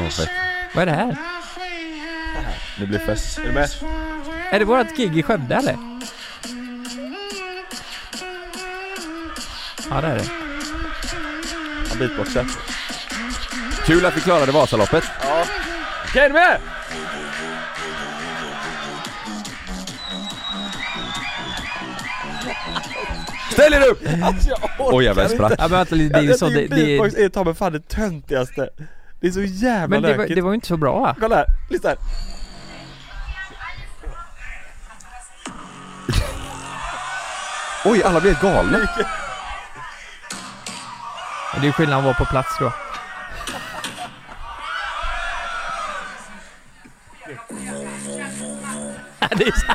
Åh, 0.00 0.08
fett. 0.08 0.28
Vad 0.74 0.82
är 0.82 0.86
det 0.86 0.92
här? 0.92 1.16
Det 2.78 2.86
blir 2.86 2.98
fest, 2.98 3.38
är 3.38 3.42
du 3.42 3.52
med? 3.52 3.68
Är 4.52 4.58
det 4.58 4.64
vårat 4.64 4.96
gig 4.96 5.18
i 5.18 5.22
Skövde 5.22 5.54
eller? 5.54 5.76
Ja 9.90 10.00
det 10.00 10.06
är 10.06 10.16
det. 10.16 10.24
Ja, 11.90 11.96
beatboxen 11.98 12.46
Kul 13.90 14.06
att 14.06 14.16
vi 14.16 14.20
klarade 14.20 14.52
Vasaloppet 14.52 15.04
Okej, 16.04 16.24
är 16.24 16.28
du 16.28 16.34
med? 16.34 16.60
Ställ 23.52 23.72
er 23.72 23.88
upp! 23.88 24.02
Alltså 24.22 24.48
jag 24.48 24.58
orkar 24.78 24.96
Oj 24.96 25.04
jävlar, 25.04 25.22
jag 25.22 25.32
sprack 25.32 25.52
Ja 25.58 25.68
men 25.68 25.70
vänta 25.70 25.94
lite, 25.94 26.20
det 26.20 26.26
är 26.26 26.34
så, 26.34 26.48
det, 26.48 26.66
det, 26.66 26.68
beatbox 26.68 27.14
är 27.14 27.28
ta 27.28 27.44
mig 27.44 27.54
fan 27.54 27.72
det 27.72 27.88
töntigaste 27.88 28.68
Det 29.20 29.26
är 29.26 29.30
så 29.30 29.42
jävla 29.42 29.88
men 29.88 30.02
det 30.02 30.08
var, 30.08 30.16
lökigt 30.16 30.36
det 30.36 30.42
var 30.42 30.50
ju 30.50 30.54
inte 30.54 30.66
så 30.66 30.76
bra? 30.76 31.16
Kolla 31.20 31.36
här, 31.36 31.46
lyssna 31.70 31.88
här 31.88 31.98
Oj, 37.84 38.02
alla 38.02 38.20
blev 38.20 38.40
galna! 38.40 38.78
Det 41.60 41.68
är 41.68 41.72
skillnad 41.72 41.98
att 41.98 42.04
vara 42.04 42.14
på 42.14 42.24
plats 42.24 42.56
då. 42.58 42.72
Det 49.36 49.44
är 49.44 49.52
så, 49.52 49.66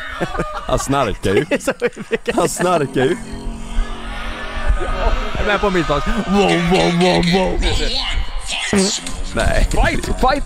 Han 0.67 0.79
snarkar 0.79 1.33
ju, 1.35 1.45
det 1.49 1.55
är 1.55 1.59
så 1.59 1.73
mycket. 2.09 2.35
han 2.35 2.49
snarkar 2.49 3.01
ju 3.05 3.17
Jag 5.33 5.41
är 5.43 5.47
med 5.47 5.59
på 5.61 5.69
mitt 5.69 5.87
bak. 5.87 6.07
Wow, 6.07 6.51
wow, 6.71 6.91
wow, 6.99 7.25
wow. 7.33 7.59
Nej 9.35 9.67
Fight! 9.71 10.05
Fight! 10.05 10.43